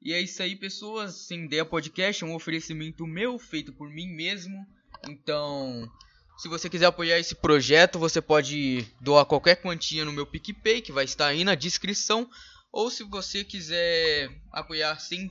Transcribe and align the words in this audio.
E 0.00 0.12
é 0.12 0.20
isso 0.20 0.42
aí, 0.42 0.54
pessoas. 0.54 1.14
Sem 1.26 1.44
ideia 1.44 1.64
podcast 1.64 2.22
é 2.22 2.26
um 2.26 2.34
oferecimento 2.34 3.06
meu, 3.06 3.38
feito 3.38 3.72
por 3.72 3.90
mim 3.90 4.08
mesmo. 4.08 4.66
Então, 5.08 5.90
se 6.38 6.48
você 6.48 6.70
quiser 6.70 6.86
apoiar 6.86 7.18
esse 7.18 7.34
projeto, 7.34 7.98
você 7.98 8.20
pode 8.20 8.86
doar 9.00 9.26
qualquer 9.26 9.56
quantia 9.56 10.04
no 10.04 10.12
meu 10.12 10.26
PicPay, 10.26 10.80
que 10.80 10.92
vai 10.92 11.04
estar 11.04 11.26
aí 11.26 11.42
na 11.42 11.54
descrição. 11.54 12.30
Ou 12.70 12.90
se 12.90 13.02
você 13.02 13.42
quiser 13.42 14.30
apoiar 14.52 14.98
sem 15.00 15.30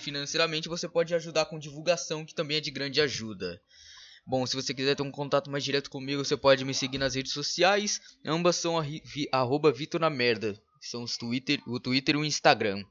financeiramente, 0.00 0.68
você 0.68 0.88
pode 0.88 1.14
ajudar 1.14 1.46
com 1.46 1.58
divulgação, 1.58 2.24
que 2.24 2.34
também 2.34 2.58
é 2.58 2.60
de 2.60 2.70
grande 2.70 3.00
ajuda. 3.00 3.60
Bom, 4.26 4.46
se 4.46 4.54
você 4.54 4.72
quiser 4.72 4.94
ter 4.94 5.02
um 5.02 5.10
contato 5.10 5.50
mais 5.50 5.64
direto 5.64 5.90
comigo, 5.90 6.24
você 6.24 6.36
pode 6.36 6.64
me 6.64 6.74
seguir 6.74 6.98
nas 6.98 7.14
redes 7.14 7.32
sociais. 7.32 8.00
Ambas 8.24 8.56
são 8.56 8.76
arroba 9.32 9.72
Vitor 9.72 10.00
na 10.00 10.10
merda. 10.10 10.60
São 10.80 11.02
os 11.02 11.16
Twitter, 11.16 11.60
o 11.66 11.80
Twitter 11.80 12.14
e 12.14 12.18
o 12.18 12.24
Instagram. 12.24 12.84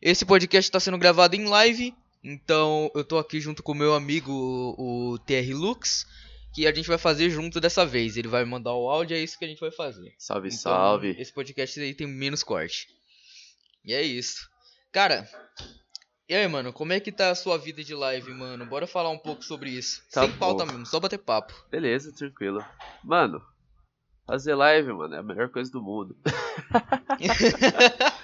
Esse 0.00 0.24
podcast 0.24 0.68
está 0.68 0.80
sendo 0.80 0.98
gravado 0.98 1.36
em 1.36 1.46
live. 1.46 1.94
Então 2.22 2.90
eu 2.94 3.04
tô 3.04 3.18
aqui 3.18 3.40
junto 3.40 3.62
com 3.62 3.72
o 3.72 3.74
meu 3.74 3.94
amigo, 3.94 4.32
o 4.78 5.18
TR 5.18 5.54
Lux. 5.54 6.06
Que 6.54 6.68
a 6.68 6.74
gente 6.74 6.86
vai 6.86 6.98
fazer 6.98 7.30
junto 7.30 7.60
dessa 7.60 7.84
vez. 7.84 8.16
Ele 8.16 8.28
vai 8.28 8.44
mandar 8.44 8.74
o 8.74 8.88
áudio, 8.88 9.16
é 9.16 9.20
isso 9.20 9.36
que 9.36 9.44
a 9.44 9.48
gente 9.48 9.58
vai 9.60 9.72
fazer. 9.72 10.14
Salve, 10.18 10.48
então, 10.48 10.58
salve. 10.58 11.16
Esse 11.18 11.32
podcast 11.32 11.80
aí 11.80 11.92
tem 11.92 12.06
menos 12.06 12.44
corte. 12.44 12.86
E 13.84 13.92
é 13.92 14.02
isso. 14.02 14.48
Cara, 14.92 15.28
e 16.28 16.34
aí, 16.34 16.46
mano, 16.48 16.72
como 16.72 16.92
é 16.92 17.00
que 17.00 17.12
tá 17.12 17.30
a 17.30 17.34
sua 17.34 17.58
vida 17.58 17.82
de 17.84 17.94
live, 17.94 18.32
mano? 18.32 18.64
Bora 18.64 18.86
falar 18.86 19.10
um 19.10 19.18
pouco 19.18 19.44
sobre 19.44 19.70
isso. 19.70 20.02
Tá 20.10 20.22
Sem 20.22 20.30
bom. 20.30 20.38
pauta 20.38 20.64
mesmo, 20.64 20.86
só 20.86 20.98
bater 21.00 21.18
papo. 21.18 21.52
Beleza, 21.70 22.12
tranquilo. 22.12 22.64
Mano, 23.02 23.42
fazer 24.26 24.54
live, 24.54 24.92
mano, 24.92 25.14
é 25.14 25.18
a 25.18 25.22
melhor 25.22 25.50
coisa 25.50 25.70
do 25.70 25.82
mundo. 25.82 26.16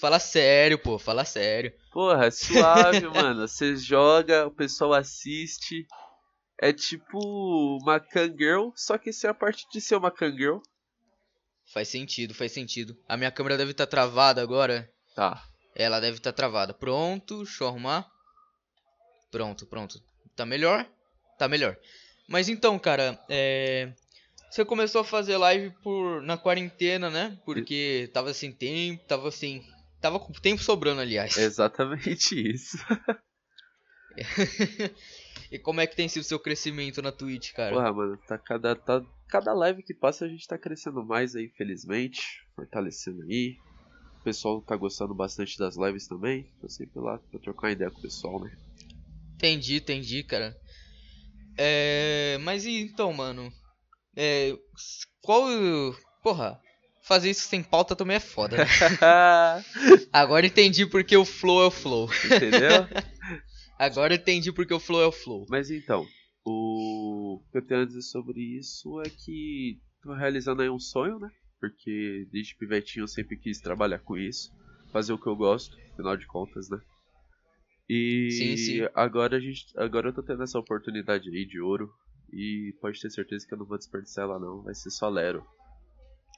fala 0.00 0.18
sério, 0.18 0.78
pô, 0.78 0.98
fala 0.98 1.24
sério. 1.24 1.72
Porra, 1.92 2.26
é 2.26 2.30
suave, 2.30 3.06
mano. 3.08 3.46
Você 3.46 3.76
joga, 3.76 4.46
o 4.46 4.50
pessoal 4.50 4.92
assiste. 4.92 5.86
É 6.58 6.72
tipo 6.72 7.18
uma 7.82 8.00
Kangirl, 8.00 8.70
só 8.74 8.96
que 8.96 9.10
isso 9.10 9.26
é 9.26 9.30
a 9.30 9.34
parte 9.34 9.66
de 9.70 9.80
ser 9.80 9.96
uma 9.96 10.10
Kangirl. 10.10 10.58
Faz 11.72 11.88
sentido, 11.88 12.32
faz 12.32 12.52
sentido. 12.52 12.96
A 13.08 13.16
minha 13.16 13.30
câmera 13.30 13.58
deve 13.58 13.72
estar 13.72 13.86
tá 13.86 13.90
travada 13.90 14.40
agora. 14.40 14.90
Tá. 15.14 15.42
Ela 15.74 16.00
deve 16.00 16.16
estar 16.16 16.32
tá 16.32 16.36
travada. 16.36 16.72
Pronto, 16.72 17.42
deixa 17.42 17.64
eu 17.64 17.68
arrumar. 17.68 18.10
Pronto, 19.30 19.66
pronto. 19.66 20.00
Tá 20.34 20.46
melhor? 20.46 20.86
Tá 21.38 21.48
melhor. 21.48 21.76
Mas 22.28 22.48
então, 22.48 22.78
cara, 22.78 23.22
é... 23.28 23.92
Você 24.50 24.64
começou 24.64 25.02
a 25.02 25.04
fazer 25.04 25.36
live 25.36 25.70
por 25.82 26.22
na 26.22 26.38
quarentena, 26.38 27.10
né? 27.10 27.38
Porque 27.44 28.08
tava 28.14 28.32
sem 28.32 28.52
tempo, 28.52 29.04
tava 29.06 29.28
assim. 29.28 29.62
Tava 30.06 30.20
com 30.20 30.32
tempo 30.32 30.62
sobrando, 30.62 31.00
aliás. 31.00 31.36
Exatamente 31.38 32.34
isso. 32.34 32.78
e 35.50 35.58
como 35.58 35.80
é 35.80 35.86
que 35.86 35.96
tem 35.96 36.08
sido 36.08 36.22
o 36.22 36.24
seu 36.24 36.38
crescimento 36.38 37.02
na 37.02 37.10
Twitch, 37.10 37.52
cara? 37.52 37.74
Porra, 37.74 37.92
mano, 37.92 38.16
tá 38.28 38.38
cada, 38.38 38.76
tá, 38.76 39.04
cada 39.28 39.52
live 39.52 39.82
que 39.82 39.92
passa 39.92 40.24
a 40.24 40.28
gente 40.28 40.46
tá 40.46 40.56
crescendo 40.56 41.04
mais 41.04 41.34
aí, 41.34 41.48
felizmente. 41.48 42.22
Fortalecendo 42.54 43.22
aí 43.22 43.56
pessoal 44.26 44.60
tá 44.60 44.74
gostando 44.74 45.14
bastante 45.14 45.56
das 45.56 45.76
lives 45.76 46.08
também. 46.08 46.52
Tô 46.60 46.68
sempre 46.68 47.00
lá 47.00 47.16
pra 47.30 47.38
trocar 47.38 47.70
ideia 47.70 47.88
com 47.88 47.98
o 47.98 48.02
pessoal, 48.02 48.40
né? 48.40 48.50
Entendi, 49.34 49.76
entendi, 49.76 50.24
cara. 50.24 50.56
É. 51.56 52.36
Mas 52.42 52.64
e 52.64 52.80
então, 52.80 53.12
mano? 53.12 53.52
É. 54.16 54.56
Qual. 55.20 55.46
Porra, 56.24 56.60
fazer 57.06 57.30
isso 57.30 57.48
sem 57.48 57.62
pauta 57.62 57.94
também 57.94 58.16
é 58.16 58.20
foda, 58.20 58.56
né? 58.58 58.64
Agora 60.12 60.46
entendi 60.46 60.86
porque 60.86 61.16
o 61.16 61.24
flow 61.24 61.62
é 61.62 61.66
o 61.66 61.70
flow. 61.70 62.10
Entendeu? 62.24 62.86
Agora 63.78 64.14
entendi 64.14 64.52
porque 64.52 64.74
o 64.74 64.80
flow 64.80 65.02
é 65.02 65.06
o 65.06 65.12
flow. 65.12 65.46
Mas 65.48 65.70
então, 65.70 66.06
o 66.44 67.40
que 67.50 67.58
eu 67.58 67.66
tenho 67.66 67.82
a 67.82 67.86
dizer 67.86 68.02
sobre 68.02 68.40
isso 68.40 69.00
é 69.02 69.10
que 69.10 69.78
tô 70.02 70.14
realizando 70.14 70.62
aí 70.62 70.70
um 70.70 70.78
sonho, 70.78 71.18
né? 71.18 71.30
porque 71.60 72.28
desde 72.30 72.56
pivetinho 72.56 73.04
eu 73.04 73.08
sempre 73.08 73.36
quis 73.36 73.60
trabalhar 73.60 73.98
com 74.00 74.16
isso, 74.16 74.50
fazer 74.92 75.12
o 75.12 75.18
que 75.18 75.26
eu 75.26 75.36
gosto, 75.36 75.76
afinal 75.92 76.16
de 76.16 76.26
contas, 76.26 76.68
né? 76.70 76.78
E 77.88 78.30
sim, 78.30 78.56
sim. 78.56 78.88
agora 78.94 79.36
a 79.36 79.40
gente, 79.40 79.66
agora 79.76 80.08
eu 80.08 80.12
tô 80.12 80.22
tendo 80.22 80.42
essa 80.42 80.58
oportunidade 80.58 81.28
aí 81.28 81.46
de 81.46 81.60
ouro 81.60 81.88
e 82.32 82.74
pode 82.80 83.00
ter 83.00 83.10
certeza 83.10 83.46
que 83.46 83.54
eu 83.54 83.58
não 83.58 83.66
vou 83.66 83.78
desperdiçar 83.78 84.24
ela 84.24 84.38
não, 84.38 84.62
vai 84.62 84.74
ser 84.74 84.90
só 84.90 85.08
Lero. 85.08 85.44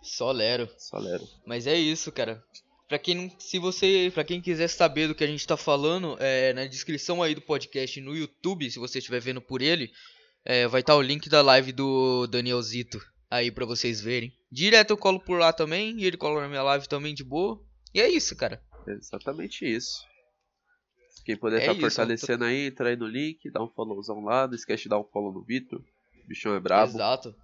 Só 0.03 0.31
Lero. 0.32 0.69
Só 0.78 0.98
Lero. 0.98 1.26
Mas 1.47 1.66
é 1.66 1.75
isso, 1.76 2.10
cara. 2.12 2.42
Pra 2.88 2.98
quem, 2.98 3.31
se 3.38 3.59
você, 3.59 4.10
para 4.14 4.25
quem 4.25 4.41
quiser 4.41 4.69
saber 4.69 5.09
do 5.09 5.14
que 5.14 5.22
a 5.22 5.26
gente 5.26 5.47
tá 5.47 5.56
falando, 5.56 6.16
é, 6.19 6.54
na 6.54 6.66
descrição 6.66 7.22
aí 7.22 7.34
do 7.34 7.42
podcast 7.42 8.00
no 8.00 8.16
YouTube, 8.16 8.70
se 8.70 8.78
você 8.78 8.98
estiver 8.98 9.20
vendo 9.20 9.42
por 9.42 9.60
ele, 9.60 9.92
é, 10.44 10.66
vai 10.66 10.81
estar 10.81 10.94
tá 10.94 10.98
o 10.98 11.03
link 11.03 11.28
da 11.28 11.42
live 11.42 11.72
do 11.72 12.26
Danielzito 12.26 12.98
aí 13.31 13.50
para 13.50 13.66
vocês 13.66 14.00
verem. 14.00 14.32
Direto 14.50 14.91
eu 14.92 14.97
colo 14.97 15.20
por 15.20 15.38
lá 15.38 15.53
também, 15.53 15.98
e 15.98 16.06
ele 16.06 16.16
cola 16.16 16.41
na 16.41 16.48
minha 16.48 16.62
live 16.62 16.88
também 16.88 17.14
de 17.14 17.22
boa. 17.22 17.62
E 17.92 18.00
é 18.00 18.08
isso, 18.08 18.34
cara. 18.34 18.62
exatamente 18.87 19.66
isso. 19.66 20.06
Quem 21.25 21.37
puder 21.37 21.60
estar 21.60 21.72
é 21.72 21.75
tá 21.75 21.81
fortalecendo 21.81 22.38
tô... 22.38 22.44
aí, 22.44 22.69
entra 22.69 22.88
aí 22.88 22.97
no 22.97 23.06
link, 23.06 23.50
dá 23.50 23.62
um 23.62 23.69
followzão 23.69 24.25
lá, 24.25 24.47
não 24.47 24.54
esquece 24.54 24.84
de 24.84 24.88
dar 24.88 24.98
um 24.98 25.04
follow 25.04 25.31
no 25.31 25.42
Vitor. 25.42 25.78
O 25.78 26.26
bichão 26.26 26.54
é 26.54 26.60
brabo. 26.60 26.92
Exato. 26.92 27.34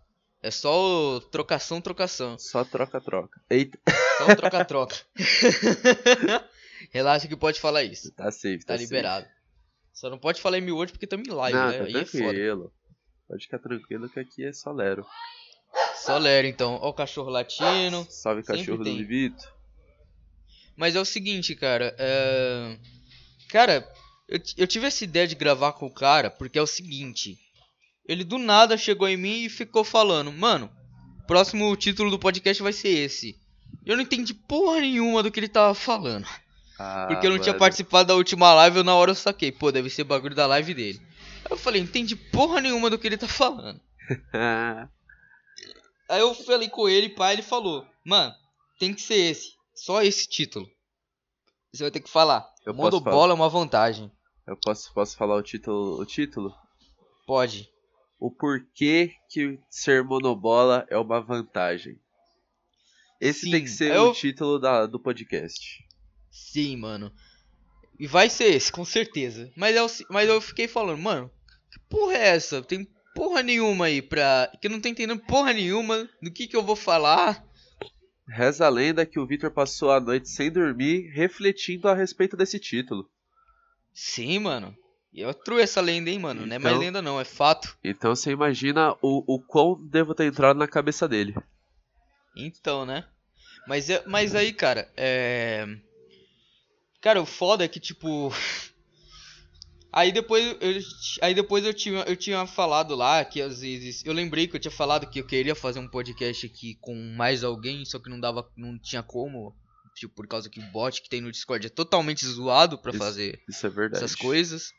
É 0.44 0.50
só 0.50 1.20
trocação, 1.32 1.80
trocação. 1.80 2.38
Só 2.38 2.62
troca-troca. 2.66 3.40
Eita. 3.48 3.78
Só 4.18 4.34
troca-troca. 4.34 4.94
Relaxa 6.92 7.26
que 7.26 7.34
pode 7.34 7.58
falar 7.58 7.82
isso. 7.82 8.12
Tá 8.12 8.30
safe, 8.30 8.58
tá, 8.58 8.74
tá 8.74 8.76
liberado. 8.76 9.24
Safe. 9.24 9.36
Só 9.94 10.10
não 10.10 10.18
pode 10.18 10.42
falar 10.42 10.58
em 10.58 10.60
mil 10.60 10.76
porque 10.76 11.06
estamos 11.06 11.26
em 11.26 11.30
live, 11.30 11.56
não, 11.56 11.66
né? 11.68 11.78
Tá 11.78 11.84
aí 11.84 11.92
tranquilo. 11.92 12.66
É 12.66 13.26
pode 13.26 13.44
ficar 13.44 13.58
tranquilo 13.58 14.10
que 14.10 14.20
aqui 14.20 14.44
é 14.44 14.52
só 14.52 14.70
Lero. 14.70 15.06
Só 15.96 16.18
Lero, 16.18 16.46
então. 16.46 16.78
Ó 16.82 16.90
o 16.90 16.94
cachorro 16.94 17.30
latino. 17.30 18.06
Salve 18.10 18.42
cachorro 18.42 18.84
do 18.84 18.90
Livito. 18.90 19.50
Mas 20.76 20.94
é 20.94 21.00
o 21.00 21.06
seguinte, 21.06 21.54
cara. 21.54 21.96
É... 21.98 22.76
Cara, 23.48 23.90
eu, 24.28 24.38
eu 24.58 24.66
tive 24.66 24.88
essa 24.88 25.04
ideia 25.04 25.26
de 25.26 25.36
gravar 25.36 25.72
com 25.72 25.86
o 25.86 25.94
cara 25.94 26.28
porque 26.28 26.58
é 26.58 26.62
o 26.62 26.66
seguinte. 26.66 27.38
Ele 28.06 28.24
do 28.24 28.38
nada 28.38 28.76
chegou 28.76 29.08
em 29.08 29.16
mim 29.16 29.44
e 29.44 29.48
ficou 29.48 29.84
falando, 29.84 30.32
mano, 30.32 30.70
próximo 31.26 31.74
título 31.76 32.10
do 32.10 32.18
podcast 32.18 32.62
vai 32.62 32.72
ser 32.72 32.88
esse. 32.88 33.38
Eu 33.84 33.96
não 33.96 34.02
entendi 34.02 34.34
porra 34.34 34.80
nenhuma 34.80 35.22
do 35.22 35.30
que 35.30 35.40
ele 35.40 35.48
tava 35.48 35.74
falando. 35.74 36.26
Ah, 36.78 37.06
porque 37.08 37.26
eu 37.26 37.30
não 37.30 37.38
tinha 37.38 37.54
participado 37.54 38.08
da 38.08 38.14
última 38.14 38.52
live, 38.52 38.78
eu 38.78 38.84
na 38.84 38.94
hora 38.94 39.12
eu 39.12 39.14
saquei, 39.14 39.52
pô, 39.52 39.70
deve 39.70 39.88
ser 39.88 40.04
bagulho 40.04 40.34
da 40.34 40.46
live 40.46 40.74
dele. 40.74 41.00
Aí 41.44 41.52
eu 41.52 41.56
falei, 41.56 41.80
entendi 41.80 42.16
porra 42.16 42.60
nenhuma 42.60 42.90
do 42.90 42.98
que 42.98 43.06
ele 43.06 43.16
tá 43.16 43.28
falando. 43.28 43.80
Aí 46.08 46.20
eu 46.20 46.34
falei 46.34 46.68
com 46.68 46.88
ele, 46.88 47.08
pai, 47.08 47.34
ele 47.34 47.42
falou: 47.42 47.86
Mano, 48.04 48.34
tem 48.78 48.92
que 48.92 49.00
ser 49.00 49.16
esse. 49.16 49.54
Só 49.74 50.02
esse 50.02 50.28
título. 50.28 50.68
Você 51.72 51.82
vai 51.82 51.90
ter 51.90 52.00
que 52.00 52.10
falar. 52.10 52.46
Eu 52.64 52.74
Monobola 52.74 53.32
é 53.32 53.34
uma 53.34 53.48
vantagem. 53.48 54.12
Eu 54.46 54.56
posso, 54.56 54.92
posso 54.92 55.16
falar 55.16 55.34
o 55.36 55.42
título, 55.42 55.98
o 55.98 56.04
título? 56.04 56.54
Pode. 57.26 57.68
O 58.18 58.30
porquê 58.30 59.12
que 59.28 59.58
ser 59.68 60.02
monobola 60.02 60.86
é 60.88 60.96
uma 60.96 61.20
vantagem. 61.20 61.98
Esse 63.20 63.46
Sim, 63.46 63.50
tem 63.50 63.64
que 63.64 63.70
ser 63.70 63.94
eu... 63.94 64.10
o 64.10 64.12
título 64.12 64.58
da, 64.58 64.86
do 64.86 64.98
podcast. 64.98 65.84
Sim, 66.30 66.76
mano. 66.76 67.12
E 67.98 68.06
vai 68.06 68.28
ser 68.28 68.54
esse, 68.54 68.72
com 68.72 68.84
certeza. 68.84 69.52
Mas 69.56 69.76
eu, 69.76 69.86
mas 70.10 70.28
eu 70.28 70.40
fiquei 70.40 70.66
falando, 70.66 71.00
mano, 71.00 71.30
que 71.70 71.78
porra 71.88 72.14
é 72.14 72.28
essa? 72.28 72.62
Tem 72.62 72.86
porra 73.14 73.42
nenhuma 73.42 73.86
aí 73.86 74.02
pra. 74.02 74.50
Que 74.60 74.66
eu 74.66 74.70
não 74.70 74.80
tô 74.80 74.88
entendendo 74.88 75.20
porra 75.20 75.52
nenhuma 75.52 76.08
do 76.20 76.30
que 76.30 76.46
que 76.46 76.56
eu 76.56 76.62
vou 76.62 76.76
falar. 76.76 77.44
Reza 78.26 78.66
a 78.66 78.70
lenda 78.70 79.06
que 79.06 79.18
o 79.18 79.26
Victor 79.26 79.50
passou 79.50 79.90
a 79.90 80.00
noite 80.00 80.28
sem 80.28 80.50
dormir, 80.50 81.10
refletindo 81.14 81.88
a 81.88 81.94
respeito 81.94 82.36
desse 82.36 82.58
título. 82.58 83.08
Sim, 83.92 84.40
mano. 84.40 84.76
E 85.14 85.20
eu 85.20 85.32
trouxe 85.32 85.62
essa 85.62 85.80
lenda, 85.80 86.10
hein, 86.10 86.18
mano. 86.18 86.40
Então, 86.40 86.48
não 86.48 86.56
é 86.56 86.58
mais 86.58 86.74
então- 86.74 86.84
lenda, 86.84 87.00
não, 87.00 87.20
é 87.20 87.24
fato. 87.24 87.78
Então 87.84 88.16
você 88.16 88.32
imagina 88.32 88.92
o, 89.00 89.34
o 89.34 89.40
quão 89.40 89.80
devo 89.80 90.12
ter 90.12 90.24
entrado 90.24 90.58
na 90.58 90.66
cabeça 90.66 91.06
dele. 91.08 91.34
Então, 92.36 92.84
né? 92.84 93.06
Mas, 93.68 93.86
mas 94.06 94.34
aí, 94.34 94.52
cara, 94.52 94.90
é. 94.96 95.66
Cara, 97.00 97.22
o 97.22 97.26
foda 97.26 97.64
é 97.64 97.68
que, 97.68 97.78
tipo. 97.78 98.32
Aí 99.96 100.10
depois 100.10 100.44
eu, 100.60 100.80
aí 101.22 101.34
depois 101.34 101.64
eu 101.64 101.72
tinha, 101.72 102.00
eu 102.00 102.16
tinha 102.16 102.44
falado 102.48 102.96
lá 102.96 103.24
que 103.24 103.40
às 103.40 103.60
vezes. 103.60 104.04
Eu 104.04 104.12
lembrei 104.12 104.48
que 104.48 104.56
eu 104.56 104.60
tinha 104.60 104.72
falado 104.72 105.08
que 105.08 105.20
eu 105.20 105.24
queria 105.24 105.54
fazer 105.54 105.78
um 105.78 105.86
podcast 105.86 106.46
aqui 106.46 106.76
com 106.80 106.96
mais 107.16 107.44
alguém, 107.44 107.84
só 107.84 108.00
que 108.00 108.10
não 108.10 108.18
dava. 108.18 108.44
não 108.56 108.76
tinha 108.76 109.04
como. 109.04 109.54
Tipo, 109.94 110.12
por 110.12 110.26
causa 110.26 110.50
que 110.50 110.58
o 110.58 110.66
bot 110.72 111.00
que 111.00 111.08
tem 111.08 111.20
no 111.20 111.30
Discord 111.30 111.64
é 111.68 111.70
totalmente 111.70 112.26
zoado 112.26 112.76
para 112.76 112.92
fazer 112.92 113.40
isso 113.48 113.64
é 113.64 113.70
verdade. 113.70 114.02
essas 114.02 114.16
coisas. 114.16 114.72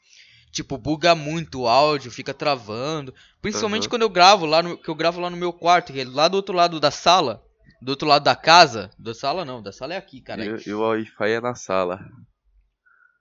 Tipo, 0.55 0.77
buga 0.77 1.13
muito 1.13 1.61
o 1.61 1.67
áudio, 1.67 2.09
fica 2.09 2.33
travando. 2.33 3.13
Principalmente 3.41 3.83
uhum. 3.83 3.89
quando 3.89 4.01
eu 4.03 4.09
gravo 4.09 4.45
lá 4.45 4.63
no. 4.63 4.77
Que 4.77 4.89
eu 4.89 4.95
gravo 4.95 5.19
lá 5.19 5.29
no 5.29 5.37
meu 5.37 5.51
quarto, 5.51 5.91
que 5.91 5.99
é 5.99 6.05
lá 6.05 6.27
do 6.27 6.35
outro 6.35 6.55
lado 6.55 6.79
da 6.79 6.89
sala 6.89 7.43
do 7.81 7.89
outro 7.89 8.07
lado 8.07 8.23
da 8.23 8.35
casa. 8.35 8.89
Da 8.97 9.13
sala 9.13 9.45
não, 9.45 9.61
da 9.61 9.71
sala 9.71 9.93
é 9.93 9.97
aqui, 9.97 10.19
cara. 10.19 10.43
E, 10.43 10.69
e 10.69 10.73
o 10.73 10.81
Wi-Fi 10.81 11.31
é 11.31 11.41
na 11.41 11.53
sala. 11.53 11.99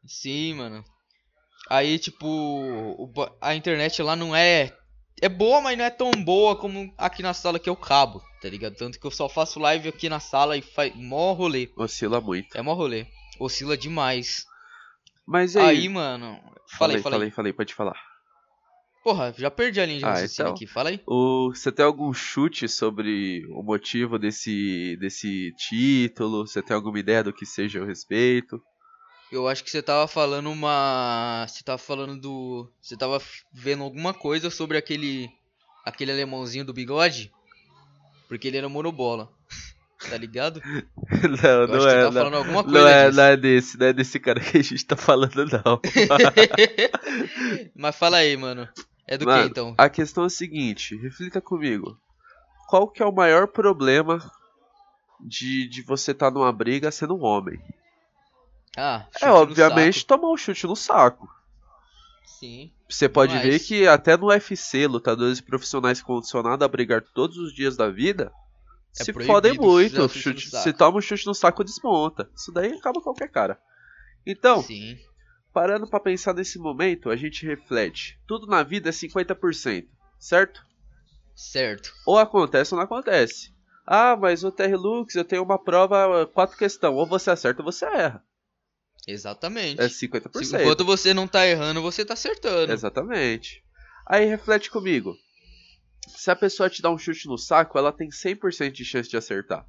Sim, 0.06 0.54
mano. 0.54 0.82
Aí, 1.68 1.98
tipo, 1.98 2.26
o 2.26 3.10
a 3.40 3.54
internet 3.54 4.02
lá 4.02 4.16
não 4.16 4.34
é. 4.34 4.72
É 5.20 5.28
boa, 5.28 5.60
mas 5.60 5.78
não 5.78 5.84
é 5.84 5.90
tão 5.90 6.10
boa 6.10 6.56
como 6.56 6.92
aqui 6.98 7.22
na 7.22 7.32
sala 7.32 7.58
que 7.58 7.68
eu 7.68 7.76
cabo, 7.76 8.22
tá 8.42 8.48
ligado? 8.48 8.74
Tanto 8.74 8.98
que 8.98 9.06
eu 9.06 9.10
só 9.10 9.28
faço 9.28 9.60
live 9.60 9.88
aqui 9.88 10.08
na 10.08 10.18
sala 10.18 10.56
e 10.56 10.62
faz 10.62 10.94
mó 10.96 11.32
rolê. 11.32 11.70
Oscila 11.76 12.20
muito. 12.20 12.56
É 12.56 12.62
mó 12.62 12.74
rolê. 12.74 13.06
Oscila 13.38 13.76
demais. 13.76 14.44
Mas 15.26 15.56
aí? 15.56 15.64
Aí, 15.78 15.88
mano. 15.88 16.40
Fala 16.78 16.94
aí. 16.94 17.02
falei, 17.02 17.30
falei, 17.30 17.52
pode 17.52 17.74
falar. 17.74 17.98
Porra, 19.02 19.34
já 19.36 19.50
perdi 19.50 19.80
a 19.80 19.86
linha 19.86 19.98
de 19.98 20.04
Ah, 20.04 20.08
raciocínio 20.10 20.48
então. 20.48 20.54
aqui. 20.54 20.66
Fala 20.66 20.88
aí. 20.88 21.00
O, 21.06 21.50
você 21.54 21.70
tem 21.70 21.84
algum 21.84 22.12
chute 22.12 22.66
sobre 22.68 23.44
o 23.50 23.62
motivo 23.62 24.18
desse, 24.18 24.96
desse 24.98 25.52
título? 25.58 26.46
Você 26.46 26.62
tem 26.62 26.74
alguma 26.74 26.98
ideia 26.98 27.22
do 27.22 27.32
que 27.32 27.44
seja 27.44 27.82
o 27.82 27.86
respeito? 27.86 28.58
Eu 29.30 29.46
acho 29.46 29.62
que 29.62 29.70
você 29.70 29.82
tava 29.82 30.06
falando 30.08 30.50
uma. 30.50 31.44
Você 31.46 31.62
tava 31.62 31.76
falando 31.78 32.18
do. 32.18 32.70
Você 32.80 32.96
tava 32.96 33.20
vendo 33.52 33.82
alguma 33.82 34.14
coisa 34.14 34.48
sobre 34.48 34.78
aquele. 34.78 35.28
Aquele 35.84 36.12
alemãozinho 36.12 36.64
do 36.64 36.72
bigode. 36.72 37.30
Porque 38.26 38.48
ele 38.48 38.56
era 38.56 38.68
monobola. 38.70 39.28
Tá 40.08 40.16
ligado? 40.18 40.60
não, 40.64 41.66
não 41.66 41.88
é. 41.88 42.02
tava 42.02 42.04
Não, 42.04 42.12
falando 42.12 42.34
alguma 42.36 42.64
coisa 42.64 42.80
não 42.80 42.88
é, 42.88 43.04
disso. 43.06 43.16
não 43.16 43.24
é 43.24 43.36
desse, 43.36 43.78
não 43.78 43.86
é 43.86 43.92
desse 43.92 44.20
cara 44.20 44.40
que 44.40 44.58
a 44.58 44.62
gente 44.62 44.84
tá 44.84 44.96
falando, 44.96 45.46
não. 45.46 45.80
Mas 47.74 47.96
fala 47.96 48.18
aí, 48.18 48.36
mano. 48.36 48.68
É 49.06 49.18
do 49.18 49.26
Mano, 49.26 49.42
que 49.44 49.48
então? 49.50 49.74
A 49.76 49.88
questão 49.88 50.24
é 50.24 50.26
a 50.26 50.30
seguinte, 50.30 50.96
reflita 50.96 51.40
comigo. 51.40 51.98
Qual 52.68 52.88
que 52.88 53.02
é 53.02 53.06
o 53.06 53.12
maior 53.12 53.46
problema 53.46 54.18
de, 55.20 55.68
de 55.68 55.82
você 55.82 56.12
estar 56.12 56.30
numa 56.30 56.50
briga 56.52 56.90
sendo 56.90 57.14
um 57.14 57.22
homem? 57.22 57.60
Ah, 58.76 59.06
é, 59.20 59.30
obviamente, 59.30 60.04
tomar 60.06 60.30
um 60.30 60.36
chute 60.36 60.66
no 60.66 60.74
saco. 60.74 61.28
Sim. 62.24 62.72
Você 62.88 63.08
pode 63.08 63.34
Mas- 63.34 63.42
ver 63.44 63.60
que 63.60 63.86
até 63.86 64.16
no 64.16 64.28
UFC, 64.28 64.86
lutadores 64.86 65.40
profissionais 65.40 66.02
condicionados 66.02 66.64
a 66.64 66.68
brigar 66.68 67.02
todos 67.02 67.36
os 67.36 67.54
dias 67.54 67.76
da 67.76 67.88
vida, 67.90 68.32
É 68.98 69.04
se 69.04 69.12
fodem 69.12 69.54
muito. 69.54 70.08
chute 70.08 70.48
se 70.50 70.72
toma 70.72 70.98
um 70.98 71.00
chute 71.00 71.26
no 71.26 71.34
saco, 71.34 71.64
desmonta. 71.64 72.30
Isso 72.34 72.52
daí 72.52 72.72
acaba 72.72 73.00
qualquer 73.00 73.28
cara. 73.28 73.58
Então, 74.26 74.62
Sim. 74.62 74.96
parando 75.52 75.88
pra 75.88 75.98
pensar 76.00 76.32
nesse 76.34 76.58
momento, 76.58 77.10
a 77.10 77.16
gente 77.16 77.44
reflete. 77.44 78.18
Tudo 78.26 78.46
na 78.46 78.62
vida 78.62 78.88
é 78.88 78.92
50%, 78.92 79.86
certo? 80.18 80.62
Certo. 81.34 81.92
Ou 82.06 82.16
acontece 82.18 82.72
ou 82.72 82.78
não 82.78 82.84
acontece. 82.84 83.52
Ah, 83.86 84.16
mas 84.16 84.44
o 84.44 84.52
Terry 84.52 84.76
Lux, 84.76 85.14
eu 85.14 85.24
tenho 85.24 85.42
uma 85.42 85.58
prova, 85.62 86.26
quatro 86.32 86.56
questões. 86.56 86.94
Ou 86.94 87.06
você 87.06 87.30
acerta 87.30 87.60
ou 87.60 87.70
você 87.70 87.84
erra. 87.84 88.22
Exatamente. 89.06 89.80
É 89.80 89.88
Se- 89.88 90.06
50%. 90.08 90.60
Enquanto 90.60 90.84
você 90.84 91.12
não 91.12 91.26
tá 91.28 91.46
errando, 91.46 91.82
você 91.82 92.04
tá 92.04 92.14
acertando. 92.14 92.72
Exatamente. 92.72 93.62
Aí 94.06 94.24
reflete 94.24 94.70
comigo. 94.70 95.14
Se 96.08 96.30
a 96.30 96.36
pessoa 96.36 96.70
te 96.70 96.82
dá 96.82 96.90
um 96.90 96.98
chute 96.98 97.26
no 97.26 97.38
saco, 97.38 97.78
ela 97.78 97.92
tem 97.92 98.08
100% 98.08 98.72
de 98.72 98.84
chance 98.84 99.08
de 99.08 99.16
acertar. 99.16 99.66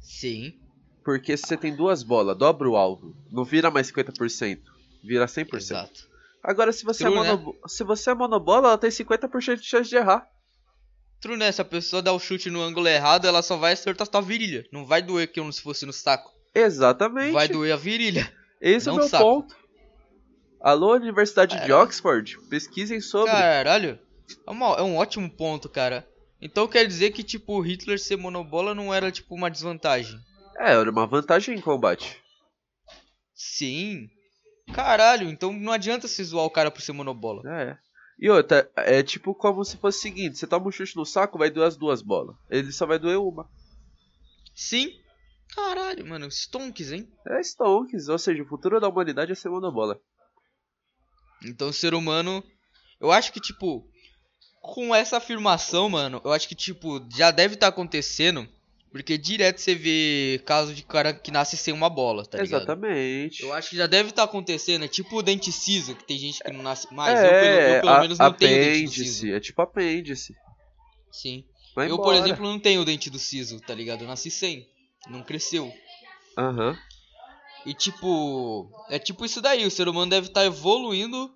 Sim. 0.00 0.58
Porque 1.04 1.36
se 1.36 1.46
você 1.46 1.56
tem 1.56 1.74
duas 1.74 2.02
bolas, 2.02 2.36
dobra 2.36 2.68
o 2.68 2.76
alvo. 2.76 3.14
Não 3.30 3.44
vira 3.44 3.70
mais 3.70 3.90
50%. 3.90 4.60
Vira 5.02 5.26
100%. 5.26 5.54
Exato. 5.54 6.08
Agora, 6.42 6.72
se 6.72 6.84
você, 6.84 7.04
True, 7.04 7.18
é 7.18 7.22
né? 7.22 7.32
mono... 7.32 7.54
se 7.66 7.84
você 7.84 8.10
é 8.10 8.14
monobola, 8.14 8.68
ela 8.68 8.78
tem 8.78 8.90
50% 8.90 9.56
de 9.56 9.66
chance 9.66 9.90
de 9.90 9.96
errar. 9.96 10.26
True, 11.20 11.36
né? 11.36 11.52
Se 11.52 11.60
a 11.60 11.64
pessoa 11.64 12.00
dá 12.00 12.12
o 12.12 12.18
chute 12.18 12.50
no 12.50 12.62
ângulo 12.62 12.88
errado, 12.88 13.26
ela 13.26 13.42
só 13.42 13.56
vai 13.56 13.72
acertar 13.72 14.06
sua 14.10 14.22
virilha. 14.22 14.66
Não 14.72 14.86
vai 14.86 15.02
doer 15.02 15.30
como 15.32 15.52
se 15.52 15.60
fosse 15.60 15.84
no 15.84 15.92
saco. 15.92 16.32
Exatamente. 16.54 17.32
Vai 17.32 17.48
doer 17.48 17.72
a 17.72 17.76
virilha. 17.76 18.32
Esse 18.60 18.88
é 18.88 18.92
o 18.92 18.96
meu 18.96 19.08
saco. 19.08 19.24
ponto. 19.24 19.56
Alô, 20.60 20.94
Universidade 20.94 21.54
de 21.54 21.60
Caralho. 21.60 21.82
Oxford, 21.82 22.38
pesquisem 22.48 23.00
sobre. 23.00 23.32
Caralho. 23.32 23.98
É, 24.46 24.50
uma- 24.50 24.76
é 24.76 24.82
um 24.82 24.96
ótimo 24.96 25.30
ponto, 25.30 25.68
cara. 25.68 26.06
Então 26.40 26.66
quer 26.68 26.86
dizer 26.86 27.10
que, 27.10 27.22
tipo, 27.22 27.60
Hitler 27.60 27.98
ser 27.98 28.16
monobola 28.16 28.74
não 28.74 28.92
era, 28.92 29.10
tipo, 29.12 29.34
uma 29.34 29.50
desvantagem. 29.50 30.18
É, 30.58 30.72
era 30.72 30.90
uma 30.90 31.06
vantagem 31.06 31.56
em 31.56 31.60
combate. 31.60 32.22
Sim. 33.34 34.08
Caralho, 34.74 35.28
então 35.28 35.52
não 35.52 35.72
adianta 35.72 36.06
se 36.06 36.22
zoar 36.22 36.44
o 36.44 36.50
cara 36.50 36.70
por 36.70 36.80
ser 36.80 36.92
monobola. 36.92 37.42
É. 37.50 37.78
E 38.18 38.28
outra, 38.28 38.70
é 38.76 39.02
tipo 39.02 39.34
como 39.34 39.64
se 39.64 39.76
fosse 39.78 39.98
o 39.98 40.02
seguinte: 40.02 40.38
você 40.38 40.46
toma 40.46 40.68
um 40.68 40.70
chute 40.70 40.94
no 40.96 41.06
saco, 41.06 41.38
vai 41.38 41.50
doer 41.50 41.66
as 41.66 41.76
duas 41.76 42.02
bolas. 42.02 42.36
Ele 42.50 42.70
só 42.70 42.86
vai 42.86 42.98
doer 42.98 43.18
uma. 43.18 43.48
Sim. 44.54 44.92
Caralho, 45.54 46.06
mano. 46.06 46.30
Stonks, 46.30 46.92
hein? 46.92 47.10
É 47.26 47.40
Stonks, 47.40 48.08
ou 48.08 48.18
seja, 48.18 48.42
o 48.42 48.46
futuro 48.46 48.78
da 48.78 48.88
humanidade 48.88 49.32
é 49.32 49.34
ser 49.34 49.48
monobola. 49.48 49.98
Então 51.44 51.68
o 51.68 51.72
ser 51.72 51.94
humano. 51.94 52.44
Eu 53.00 53.10
acho 53.10 53.32
que, 53.32 53.40
tipo. 53.40 53.89
Com 54.60 54.94
essa 54.94 55.16
afirmação, 55.16 55.88
mano, 55.88 56.20
eu 56.24 56.32
acho 56.32 56.46
que, 56.48 56.54
tipo, 56.54 57.04
já 57.16 57.30
deve 57.30 57.54
estar 57.54 57.68
acontecendo. 57.68 58.46
Porque 58.92 59.16
direto 59.16 59.58
você 59.60 59.72
vê 59.72 60.42
caso 60.44 60.74
de 60.74 60.82
cara 60.82 61.14
que 61.14 61.30
nasce 61.30 61.56
sem 61.56 61.72
uma 61.72 61.88
bola, 61.88 62.26
tá 62.26 62.38
ligado? 62.38 62.62
Exatamente. 62.62 63.40
Eu 63.40 63.52
acho 63.52 63.70
que 63.70 63.76
já 63.76 63.86
deve 63.86 64.10
estar 64.10 64.24
acontecendo. 64.24 64.84
É 64.84 64.88
tipo 64.88 65.16
o 65.16 65.22
dente 65.22 65.52
ciso, 65.52 65.94
que 65.94 66.04
tem 66.04 66.18
gente 66.18 66.42
que 66.42 66.50
não 66.50 66.60
nasce 66.60 66.92
mais. 66.92 67.16
eu, 67.20 67.24
é, 67.26 67.40
pelo, 67.40 67.54
eu, 67.76 67.80
pelo 67.82 67.92
a- 67.92 68.00
menos, 68.00 68.18
não 68.18 68.32
tenho 68.32 68.50
dente 68.60 68.84
apêndice, 69.00 69.32
é 69.32 69.38
tipo 69.38 69.62
apêndice. 69.62 70.34
Sim. 71.12 71.44
Vai 71.76 71.86
eu, 71.88 71.96
por 71.98 72.12
embora. 72.12 72.18
exemplo, 72.18 72.44
não 72.44 72.58
tenho 72.58 72.80
o 72.80 72.84
dente 72.84 73.08
do 73.08 73.18
siso, 73.18 73.60
tá 73.60 73.72
ligado? 73.72 74.02
Eu 74.02 74.08
nasci 74.08 74.28
sem. 74.28 74.66
Não 75.08 75.22
cresceu. 75.22 75.72
Aham. 76.36 76.76
E 77.64 77.72
tipo, 77.74 78.68
é 78.88 78.98
tipo 78.98 79.24
isso 79.24 79.40
daí, 79.40 79.64
o 79.64 79.70
ser 79.70 79.86
humano 79.86 80.10
deve 80.10 80.26
estar 80.26 80.44
evoluindo 80.44 81.32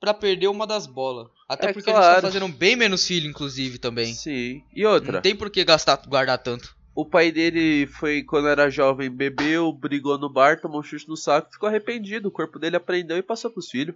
pra 0.00 0.14
perder 0.14 0.48
uma 0.48 0.66
das 0.66 0.86
bolas. 0.86 1.28
Até 1.48 1.68
É 1.68 1.72
porque 1.72 1.90
claro. 1.90 2.22
tá 2.22 2.28
fazendo 2.28 2.48
bem 2.48 2.74
menos 2.74 3.06
filho, 3.06 3.28
inclusive, 3.28 3.78
também. 3.78 4.14
Sim. 4.14 4.62
E 4.74 4.84
outra, 4.86 5.12
Não 5.12 5.20
tem 5.20 5.36
por 5.36 5.50
que 5.50 5.62
gastar, 5.64 5.96
guardar 6.06 6.38
tanto. 6.38 6.74
o 6.94 7.04
pai 7.04 7.30
dele 7.30 7.86
foi, 7.86 8.22
quando 8.22 8.48
era 8.48 8.70
jovem, 8.70 9.10
bebeu, 9.10 9.70
brigou 9.72 10.16
no 10.18 10.28
bar, 10.32 10.60
tomou 10.60 10.80
um 10.80 10.82
chute 10.82 11.08
no 11.08 11.16
saco, 11.16 11.52
ficou 11.52 11.68
arrependido. 11.68 12.28
O 12.28 12.32
corpo 12.32 12.58
dele 12.58 12.76
aprendeu 12.76 13.16
e 13.18 13.22
passou 13.22 13.50
pros 13.50 13.68
filhos. 13.68 13.94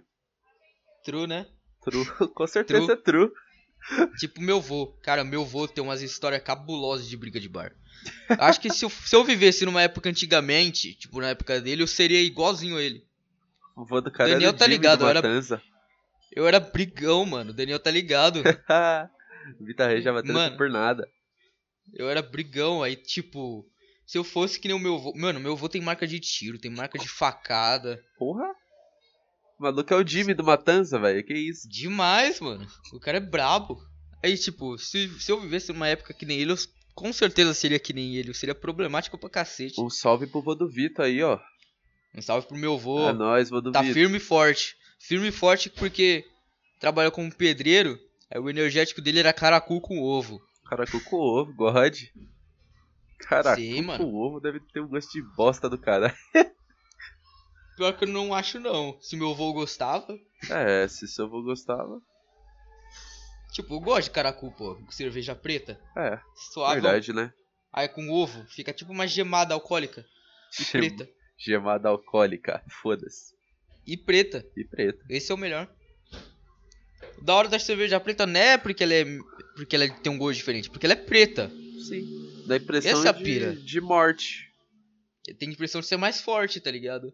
True, 1.03 1.27
né? 1.27 1.47
True. 1.83 2.05
Com 2.35 2.47
certeza 2.47 2.93
é 2.93 2.95
true. 2.95 3.31
Tipo 4.19 4.41
meu 4.41 4.59
vô. 4.59 4.87
Cara, 5.03 5.23
meu 5.23 5.45
vô 5.45 5.67
tem 5.67 5.83
umas 5.83 6.01
histórias 6.01 6.41
cabulosas 6.41 7.07
de 7.07 7.15
briga 7.15 7.39
de 7.39 7.47
bar. 7.47 7.71
Acho 8.29 8.59
que 8.59 8.71
se 8.71 8.83
eu, 8.85 8.89
se 8.89 9.15
eu 9.15 9.23
vivesse 9.23 9.65
numa 9.65 9.81
época 9.81 10.09
antigamente, 10.09 10.93
tipo 10.95 11.21
na 11.21 11.29
época 11.29 11.61
dele, 11.61 11.83
eu 11.83 11.87
seria 11.87 12.21
igualzinho 12.21 12.77
a 12.77 12.81
ele. 12.81 13.03
O 13.75 13.85
vô 13.85 14.01
do 14.01 14.09
cara 14.11 14.31
Daniel 14.31 14.53
tá 14.53 14.65
ligado, 14.65 14.99
do 14.99 15.05
eu 15.05 15.09
era-. 15.09 15.21
Eu 16.31 16.47
era 16.47 16.59
brigão, 16.59 17.25
mano. 17.25 17.51
O 17.51 17.53
Daniel 17.53 17.79
tá 17.79 17.91
ligado. 17.91 18.41
Vitor 19.61 19.87
Reis 19.87 20.03
já 20.03 20.11
bateu 20.11 20.33
Mano. 20.33 20.57
por 20.57 20.69
nada. 20.69 21.07
Eu 21.93 22.09
era 22.09 22.21
brigão, 22.21 22.81
aí 22.81 22.95
tipo. 22.95 23.65
Se 24.05 24.17
eu 24.17 24.23
fosse 24.23 24.59
que 24.59 24.67
nem 24.67 24.75
o 24.75 24.79
meu 24.79 24.99
vô. 24.99 25.13
Mano, 25.15 25.39
meu 25.39 25.55
vô 25.55 25.67
tem 25.69 25.81
marca 25.81 26.05
de 26.05 26.19
tiro, 26.19 26.59
tem 26.59 26.71
marca 26.71 26.97
de 26.97 27.07
facada. 27.07 27.99
Porra. 28.17 28.45
O 29.59 29.63
maluco 29.63 29.93
é 29.93 29.97
o 29.97 30.05
Jimmy 30.05 30.33
do 30.33 30.43
Matanza, 30.43 30.99
velho. 30.99 31.23
Que 31.23 31.33
isso? 31.33 31.67
Demais, 31.69 32.39
mano. 32.39 32.67
O 32.93 32.99
cara 32.99 33.17
é 33.17 33.21
brabo. 33.21 33.81
Aí, 34.21 34.37
tipo, 34.37 34.77
se, 34.77 35.07
se 35.19 35.31
eu 35.31 35.39
vivesse 35.39 35.71
numa 35.71 35.87
época 35.87 36.13
que 36.13 36.25
nem 36.25 36.39
ele, 36.39 36.51
eu 36.51 36.57
com 36.93 37.13
certeza 37.13 37.53
seria 37.53 37.79
que 37.79 37.93
nem 37.93 38.15
ele. 38.15 38.29
Eu 38.29 38.33
seria 38.33 38.53
problemático 38.55 39.17
pra 39.17 39.29
cacete. 39.29 39.79
Um 39.79 39.89
salve 39.89 40.27
pro 40.27 40.41
vô 40.41 40.55
do 40.55 40.67
Vitor 40.67 41.05
aí, 41.05 41.21
ó. 41.23 41.39
Um 42.13 42.21
salve 42.21 42.47
pro 42.47 42.57
meu 42.57 42.77
vô. 42.77 43.09
É 43.09 43.13
nóis, 43.13 43.49
vô 43.49 43.61
do 43.61 43.71
tá 43.71 43.81
Vitor. 43.81 43.93
firme 43.93 44.17
e 44.17 44.19
forte. 44.21 44.75
Firme 44.99 45.27
e 45.27 45.31
forte 45.31 45.69
porque 45.69 46.25
trabalhou 46.79 47.11
como 47.11 47.33
pedreiro. 47.33 47.97
Aí 48.31 48.39
o 48.39 48.49
energético 48.49 49.01
dele 49.01 49.19
era 49.19 49.33
caracu 49.33 49.79
com 49.81 50.01
ovo. 50.01 50.41
Caracu 50.67 50.99
com 51.03 51.15
ovo, 51.17 51.53
God. 51.53 51.95
Caracu 53.19 53.61
Sim, 53.61 53.85
com 53.85 54.13
ovo 54.13 54.39
deve 54.39 54.59
ter 54.59 54.81
um 54.81 54.87
gosto 54.87 55.11
de 55.11 55.21
bosta 55.35 55.69
do 55.69 55.77
cara. 55.77 56.15
Pior 57.77 57.91
que 57.97 58.05
eu 58.05 58.09
não 58.09 58.33
acho, 58.33 58.59
não. 58.59 58.97
Se 59.01 59.15
meu 59.17 59.31
avô 59.31 59.51
gostava. 59.53 60.17
É, 60.49 60.87
se 60.87 61.07
seu 61.07 61.25
avô 61.25 61.43
gostava. 61.43 62.01
Tipo, 63.53 63.75
eu 63.75 63.79
gosto 63.79 64.05
de 64.05 64.11
caracu, 64.11 64.51
pô. 64.51 64.75
Com 64.75 64.91
cerveja 64.91 65.35
preta. 65.35 65.79
É, 65.95 66.19
Suave. 66.53 66.81
verdade, 66.81 67.13
né? 67.13 67.33
Aí 67.71 67.87
com 67.89 68.09
ovo. 68.09 68.45
Fica 68.47 68.73
tipo 68.73 68.91
uma 68.91 69.07
gemada 69.07 69.53
alcoólica. 69.53 70.05
Gem- 70.51 70.81
preta. 70.95 71.09
Gemada 71.37 71.89
alcoólica. 71.89 72.63
Foda-se. 72.81 73.34
E 73.85 73.95
preta. 73.97 74.45
E 74.55 74.63
preta. 74.63 75.03
Esse 75.09 75.31
é 75.31 75.35
o 75.35 75.37
melhor. 75.37 75.69
Da 77.21 77.35
hora 77.35 77.47
da 77.47 77.59
cerveja 77.59 77.99
preta 77.99 78.25
não 78.25 78.39
é 78.39 78.57
porque 78.57 78.83
ela 78.83 78.93
é. 78.93 79.05
Porque 79.55 79.75
ela 79.75 79.87
tem 79.89 80.11
um 80.11 80.17
gosto 80.17 80.37
diferente. 80.37 80.69
Porque 80.69 80.85
ela 80.85 80.93
é 80.93 80.97
preta. 80.97 81.49
Sim. 81.87 82.43
Dá 82.47 82.57
impressão 82.57 82.91
Essa 82.91 83.07
é 83.07 83.09
a 83.09 83.13
de, 83.13 83.23
pira. 83.23 83.55
de 83.55 83.81
morte. 83.81 84.51
Tem 85.39 85.49
a 85.49 85.51
impressão 85.51 85.81
de 85.81 85.87
ser 85.87 85.97
mais 85.97 86.21
forte, 86.21 86.59
tá 86.59 86.69
ligado? 86.69 87.11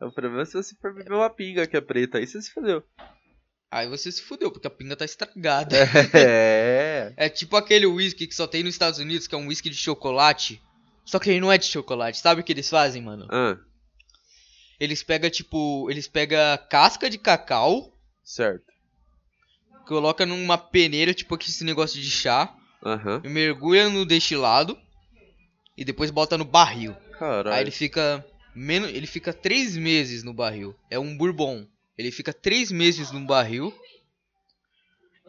O 0.00 0.10
problema 0.12 0.42
é 0.42 0.44
se 0.44 0.54
você 0.54 0.74
for 0.76 0.94
beber 0.94 1.12
uma 1.12 1.30
pinga 1.30 1.66
que 1.66 1.76
é 1.76 1.80
preta. 1.80 2.18
Aí 2.18 2.26
você 2.26 2.40
se 2.40 2.50
fodeu. 2.50 2.82
Aí 3.70 3.88
você 3.88 4.10
se 4.10 4.22
fudeu, 4.22 4.50
porque 4.50 4.66
a 4.66 4.70
pinga 4.70 4.96
tá 4.96 5.04
estragada. 5.04 5.76
É. 6.14 7.12
É 7.16 7.28
tipo 7.28 7.56
aquele 7.56 7.86
whisky 7.86 8.26
que 8.26 8.34
só 8.34 8.46
tem 8.46 8.62
nos 8.62 8.74
Estados 8.74 8.98
Unidos, 8.98 9.26
que 9.26 9.34
é 9.34 9.38
um 9.38 9.48
whisky 9.48 9.68
de 9.68 9.76
chocolate. 9.76 10.62
Só 11.04 11.18
que 11.18 11.30
ele 11.30 11.40
não 11.40 11.50
é 11.50 11.58
de 11.58 11.66
chocolate. 11.66 12.18
Sabe 12.18 12.40
o 12.40 12.44
que 12.44 12.52
eles 12.52 12.68
fazem, 12.68 13.02
mano? 13.02 13.26
Ah, 13.30 13.58
Eles 14.80 15.02
pegam, 15.02 15.30
tipo, 15.30 15.88
eles 15.90 16.08
pegam 16.08 16.58
casca 16.68 17.08
de 17.08 17.18
cacau, 17.18 17.92
certo. 18.24 18.64
coloca 19.86 20.24
numa 20.24 20.56
peneira, 20.56 21.12
tipo 21.12 21.36
esse 21.40 21.62
negócio 21.64 22.00
de 22.00 22.10
chá, 22.10 22.56
e 23.22 23.28
mergulha 23.28 23.90
no 23.90 24.06
destilado 24.06 24.78
e 25.76 25.84
depois 25.84 26.10
bota 26.10 26.36
no 26.36 26.44
barril. 26.44 26.94
Caralho. 27.18 27.54
Aí 27.54 27.62
ele 27.62 27.70
fica 27.70 28.24
menos, 28.54 28.90
ele 28.90 29.06
fica 29.06 29.32
três 29.32 29.76
meses 29.76 30.22
no 30.22 30.32
barril. 30.32 30.74
É 30.90 30.98
um 30.98 31.16
bourbon. 31.16 31.66
Ele 31.96 32.10
fica 32.10 32.32
três 32.32 32.70
meses 32.72 33.10
no 33.10 33.20
barril. 33.20 33.74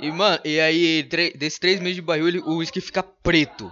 E 0.01 0.11
mano, 0.11 0.39
e 0.43 0.59
aí 0.59 1.03
desses 1.37 1.59
três 1.59 1.79
meses 1.79 1.95
de 1.95 2.01
barril 2.01 2.27
ele- 2.27 2.39
o 2.39 2.55
uísque 2.57 2.81
fica 2.81 3.03
preto. 3.03 3.71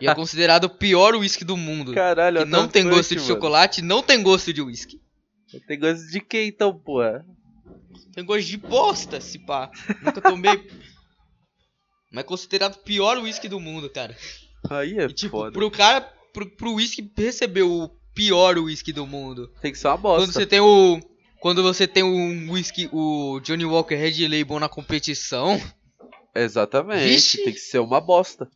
e 0.00 0.06
é 0.08 0.14
considerado 0.14 0.64
o 0.64 0.70
pior 0.70 1.14
uísque 1.16 1.44
do 1.44 1.56
mundo. 1.56 1.92
Caralho, 1.94 2.40
que 2.40 2.44
não 2.44 2.68
tem 2.68 2.84
gosto 2.88 3.10
de 3.10 3.16
mano? 3.16 3.26
chocolate, 3.26 3.82
não 3.82 4.02
tem 4.02 4.22
gosto 4.22 4.52
de 4.52 4.60
uísque. 4.62 5.00
Tem 5.66 5.78
gosto 5.78 6.06
de 6.08 6.20
quem 6.20 6.48
então, 6.48 6.76
porra? 6.78 7.24
Tem 8.14 8.24
gosto 8.24 8.46
de 8.46 8.56
bosta, 8.58 9.20
se 9.20 9.38
pá. 9.38 9.70
Nunca 10.02 10.20
tomei. 10.20 10.68
Mas 12.12 12.24
é 12.24 12.26
considerado 12.26 12.74
o 12.74 12.78
pior 12.78 13.18
uísque 13.18 13.48
do 13.48 13.58
mundo, 13.58 13.88
cara. 13.90 14.16
Aí 14.70 14.98
é 14.98 15.04
E 15.04 15.12
tipo, 15.12 15.38
foda. 15.38 15.52
pro 15.52 15.70
cara, 15.70 16.00
pro, 16.32 16.48
pro 16.56 16.74
uísque 16.74 17.10
receber 17.16 17.62
o 17.62 17.90
pior 18.14 18.58
uísque 18.58 18.92
do 18.92 19.06
mundo. 19.06 19.48
Tem 19.60 19.72
que 19.72 19.78
ser 19.78 19.88
uma 19.88 19.98
Quando 19.98 20.18
bosta. 20.26 20.32
você 20.32 20.46
tem 20.46 20.60
o. 20.60 21.00
Quando 21.46 21.62
você 21.62 21.86
tem 21.86 22.02
um 22.02 22.50
whisky, 22.50 22.88
o 22.92 23.38
Johnny 23.38 23.64
Walker 23.64 23.94
Red 23.94 24.26
Label 24.26 24.58
na 24.58 24.68
competição, 24.68 25.62
Exatamente. 26.34 27.04
Vixe. 27.06 27.44
Tem 27.44 27.52
que 27.52 27.60
ser 27.60 27.78
uma 27.78 28.00
bosta. 28.00 28.50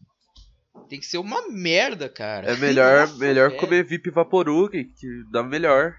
tem 0.89 0.99
que 0.99 1.07
ser 1.07 1.19
uma 1.19 1.49
merda, 1.53 2.09
cara. 2.09 2.51
É 2.51 2.57
melhor, 2.57 3.03
Nossa, 3.07 3.17
melhor 3.17 3.51
velho. 3.51 3.61
comer 3.61 3.85
VIP 3.85 4.11
Vaporug, 4.11 4.73
que 4.73 5.07
dá 5.31 5.41
melhor. 5.41 5.95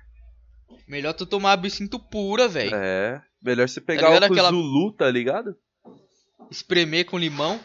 Melhor 0.85 1.13
tu 1.13 1.25
tomar 1.25 1.53
absinto 1.53 1.97
pura, 1.97 2.49
velho. 2.49 2.75
É. 2.75 3.21
Melhor 3.41 3.69
você 3.69 3.79
pegar 3.79 4.09
ligado 4.09 4.23
o 4.29 4.33
aquela- 4.33 4.49
Zulu, 4.49 4.91
tá 4.91 5.09
ligado? 5.09 5.55
Espremer 6.51 7.05
com 7.05 7.17
limão. 7.17 7.57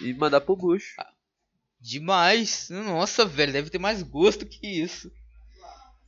E 0.00 0.12
mandar 0.12 0.40
pro 0.40 0.56
bucho. 0.56 0.96
Demais. 1.80 2.66
Nossa, 2.70 3.24
velho, 3.24 3.52
deve 3.52 3.70
ter 3.70 3.78
mais 3.78 4.02
gosto 4.02 4.44
que 4.44 4.66
isso. 4.66 5.12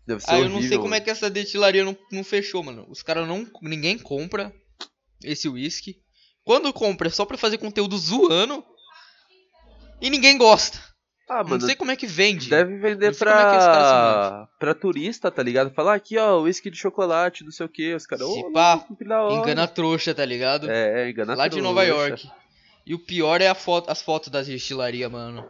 Deve 0.08 0.22
ser 0.22 0.30
Ah, 0.30 0.34
eu 0.38 0.40
horrível. 0.44 0.60
não 0.62 0.68
sei 0.68 0.78
como 0.78 0.94
é 0.94 1.00
que 1.00 1.10
essa 1.10 1.28
destilaria 1.28 1.84
não, 1.84 1.94
não 2.10 2.24
fechou, 2.24 2.62
mano. 2.64 2.86
Os 2.88 3.02
caras 3.02 3.28
não. 3.28 3.46
Ninguém 3.60 3.98
compra 3.98 4.50
esse 5.22 5.48
whisky. 5.48 5.96
Quando 6.42 6.72
compra 6.72 7.08
é 7.08 7.10
só 7.10 7.26
pra 7.26 7.36
fazer 7.36 7.58
conteúdo 7.58 7.98
zoando. 7.98 8.64
E 10.00 10.08
ninguém 10.08 10.38
gosta. 10.38 10.78
Ah, 11.28 11.42
não 11.42 11.50
mano, 11.50 11.66
sei 11.66 11.74
como 11.76 11.90
é 11.90 11.96
que 11.96 12.06
vende. 12.06 12.48
deve 12.48 12.78
vender 12.78 12.94
Não 12.96 12.96
é 12.96 13.00
que 13.00 13.08
esse 13.10 13.18
pra... 13.18 14.48
pra 14.58 14.74
turista, 14.74 15.30
tá 15.30 15.42
ligado? 15.42 15.74
Falar 15.74 15.92
aqui, 15.94 16.16
ó, 16.16 16.40
whisky 16.40 16.70
de 16.70 16.78
chocolate, 16.78 17.44
não 17.44 17.50
sei 17.52 17.66
o 17.66 17.68
que. 17.68 17.94
Os 17.94 18.06
caras, 18.06 18.26
ô, 18.26 18.50
pá. 18.50 18.82
Engana 19.30 19.68
trouxa, 19.68 20.14
tá 20.14 20.24
ligado? 20.24 20.70
É, 20.70 21.02
é, 21.04 21.10
engana 21.10 21.34
Lá 21.34 21.46
de 21.48 21.56
trouxa. 21.56 21.68
Nova 21.68 21.84
York. 21.84 22.26
E 22.86 22.94
o 22.94 22.98
pior 22.98 23.42
é 23.42 23.48
a 23.48 23.54
foto, 23.54 23.90
as 23.90 24.00
fotos 24.00 24.30
das 24.30 24.46
destilarias, 24.46 25.12
mano. 25.12 25.46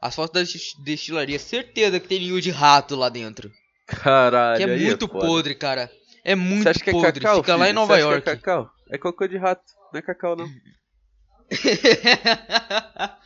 As 0.00 0.14
fotos 0.14 0.34
das 0.40 0.52
des- 0.52 0.74
destilarias, 0.84 1.42
certeza 1.42 1.98
que 1.98 2.06
tem 2.06 2.20
ninho 2.20 2.40
de 2.40 2.52
rato 2.52 2.94
lá 2.94 3.08
dentro. 3.08 3.50
Caralho, 3.88 4.58
Que 4.64 4.70
é 4.70 4.74
aí 4.74 4.84
muito 4.84 5.08
foda. 5.08 5.26
podre, 5.26 5.54
cara. 5.54 5.90
É 6.24 6.34
muito 6.34 6.62
Você 6.64 6.68
acha 6.68 6.80
que 6.84 6.90
é 6.90 6.92
podre. 6.92 7.20
cacau, 7.20 7.36
Fica 7.42 7.56
lá 7.56 7.64
em 7.64 7.68
filho? 7.68 7.74
Nova 7.80 7.98
York. 7.98 8.18
é 8.18 8.20
cacau? 8.36 8.70
É 8.90 8.98
cocô 8.98 9.26
de 9.26 9.36
rato, 9.36 9.62
não 9.92 9.98
é 9.98 10.02
cacau 10.02 10.36
não. 10.36 10.48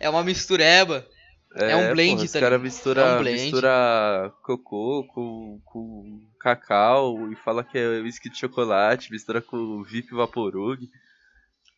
é 0.00 0.08
uma 0.08 0.24
mistureba. 0.24 1.06
É 1.54 1.76
um 1.76 1.92
blend, 1.92 2.16
porra, 2.16 2.28
tá 2.32 2.40
cara 2.40 2.58
mistura, 2.58 3.02
É 3.02 3.16
um 3.16 3.18
blend. 3.18 3.42
mistura 3.42 4.32
cocô 4.42 5.04
com, 5.12 5.60
com 5.66 6.20
cacau 6.40 7.30
e 7.30 7.36
fala 7.36 7.62
que 7.62 7.76
é 7.76 8.00
whisky 8.00 8.30
de 8.30 8.38
chocolate, 8.38 9.10
mistura 9.12 9.42
com 9.42 9.82
VIP 9.82 10.14
Vaporug. 10.14 10.88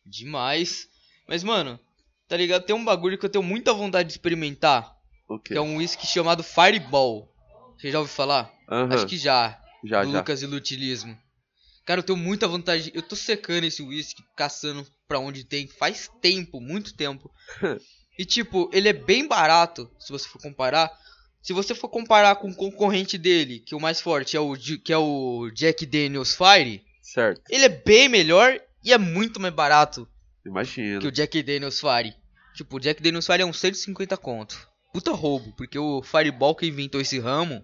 Demais. 0.05 0.87
Mas, 1.27 1.43
mano, 1.43 1.77
tá 2.29 2.37
ligado? 2.37 2.63
Tem 2.63 2.73
um 2.75 2.85
bagulho 2.85 3.17
que 3.17 3.25
eu 3.25 3.29
tenho 3.29 3.43
muita 3.43 3.73
vontade 3.73 4.07
de 4.07 4.13
experimentar. 4.13 4.95
O 5.27 5.37
quê? 5.37 5.49
Que 5.53 5.57
é 5.57 5.61
um 5.61 5.77
whisky 5.77 6.07
chamado 6.07 6.41
Fireball. 6.43 7.29
Você 7.77 7.91
já 7.91 7.99
ouviu 7.99 8.13
falar? 8.13 8.51
Aham, 8.69 8.93
Acho 8.93 9.05
que 9.05 9.17
já. 9.17 9.59
já, 9.83 10.03
do 10.03 10.11
já. 10.11 10.17
Lucas 10.19 10.41
Ilutilismo. 10.41 11.17
Cara, 11.85 11.99
eu 11.99 12.03
tenho 12.03 12.17
muita 12.17 12.47
vontade. 12.47 12.91
Eu 12.95 13.01
tô 13.01 13.15
secando 13.15 13.65
esse 13.65 13.83
whisky, 13.83 14.23
caçando 14.35 14.85
pra 15.07 15.19
onde 15.19 15.43
tem 15.43 15.67
faz 15.67 16.09
tempo, 16.21 16.59
muito 16.59 16.95
tempo. 16.95 17.29
e 18.17 18.25
tipo, 18.25 18.69
ele 18.73 18.89
é 18.89 18.93
bem 18.93 19.27
barato, 19.27 19.89
se 19.99 20.11
você 20.11 20.27
for 20.27 20.41
comparar. 20.41 20.91
Se 21.43 21.53
você 21.53 21.75
for 21.75 21.89
comparar 21.89 22.37
com 22.37 22.49
o 22.49 22.55
concorrente 22.55 23.19
dele, 23.19 23.59
que 23.59 23.75
o 23.75 23.79
mais 23.79 24.01
forte 24.01 24.35
é 24.35 24.39
o, 24.39 24.55
que 24.55 24.91
é 24.91 24.97
o 24.97 25.51
Jack 25.51 25.85
Daniels 25.85 26.35
Fire, 26.35 26.83
Certo, 27.03 27.39
ele 27.51 27.65
é 27.65 27.69
bem 27.69 28.09
melhor 28.09 28.59
e 28.83 28.91
é 28.91 28.97
muito 28.97 29.39
mais 29.39 29.53
barato 29.53 30.07
imagino. 30.43 31.01
que 31.01 31.07
o 31.07 31.11
Jack 31.11 31.43
Daniels 31.43 31.79
Fire. 31.79 32.15
Tipo, 32.55 32.77
o 32.77 32.79
Jack 32.79 32.99
Daniels 32.99 33.27
Fire 33.27 33.43
é 33.43 33.45
uns 33.45 33.59
150 33.59 34.17
conto. 34.17 34.67
Puta 34.95 35.11
roubo, 35.11 35.51
porque 35.57 35.77
o 35.77 36.01
Fireball 36.01 36.55
que 36.55 36.65
inventou 36.65 37.01
esse 37.01 37.19
ramo 37.19 37.61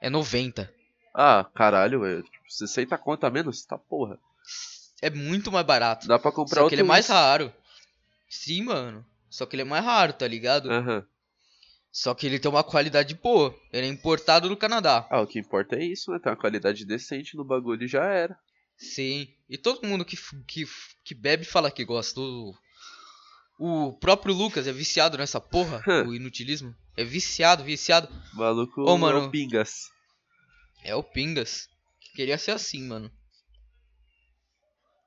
é 0.00 0.10
90. 0.10 0.68
Ah, 1.14 1.48
caralho, 1.54 2.00
velho. 2.00 2.24
Tipo, 2.24 2.44
60 2.48 2.98
conto 2.98 3.24
a 3.24 3.30
menos? 3.30 3.64
Tá 3.64 3.78
porra. 3.78 4.18
É 5.00 5.08
muito 5.08 5.52
mais 5.52 5.64
barato. 5.64 6.08
Dá 6.08 6.18
pra 6.18 6.32
comprar 6.32 6.56
Só 6.56 6.62
outro 6.64 6.70
que 6.70 6.74
ele 6.74 6.82
é 6.82 6.84
mais 6.84 7.06
raro. 7.06 7.54
Sim, 8.28 8.64
mano. 8.64 9.06
Só 9.30 9.46
que 9.46 9.54
ele 9.54 9.62
é 9.62 9.64
mais 9.64 9.84
raro, 9.84 10.12
tá 10.12 10.26
ligado? 10.26 10.68
Aham. 10.68 11.06
Só 11.92 12.12
que 12.16 12.26
ele 12.26 12.40
tem 12.40 12.50
uma 12.50 12.64
qualidade 12.64 13.14
boa. 13.14 13.54
Ele 13.72 13.86
é 13.86 13.88
importado 13.88 14.48
do 14.48 14.56
Canadá. 14.56 15.06
Ah, 15.08 15.20
o 15.20 15.26
que 15.28 15.38
importa 15.38 15.76
é 15.76 15.84
isso, 15.84 16.10
né? 16.10 16.18
Tem 16.18 16.32
uma 16.32 16.36
qualidade 16.36 16.84
decente 16.84 17.36
no 17.36 17.44
bagulho 17.44 17.84
e 17.84 17.88
já 17.88 18.06
era. 18.06 18.36
Sim. 18.76 19.28
E 19.48 19.56
todo 19.56 19.86
mundo 19.86 20.04
que, 20.04 20.16
que, 20.44 20.64
que 21.04 21.14
bebe 21.14 21.44
fala 21.44 21.70
que 21.70 21.84
gosta. 21.84 22.18
O, 22.18 22.52
o 23.58 23.92
próprio 23.92 24.34
Lucas 24.34 24.66
é 24.66 24.72
viciado 24.72 25.16
nessa 25.16 25.40
porra. 25.40 25.82
o 26.06 26.14
inutilismo. 26.14 26.74
É 26.96 27.04
viciado, 27.04 27.64
viciado. 27.64 28.08
O 28.34 28.36
maluco 28.36 28.82
Ô, 28.82 28.94
é 28.94 28.98
mano. 28.98 29.26
o 29.26 29.30
Pingas. 29.30 29.90
É 30.82 30.94
o 30.94 31.02
Pingas. 31.02 31.68
Queria 32.14 32.38
ser 32.38 32.52
assim, 32.52 32.82
mano. 32.82 33.10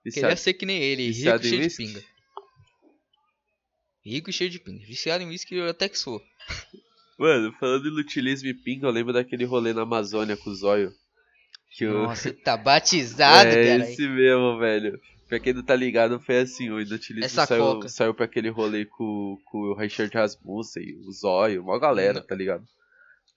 Viciado. 0.03 0.27
Queria 0.27 0.37
ser 0.37 0.53
que 0.53 0.65
nem 0.65 0.81
ele. 0.81 1.07
Rico 1.07 1.15
viciado 1.15 1.43
e 1.43 1.47
em 1.47 1.49
cheio 1.49 1.61
de 1.61 1.67
whisky? 1.67 1.85
pinga. 1.85 2.05
Rico 4.05 4.29
e 4.29 4.33
cheio 4.33 4.49
de 4.49 4.59
pinga. 4.59 4.85
Viciado 4.85 5.23
em 5.23 5.27
whisky 5.27 5.55
eu 5.55 5.69
até 5.69 5.89
que 5.89 5.97
sou. 5.97 6.21
Mano, 7.19 7.51
falando 7.59 7.85
em 7.85 7.91
lutilismo 7.91 8.47
e 8.47 8.53
pinga, 8.53 8.87
eu 8.87 8.91
lembro 8.91 9.11
daquele 9.11 9.43
rolê 9.43 9.73
na 9.73 9.81
Amazônia 9.81 10.37
com 10.37 10.49
o 10.49 10.55
Zóio. 10.55 10.93
Que 11.75 11.85
o... 11.85 12.03
Nossa, 12.03 12.31
tá 12.33 12.55
batizado, 12.55 13.49
é 13.51 13.77
cara. 13.77 13.91
esse 13.91 14.07
mesmo, 14.07 14.57
velho. 14.57 14.97
Pra 15.29 15.39
quem 15.39 15.53
não 15.53 15.61
tá 15.63 15.75
ligado, 15.75 16.19
foi 16.19 16.39
assim, 16.39 16.69
o 16.71 16.81
Inutilismo 16.81 17.29
saiu, 17.45 17.63
coca. 17.63 17.87
saiu 17.87 18.13
pra 18.15 18.25
aquele 18.25 18.49
rolê 18.49 18.83
com, 18.85 19.37
com 19.45 19.57
o 19.59 19.75
Richard 19.75 20.11
Rasmussen, 20.17 20.83
o 21.07 21.11
Zóio, 21.11 21.61
uma 21.63 21.79
galera, 21.79 22.19
Hum. 22.19 22.25
tá 22.27 22.33
ligado? 22.35 22.63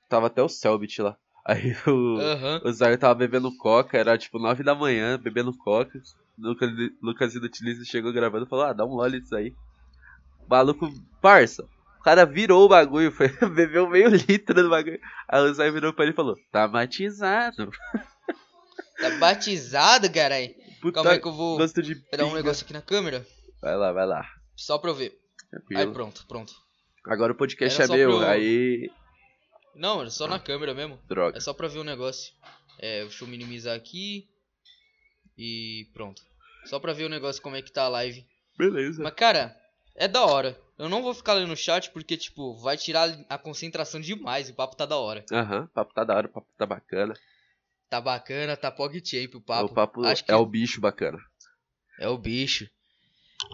Tava 0.09 0.27
até 0.29 0.43
o 0.43 0.49
Selbit 0.49 1.03
lá. 1.03 1.17
Aí 1.45 1.75
o, 1.87 2.19
Aham. 2.19 2.61
o 2.65 2.73
Zóio 2.73 2.97
tava 2.97 3.15
bebendo 3.15 3.55
coca, 3.59 3.99
era 3.99 4.17
tipo 4.17 4.39
9 4.39 4.63
da 4.65 4.75
manhã, 4.75 5.19
bebendo 5.19 5.53
coca. 5.57 6.01
Lucas, 6.39 6.71
Lucas 7.03 7.35
Inutilismo 7.35 7.85
chegou 7.85 8.11
gravando 8.13 8.47
e 8.47 8.49
falou, 8.49 8.65
ah, 8.65 8.73
dá 8.73 8.87
um 8.87 8.95
lole 8.95 9.21
disso 9.21 9.37
aí. 9.37 9.53
Maluco, 10.49 10.91
parça, 11.21 11.63
o 12.01 12.03
cara 12.03 12.25
virou 12.25 12.65
o 12.65 12.69
bagulho, 12.69 13.13
foi, 13.13 13.29
bebeu 13.51 13.89
meio 13.89 14.09
litro 14.09 14.55
do 14.55 14.71
bagulho. 14.71 14.99
Aí 15.29 15.43
o 15.43 15.53
Zóio 15.55 15.73
virou 15.73 15.93
pra 15.93 16.05
ele 16.05 16.13
e 16.13 16.17
falou, 16.17 16.37
tá 16.51 16.67
matizado. 16.67 17.71
Tá 19.03 19.19
batizado, 19.19 20.11
carai. 20.13 20.55
Puta 20.81 20.95
Calma 20.95 21.11
aí 21.13 21.21
que 21.21 21.27
eu 21.29 21.33
vou 21.33 21.59
gosto 21.59 21.83
de 21.83 21.95
dar 22.17 22.25
um 22.27 22.35
negócio 22.35 22.65
aqui 22.65 22.73
na 22.73 22.83
câmera. 22.83 23.27
Vai 23.61 23.77
lá, 23.77 23.93
vai 23.93 24.07
lá. 24.07 24.27
Só 24.57 24.79
pra 24.79 24.91
eu 24.91 24.95
ver. 24.95 25.19
Aí 25.53 25.61
Tranquilo. 25.61 25.93
pronto, 25.93 26.25
pronto. 26.27 26.53
Agora 27.07 27.33
o 27.33 27.37
podcast 27.37 27.83
Era 27.83 27.93
é 27.93 27.97
meu, 27.97 28.19
pro- 28.19 28.27
aí. 28.27 28.91
Não, 29.75 30.03
é 30.03 30.11
só 30.11 30.27
na 30.27 30.39
câmera 30.39 30.75
mesmo. 30.75 30.99
Droga. 31.09 31.37
É 31.37 31.41
só 31.41 31.53
pra 31.53 31.69
ver 31.69 31.79
o 31.79 31.85
negócio. 31.85 32.33
É, 32.79 33.03
deixa 33.03 33.25
eu 33.25 33.29
minimizar 33.29 33.77
aqui. 33.77 34.29
E 35.37 35.89
pronto. 35.93 36.23
Só 36.65 36.79
pra 36.79 36.93
ver 36.93 37.05
o 37.05 37.09
negócio 37.09 37.43
como 37.43 37.57
é 37.57 37.63
que 37.63 37.73
tá 37.73 37.85
a 37.85 37.89
live. 37.89 38.25
Beleza. 38.57 39.03
Mas 39.03 39.15
cara, 39.15 39.57
é 39.97 40.07
da 40.07 40.25
hora. 40.25 40.59
Eu 40.79 40.89
não 40.89 41.03
vou 41.03 41.15
ficar 41.15 41.35
lendo 41.35 41.53
o 41.53 41.57
chat 41.57 41.91
porque, 41.91 42.17
tipo, 42.17 42.57
vai 42.57 42.77
tirar 42.77 43.09
a 43.29 43.39
concentração 43.39 44.01
demais. 44.01 44.49
O 44.51 44.55
papo 44.55 44.77
tá 44.77 44.85
da 44.87 44.97
hora. 44.97 45.25
Aham, 45.33 45.65
o 45.65 45.69
papo 45.69 45.95
tá 45.95 46.03
da 46.05 46.17
hora, 46.17 46.27
o 46.27 46.31
papo 46.31 46.49
tá 46.59 46.67
bacana. 46.67 47.15
Tá 47.93 48.01
bacana, 48.01 48.57
tá 48.57 48.71
PogChamp 48.71 49.35
o 49.35 49.41
papo. 49.43 49.67
o 49.67 49.75
papo 49.75 50.03
Acho 50.07 50.25
é 50.27 50.35
o 50.35 50.47
bicho 50.47 50.81
bacana. 50.81 51.19
É 52.01 52.09
o 52.09 52.17
bicho. 52.17 52.67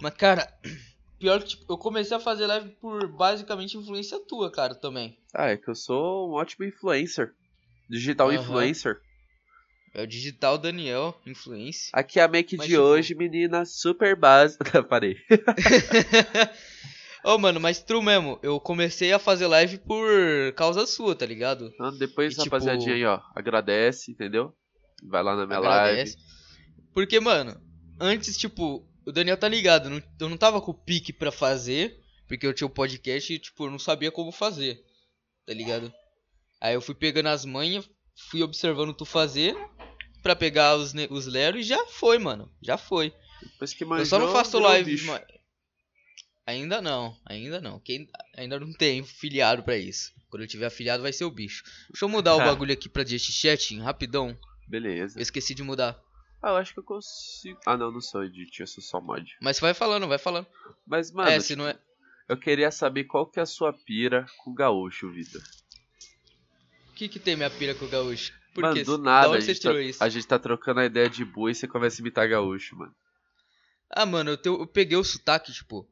Mas, 0.01 0.15
cara, 0.15 0.47
pior 1.19 1.41
que, 1.43 1.49
tipo, 1.49 1.73
eu 1.73 1.77
comecei 1.77 2.17
a 2.17 2.21
fazer 2.21 2.47
live 2.47 2.71
por 2.81 3.09
basicamente 3.09 3.77
influência 3.77 4.17
tua, 4.29 4.49
cara, 4.49 4.77
também. 4.77 5.19
Ah, 5.35 5.49
é 5.49 5.57
que 5.57 5.69
eu 5.69 5.75
sou 5.75 6.31
um 6.31 6.35
ótimo 6.35 6.65
influencer. 6.65 7.33
Digital 7.91 8.31
Aham. 8.31 8.41
influencer. 8.41 9.01
É 9.93 10.03
o 10.03 10.07
digital 10.07 10.57
Daniel, 10.57 11.21
influência. 11.27 11.91
Aqui 11.93 12.21
é 12.21 12.23
a 12.23 12.29
make 12.29 12.57
Mas, 12.57 12.69
de 12.69 12.75
tipo- 12.75 12.85
hoje, 12.85 13.17
menina, 13.17 13.65
super 13.65 14.15
básica. 14.15 14.81
Parei. 14.87 15.17
Ô, 17.29 17.37
mano, 17.37 17.61
mas 17.61 17.83
true 17.83 18.03
mesmo, 18.03 18.39
eu 18.43 18.59
comecei 18.59 19.13
a 19.13 19.19
fazer 19.19 19.47
live 19.47 19.77
por 19.79 20.09
causa 20.57 20.87
sua, 20.87 21.15
tá 21.15 21.27
ligado? 21.27 21.71
Então, 21.75 21.97
depois, 21.99 22.33
E, 22.33 22.37
tipo- 22.37 22.45
rapaziadinha 22.45 22.95
aí, 22.95 23.05
ó, 23.05 23.21
agradece, 23.35 24.11
entendeu? 24.11 24.55
Vai 25.03 25.23
lá 25.23 25.37
na 25.37 25.47
minha 25.47 25.59
Agradece. 25.59 26.17
live. 26.17 26.29
Porque, 26.95 27.21
mano, 27.21 27.61
antes, 28.01 28.37
tipo, 28.39 28.83
o 29.07 29.13
Daniel 29.13 29.37
tá 29.37 29.47
ligado, 29.47 29.91
não- 29.91 30.03
eu 30.19 30.29
não 30.29 30.39
tava 30.39 30.59
com 30.63 30.71
o 30.71 30.75
pique 30.75 31.13
pra 31.13 31.31
fazer, 31.31 32.01
porque 32.27 32.47
eu 32.47 32.55
tinha 32.55 32.67
o 32.67 32.71
podcast 32.71 33.31
e, 33.31 33.39
tipo, 33.39 33.67
eu 33.67 33.71
não 33.71 33.79
sabia 33.79 34.11
como 34.11 34.33
fazer, 34.33 34.83
tá 35.47 35.53
ligado? 35.53 35.93
Aí 36.59 36.73
eu 36.75 36.81
fui 36.81 36.95
pegando 36.95 37.29
as 37.29 37.45
manhas, 37.45 37.89
fui 38.31 38.43
observando 38.43 38.95
tu 38.95 39.05
fazer, 39.05 39.55
pra 40.23 40.35
pegar 40.35 40.77
os, 40.77 40.95
os 41.11 41.27
Lero 41.27 41.59
e 41.59 41.63
já 41.63 41.85
foi, 41.89 42.19
mano, 42.19 42.51
já 42.63 42.79
foi. 42.79 43.13
Depois 43.43 43.75
que 43.75 43.85
eu 43.85 44.07
só 44.07 44.19
não 44.19 44.27
manjou, 44.29 44.29
faço 44.45 44.59
live, 44.59 44.93
bicho. 44.93 45.07
Ainda 46.49 46.81
não, 46.81 47.15
ainda 47.27 47.61
não, 47.61 47.79
quem 47.79 48.09
ainda 48.37 48.59
não 48.59 48.73
tem 48.73 49.05
filiado 49.05 49.63
pra 49.63 49.77
isso. 49.77 50.13
Quando 50.31 50.43
eu 50.43 50.49
tiver 50.49 50.67
afiliado 50.67 51.03
vai 51.03 51.13
ser 51.13 51.25
o 51.25 51.31
bicho. 51.31 51.63
Deixa 51.91 52.05
eu 52.05 52.09
mudar 52.09 52.35
o 52.37 52.39
bagulho 52.45 52.73
aqui 52.73 52.89
pra 52.89 53.05
Just 53.05 53.31
Chatting, 53.33 53.81
rapidão. 53.81 54.37
Beleza. 54.67 55.19
Eu 55.19 55.23
esqueci 55.23 55.55
de 55.55 55.63
mudar. 55.63 55.99
Ah, 56.43 56.51
eu 56.51 56.57
acho 56.57 56.73
que 56.73 56.81
eu 56.81 56.85
consigo. 56.85 57.59
Ah, 57.67 57.77
não, 57.77 57.91
não 57.91 58.01
sou 58.01 58.25
edit, 58.25 58.61
eu 58.61 58.67
sou 58.67 58.83
só 58.83 59.01
mod. 59.01 59.37
Mas 59.41 59.59
vai 59.59 59.75
falando, 59.75 60.07
vai 60.07 60.19
falando. 60.19 60.47
Mas, 60.87 61.11
mano, 61.11 61.31
é, 61.31 61.41
se 61.41 61.57
não 61.57 61.67
é. 61.67 61.77
eu 62.29 62.37
queria 62.37 62.71
saber 62.71 63.05
qual 63.05 63.27
que 63.27 63.41
é 63.41 63.43
a 63.43 63.47
sua 63.47 63.73
pira 63.73 64.25
com 64.39 64.55
gaúcho, 64.55 65.11
Vitor. 65.11 65.43
O 66.91 66.95
que, 66.95 67.09
que 67.09 67.19
tem 67.19 67.37
minha 67.37 67.51
pira 67.51 67.75
com 67.75 67.85
o 67.85 67.89
gaúcho? 67.89 68.33
Por 68.55 68.63
Mano, 68.63 68.75
quê? 68.75 68.85
do 68.85 68.97
Da 68.99 69.05
nada, 69.05 69.27
a 69.29 69.31
onde 69.31 69.45
você 69.45 69.55
tá, 69.55 69.61
tirou 69.61 69.81
isso? 69.81 70.03
a 70.03 70.09
gente 70.09 70.27
tá 70.27 70.39
trocando 70.39 70.81
a 70.81 70.85
ideia 70.87 71.09
de 71.09 71.25
boa 71.25 71.51
e 71.51 71.55
você 71.55 71.67
começa 71.67 72.01
a 72.01 72.03
imitar 72.03 72.29
gaúcho, 72.29 72.77
mano. 72.77 72.95
Ah, 73.91 74.05
mano, 74.07 74.31
eu, 74.31 74.37
te- 74.37 74.49
eu 74.49 74.67
peguei 74.67 74.97
o 74.97 75.05
sotaque, 75.05 75.53
tipo. 75.53 75.89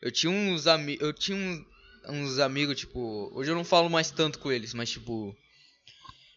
Eu 0.00 0.10
tinha 0.10 0.30
uns 0.32 0.66
amigos. 0.66 1.06
Eu 1.06 1.12
tinha 1.12 1.36
uns, 1.36 1.66
uns 2.08 2.38
amigos, 2.38 2.78
tipo. 2.78 3.30
Hoje 3.34 3.50
eu 3.50 3.54
não 3.56 3.64
falo 3.64 3.88
mais 3.90 4.10
tanto 4.10 4.38
com 4.38 4.50
eles, 4.50 4.74
mas 4.74 4.90
tipo. 4.90 5.34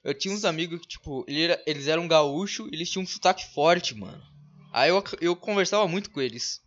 Eu 0.03 0.13
tinha 0.13 0.34
uns 0.34 0.43
amigos 0.43 0.82
que, 0.82 0.88
tipo, 0.88 1.24
ele 1.27 1.43
era- 1.43 1.63
eles 1.65 1.88
eram 1.88 2.08
gaúcho 2.08 2.67
e 2.72 2.75
eles 2.75 2.89
tinham 2.89 3.03
um 3.03 3.08
sotaque 3.08 3.46
forte, 3.53 3.96
mano. 3.96 4.22
Aí 4.74 4.89
eu, 4.89 5.01
eu 5.22 5.36
conversava 5.36 5.88
muito 5.88 6.10
com 6.12 6.20
eles. 6.20 6.60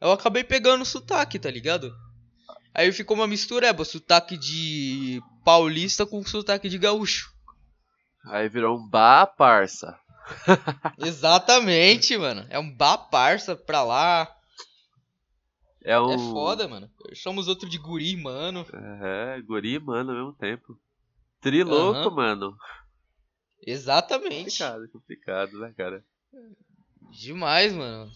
Eu 0.00 0.12
acabei 0.12 0.44
pegando 0.44 0.82
o 0.82 0.86
sotaque, 0.86 1.38
tá 1.38 1.50
ligado? 1.50 1.94
Aí 2.74 2.92
ficou 2.92 3.16
uma 3.16 3.26
mistureba, 3.26 3.84
sotaque 3.84 4.36
de 4.36 5.20
paulista 5.44 6.04
com 6.04 6.22
sotaque 6.24 6.68
de 6.68 6.76
gaúcho. 6.76 7.32
Aí 8.26 8.48
virou 8.48 8.78
um 8.78 8.86
bah, 8.88 9.26
parça. 9.26 9.98
Exatamente, 10.98 12.16
mano. 12.18 12.46
É 12.50 12.58
um 12.58 12.70
bar 12.70 12.98
parça 13.10 13.56
pra 13.56 13.82
lá. 13.82 14.30
É 15.84 15.98
um. 16.00 16.12
É 16.12 16.18
foda, 16.18 16.68
mano. 16.68 16.90
Eu 17.08 17.14
chamo 17.14 17.40
os 17.40 17.48
outros 17.48 17.70
de 17.70 17.78
guri, 17.78 18.16
mano. 18.16 18.66
É, 18.72 19.40
guri, 19.42 19.78
mano, 19.78 20.10
ao 20.10 20.16
mesmo 20.16 20.32
tempo. 20.34 20.78
Trilouco, 21.40 22.10
Aham. 22.10 22.10
mano. 22.10 22.56
Exatamente. 23.66 24.62
Complicado, 24.62 24.88
complicado, 24.88 25.58
né, 25.60 25.72
cara? 25.76 26.04
Demais, 27.12 27.72
mano. 27.72 28.10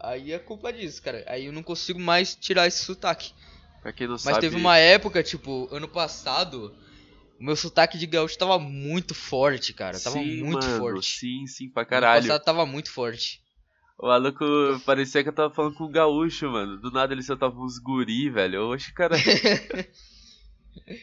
Aí 0.00 0.32
é 0.32 0.38
culpa 0.38 0.72
disso, 0.72 1.02
cara. 1.02 1.24
Aí 1.26 1.46
eu 1.46 1.52
não 1.52 1.62
consigo 1.62 1.98
mais 1.98 2.34
tirar 2.36 2.66
esse 2.66 2.84
sotaque. 2.84 3.32
Pra 3.80 3.92
quem 3.92 4.06
não 4.08 4.18
Mas 4.24 4.34
sabe. 4.34 4.46
teve 4.46 4.56
uma 4.56 4.76
época, 4.78 5.22
tipo, 5.22 5.68
ano 5.72 5.88
passado, 5.88 6.72
o 7.40 7.44
meu 7.44 7.56
sotaque 7.56 7.98
de 7.98 8.06
gaúcho 8.06 8.38
tava 8.38 8.58
muito 8.58 9.14
forte, 9.14 9.72
cara. 9.74 10.00
Tava 10.00 10.16
sim, 10.16 10.42
muito 10.42 10.64
mano, 10.64 10.76
forte. 10.76 11.02
Sim, 11.02 11.46
sim, 11.46 11.70
pra 11.70 11.82
Ano 11.82 11.90
caralho. 11.90 12.22
passado 12.22 12.44
tava 12.44 12.66
muito 12.66 12.90
forte. 12.90 13.42
O 13.98 14.06
maluco 14.06 14.44
parecia 14.86 15.22
que 15.24 15.28
eu 15.28 15.34
tava 15.34 15.52
falando 15.52 15.74
com 15.74 15.84
um 15.84 15.90
gaúcho, 15.90 16.48
mano. 16.50 16.78
Do 16.80 16.90
nada 16.90 17.12
ele 17.12 17.22
soltava 17.22 17.58
uns 17.58 17.78
guri, 17.78 18.30
velho. 18.30 18.68
Oxe, 18.70 18.92
cara. 18.92 19.16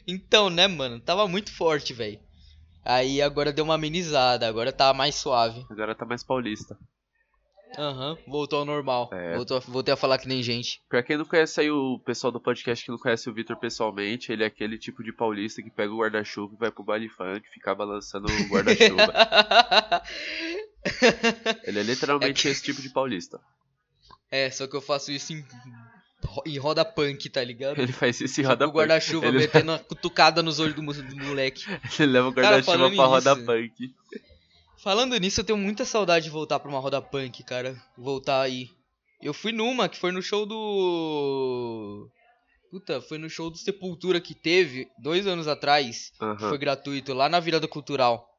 Então, 0.08 0.50
né, 0.50 0.68
mano? 0.68 1.00
Tava 1.02 1.28
muito 1.28 1.54
forte, 1.54 1.94
velho. 1.94 2.18
Aí 2.84 3.22
agora 3.22 3.52
deu 3.52 3.66
uma 3.66 3.74
amenizada, 3.76 4.48
agora 4.48 4.72
tá 4.72 4.94
mais 4.94 5.16
suave. 5.16 5.66
Agora 5.70 5.94
tá 5.94 6.06
mais 6.06 6.24
paulista. 6.24 6.78
Aham, 7.78 8.18
voltou 8.26 8.60
ao 8.60 8.66
normal. 8.66 9.10
É. 9.12 9.36
Voltou, 9.36 9.58
a- 9.58 9.60
voltei 9.60 9.94
a 9.94 9.98
falar 9.98 10.18
que 10.18 10.30
nem 10.30 10.42
gente. 10.42 10.80
Pra 10.88 11.04
quem 11.04 11.18
não 11.18 11.26
conhece 11.26 11.60
aí 11.60 11.70
o 11.70 12.00
pessoal 12.06 12.32
do 12.32 12.40
podcast 12.40 12.86
que 12.86 12.92
não 12.92 12.98
conhece 12.98 13.30
o 13.30 13.34
Vitor 13.34 13.58
pessoalmente, 13.58 14.32
ele 14.32 14.44
é 14.44 14.48
aquele 14.48 14.78
tipo 14.78 15.04
de 15.04 15.12
paulista 15.12 15.62
que 15.62 15.70
pega 15.70 15.92
o 15.92 15.98
guarda-chuva 16.00 16.54
e 16.56 16.58
vai 16.60 16.72
pro 16.72 16.84
baile 16.86 17.10
funk, 17.10 17.46
fica 17.54 17.76
balançando 17.76 18.28
o 18.32 18.48
guarda-chuva. 18.48 19.12
ele 21.64 21.80
é 21.80 21.84
literalmente 21.84 22.48
esse 22.48 22.62
tipo 22.64 22.82
de 22.82 22.90
paulista. 22.90 23.40
é, 24.32 24.50
só 24.52 24.68
que 24.68 24.76
eu 24.76 24.82
faço 24.82 25.12
isso 25.12 25.34
em, 25.34 25.46
em 26.46 26.58
roda 26.58 26.84
punk, 26.86 27.30
tá 27.30 27.44
ligado? 27.44 27.80
Ele 27.82 27.92
faz 27.94 28.20
isso 28.22 28.42
em 28.42 28.44
roda 28.44 28.68
o 28.68 28.72
guarda-chuva 28.72 29.28
Ele- 29.28 29.40
metendo 29.40 29.72
uma 29.72 29.80
cutucada 29.80 30.42
nos 30.44 30.60
olhos 30.60 30.76
do, 30.76 30.82
do 30.82 31.16
moleque. 31.26 31.66
punk. 31.66 31.82
Ele 32.02 32.12
leva 32.12 32.28
o 32.28 32.32
guarda-chuva 32.32 32.92
pra 32.92 33.06
roda 33.06 33.36
nisso- 33.36 33.46
punk. 33.46 33.94
Falando 34.78 35.18
nisso, 35.20 35.40
eu 35.40 35.44
tenho 35.44 35.58
muita 35.58 35.84
saudade 35.84 36.26
de 36.26 36.32
voltar 36.32 36.60
pra 36.60 36.70
uma 36.70 36.80
roda 36.80 37.02
punk, 37.02 37.44
cara. 37.44 37.76
Voltar 37.98 38.42
aí. 38.42 38.70
Eu 39.22 39.34
fui 39.34 39.52
numa, 39.52 39.90
que 39.90 39.98
foi 39.98 40.12
no 40.12 40.22
show 40.22 40.46
do. 40.46 42.08
Puta, 42.70 43.02
foi 43.02 43.18
no 43.18 43.30
show 43.30 43.50
do 43.50 43.58
Sepultura 43.58 44.20
que 44.22 44.36
teve 44.36 44.88
dois 45.00 45.26
anos 45.26 45.48
atrás. 45.48 46.12
Aham. 46.22 46.50
Foi 46.50 46.58
gratuito, 46.58 47.14
lá 47.14 47.28
na 47.30 47.40
Virada 47.40 47.68
Cultural. 47.68 48.30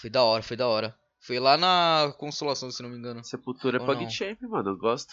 Foi 0.00 0.08
da 0.10 0.22
hora, 0.24 0.42
foi 0.42 0.56
da 0.56 0.66
hora. 0.66 0.96
Foi 1.20 1.38
lá 1.38 1.56
na 1.56 2.12
Consolação, 2.18 2.70
se 2.70 2.82
não 2.82 2.90
me 2.90 2.96
engano. 2.96 3.24
Sepultura 3.24 3.78
é 3.78 3.80
Ou 3.80 3.86
não. 3.86 4.10
champ, 4.10 4.40
mano. 4.42 4.70
Eu 4.70 4.76
gosto. 4.76 5.12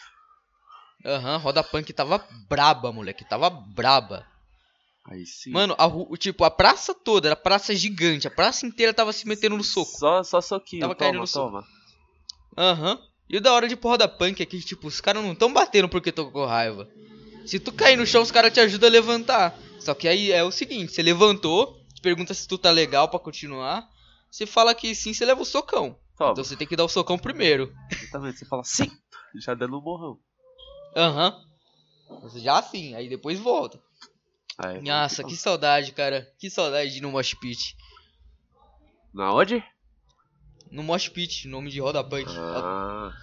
Aham, 1.05 1.37
roda 1.37 1.63
punk 1.63 1.91
tava 1.93 2.25
braba, 2.49 2.91
moleque. 2.91 3.23
Tava 3.27 3.49
braba. 3.49 4.25
Aí 5.07 5.25
sim. 5.25 5.51
Mano, 5.51 5.75
a, 5.77 5.85
ru- 5.85 6.15
tipo, 6.17 6.43
a 6.43 6.49
praça 6.49 6.93
toda, 6.93 7.27
era 7.27 7.35
praça 7.35 7.75
gigante. 7.75 8.27
A 8.27 8.31
praça 8.31 8.65
inteira 8.65 8.93
tava 8.93 9.13
se 9.13 9.27
metendo 9.27 9.55
no 9.57 9.63
soco. 9.63 9.91
Só, 9.99 10.23
só 10.23 10.41
soquinho, 10.41 10.81
Tava 10.81 10.95
toma, 10.95 11.09
caindo 11.09 11.19
no 11.21 11.27
soco. 11.27 11.51
toma. 11.51 11.63
Aham. 12.57 12.99
E 13.29 13.37
o 13.37 13.41
da 13.41 13.53
hora 13.53 13.67
de 13.67 13.75
porra 13.75 13.97
da 13.97 14.07
punk 14.07 14.41
é 14.41 14.45
que, 14.45 14.59
tipo, 14.61 14.87
os 14.87 15.01
caras 15.01 15.23
não 15.23 15.35
tão 15.35 15.51
batendo 15.51 15.89
porque 15.89 16.11
tô 16.11 16.31
com 16.31 16.45
raiva. 16.45 16.87
Se 17.45 17.59
tu 17.59 17.71
cair 17.71 17.97
no 17.97 18.05
chão, 18.05 18.21
os 18.23 18.31
caras 18.31 18.53
te 18.53 18.59
ajudam 18.59 18.87
a 18.89 18.91
levantar. 18.91 19.59
Só 19.79 19.93
que 19.93 20.07
aí 20.07 20.31
é 20.31 20.43
o 20.43 20.51
seguinte, 20.51 20.91
você 20.91 21.03
levantou, 21.03 21.79
te 21.93 22.01
pergunta 22.01 22.33
se 22.33 22.47
tu 22.47 22.57
tá 22.57 22.71
legal 22.71 23.07
pra 23.09 23.19
continuar. 23.19 23.87
Você 24.35 24.45
fala 24.45 24.75
que 24.75 24.93
sim, 24.93 25.13
você 25.13 25.23
leva 25.23 25.41
o 25.41 25.45
socão. 25.45 25.97
Toma. 26.17 26.31
Então 26.33 26.43
você 26.43 26.57
tem 26.57 26.67
que 26.67 26.75
dar 26.75 26.83
o 26.83 26.89
socão 26.89 27.17
primeiro. 27.17 27.73
Exatamente. 27.89 28.39
Você 28.39 28.45
fala 28.45 28.65
sim, 28.65 28.91
já 29.39 29.53
dando 29.53 29.77
um 29.77 29.81
morrão. 29.81 30.19
Aham. 30.93 31.41
Você 32.21 32.41
Já 32.41 32.59
assim, 32.59 32.93
aí 32.95 33.07
depois 33.07 33.39
volta. 33.39 33.81
Aí, 34.57 34.81
Nossa, 34.81 35.23
que 35.23 35.37
saudade, 35.37 35.93
cara. 35.93 36.29
Que 36.37 36.49
saudade 36.49 36.91
de 36.91 36.97
ir 36.97 37.01
no 37.01 37.11
Mosh 37.11 37.33
Pit. 37.33 37.77
Na 39.13 39.33
onde? 39.33 39.63
No 40.69 40.83
Mosh 40.83 41.07
Pit, 41.07 41.47
nome 41.47 41.71
de 41.71 41.79
roda 41.79 42.03
punk. 42.03 42.27
Ah, 42.27 43.13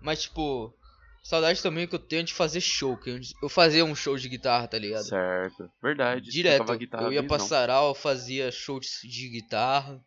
Mas, 0.00 0.22
tipo, 0.22 0.74
saudade 1.22 1.62
também 1.62 1.86
que 1.86 1.94
eu 1.94 1.98
tenho 1.98 2.24
de 2.24 2.32
fazer 2.32 2.62
show. 2.62 2.96
Que 2.96 3.20
eu- 3.42 3.48
fazia 3.50 3.84
um 3.84 3.94
show 3.94 4.16
de 4.16 4.26
guitarra, 4.26 4.66
tá 4.68 4.78
ligado? 4.78 5.04
certo. 5.04 5.70
Verdade. 5.82 6.30
Direto. 6.30 6.72
Eu 6.98 7.12
ia 7.12 7.26
pra 7.26 7.36
não. 7.36 7.46
sarau, 7.46 7.94
fazia 7.94 8.50
show 8.50 8.80
de, 8.80 8.88
de 9.06 9.28
guitarra. 9.28 10.02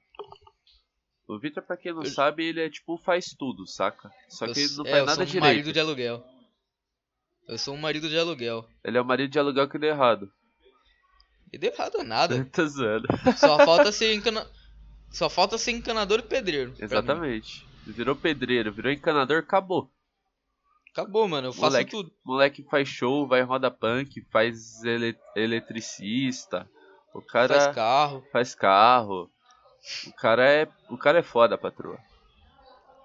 O 1.27 1.39
Victor, 1.39 1.63
pra 1.63 1.75
quem 1.77 1.91
não 1.93 2.03
Eu- 2.03 2.09
sabe, 2.11 2.45
ele 2.45 2.61
é 2.61 2.69
tipo 2.69 2.97
faz 2.99 3.27
tudo, 3.37 3.65
saca? 3.67 4.11
Só 4.29 4.45
Eu 4.45 4.53
que 4.53 4.59
ele 4.59 4.75
não 4.77 4.85
é, 4.85 4.89
faz 4.89 4.99
eu 4.99 5.05
nada 5.05 5.15
sou 5.15 5.23
um 5.23 5.25
direito. 5.27 5.43
marido 5.43 5.73
de 5.73 5.79
aluguel. 5.79 6.23
Eu 7.47 7.57
sou 7.57 7.73
um 7.73 7.77
marido 7.79 8.09
de 8.09 8.17
aluguel. 8.17 8.67
Ele 8.83 8.97
é 8.97 9.01
o 9.01 9.05
marido 9.05 9.31
de 9.31 9.39
aluguel 9.39 9.67
que 9.69 9.77
deu 9.79 9.89
errado. 9.89 10.31
E 11.53 11.57
deu 11.57 11.71
errado 11.71 12.03
nada. 12.03 12.45
Tô 12.53 12.67
zoando. 12.67 13.07
Só 13.37 13.57
falta 13.57 13.91
ser 13.91 14.13
encana... 14.13 14.47
Só 15.11 15.29
falta 15.29 15.57
ser 15.57 15.71
encanador 15.71 16.19
e 16.19 16.23
pedreiro. 16.23 16.73
Exatamente. 16.77 17.65
Virou 17.87 18.15
pedreiro, 18.15 18.71
virou 18.73 18.91
encanador, 18.91 19.39
acabou. 19.39 19.89
Acabou, 20.91 21.27
mano. 21.27 21.47
Eu 21.49 21.53
faço 21.53 21.65
Moleque. 21.73 21.91
tudo. 21.91 22.11
Moleque 22.25 22.63
faz 22.63 22.87
show, 22.87 23.27
vai 23.27 23.41
roda 23.41 23.69
punk, 23.71 24.21
faz 24.31 24.83
ele- 24.83 25.17
eletricista. 25.35 26.69
O 27.13 27.21
cara 27.21 27.53
Faz 27.61 27.75
carro. 27.75 28.23
faz 28.31 28.55
carro. 28.55 29.31
O 30.07 30.13
cara 30.13 30.49
é, 30.49 30.67
o 30.89 30.97
cara 30.97 31.19
é 31.19 31.23
foda, 31.23 31.57
patroa. 31.57 31.99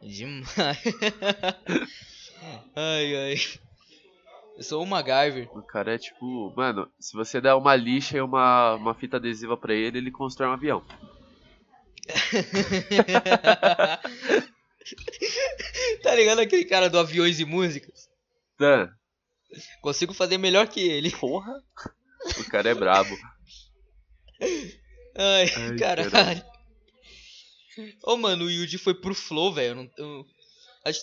Demais. 0.03 0.49
ai, 2.75 3.17
ai. 3.17 3.35
Eu 4.57 4.65
sou 4.65 4.83
um 4.83 4.87
MacGyver. 4.87 5.49
O 5.57 5.63
cara 5.63 5.95
é 5.95 5.99
tipo, 5.99 6.53
mano, 6.57 6.91
se 6.99 7.13
você 7.15 7.41
der 7.41 7.55
uma 7.55 7.77
lixa 7.77 8.17
e 8.17 8.21
uma, 8.21 8.75
uma 8.75 8.95
fita 8.95 9.17
adesiva 9.17 9.57
pra 9.57 9.75
ele, 9.75 9.99
ele 9.99 10.11
constrói 10.11 10.49
um 10.49 10.53
avião. 10.53 10.85
tá 16.03 16.15
ligado 16.15 16.41
aquele 16.41 16.65
cara 16.65 16.89
do 16.91 16.99
Aviões 16.99 17.39
e 17.41 17.45
Músicas? 17.45 18.09
Dan, 18.59 18.89
Consigo 19.81 20.15
fazer 20.15 20.39
melhor 20.39 20.69
que 20.69 20.81
ele. 20.81 21.11
porra. 21.11 21.53
O 22.39 22.45
cara 22.51 22.71
é 22.71 22.75
brabo. 22.75 23.17
Ai, 24.41 25.51
Ai, 25.57 25.77
caralho. 25.77 26.11
caralho. 26.11 26.43
Ô, 28.05 28.17
mano, 28.17 28.45
o 28.45 28.51
Yuji 28.51 28.79
foi 28.79 28.95
pro 28.95 29.15
Flow, 29.15 29.53
velho. 29.53 29.91
eu 29.97 30.27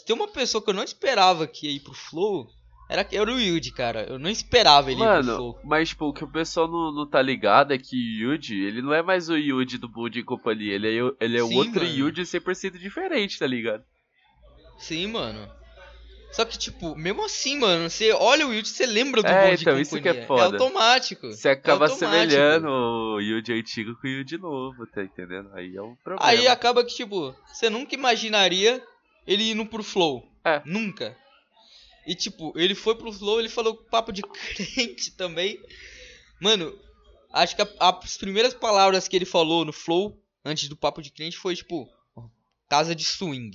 tem 0.06 0.16
uma 0.16 0.28
pessoa 0.28 0.64
que 0.64 0.70
eu 0.70 0.74
não 0.74 0.84
esperava 0.84 1.46
que 1.48 1.68
ia 1.68 1.74
ir 1.74 1.80
pro 1.82 1.94
Flow. 1.94 2.48
Era, 2.90 3.06
era 3.12 3.32
o 3.32 3.40
Yuji, 3.40 3.72
cara. 3.74 4.04
Eu 4.10 4.18
não 4.18 4.30
esperava 4.30 4.90
ele 4.92 5.00
ir 5.00 5.04
pro 5.04 5.08
Mano, 5.14 5.36
Flow. 5.36 5.60
mas 5.64 5.90
tipo, 5.90 6.06
o 6.06 6.14
que 6.14 6.24
o 6.24 6.32
pessoal 6.32 6.68
não, 6.68 6.92
não 6.92 7.06
tá 7.10 7.22
ligado 7.22 7.74
é 7.74 7.78
que 7.78 7.96
o 8.26 8.32
Yuji, 8.34 8.56
ele 8.64 8.82
não 8.82 8.94
é 8.94 9.02
mais 9.04 9.30
o 9.30 9.36
Yuji 9.36 9.78
do 9.78 9.90
Bud 9.90 10.18
e 10.18 10.24
companhia, 10.24 10.74
ele 10.74 10.98
é, 10.98 11.04
o- 11.04 11.16
ele 11.20 11.38
é 11.38 11.44
Sim, 11.44 11.56
outro 11.58 11.84
mano. 11.84 11.96
Yuji 11.96 12.22
100% 12.26 12.78
diferente, 12.80 13.38
tá 13.38 13.46
ligado? 13.46 13.84
Sim, 14.78 15.08
mano. 15.08 15.50
Só 16.32 16.46
que, 16.46 16.58
tipo, 16.58 16.96
mesmo 16.96 17.24
assim, 17.26 17.58
mano, 17.58 17.90
você 17.90 18.12
olha 18.12 18.46
o 18.46 18.54
Yuji, 18.54 18.70
você 18.70 18.86
lembra 18.86 19.24
do 19.24 19.28
É, 19.28 19.50
Bond 19.50 19.62
então, 19.62 19.80
isso 19.80 20.00
que 20.02 20.08
é 20.10 20.14
companhia. 20.14 20.28
foda. 20.28 20.44
automático. 20.64 21.28
Você 21.32 21.50
acaba 21.50 21.86
é 21.86 21.90
automático. 21.90 22.16
assemelhando 22.16 22.68
o 22.70 23.20
Yuji 23.22 23.54
antigo 23.54 23.96
com 24.00 24.08
o 24.08 24.10
Yuji 24.10 24.38
novo, 24.38 24.86
tá 24.88 25.04
entendendo? 25.04 25.50
Aí 25.54 25.76
é 25.76 25.82
um 25.82 25.96
problema. 25.96 26.30
Aí 26.30 26.48
acaba 26.48 26.84
que, 26.84 26.94
tipo, 26.94 27.34
você 27.52 27.70
nunca 27.70 27.96
imaginaria 27.96 28.84
ele 29.26 29.50
indo 29.52 29.66
pro 29.66 29.82
Flow. 29.82 30.28
É. 30.46 30.62
Nunca. 30.66 31.18
E, 32.06 32.14
tipo, 32.14 32.54
ele 32.56 32.76
foi 32.76 32.94
pro 32.96 33.12
Flow, 33.12 33.40
ele 33.40 33.50
falou 33.50 33.76
papo 33.76 34.12
de 34.14 34.22
crente 34.56 35.12
também. 35.12 35.60
Mano, 36.40 36.78
acho 37.34 37.56
que 37.56 37.62
a- 37.64 37.68
as 38.04 38.18
primeiras 38.18 38.54
palavras 38.54 39.08
que 39.08 39.16
ele 39.16 39.26
falou 39.26 39.66
no 39.66 39.74
Flow, 39.74 40.16
antes 40.46 40.70
do 40.70 40.76
papo 40.78 41.02
de 41.02 41.10
crente, 41.12 41.36
foi, 41.38 41.56
tipo, 41.56 41.90
casa 42.70 42.94
de 42.94 43.04
swing. 43.04 43.52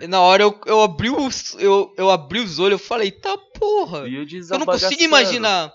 E 0.00 0.06
na 0.08 0.20
hora 0.20 0.42
eu, 0.42 0.60
eu 0.66 0.82
abri 0.82 1.08
os 1.10 1.54
eu, 1.54 1.94
eu 1.96 2.10
abri 2.10 2.40
os 2.40 2.58
olhos, 2.58 2.80
eu 2.80 2.86
falei, 2.86 3.12
tá 3.12 3.36
porra. 3.58 4.06
Eu 4.50 4.58
não 4.58 4.66
consigo 4.66 5.02
imaginar. 5.02 5.72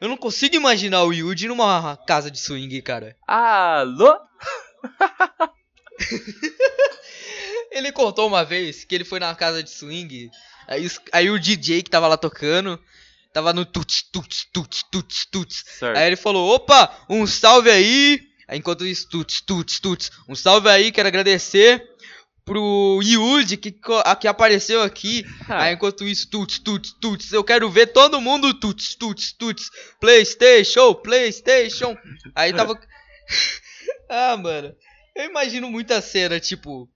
Eu 0.00 0.08
não 0.08 0.16
consigo 0.16 0.56
imaginar 0.56 1.04
o 1.04 1.12
Yuji 1.12 1.46
numa 1.46 1.96
casa 2.06 2.30
de 2.30 2.38
swing, 2.38 2.80
cara. 2.82 3.16
Alô? 3.26 4.16
Ele 7.70 7.92
contou 7.92 8.26
uma 8.26 8.44
vez 8.44 8.82
que 8.84 8.94
ele 8.94 9.04
foi 9.04 9.20
na 9.20 9.32
casa 9.34 9.62
de 9.62 9.70
swing. 9.70 10.28
Aí, 10.66 10.90
aí 11.12 11.30
o 11.30 11.38
DJ 11.38 11.82
que 11.82 11.90
tava 11.90 12.08
lá 12.08 12.16
tocando 12.16 12.80
tava 13.32 13.52
no 13.52 13.64
tuts, 13.64 14.02
tuts, 14.10 14.46
tuts, 14.52 14.82
tuts, 14.90 15.26
tuts. 15.26 15.64
Certo. 15.78 15.96
Aí 15.96 16.06
ele 16.06 16.16
falou: 16.16 16.52
opa, 16.54 17.04
um 17.08 17.26
salve 17.26 17.70
aí. 17.70 18.20
Aí 18.48 18.58
enquanto 18.58 18.84
isso, 18.84 19.08
tuts, 19.08 19.40
tuts, 19.40 19.78
tuts. 19.78 20.10
Um 20.28 20.34
salve 20.34 20.68
aí, 20.68 20.90
quero 20.90 21.06
agradecer 21.06 21.89
pro 22.44 23.00
Yuji 23.02 23.56
que, 23.56 23.74
que 24.20 24.28
apareceu 24.28 24.82
aqui. 24.82 25.24
Ah, 25.48 25.64
Aí 25.64 25.74
enquanto 25.74 26.04
isso, 26.04 26.28
tuts, 26.28 26.58
tuts, 26.58 26.92
tuts. 27.00 27.32
Eu 27.32 27.44
quero 27.44 27.70
ver 27.70 27.88
todo 27.88 28.20
mundo 28.20 28.52
tuts, 28.54 28.94
tuts, 28.94 29.32
tuts. 29.32 29.70
PlayStation, 30.00 30.94
PlayStation. 30.94 31.96
Aí 32.34 32.52
tava. 32.52 32.78
ah, 34.08 34.36
mano. 34.36 34.74
Eu 35.16 35.24
imagino 35.24 35.70
muita 35.70 36.00
cena, 36.00 36.40
tipo. 36.40 36.88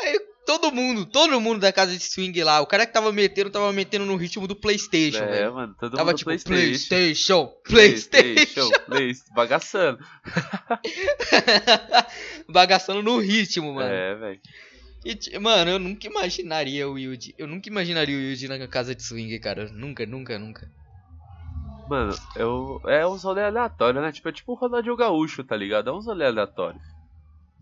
Aí 0.00 0.18
todo 0.48 0.72
mundo, 0.72 1.04
todo 1.04 1.38
mundo 1.42 1.60
da 1.60 1.70
casa 1.70 1.94
de 1.94 2.02
swing 2.02 2.42
lá. 2.42 2.62
O 2.62 2.66
cara 2.66 2.86
que 2.86 2.92
tava 2.92 3.12
metendo, 3.12 3.50
tava 3.50 3.70
metendo 3.70 4.06
no 4.06 4.16
ritmo 4.16 4.48
do 4.48 4.56
PlayStation, 4.56 5.22
é, 5.22 5.26
velho. 5.26 5.54
mano, 5.54 5.76
todo 5.78 5.94
Tava 5.94 6.12
mundo 6.12 6.18
tipo 6.18 6.30
PlayStation. 6.44 7.52
PlayStation, 7.68 7.70
PlayStation. 8.24 8.70
Play- 8.86 9.12
bagaçando. 9.34 9.98
Bagaçando 12.48 13.02
no 13.02 13.18
ritmo, 13.18 13.74
mano. 13.74 13.92
É, 13.92 14.14
velho. 14.14 14.40
E, 15.08 15.38
mano, 15.38 15.70
eu 15.70 15.78
nunca 15.78 16.06
imaginaria 16.06 16.86
o 16.86 16.98
Yuji. 16.98 17.34
Eu 17.38 17.46
nunca 17.46 17.66
imaginaria 17.68 18.14
o 18.14 18.20
Yuji 18.20 18.46
na 18.46 18.68
casa 18.68 18.94
de 18.94 19.02
swing, 19.02 19.38
cara. 19.38 19.70
Nunca, 19.72 20.04
nunca, 20.04 20.38
nunca. 20.38 20.70
Mano, 21.88 22.14
eu, 22.36 22.82
é 22.86 23.06
uns 23.06 23.22
rolê 23.22 23.42
aleatórios, 23.42 24.02
né? 24.02 24.12
Tipo, 24.12 24.28
é 24.28 24.32
tipo 24.32 24.52
o 24.52 24.54
Ronaldinho 24.54 24.96
Gaúcho, 24.96 25.42
tá 25.42 25.56
ligado? 25.56 25.88
É 25.88 25.92
uns 25.92 26.04
rolê 26.04 26.26
aleatórios. 26.26 26.82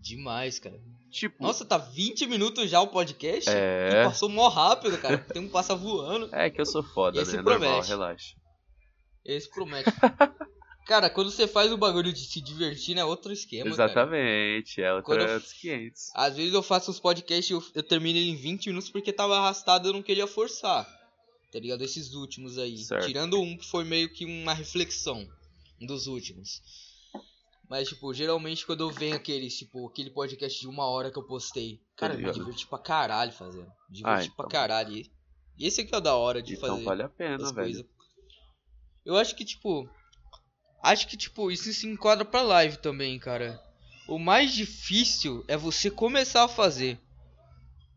Demais, 0.01 0.59
cara. 0.59 0.77
Tipo, 1.09 1.41
Nossa, 1.41 1.63
tá 1.63 1.77
20 1.77 2.27
minutos 2.27 2.69
já 2.69 2.81
o 2.81 2.87
podcast? 2.87 3.49
É. 3.49 3.89
E 3.91 4.03
passou 4.03 4.27
mó 4.27 4.49
rápido, 4.49 4.97
cara. 4.97 5.15
O 5.15 5.33
tempo 5.33 5.49
passa 5.49 5.73
voando. 5.73 6.29
é 6.33 6.49
que 6.49 6.59
eu 6.59 6.65
sou 6.65 6.83
foda, 6.83 7.21
Esse 7.21 7.37
né? 7.37 7.41
Normal, 7.41 7.59
promete. 7.69 7.87
relaxa. 7.87 8.35
Esse 9.23 9.49
promete. 9.49 9.89
cara, 10.87 11.09
quando 11.09 11.29
você 11.29 11.47
faz 11.47 11.71
o 11.71 11.77
bagulho 11.77 12.11
de 12.13 12.19
se 12.21 12.41
divertir, 12.41 12.95
né? 12.95 13.01
É 13.01 13.05
outro 13.05 13.31
esquema, 13.31 13.69
cara. 13.75 13.91
Exatamente, 13.91 14.81
é 14.81 14.89
Quando 15.01 15.19
outra, 15.19 15.29
eu- 15.31 15.33
outros 15.35 15.53
500. 15.53 16.09
Às 16.15 16.35
vezes 16.35 16.53
eu 16.53 16.63
faço 16.63 16.89
os 16.89 16.99
podcasts 16.99 17.49
e 17.49 17.53
eu, 17.53 17.63
eu 17.75 17.83
termino 17.83 18.17
ele 18.17 18.29
em 18.31 18.35
20 18.35 18.67
minutos 18.67 18.89
porque 18.89 19.11
tava 19.13 19.37
arrastado 19.37 19.89
eu 19.89 19.93
não 19.93 20.01
queria 20.01 20.25
forçar. 20.27 20.85
Tá 21.51 21.59
ligado? 21.59 21.81
Esses 21.83 22.13
últimos 22.13 22.57
aí. 22.57 22.77
Certo. 22.77 23.05
Tirando 23.07 23.39
um 23.39 23.57
que 23.57 23.65
foi 23.65 23.83
meio 23.83 24.09
que 24.11 24.25
uma 24.25 24.53
reflexão. 24.53 25.27
Um 25.81 25.85
dos 25.85 26.07
últimos. 26.07 26.61
Mas, 27.69 27.87
tipo, 27.89 28.13
geralmente 28.13 28.65
quando 28.65 28.81
eu 28.81 28.89
venho 28.91 29.15
aqueles, 29.15 29.57
tipo, 29.57 29.87
aquele 29.87 30.09
podcast 30.09 30.59
de 30.59 30.67
uma 30.67 30.85
hora 30.89 31.11
que 31.11 31.17
eu 31.17 31.23
postei. 31.23 31.79
Cara, 31.95 32.13
eu 32.13 32.17
me 32.17 32.23
ligado. 32.23 32.39
diverti 32.39 32.65
pra 32.67 32.79
caralho 32.79 33.31
fazendo. 33.31 33.67
Me 33.89 33.95
diverti 33.97 34.29
Ah, 34.29 34.35
pra 34.35 34.45
então. 34.45 34.47
caralho. 34.49 34.93
E 34.95 35.65
esse 35.65 35.81
aqui 35.81 35.93
é 35.93 35.97
o 35.97 36.01
da 36.01 36.15
hora 36.15 36.41
de 36.41 36.53
Então 36.55 36.69
fazer 36.69 36.83
vale 36.83 37.03
a 37.03 37.09
pena, 37.09 37.37
velho. 37.37 37.53
coisas. 37.53 37.85
Eu 39.05 39.15
acho 39.17 39.35
que, 39.35 39.45
tipo. 39.45 39.89
Acho 40.81 41.07
que, 41.07 41.17
tipo, 41.17 41.51
isso 41.51 41.71
se 41.73 41.87
enquadra 41.87 42.23
pra 42.23 42.41
live 42.41 42.77
também, 42.77 43.17
cara. 43.19 43.59
O 44.07 44.17
mais 44.17 44.53
difícil 44.53 45.43
é 45.47 45.57
você 45.57 45.91
começar 45.91 46.43
a 46.43 46.47
fazer. 46.47 46.97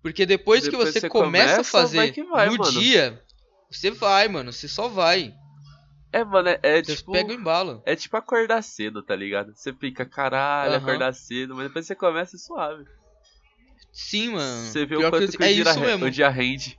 Porque 0.02 0.24
depois, 0.24 0.64
que 0.64 0.70
Depois 0.70 0.90
você, 0.90 1.00
você 1.00 1.08
começa, 1.08 1.56
começa, 1.56 1.60
a 1.60 1.64
fazer 1.64 1.96
vai 1.96 2.12
que 2.12 2.24
vai, 2.24 2.48
no 2.48 2.56
mano. 2.56 2.72
dia, 2.72 3.22
você 3.70 3.90
vai, 3.90 4.28
mano. 4.28 4.52
Você 4.52 4.66
só 4.66 4.88
vai. 4.88 5.34
É, 6.12 6.24
mano, 6.24 6.48
é, 6.48 6.58
é 6.62 6.82
Você 6.82 6.96
tipo. 6.96 7.12
pega 7.12 7.30
o 7.30 7.34
embalo. 7.34 7.82
É 7.86 7.94
tipo 7.94 8.16
acordar 8.16 8.62
cedo, 8.62 9.02
tá 9.02 9.14
ligado? 9.14 9.54
Você 9.54 9.72
fica, 9.72 10.04
caralho, 10.04 10.74
Aham. 10.74 10.82
acordar 10.82 11.14
cedo, 11.14 11.54
mas 11.54 11.68
depois 11.68 11.86
você 11.86 11.94
começa 11.94 12.36
suave. 12.36 12.84
Sim, 13.92 14.30
mano. 14.30 14.66
Você 14.66 14.86
vê 14.86 14.96
Pior 14.96 15.08
o 15.08 15.10
quanto 15.10 15.30
que, 15.30 15.36
que, 15.36 15.42
é 15.44 15.52
dia, 15.52 15.62
isso 15.62 15.80
mesmo. 15.80 16.06
o 16.06 16.10
dia 16.10 16.28
rende. 16.28 16.76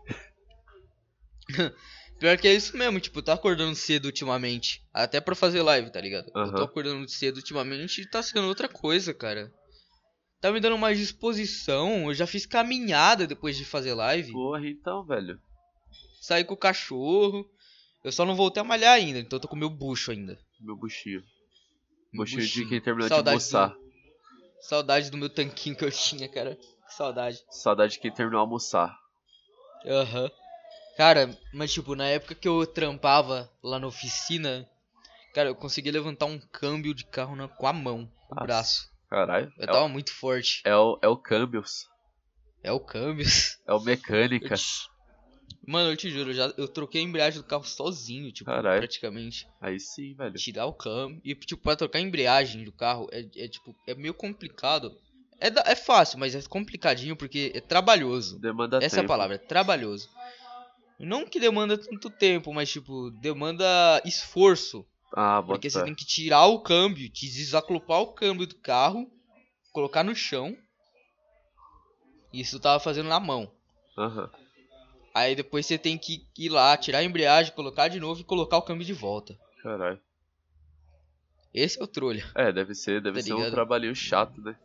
Pior 2.21 2.37
que 2.37 2.47
é 2.47 2.53
isso 2.53 2.77
mesmo, 2.77 2.99
tipo, 2.99 3.19
tá 3.19 3.33
acordando 3.33 3.73
cedo 3.73 4.05
ultimamente. 4.05 4.85
Até 4.93 5.19
pra 5.19 5.33
fazer 5.33 5.63
live, 5.63 5.89
tá 5.89 5.99
ligado? 5.99 6.31
Eu 6.35 6.53
tô 6.53 6.61
acordando 6.61 7.09
cedo 7.09 7.37
ultimamente 7.37 8.01
e 8.01 8.07
tá 8.07 8.21
sendo 8.21 8.47
outra 8.47 8.69
coisa, 8.69 9.11
cara. 9.11 9.51
Tá 10.39 10.51
me 10.51 10.59
dando 10.59 10.77
mais 10.77 10.99
disposição. 10.99 12.09
Eu 12.09 12.13
já 12.13 12.27
fiz 12.27 12.45
caminhada 12.45 13.25
depois 13.25 13.57
de 13.57 13.65
fazer 13.65 13.95
live. 13.95 14.33
Porra, 14.33 14.67
então, 14.67 15.03
velho. 15.03 15.41
Saí 16.21 16.43
com 16.43 16.53
o 16.53 16.57
cachorro. 16.57 17.43
Eu 18.03 18.11
só 18.11 18.23
não 18.23 18.35
voltei 18.35 18.61
a 18.61 18.63
malhar 18.63 18.93
ainda, 18.93 19.17
então 19.17 19.37
eu 19.37 19.41
tô 19.41 19.47
com 19.47 19.55
meu 19.55 19.69
bucho 19.71 20.11
ainda. 20.11 20.37
Meu 20.59 20.75
buchinho. 20.75 21.23
Buchinho 22.13 22.45
de 22.45 22.69
quem 22.69 22.79
terminou 22.79 23.09
Saudade 23.09 23.43
de 23.43 23.55
almoçar. 23.55 23.75
Saudade 24.59 25.09
do 25.09 25.17
meu 25.17 25.29
tanquinho 25.29 25.75
que 25.75 25.83
eu 25.83 25.91
tinha, 25.91 26.29
cara. 26.29 26.55
Que 26.55 26.93
saudade. 26.93 27.39
Saudade 27.49 27.93
de 27.93 27.99
quem 27.99 28.11
terminou 28.11 28.41
de 28.41 28.45
almoçar. 28.45 28.95
Aham. 29.87 30.29
Cara, 30.97 31.35
mas 31.53 31.71
tipo, 31.73 31.95
na 31.95 32.07
época 32.07 32.35
que 32.35 32.47
eu 32.47 32.65
trampava 32.67 33.49
lá 33.63 33.79
na 33.79 33.87
oficina, 33.87 34.67
cara, 35.33 35.49
eu 35.49 35.55
conseguia 35.55 35.91
levantar 35.91 36.25
um 36.25 36.39
câmbio 36.39 36.93
de 36.93 37.05
carro 37.05 37.35
na, 37.35 37.47
com 37.47 37.67
a 37.67 37.73
mão, 37.73 38.09
com 38.27 38.35
o 38.35 38.43
braço. 38.43 38.89
Caralho. 39.09 39.51
Eu 39.57 39.63
É, 39.63 39.67
tava 39.67 39.85
o, 39.85 39.89
muito 39.89 40.13
forte. 40.13 40.61
é, 40.65 40.75
o, 40.75 40.99
é 41.01 41.07
o 41.07 41.17
câmbios. 41.17 41.87
É 42.63 42.71
o 42.71 42.79
câmbio. 42.79 43.25
É 43.67 43.73
o 43.73 43.77
Eu 43.77 43.83
mecânica. 43.85 44.55
te- 44.55 44.89
Mano, 45.67 45.91
eu 45.91 45.97
te 45.97 46.09
juro, 46.09 46.31
eu, 46.31 46.33
já, 46.33 46.53
eu 46.57 46.67
troquei 46.67 47.01
a 47.01 47.03
embreagem 47.03 47.39
do 47.39 47.47
carro 47.47 47.63
sozinho, 47.63 48.31
tipo, 48.31 48.49
Caralho. 48.49 48.79
praticamente. 48.79 49.47
Aí 49.61 49.79
sim, 49.79 50.15
velho. 50.15 50.33
Tirar 50.33 50.65
o 50.65 50.73
câmbio. 50.73 51.21
E, 51.23 51.35
tipo, 51.35 51.61
pra 51.61 51.75
trocar 51.75 51.99
a 51.99 52.01
embreagem 52.01 52.63
do 52.63 52.71
carro 52.71 53.07
é, 53.11 53.19
é 53.35 53.47
tipo, 53.47 53.75
é 53.87 53.93
meio 53.93 54.13
complicado. 54.13 54.91
É, 55.39 55.47
é 55.71 55.75
fácil, 55.75 56.19
mas 56.19 56.35
é 56.35 56.41
complicadinho 56.43 57.15
porque 57.15 57.51
é 57.55 57.61
trabalhoso. 57.61 58.39
Demanda 58.39 58.79
Essa 58.79 58.97
é 58.97 58.99
a 58.99 59.01
tempo. 59.01 59.07
palavra, 59.07 59.35
é 59.35 59.39
trabalhoso. 59.39 60.09
Não 61.01 61.25
que 61.25 61.39
demanda 61.39 61.77
tanto 61.77 62.09
tempo, 62.09 62.53
mas 62.53 62.69
tipo, 62.69 63.09
demanda 63.11 63.65
esforço. 64.05 64.85
Ah, 65.13 65.41
Porque 65.45 65.69
você 65.69 65.83
tem 65.83 65.95
que 65.95 66.05
tirar 66.05 66.45
o 66.45 66.61
câmbio, 66.61 67.09
te 67.09 67.25
desacoplar 67.27 67.99
o 68.01 68.13
câmbio 68.13 68.47
do 68.47 68.55
carro, 68.55 69.11
colocar 69.73 70.03
no 70.03 70.15
chão. 70.15 70.55
Isso 72.31 72.55
eu 72.55 72.59
tava 72.61 72.79
fazendo 72.79 73.09
na 73.09 73.19
mão. 73.19 73.51
Aham. 73.97 74.29
Aí 75.13 75.35
depois 75.35 75.65
você 75.65 75.77
tem 75.77 75.97
que 75.97 76.25
ir 76.37 76.49
lá, 76.49 76.77
tirar 76.77 76.99
a 76.99 77.03
embreagem, 77.03 77.53
colocar 77.53 77.89
de 77.89 77.99
novo 77.99 78.21
e 78.21 78.23
colocar 78.23 78.57
o 78.57 78.61
câmbio 78.61 78.85
de 78.85 78.93
volta. 78.93 79.37
Caralho. 79.61 79.99
Esse 81.53 81.81
é 81.81 81.83
o 81.83 81.87
trolha. 81.87 82.31
É, 82.33 82.49
deve 82.53 82.73
ser, 82.73 83.01
deve 83.01 83.19
Tá 83.19 83.25
ser 83.25 83.33
um 83.33 83.37
ligado? 83.37 83.51
trabalhinho 83.51 83.93
chato, 83.93 84.39
né? 84.41 84.55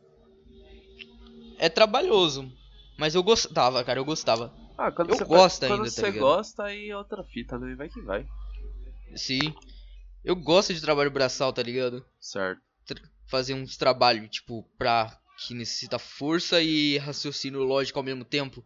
É 1.58 1.68
trabalhoso. 1.68 2.52
Mas 2.96 3.14
eu 3.16 3.22
gostava, 3.24 3.82
cara, 3.82 3.98
eu 3.98 4.04
gostava. 4.04 4.54
Ah, 4.78 4.92
quando 4.92 5.10
Eu 5.10 5.16
você 5.16 5.24
gosto 5.24 5.60
quando 5.60 5.72
ainda, 5.72 5.84
tá 5.84 5.90
você 5.90 6.06
ligado? 6.06 6.20
gosta, 6.20 6.64
aí 6.64 6.90
é 6.90 6.96
outra 6.96 7.24
fita, 7.24 7.58
né? 7.58 7.74
Vai 7.74 7.88
que 7.88 8.00
vai. 8.02 8.26
Sim. 9.14 9.54
Eu 10.24 10.36
gosto 10.36 10.74
de 10.74 10.80
trabalho 10.80 11.10
braçal, 11.10 11.52
tá 11.52 11.62
ligado? 11.62 12.04
Certo. 12.20 12.60
fazer 13.28 13.54
uns 13.54 13.76
trabalhos, 13.76 14.28
tipo, 14.30 14.62
pra 14.78 15.18
que 15.36 15.52
necessita 15.52 15.98
força 15.98 16.62
e 16.62 16.96
raciocínio 16.98 17.60
lógico 17.64 17.98
ao 17.98 18.04
mesmo 18.04 18.24
tempo. 18.24 18.64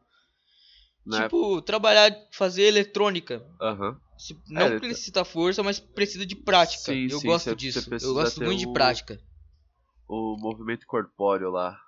Né? 1.07 1.23
Tipo, 1.23 1.63
trabalhar, 1.63 2.15
fazer 2.31 2.65
eletrônica. 2.65 3.43
Aham. 3.61 3.99
Se- 4.19 4.39
Não 4.49 4.67
É, 4.67 4.79
que 4.79 4.87
necessita 4.87 5.25
força, 5.25 5.63
mas 5.63 5.81
precisa 5.81 6.27
de 6.27 6.37
prática. 6.37 6.93
Sim, 6.93 7.07
eu 7.11 7.19
sim, 7.21 7.27
gosto 7.27 7.45
cê- 7.51 7.57
disso. 7.57 7.99
cê 7.99 8.07
Eu 8.07 8.13
gosto 8.13 8.43
muito 8.43 8.59
de 8.61 8.67
o- 8.67 8.73
prática. 8.73 9.19
o 10.07 10.37
movimento 10.39 10.87
corpóreo 10.87 11.51
lá. 11.51 11.81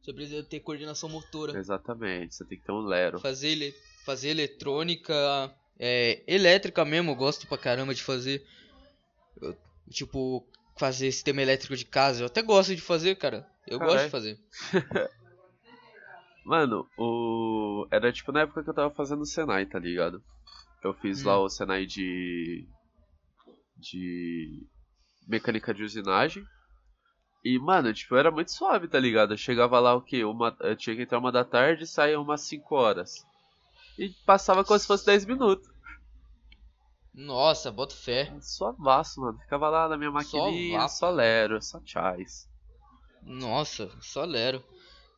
Você 0.00 0.12
precisa 0.12 0.42
ter 0.42 0.60
coordenação 0.60 1.08
motora. 1.08 1.58
Exatamente, 1.58 2.34
você 2.34 2.44
tem 2.44 2.58
que 2.58 2.64
ter 2.64 2.72
um 2.72 2.80
lero. 2.80 3.18
Fazer, 3.20 3.48
ele... 3.48 3.74
fazer 4.04 4.28
eletrônica, 4.30 5.14
é, 5.78 6.22
elétrica 6.26 6.84
mesmo, 6.84 7.10
eu 7.10 7.16
gosto 7.16 7.46
pra 7.46 7.58
caramba 7.58 7.94
de 7.94 8.02
fazer. 8.02 8.46
Eu, 9.40 9.56
tipo, 9.90 10.46
fazer 10.78 11.10
sistema 11.12 11.42
elétrico 11.42 11.76
de 11.76 11.84
casa. 11.84 12.22
Eu 12.22 12.26
até 12.26 12.40
gosto 12.42 12.74
de 12.74 12.80
fazer, 12.80 13.16
cara. 13.16 13.46
Eu 13.66 13.78
gosto 13.78 14.04
de 14.04 14.10
fazer. 14.10 14.38
Mano, 16.44 16.88
o. 16.96 17.86
Era 17.90 18.10
tipo 18.12 18.32
na 18.32 18.40
época 18.42 18.62
que 18.64 18.70
eu 18.70 18.74
tava 18.74 18.94
fazendo 18.94 19.20
o 19.20 19.26
Senai, 19.26 19.66
tá 19.66 19.78
ligado? 19.78 20.22
Eu 20.82 20.94
fiz 20.94 21.22
Hum. 21.22 21.26
lá 21.28 21.38
o 21.38 21.48
Senai 21.50 21.84
de. 21.84 22.66
de. 23.76 24.66
mecânica 25.26 25.74
de 25.74 25.82
usinagem. 25.82 26.42
E, 27.44 27.58
mano, 27.58 27.92
tipo, 27.94 28.16
era 28.16 28.30
muito 28.30 28.50
suave, 28.52 28.88
tá 28.88 28.98
ligado? 28.98 29.32
Eu 29.34 29.38
chegava 29.38 29.78
lá 29.78 29.94
o 29.94 30.02
quê? 30.02 30.24
Uma... 30.24 30.56
Eu 30.60 30.76
tinha 30.76 30.94
que 30.96 31.02
entrar 31.02 31.18
uma 31.18 31.30
da 31.32 31.44
tarde 31.44 31.84
e 31.84 31.86
saía 31.86 32.20
umas 32.20 32.40
5 32.42 32.74
horas. 32.74 33.24
E 33.98 34.10
passava 34.26 34.64
como 34.64 34.78
se 34.78 34.86
fosse 34.86 35.06
10 35.06 35.24
minutos. 35.24 35.68
Nossa, 37.14 37.70
bota 37.70 37.94
fé. 37.94 38.32
Suavaço, 38.40 39.20
mano. 39.20 39.38
Ficava 39.38 39.68
lá 39.68 39.88
na 39.88 39.96
minha 39.96 40.10
maquininha, 40.10 40.78
vapo. 40.80 40.92
só 40.92 41.10
lero, 41.10 41.60
só 41.62 41.80
chais. 41.84 42.48
Nossa, 43.22 43.90
só 44.00 44.24
lero. 44.24 44.62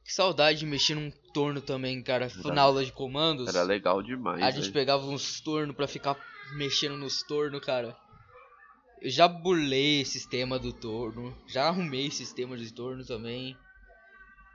Que 0.05 0.13
saudade 0.13 0.61
de 0.61 0.67
mexer 0.67 0.95
num 0.95 1.11
torno 1.35 1.61
também, 1.61 2.03
cara. 2.03 2.25
Era- 2.45 2.55
Na 2.55 2.63
aula 2.63 2.85
de 2.85 2.93
comandos. 2.93 3.49
Era 3.49 3.63
legal 3.63 4.03
demais. 4.03 4.43
A 4.43 4.51
gente 4.51 4.71
pegava 4.73 5.05
uns 5.07 5.41
tornos 5.41 5.77
pra 5.77 5.87
ficar 5.87 6.17
mexendo 6.55 6.97
nos 6.97 7.23
tornos, 7.23 7.61
cara. 7.61 7.95
Eu 9.01 9.11
já 9.11 9.27
burlei 9.27 10.05
sistema 10.05 10.59
do 10.59 10.73
torno. 10.73 11.37
Já 11.47 11.69
arrumei 11.69 12.11
sistema 12.11 12.57
de 12.57 12.73
torno 12.73 13.05
também. 13.05 13.57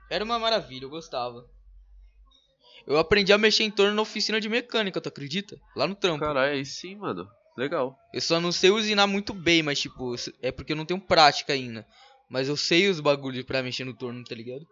Era 0.09 0.23
uma 0.23 0.37
maravilha, 0.37 0.85
eu 0.85 0.89
gostava. 0.89 1.45
Eu 2.85 2.99
aprendi 2.99 3.33
a 3.33 3.37
mexer 3.37 3.63
em 3.63 3.71
torno 3.71 3.95
na 3.95 4.01
oficina 4.03 4.39
de 4.39 4.47
mecânica, 4.47 5.01
tu 5.01 5.09
acredita? 5.09 5.59
Lá 5.75 5.87
no 5.87 5.95
trampo. 5.95 6.19
Caralho, 6.19 6.53
aí 6.53 6.65
sim, 6.65 6.95
mano. 6.95 7.27
Legal. 7.57 7.97
Eu 8.13 8.21
só 8.21 8.39
não 8.39 8.51
sei 8.51 8.69
usinar 8.69 9.07
muito 9.07 9.33
bem, 9.33 9.63
mas 9.63 9.79
tipo, 9.79 10.13
é 10.41 10.51
porque 10.51 10.73
eu 10.73 10.77
não 10.77 10.85
tenho 10.85 11.01
prática 11.01 11.53
ainda. 11.53 11.87
Mas 12.29 12.47
eu 12.47 12.57
sei 12.57 12.87
os 12.89 12.99
bagulhos 12.99 13.43
pra 13.45 13.63
mexer 13.63 13.85
no 13.85 13.93
torno, 13.93 14.23
tá 14.23 14.35
ligado? 14.35 14.67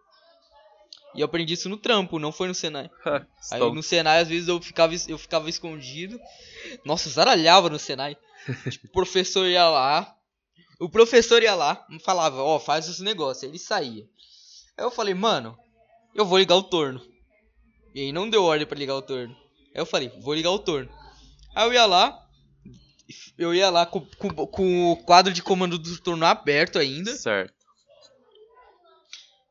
E 1.14 1.20
eu 1.20 1.24
aprendi 1.24 1.54
isso 1.54 1.68
no 1.68 1.76
trampo, 1.76 2.18
não 2.18 2.32
foi 2.32 2.48
no 2.48 2.54
Senai. 2.54 2.90
Aí 3.50 3.60
no 3.60 3.82
Senai, 3.82 4.20
às 4.20 4.28
vezes, 4.28 4.48
eu 4.48 4.60
ficava, 4.60 4.92
eu 5.08 5.16
ficava 5.16 5.48
escondido. 5.48 6.18
Nossa, 6.84 7.08
zaralhava 7.08 7.70
no 7.70 7.78
Senai. 7.78 8.16
O 8.84 8.88
professor 8.92 9.46
ia 9.46 9.68
lá. 9.68 10.14
O 10.80 10.88
professor 10.88 11.42
ia 11.42 11.54
lá 11.54 11.86
falava, 12.04 12.42
ó, 12.42 12.58
faz 12.58 12.88
esse 12.88 13.02
negócio. 13.02 13.44
Aí 13.44 13.50
ele 13.50 13.58
saía. 13.58 14.04
Aí 14.76 14.84
eu 14.84 14.90
falei, 14.90 15.14
mano, 15.14 15.56
eu 16.14 16.26
vou 16.26 16.38
ligar 16.38 16.56
o 16.56 16.62
torno. 16.62 17.00
E 17.94 18.00
aí 18.00 18.12
não 18.12 18.28
deu 18.28 18.44
ordem 18.44 18.66
pra 18.66 18.78
ligar 18.78 18.96
o 18.96 19.02
torno. 19.02 19.34
Aí 19.74 19.80
eu 19.80 19.86
falei, 19.86 20.08
vou 20.20 20.34
ligar 20.34 20.50
o 20.50 20.58
torno. 20.58 20.90
Aí 21.54 21.66
eu 21.66 21.72
ia 21.72 21.86
lá. 21.86 22.20
Eu 23.38 23.54
ia 23.54 23.70
lá 23.70 23.86
com, 23.86 24.00
com, 24.18 24.46
com 24.46 24.92
o 24.92 24.96
quadro 24.96 25.32
de 25.32 25.42
comando 25.42 25.78
do 25.78 25.98
torno 26.00 26.24
aberto 26.24 26.78
ainda. 26.78 27.14
certo. 27.14 27.54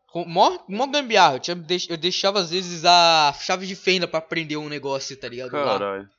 Com 0.07 0.25
mó, 0.25 0.59
mó 0.67 0.85
gambiarra. 0.85 1.37
Eu, 1.37 1.39
tinha, 1.39 1.65
eu 1.89 1.97
deixava 1.97 2.39
às 2.39 2.51
vezes 2.51 2.85
a 2.85 3.33
chave 3.39 3.65
de 3.65 3.75
fenda 3.75 4.07
pra 4.07 4.21
prender 4.21 4.57
um 4.57 4.69
negócio, 4.69 5.17
tá 5.17 5.27
ligado? 5.27 5.51
Lá. 5.53 5.79
Caralho. 5.79 6.09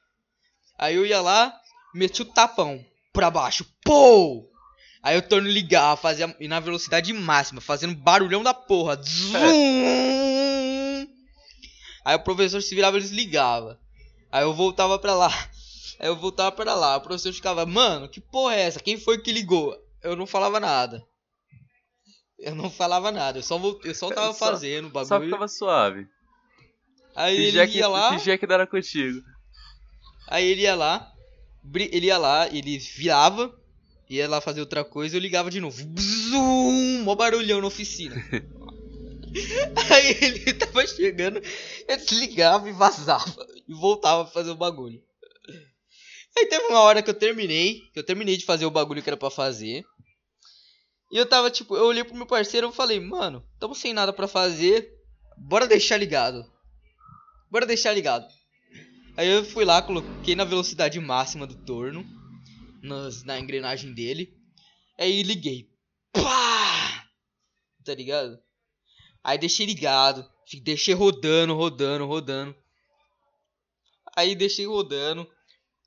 Aí 0.77 0.97
eu 0.97 1.07
ia 1.07 1.21
lá, 1.21 1.57
meti 1.95 2.23
o 2.23 2.27
tapão 2.27 2.85
pra 3.13 3.31
baixo. 3.31 3.67
Pô! 3.85 4.49
Aí 5.03 5.19
o 5.19 5.23
torno 5.23 5.49
ligava, 5.49 6.01
fazia 6.01 6.35
e 6.41 6.49
na 6.49 6.61
velocidade 6.61 7.13
máxima, 7.13 7.61
fazendo 7.61 7.95
barulhão 7.95 8.43
da 8.43 8.55
porra. 8.55 8.99
Zum! 9.03 9.35
Aí 12.05 12.17
o 12.17 12.21
professor 12.23 12.61
se 12.63 12.75
virava 12.75 12.99
e 12.99 13.01
desligava. 13.01 13.79
Aí 14.33 14.43
eu 14.43 14.55
voltava 14.55 14.99
pra 14.99 15.15
lá. 15.15 15.29
Aí 16.01 16.09
eu 16.09 16.17
voltava 16.17 16.51
pra 16.53 16.75
lá. 16.75 16.97
O 16.97 17.01
professor 17.01 17.33
ficava, 17.33 17.65
mano, 17.65 18.09
que 18.09 18.21
porra 18.21 18.57
é 18.57 18.63
essa? 18.63 18.81
Quem 18.81 18.99
foi 18.99 19.19
que 19.19 19.33
ligou? 19.33 19.77
Eu 20.03 20.17
não 20.17 20.27
falava 20.27 20.59
nada. 20.59 21.03
Eu 22.39 22.55
não 22.55 22.69
falava 22.71 23.13
nada, 23.13 23.39
eu 23.39 23.43
só, 23.43 23.57
volt... 23.57 23.83
eu 23.85 23.95
só 23.95 24.11
tava 24.11 24.33
Só- 24.35 24.51
fazendo 24.51 24.89
o 24.89 24.91
bagulho. 24.91 25.09
Só 25.09 25.21
ficava 25.21 25.49
suave. 25.49 26.07
Aí 27.15 27.37
Fingia 27.37 27.63
ele 27.63 27.73
que, 27.73 27.79
ia 27.79 27.89
lá. 27.89 28.11
fingia 28.11 28.37
que 28.37 28.47
não 28.47 28.55
era 28.55 28.67
contigo. 28.67 29.21
Aí 30.29 30.45
ele 30.45 30.63
ia 30.63 30.75
lá, 30.75 31.11
ele 31.75 32.07
ia 32.07 32.19
lá, 32.19 32.49
ele 32.49 32.79
virava, 32.79 33.55
ia 34.09 34.29
lá 34.29 34.41
fazer 34.41 34.61
outra 34.61 34.85
coisa 34.85 35.17
eu 35.17 35.21
ligava 35.21 35.51
de 35.51 35.61
novo. 35.61 35.85
Bzum, 35.87 37.03
mó 37.03 37.15
barulhão 37.15 37.61
na 37.61 37.67
oficina. 37.67 38.15
Aí 39.91 40.19
ele 40.21 40.53
tava 40.55 40.87
chegando, 40.87 41.41
eu 41.89 41.97
desligava 41.97 42.69
e 42.69 42.73
vazava. 42.73 43.47
E 43.67 43.75
voltava 43.75 44.25
pra 44.25 44.33
fazer 44.33 44.51
o 44.51 44.57
bagulho. 44.57 45.03
Aí 46.37 46.47
teve 46.47 46.67
uma 46.67 46.81
hora 46.81 47.03
que 47.03 47.11
eu 47.11 47.15
terminei, 47.15 47.81
que 47.93 47.99
eu 47.99 48.05
terminei 48.05 48.37
de 48.37 48.45
fazer 48.45 48.67
o 48.67 48.71
bagulho 48.71 49.03
que 49.03 49.09
era 49.09 49.17
pra 49.17 49.31
fazer. 49.31 49.85
E 51.13 51.17
eu 51.17 51.27
tava 51.27 51.51
tipo, 51.51 51.77
eu 51.77 51.85
olhei 51.85 52.03
pro 52.03 52.17
meu 52.17 52.27
parceiro 52.27 52.69
e 52.69 52.73
falei, 52.73 52.99
mano, 52.99 53.45
tamo 53.59 53.75
sem 53.75 53.93
nada 53.93 54.13
pra 54.13 54.27
fazer, 54.27 54.93
bora 55.37 55.67
deixar 55.67 55.97
ligado. 55.97 56.45
Bora 57.51 57.67
deixar 57.67 57.93
ligado. 57.93 58.27
Aí 59.17 59.29
eu 59.29 59.45
fui 59.45 59.65
lá, 59.65 59.81
coloquei 59.81 60.35
na 60.35 60.45
velocidade 60.45 60.99
máxima 60.99 61.47
do 61.47 61.55
torno, 61.55 62.05
nas- 62.83 63.23
na 63.25 63.39
engrenagem 63.39 63.93
dele. 63.95 64.35
Aí 64.99 65.23
liguei. 65.23 65.69
Pá! 66.13 67.07
Tá 67.85 67.95
ligado? 67.95 68.39
Aí 69.23 69.39
deixei 69.39 69.67
ligado, 69.67 70.29
deixei 70.63 70.95
rodando, 70.95 71.55
rodando, 71.55 72.07
rodando. 72.07 72.55
Aí 74.17 74.35
deixei 74.35 74.67
rodando. 74.67 75.29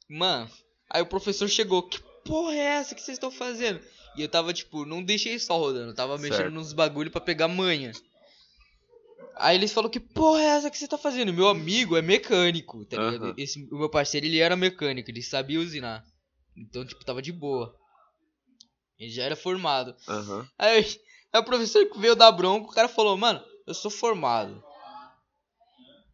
Mano, 0.09 0.49
aí 0.89 1.01
o 1.01 1.05
professor 1.07 1.47
chegou. 1.49 1.83
Que 1.83 1.99
porra 2.25 2.53
é 2.53 2.59
essa 2.59 2.95
que 2.95 3.01
vocês 3.01 3.15
estão 3.15 3.31
fazendo? 3.31 3.81
E 4.15 4.21
eu 4.21 4.29
tava 4.29 4.53
tipo, 4.53 4.85
não 4.85 5.03
deixei 5.03 5.37
só 5.37 5.57
rodando, 5.57 5.93
tava 5.93 6.17
mexendo 6.17 6.37
Certo. 6.37 6.53
nos 6.53 6.73
bagulho 6.73 7.11
pra 7.11 7.21
pegar 7.21 7.47
manha. 7.47 7.91
Aí 9.39 9.55
eles 9.55 9.71
falaram 9.71 9.91
que 9.91 9.99
porra 9.99 10.41
é 10.41 10.45
essa 10.45 10.69
que 10.71 10.77
você 10.77 10.87
tá 10.87 10.97
fazendo? 10.97 11.33
Meu 11.33 11.47
amigo 11.47 11.95
é 11.95 12.01
mecânico, 12.01 12.85
tá 12.85 12.97
ligado? 12.97 13.25
Aham. 13.25 13.33
Esse, 13.37 13.67
o 13.71 13.77
meu 13.77 13.89
parceiro 13.89 14.25
ele 14.25 14.39
era 14.39 14.55
mecânico, 14.55 15.09
ele 15.09 15.21
sabia 15.21 15.59
usinar. 15.59 16.03
Então, 16.55 16.85
tipo, 16.85 17.05
tava 17.05 17.21
de 17.21 17.31
boa. 17.31 17.75
Ele 18.99 19.11
já 19.11 19.23
era 19.23 19.35
formado. 19.35 19.95
Aham. 20.07 20.47
Aí, 20.57 20.85
aí 21.31 21.39
o 21.39 21.43
professor 21.43 21.85
que 21.85 21.99
veio 21.99 22.15
dar 22.15 22.31
bronca, 22.31 22.69
o 22.69 22.73
cara 22.73 22.87
falou, 22.87 23.15
mano, 23.15 23.43
eu 23.65 23.73
sou 23.73 23.91
formado. 23.91 24.63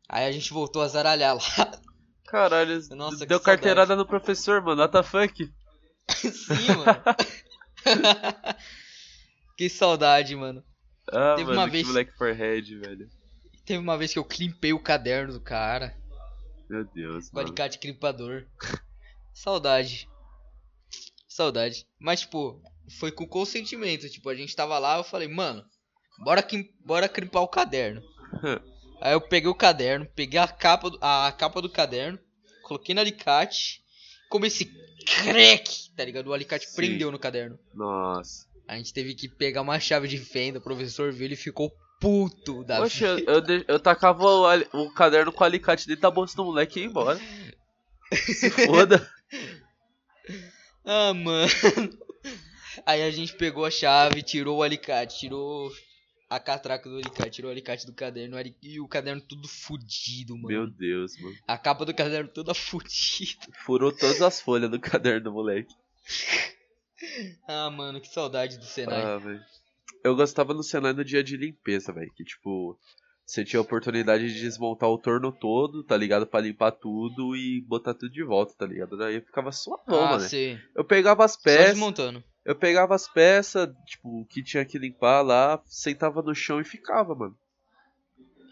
Aí 0.09 0.25
a 0.25 0.31
gente 0.31 0.51
voltou 0.51 0.81
a 0.81 0.87
zaralhar 0.87 1.35
lá. 1.35 1.71
Caralho, 2.25 2.81
Nossa, 2.95 3.25
deu 3.25 3.39
carteirada 3.39 3.95
no 3.95 4.05
professor, 4.05 4.61
mano. 4.61 4.81
What 4.81 4.91
the 4.91 5.03
fuck? 5.03 5.53
Sim, 6.31 6.67
mano. 6.75 7.03
que 9.57 9.69
saudade, 9.69 10.35
mano. 10.35 10.63
Ah, 11.11 11.35
Teve 11.35 11.49
mano, 11.49 11.59
uma 11.61 11.67
vez- 11.67 11.87
moleque 11.87 12.11
forehead, 12.17 12.77
velho. 12.79 13.09
Teve 13.65 13.79
uma 13.79 13.97
vez 13.97 14.11
que 14.13 14.19
eu 14.19 14.25
climpei 14.25 14.73
o 14.73 14.79
caderno 14.79 15.33
do 15.33 15.41
cara. 15.41 15.95
Meu 16.69 16.83
Deus, 16.85 17.29
Com 17.29 17.35
mano. 17.37 17.47
alicate 17.47 17.77
crimpador. 17.79 18.45
Saudade. 19.33 20.07
Saudade. 21.27 21.85
Mas, 21.99 22.21
tipo, 22.21 22.61
foi 22.99 23.11
com 23.11 23.27
consentimento. 23.27 24.09
Tipo, 24.09 24.29
a 24.29 24.35
gente 24.35 24.55
tava 24.55 24.77
lá, 24.79 24.97
eu 24.97 25.03
falei, 25.03 25.27
mano, 25.27 25.63
bora, 26.23 26.41
quim- 26.43 26.69
bora 26.85 27.09
crimpar 27.09 27.41
o 27.41 27.47
caderno. 27.47 28.01
Aí 29.01 29.13
eu 29.13 29.21
peguei 29.21 29.49
o 29.49 29.55
caderno, 29.55 30.05
peguei 30.15 30.39
a 30.39 30.47
capa, 30.47 30.89
do- 30.89 30.97
a 31.01 31.31
capa 31.31 31.61
do 31.61 31.69
caderno, 31.69 32.17
coloquei 32.61 32.95
no 32.95 33.01
alicate, 33.01 33.83
comecei 34.29 34.71
crack, 35.05 35.89
tá 35.95 36.05
ligado? 36.05 36.27
O 36.27 36.33
alicate 36.33 36.65
Sim. 36.67 36.75
prendeu 36.75 37.11
no 37.11 37.19
caderno. 37.19 37.59
Nossa. 37.73 38.47
A 38.67 38.77
gente 38.77 38.93
teve 38.93 39.13
que 39.13 39.27
pegar 39.27 39.61
uma 39.61 39.79
chave 39.79 40.07
de 40.07 40.17
fenda, 40.17 40.59
o 40.59 40.61
professor 40.61 41.11
viu, 41.11 41.25
ele 41.25 41.35
ficou 41.35 41.71
puto 41.99 42.63
da 42.63 42.77
Poxa, 42.79 43.05
eu, 43.07 43.15
vida. 43.17 43.31
eu, 43.31 43.41
de- 43.41 43.65
eu 43.67 43.79
tacava 43.79 44.23
o, 44.23 44.45
o 44.83 44.93
caderno 44.93 45.31
com 45.31 45.41
o 45.43 45.45
alicate 45.45 45.87
dentro 45.87 46.01
da 46.01 46.11
bolsa 46.11 46.35
do 46.35 46.45
moleque 46.45 46.79
e 46.79 46.83
ia 46.83 46.87
embora. 46.89 47.19
Se 48.13 48.49
foda. 48.49 49.05
Ah, 50.85 51.13
mano. 51.13 51.49
Aí 52.85 53.01
a 53.03 53.11
gente 53.11 53.33
pegou 53.35 53.63
a 53.65 53.71
chave, 53.71 54.21
tirou 54.21 54.57
o 54.57 54.63
alicate, 54.63 55.17
tirou 55.19 55.71
a 56.29 56.39
catraca 56.39 56.89
do 56.89 56.97
alicate, 56.97 57.29
tirou 57.31 57.49
o 57.49 57.51
alicate 57.53 57.85
do 57.85 57.93
caderno 57.93 58.35
e 58.61 58.79
o 58.81 58.87
caderno 58.87 59.21
tudo 59.21 59.47
fudido, 59.47 60.35
mano. 60.35 60.47
Meu 60.47 60.67
Deus, 60.69 61.17
mano. 61.21 61.35
A 61.47 61.57
capa 61.57 61.85
do 61.85 61.93
caderno 61.93 62.29
toda 62.29 62.51
fudida. 62.55 63.47
Furou 63.65 63.91
todas 63.91 64.21
as 64.21 64.41
folhas 64.41 64.69
do 64.69 64.79
caderno 64.79 65.23
do 65.25 65.31
moleque. 65.31 65.73
Ah, 67.47 67.69
mano, 67.69 67.99
que 67.99 68.07
saudade 68.07 68.57
do 68.57 68.65
Senai. 68.65 69.01
Ah. 69.01 69.19
Eu 70.03 70.15
gostava 70.15 70.53
no 70.53 70.63
Senai 70.63 70.93
no 70.93 71.03
dia 71.03 71.23
de 71.23 71.37
limpeza, 71.37 71.93
velho. 71.93 72.11
Que 72.15 72.23
tipo, 72.23 72.77
você 73.25 73.43
tinha 73.45 73.59
a 73.59 73.63
oportunidade 73.63 74.33
de 74.33 74.41
desmontar 74.41 74.89
o 74.89 74.97
torno 74.97 75.31
todo, 75.31 75.83
tá 75.83 75.95
ligado? 75.95 76.27
Pra 76.27 76.41
limpar 76.41 76.71
tudo 76.71 77.35
e 77.35 77.61
botar 77.61 77.93
tudo 77.93 78.11
de 78.11 78.23
volta, 78.23 78.53
tá 78.57 78.65
ligado? 78.65 78.97
Daí 78.97 79.15
eu 79.15 79.21
ficava 79.21 79.51
suavão, 79.51 80.03
ah, 80.03 80.09
mano. 80.11 80.19
sei. 80.19 80.59
Eu 80.75 80.83
pegava 80.83 81.23
as 81.23 81.33
Só 81.33 81.41
peças. 81.43 81.65
desmontando. 81.71 82.23
Eu 82.45 82.55
pegava 82.55 82.93
as 82.93 83.07
peças, 83.07 83.69
tipo, 83.85 84.21
o 84.21 84.25
que 84.25 84.43
tinha 84.43 84.65
que 84.65 84.77
limpar 84.77 85.21
lá, 85.21 85.61
sentava 85.65 86.21
no 86.21 86.35
chão 86.35 86.59
e 86.59 86.65
ficava, 86.65 87.15
mano. 87.15 87.37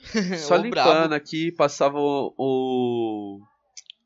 Só 0.39 0.55
limpando 0.55 1.09
brabo. 1.09 1.13
aqui, 1.13 1.51
passava 1.51 1.99
o, 1.99 2.33
o, 2.37 3.41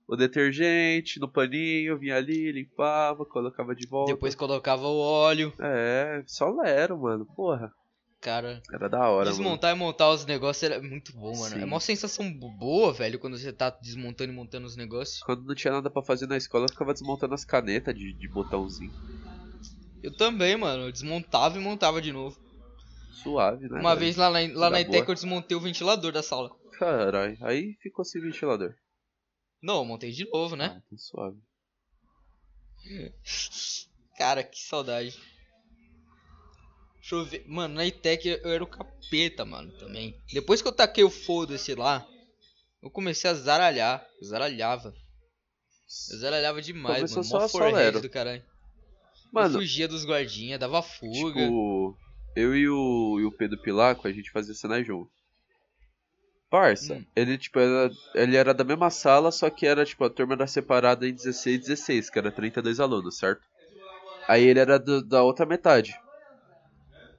o 0.07 0.15
detergente 0.15 1.19
no 1.19 1.27
paninho, 1.31 1.97
vinha 1.97 2.15
ali, 2.15 2.51
limpava, 2.51 3.25
colocava 3.25 3.75
de 3.75 3.87
volta. 3.87 4.13
Depois 4.13 4.35
colocava 4.35 4.83
o 4.87 4.97
óleo. 4.99 5.53
É, 5.59 6.23
só 6.27 6.49
lero, 6.51 6.97
mano. 6.99 7.25
Porra, 7.35 7.71
Cara, 8.21 8.61
era 8.73 8.89
da 8.89 9.07
hora, 9.07 9.25
mano. 9.29 9.37
desmontar 9.37 9.75
e 9.75 9.77
montar 9.77 10.09
os 10.09 10.25
negócios 10.25 10.63
era 10.63 10.81
muito 10.81 11.13
bom, 11.13 11.37
mano. 11.37 11.55
Sim. 11.55 11.61
É 11.61 11.65
uma 11.65 11.79
sensação 11.79 12.31
bo- 12.33 12.49
boa, 12.57 12.91
velho, 12.91 13.19
quando 13.19 13.37
você 13.37 13.53
tá 13.53 13.69
desmontando 13.69 14.31
e 14.31 14.35
montando 14.35 14.65
os 14.65 14.75
negócios. 14.75 15.19
Quando 15.21 15.43
não 15.45 15.53
tinha 15.53 15.73
nada 15.73 15.91
pra 15.91 16.01
fazer 16.01 16.25
na 16.27 16.35
escola, 16.37 16.65
eu 16.65 16.69
ficava 16.71 16.91
desmontando 16.93 17.35
as 17.35 17.45
canetas 17.45 17.93
de, 17.93 18.13
de 18.13 18.27
botãozinho. 18.27 18.91
Eu 20.01 20.11
também, 20.15 20.55
mano. 20.57 20.85
Eu 20.85 20.91
desmontava 20.91 21.57
e 21.57 21.61
montava 21.61 22.01
de 22.01 22.11
novo. 22.11 22.35
Suave, 23.11 23.67
né? 23.69 23.79
Uma 23.79 23.89
velho? 23.95 23.99
vez 23.99 24.15
lá 24.17 24.29
na, 24.29 24.39
lá 24.53 24.69
na 24.69 24.83
boa. 24.83 25.05
eu 25.07 25.13
desmontei 25.13 25.55
o 25.55 25.61
ventilador 25.61 26.11
da 26.11 26.21
sala. 26.23 26.49
Caralho, 26.79 27.37
aí 27.41 27.75
ficou 27.81 28.03
sem 28.03 28.21
ventilador. 28.21 28.73
Não, 29.65 29.79
eu 29.79 29.85
montei 29.85 30.11
de 30.11 30.29
novo, 30.29 30.55
né? 30.55 30.75
Ah, 30.75 30.81
então 30.85 30.95
suave. 30.95 31.39
Cara, 34.15 34.43
que 34.43 34.59
saudade. 34.59 35.19
Deixa 36.99 37.15
eu 37.15 37.25
ver. 37.25 37.43
Mano, 37.47 37.73
na 37.73 37.83
ITEC 37.83 38.27
eu 38.43 38.51
era 38.51 38.63
o 38.63 38.67
capeta, 38.67 39.43
mano, 39.43 39.71
também. 39.79 40.15
Depois 40.31 40.61
que 40.61 40.67
eu 40.67 40.71
taquei 40.71 41.03
o 41.03 41.09
foda-se 41.09 41.73
lá, 41.73 42.07
eu 42.79 42.91
comecei 42.91 43.27
a 43.27 43.33
zaralhar. 43.33 44.07
Eu 44.21 44.27
zaralhava. 44.27 44.93
Eu 46.11 46.19
zaralhava 46.19 46.61
demais, 46.61 46.97
Começou 46.97 47.17
mano. 47.17 47.29
só 47.29 47.39
Mó 47.39 47.49
forehead 47.49 48.01
do 48.01 48.09
caralho. 48.09 48.43
eu 48.43 49.31
Mano, 49.33 49.53
fugia 49.57 49.87
dos 49.87 50.05
guardinhas, 50.05 50.59
dava 50.59 50.83
fuga. 50.83 51.41
tipo, 51.41 51.97
eu 52.35 52.55
e 52.55 52.69
o, 52.69 53.19
e 53.19 53.25
o 53.25 53.31
Pedro 53.31 53.59
Pilaco, 53.59 54.07
a 54.07 54.11
gente 54.11 54.29
fazia 54.29 54.53
Senai 54.53 54.83
junto. 54.83 55.11
Parça, 56.55 56.93
Hum. 56.95 57.05
ele, 57.15 57.37
tipo, 57.37 57.59
era, 57.59 57.93
ele 58.13 58.37
era 58.37 58.53
da 58.53 58.63
mesma 58.63 58.89
sala, 58.89 59.31
só 59.31 59.49
que 59.49 59.65
era, 59.65 59.85
tipo, 59.85 60.03
a 60.05 60.09
turma 60.09 60.33
era 60.35 60.47
separada 60.47 61.07
em 61.07 61.13
16 61.13 61.55
e 61.57 61.59
16, 61.59 62.09
que 62.09 62.17
era 62.19 62.31
32 62.31 62.79
alunos, 62.79 63.17
certo? 63.17 63.41
Aí 64.27 64.43
ele 64.43 64.59
era 64.59 64.79
do- 64.79 65.03
da 65.03 65.23
outra 65.23 65.45
metade. 65.45 65.93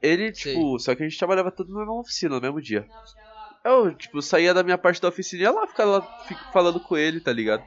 Ele, 0.02 0.30
tipo, 0.32 0.78
só 0.78 0.94
que 0.94 1.02
a 1.02 1.08
gente 1.08 1.18
trabalhava 1.18 1.50
tudo 1.50 1.72
na 1.72 1.80
mesma 1.80 2.00
oficina, 2.00 2.34
no 2.36 2.40
mesmo 2.40 2.60
dia. 2.60 2.86
Eu, 3.64 3.94
tipo, 3.96 4.22
saía 4.22 4.54
da 4.54 4.62
minha 4.62 4.78
parte 4.78 5.00
da 5.00 5.08
oficina 5.08 5.42
e 5.42 5.44
ia 5.44 5.50
lá 5.52 5.66
ficar 5.66 5.84
lá 5.86 6.06
fico 6.26 6.46
falando 6.52 6.80
com 6.80 6.96
ele, 6.96 7.20
tá 7.20 7.32
ligado? 7.32 7.64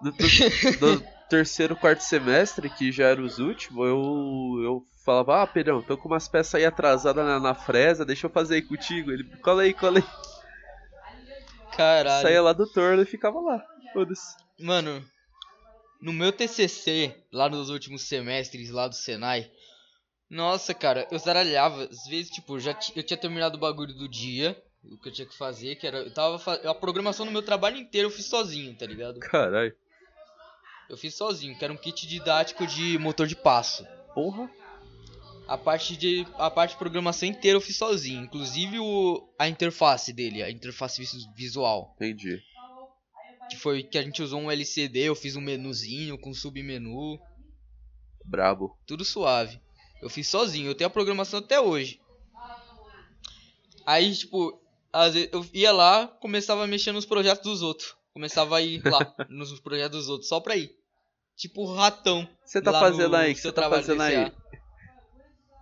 No, 0.00 0.12
no- 0.80 1.08
terceiro, 1.28 1.76
quarto 1.76 2.02
semestre, 2.02 2.70
que 2.70 2.92
já 2.92 3.06
eram 3.08 3.24
os 3.24 3.38
últimos, 3.38 3.86
eu, 3.86 4.62
eu 4.64 4.86
falava, 5.04 5.42
ah, 5.42 5.46
Pedrão, 5.46 5.82
tô 5.82 5.96
com 5.98 6.08
umas 6.08 6.28
peças 6.28 6.56
aí 6.56 6.64
atrasadas 6.66 7.24
na, 7.24 7.40
na 7.40 7.54
fresa, 7.54 8.04
deixa 8.04 8.26
eu 8.26 8.30
fazer 8.32 8.56
aí 8.56 8.62
contigo. 8.62 9.12
Ele, 9.12 9.24
cola 9.42 9.62
aí, 9.62 9.74
cola 9.74 10.00
aí. 10.00 10.04
Caralho. 11.76 12.22
Saía 12.22 12.42
lá 12.42 12.52
do 12.52 12.66
torno 12.66 13.02
e 13.02 13.06
ficava 13.06 13.40
lá. 13.40 13.64
Foda-se. 13.92 14.36
Mano, 14.58 15.04
no 16.00 16.12
meu 16.12 16.32
TCC, 16.32 17.14
lá 17.32 17.48
nos 17.48 17.70
últimos 17.70 18.02
semestres 18.02 18.70
lá 18.70 18.88
do 18.88 18.94
Senai, 18.94 19.50
nossa, 20.28 20.72
cara, 20.72 21.08
eu 21.10 21.18
zaralhava. 21.18 21.84
Às 21.84 22.06
vezes, 22.06 22.30
tipo, 22.30 22.58
já 22.60 22.76
eu 22.94 23.02
tinha 23.02 23.16
terminado 23.16 23.56
o 23.56 23.60
bagulho 23.60 23.92
do 23.92 24.08
dia, 24.08 24.56
o 24.84 24.96
que 24.96 25.08
eu 25.08 25.12
tinha 25.12 25.26
que 25.26 25.36
fazer, 25.36 25.74
que 25.76 25.86
era. 25.86 25.98
Eu 25.98 26.14
tava 26.14 26.40
A 26.68 26.74
programação 26.74 27.26
do 27.26 27.32
meu 27.32 27.42
trabalho 27.42 27.76
inteiro 27.76 28.06
eu 28.06 28.12
fiz 28.12 28.26
sozinho, 28.26 28.74
tá 28.76 28.86
ligado? 28.86 29.18
Caralho. 29.18 29.74
Eu 30.88 30.96
fiz 30.96 31.14
sozinho, 31.14 31.56
que 31.56 31.64
era 31.64 31.72
um 31.72 31.76
kit 31.76 32.06
didático 32.06 32.66
de 32.66 32.98
motor 32.98 33.26
de 33.26 33.36
passo. 33.36 33.86
Porra. 34.14 34.50
A 35.50 35.58
parte 35.58 35.96
de. 35.96 36.24
A 36.38 36.48
parte 36.48 36.70
de 36.72 36.76
programação 36.78 37.28
inteira 37.28 37.56
eu 37.56 37.60
fiz 37.60 37.76
sozinho. 37.76 38.22
Inclusive 38.22 38.78
o, 38.78 39.28
a 39.38 39.48
interface 39.48 40.12
dele, 40.12 40.42
a 40.44 40.50
interface 40.50 41.00
vis- 41.00 41.26
visual. 41.34 41.92
Entendi. 41.96 42.40
Que 43.50 43.56
foi 43.56 43.82
que 43.82 43.98
a 43.98 44.02
gente 44.02 44.22
usou 44.22 44.40
um 44.40 44.48
LCD, 44.50 45.00
eu 45.00 45.14
fiz 45.16 45.34
um 45.34 45.40
menuzinho 45.40 46.16
com 46.16 46.32
submenu. 46.32 47.18
Brabo. 48.24 48.78
Tudo 48.86 49.04
suave. 49.04 49.60
Eu 50.00 50.08
fiz 50.08 50.28
sozinho, 50.28 50.68
eu 50.70 50.74
tenho 50.74 50.86
a 50.86 50.90
programação 50.92 51.40
até 51.40 51.60
hoje. 51.60 52.00
Aí, 53.84 54.14
tipo, 54.14 54.60
às 54.92 55.14
vezes 55.14 55.30
eu 55.32 55.44
ia 55.52 55.72
lá, 55.72 56.06
começava 56.06 56.62
a 56.62 56.66
mexer 56.66 56.92
nos 56.92 57.04
projetos 57.04 57.42
dos 57.42 57.60
outros. 57.62 57.96
Começava 58.12 58.56
a 58.56 58.62
ir 58.62 58.82
lá 58.84 59.14
nos 59.28 59.58
projetos 59.60 59.98
dos 59.98 60.08
outros, 60.08 60.28
só 60.28 60.38
pra 60.38 60.56
ir. 60.56 60.70
Tipo 61.36 61.64
ratão. 61.74 62.28
Você 62.44 62.60
tá 62.62 62.72
fazendo 62.72 63.16
aí? 63.16 63.32
O 63.32 63.34
que 63.34 63.40
você 63.40 63.52
tá 63.52 63.68
fazendo 63.68 64.00
aí? 64.02 64.32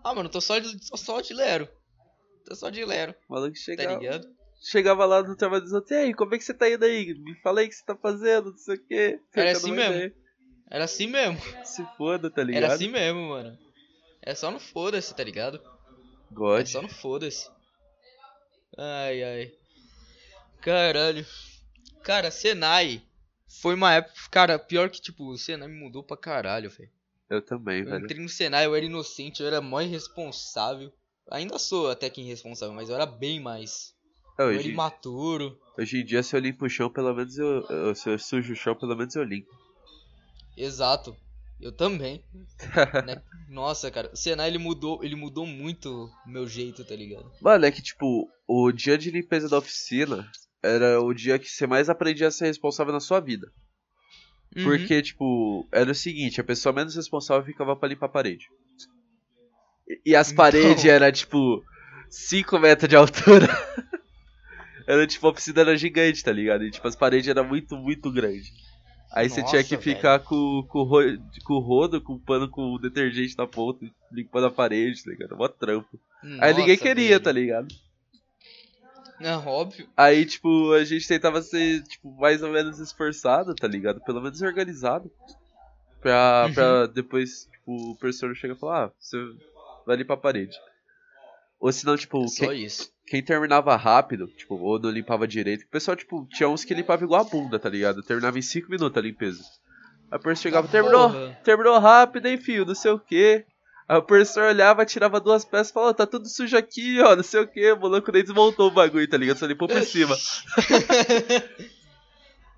Ah, 0.09 0.15
mano, 0.15 0.31
tô 0.31 0.41
só 0.41 0.59
de, 0.59 0.89
tô 0.89 0.97
só 0.97 1.21
de 1.21 1.35
lero. 1.35 1.69
Tô 2.47 2.55
só 2.55 2.71
de 2.71 2.83
lero, 2.83 3.15
O 3.29 3.35
maluco 3.35 3.53
tá 3.53 3.61
chegava, 3.61 3.99
ligado? 3.99 4.27
chegava 4.59 5.05
lá 5.05 5.23
no 5.23 5.37
trabalho 5.37 5.63
dos 5.63 5.73
outros, 5.75 5.91
e 5.91 5.97
aí, 5.97 6.15
como 6.15 6.35
é 6.35 6.39
que 6.39 6.45
você 6.45 6.55
tá 6.55 6.69
indo 6.71 6.83
aí? 6.83 7.13
Me 7.13 7.35
fala 7.43 7.61
aí 7.61 7.67
o 7.67 7.69
que 7.69 7.75
você 7.75 7.85
tá 7.85 7.95
fazendo, 7.95 8.51
não 8.51 8.57
sei 8.57 8.77
o 8.77 8.87
quê. 8.87 9.21
Era 9.35 9.53
assim 9.53 9.71
mesmo. 9.71 9.95
ideia. 9.95 10.15
Era 10.71 10.85
assim 10.85 11.07
mesmo. 11.07 11.39
Se 11.63 11.85
foda, 11.99 12.31
tá 12.31 12.43
ligado? 12.43 12.65
Era 12.65 12.75
assim 12.75 12.89
mesmo, 12.89 13.29
mano. 13.29 13.59
É 14.23 14.35
só 14.35 14.51
no 14.51 14.59
foda-se, 14.59 15.15
tá 15.15 15.23
ligado? 15.23 15.59
É 15.59 16.35
God. 16.35 16.67
só 16.67 16.81
no 16.81 16.89
foda-se. 16.89 17.51
Ai, 18.79 19.23
ai. 19.23 19.53
Caralho. 20.63 21.27
Cara, 22.03 22.31
Senai. 22.31 23.03
Foi 23.61 23.75
uma 23.75 23.93
época. 23.95 24.15
Cara, 24.31 24.59
pior 24.59 24.89
que, 24.89 25.03
tipo, 25.03 25.25
o 25.25 25.37
Senai 25.37 25.69
me 25.69 25.79
mudou 25.79 26.03
pra 26.03 26.17
caralho, 26.17 26.71
velho. 26.71 26.91
Eu 27.31 27.43
também, 27.45 27.81
Eu 27.81 27.91
velho. 27.91 28.05
entrei 28.05 28.21
no 28.23 28.29
Senai, 28.29 28.67
eu 28.67 28.75
era 28.75 28.85
inocente, 28.87 29.41
eu 29.41 29.47
era 29.47 29.61
mó 29.61 29.81
irresponsável. 29.81 30.93
Ainda 31.31 31.59
sou 31.59 31.91
até 31.91 32.09
que 32.09 32.23
irresponsável, 32.23 32.75
mas 32.75 32.89
eu 32.89 32.95
era 32.95 33.05
bem 33.07 33.39
mais. 33.41 33.95
É, 34.39 34.43
Eu 34.43 34.49
era 34.49 34.59
hoje, 34.59 34.71
imaturo. 34.71 35.59
hoje 35.79 36.01
em 36.01 36.05
dia, 36.05 36.23
se 36.23 36.35
eu 36.35 36.41
limpo 36.41 36.65
o 36.65 36.71
chão, 36.71 36.91
pelo 36.91 37.15
menos 37.15 37.37
eu, 37.37 37.67
eu- 37.69 37.95
Se 37.95 38.09
eu 38.09 38.19
sujo 38.19 38.53
o 38.53 38.57
chão, 38.57 38.75
pelo 38.75 38.97
menos 38.97 39.15
eu 39.15 39.25
limpo. 39.25 39.51
Exato. 40.57 41.17
Eu 41.61 41.73
também. 41.73 42.23
né? 43.07 43.21
Nossa, 43.49 43.91
cara, 43.91 44.11
o 44.13 44.17
Senai 44.17 44.49
ele 44.49 44.59
mudou, 44.59 45.03
ele 45.03 45.17
mudou 45.17 45.45
muito 45.45 45.89
o 46.27 46.31
meu 46.31 46.47
jeito, 46.47 46.85
tá 46.85 46.95
ligado? 46.95 47.31
Mano, 47.41 47.67
é 47.67 47.71
que, 47.73 47.83
tipo, 47.83 48.29
o 48.47 48.71
dia 48.73 48.97
de 48.97 49.11
limpeza 49.11 49.49
da 49.49 49.59
oficina 49.59 50.31
era 50.63 51.01
o 51.01 51.13
dia 51.13 51.39
que 51.39 51.49
você 51.49 51.67
mais 51.67 51.89
aprendia 51.89 52.29
a 52.29 52.31
ser 52.31 52.47
responsável 52.47 52.93
na 52.93 53.01
sua 53.01 53.21
vida. 53.21 53.51
Uhum. 54.59 54.65
Porque, 54.65 55.01
tipo, 55.03 55.67
era 55.73 55.91
o 55.91 55.95
seguinte, 55.95 56.41
a 56.41 56.45
pessoa 56.45 56.73
menos 56.73 56.95
responsável 56.97 57.45
ficava 57.45 57.77
pra 57.77 57.89
limpar 57.89 58.07
a 58.07 58.11
parede. 58.11 58.47
E, 59.89 60.11
e 60.11 60.17
as 60.17 60.33
Então. 60.33 60.45
paredes 60.45 60.85
eram, 60.85 61.11
tipo, 61.13 61.63
5 62.11 62.59
metros 62.59 62.89
de 62.89 62.97
altura. 62.97 63.47
era, 64.87 65.07
tipo, 65.07 65.27
a 65.27 65.31
oficina 65.31 65.61
era 65.61 65.77
gigante, 65.77 66.23
tá 66.25 66.33
ligado? 66.33 66.65
E, 66.65 66.71
tipo, 66.71 66.87
as 66.89 66.97
paredes 66.97 67.29
eram 67.29 67.45
muito, 67.45 67.77
muito 67.77 68.11
grandes. 68.13 68.51
Aí 69.13 69.29
você 69.29 69.43
tinha 69.43 69.63
Nossa, 69.63 69.77
que 69.77 69.83
ficar 69.83 70.19
com, 70.19 70.63
com, 70.69 70.81
o 70.81 71.19
com 71.45 71.55
o 71.55 71.61
rodo, 71.61 71.99
com 72.01 72.13
o 72.15 72.21
pano 72.21 72.47
com 72.49 72.77
detergente 72.79 73.35
na 73.39 73.47
ponta, 73.47 73.87
limpando 74.13 74.47
a 74.47 74.51
parede, 74.51 75.03
tá 75.03 75.11
ligado? 75.11 75.35
Mó 75.37 75.49
trampo. 75.49 75.99
Aí 76.41 76.53
ninguém 76.53 76.75
Nossa, 76.77 76.83
queria, 76.83 77.09
velho. 77.11 77.21
tá 77.21 77.33
ligado? 77.33 77.69
Não, 79.21 79.45
óbvio. 79.47 79.89
Aí, 79.97 80.25
tipo, 80.25 80.73
a 80.73 80.85
gente 80.85 81.07
tentava 81.09 81.43
ser, 81.43 81.83
tipo, 81.83 82.11
mais 82.19 82.43
ou 82.43 82.51
menos 82.51 82.79
esforçado, 82.79 83.55
tá 83.55 83.67
ligado? 83.67 84.01
Pelo 84.01 84.21
menos 84.21 84.41
organizado. 84.43 85.11
Pra, 86.01 86.45
Uhum. 86.47 86.55
pra 86.55 86.87
depois, 86.87 87.49
tipo, 87.51 87.91
o 87.93 87.97
professor 87.97 88.35
chega 88.37 88.55
e 88.55 88.57
falar, 88.59 88.87
ah, 88.87 88.93
você 88.99 89.17
vai 89.85 89.97
limpar 89.97 90.15
a 90.15 90.19
parede. 90.19 90.57
Ou 91.59 91.73
senão, 91.73 91.97
tipo, 91.97 92.23
É 92.25 92.29
só 92.29 92.47
quem, 92.47 92.65
isso. 92.65 92.93
quem 93.07 93.23
terminava 93.23 93.75
rápido, 93.75 94.29
tipo, 94.29 94.55
ou 94.55 94.79
não 94.79 94.91
limpava 94.91 95.27
direito, 95.27 95.65
o 95.65 95.69
pessoal, 95.69 95.97
tipo, 95.97 96.25
tinha 96.31 96.49
uns 96.49 96.65
que 96.65 96.73
limpava 96.75 97.03
igual 97.03 97.21
a 97.23 97.25
bunda, 97.29 97.59
tá 97.59 97.69
ligado? 97.69 98.03
Terminava 98.03 98.39
em 98.39 98.43
5 98.43 98.71
minutos 98.71 98.97
a 98.97 99.01
limpeza. 99.05 99.43
Aí 100.11 100.19
o 100.19 100.21
professor 100.23 100.43
chegava, 100.45 100.69
terminou, 100.69 101.11
terminou 101.43 101.79
rápido, 101.81 102.27
hein, 102.27 102.39
filho, 102.39 102.65
não 102.65 102.75
sei 102.77 102.93
o 102.93 102.99
quê. 103.01 103.45
Aí 103.89 103.97
o 103.97 104.03
professor 104.03 104.45
olhava, 104.45 104.85
tirava 104.85 105.19
duas 105.19 105.47
peças 105.47 105.71
e 105.71 105.73
falava, 105.73 105.95
tá 105.95 106.07
tudo 106.07 106.29
sujo 106.29 106.55
aqui, 106.57 107.01
ó, 107.01 107.17
não 107.17 107.23
sei 107.23 107.41
o 107.41 107.47
quê. 107.47 107.73
O 107.73 107.81
maluco 107.81 108.13
nem 108.13 108.23
desmontou 108.23 108.69
o 108.69 108.71
bagulho, 108.71 109.09
tá 109.09 109.17
ligado? 109.17 109.39
Só 109.39 109.47
limpou 109.47 109.67
por 109.67 109.83
cima. 109.83 110.15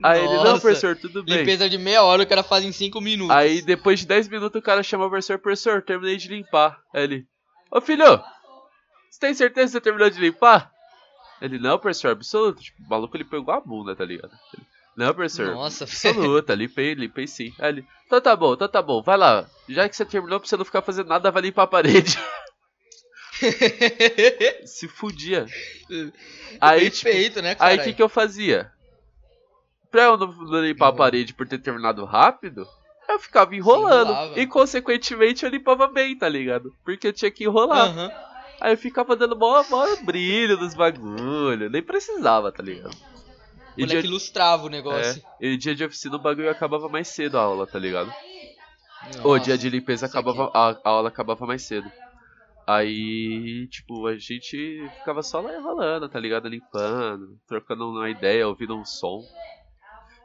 Aí 0.02 0.18
ele, 0.18 0.34
não, 0.34 0.44
Nossa, 0.44 0.60
professor, 0.62 0.96
tudo 0.96 1.22
bem. 1.22 1.38
Limpeza 1.38 1.68
de 1.68 1.76
meia 1.76 2.02
hora 2.02 2.22
o 2.22 2.26
cara 2.26 2.42
faz 2.42 2.64
em 2.64 2.72
5 2.72 3.00
minutos. 3.00 3.36
Aí 3.36 3.60
depois 3.60 4.00
de 4.00 4.06
10 4.06 4.28
minutos 4.28 4.58
o 4.58 4.62
cara 4.62 4.82
chama 4.82 5.06
o 5.06 5.10
professor, 5.10 5.38
professor, 5.38 5.82
terminei 5.82 6.16
de 6.16 6.28
limpar. 6.28 6.80
Aí 6.92 7.04
ele, 7.04 7.26
ô 7.70 7.80
filho, 7.80 8.04
você 9.10 9.20
tem 9.20 9.34
certeza 9.34 9.66
que 9.66 9.72
você 9.72 9.80
terminou 9.80 10.08
de 10.08 10.18
limpar? 10.18 10.72
Ele, 11.40 11.58
não, 11.58 11.78
professor, 11.78 12.12
absoluto. 12.12 12.62
Tipo, 12.62 12.82
o 12.82 12.88
maluco 12.88 13.16
ele 13.16 13.24
pegou 13.24 13.52
a 13.52 13.60
bunda, 13.60 13.94
tá 13.94 14.04
ligado? 14.04 14.32
Ele, 14.54 14.66
não, 14.96 15.14
professor, 15.14 15.54
Nossa, 15.54 15.84
absoluta, 15.84 16.54
limpei, 16.54 16.94
limpei 16.94 17.26
sim. 17.26 17.52
Aí 17.60 17.68
ele, 17.70 17.84
então 18.06 18.20
tá 18.20 18.34
bom, 18.36 18.54
então 18.54 18.68
tá 18.68 18.82
bom, 18.82 19.02
vai 19.02 19.16
lá. 19.16 19.46
Já 19.68 19.88
que 19.88 19.96
você 19.96 20.04
terminou, 20.04 20.40
pra 20.40 20.48
você 20.48 20.56
não 20.56 20.64
ficar 20.64 20.82
fazendo 20.82 21.08
nada, 21.08 21.30
vai 21.30 21.42
limpar 21.42 21.62
a 21.64 21.66
parede. 21.66 22.18
Se 24.66 24.88
fudia. 24.88 25.46
Aí, 26.60 26.90
tipo, 26.90 27.04
Perfeito, 27.10 27.42
né, 27.42 27.54
cara? 27.54 27.70
Aí 27.70 27.78
o 27.78 27.82
que, 27.82 27.92
que 27.94 28.02
eu 28.02 28.08
fazia? 28.08 28.70
Pra 29.90 30.04
eu 30.04 30.16
não, 30.16 30.30
limpar 30.62 30.88
a 30.88 30.90
Uhum. 30.90 30.96
parede 30.96 31.34
por 31.34 31.48
ter 31.48 31.58
terminado 31.58 32.04
rápido, 32.04 32.66
eu 33.08 33.18
ficava 33.18 33.54
enrolando. 33.56 34.10
enrolava. 34.12 34.38
E 34.40 34.46
consequentemente 34.46 35.44
eu 35.44 35.50
limpava 35.50 35.88
bem, 35.88 36.16
tá 36.16 36.28
ligado? 36.28 36.72
Porque 36.84 37.08
eu 37.08 37.12
tinha 37.12 37.30
que 37.30 37.44
enrolar. 37.44 37.88
Aham. 37.90 38.10
Aí 38.60 38.72
eu 38.74 38.78
ficava 38.78 39.16
dando 39.16 39.36
mó, 39.36 39.64
mó 39.68 39.86
brilho 40.04 40.56
nos 40.58 40.74
bagulho. 40.74 41.70
Nem 41.70 41.82
precisava, 41.82 42.52
tá 42.52 42.62
ligado? 42.62 42.94
E 43.76 43.82
moleque 43.82 44.02
dia, 44.02 44.10
ilustrava 44.10 44.66
o 44.66 44.68
negócio. 44.68 45.22
é, 45.40 45.46
e 45.46 45.56
dia 45.56 45.74
de 45.74 45.84
oficina 45.84 46.16
o 46.16 46.18
bagulho 46.18 46.50
acabava 46.50 46.88
mais 46.88 47.08
cedo 47.08 47.38
a 47.38 47.42
aula, 47.42 47.66
tá 47.66 47.78
ligado? 47.78 48.12
O 49.24 49.38
dia 49.38 49.56
de 49.56 49.70
limpeza 49.70 50.06
acabava, 50.06 50.50
a, 50.54 50.70
a 50.70 50.88
aula 50.90 51.08
acabava 51.08 51.46
mais 51.46 51.62
cedo. 51.62 51.90
Aí, 52.66 53.66
tipo, 53.68 54.06
a 54.06 54.16
gente 54.16 54.88
ficava 54.98 55.22
só 55.22 55.40
lá 55.40 55.56
enrolando, 55.56 56.08
tá 56.08 56.20
ligado? 56.20 56.48
Limpando, 56.48 57.38
trocando 57.46 57.90
uma 57.90 58.08
ideia, 58.08 58.46
ouvindo 58.46 58.76
um 58.76 58.84
som. 58.84 59.22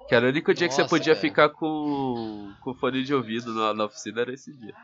Que 0.07 0.13
era 0.13 0.27
o 0.27 0.29
único 0.29 0.53
dia 0.53 0.67
que 0.67 0.73
você 0.73 0.81
Nossa, 0.81 0.95
podia 0.95 1.15
ficar 1.15 1.49
com, 1.49 2.53
com 2.61 2.75
fone 2.75 3.03
de 3.03 3.15
ouvido 3.15 3.51
na, 3.53 3.73
na 3.73 3.85
oficina, 3.85 4.21
era 4.21 4.33
esse 4.33 4.55
dia. 4.55 4.75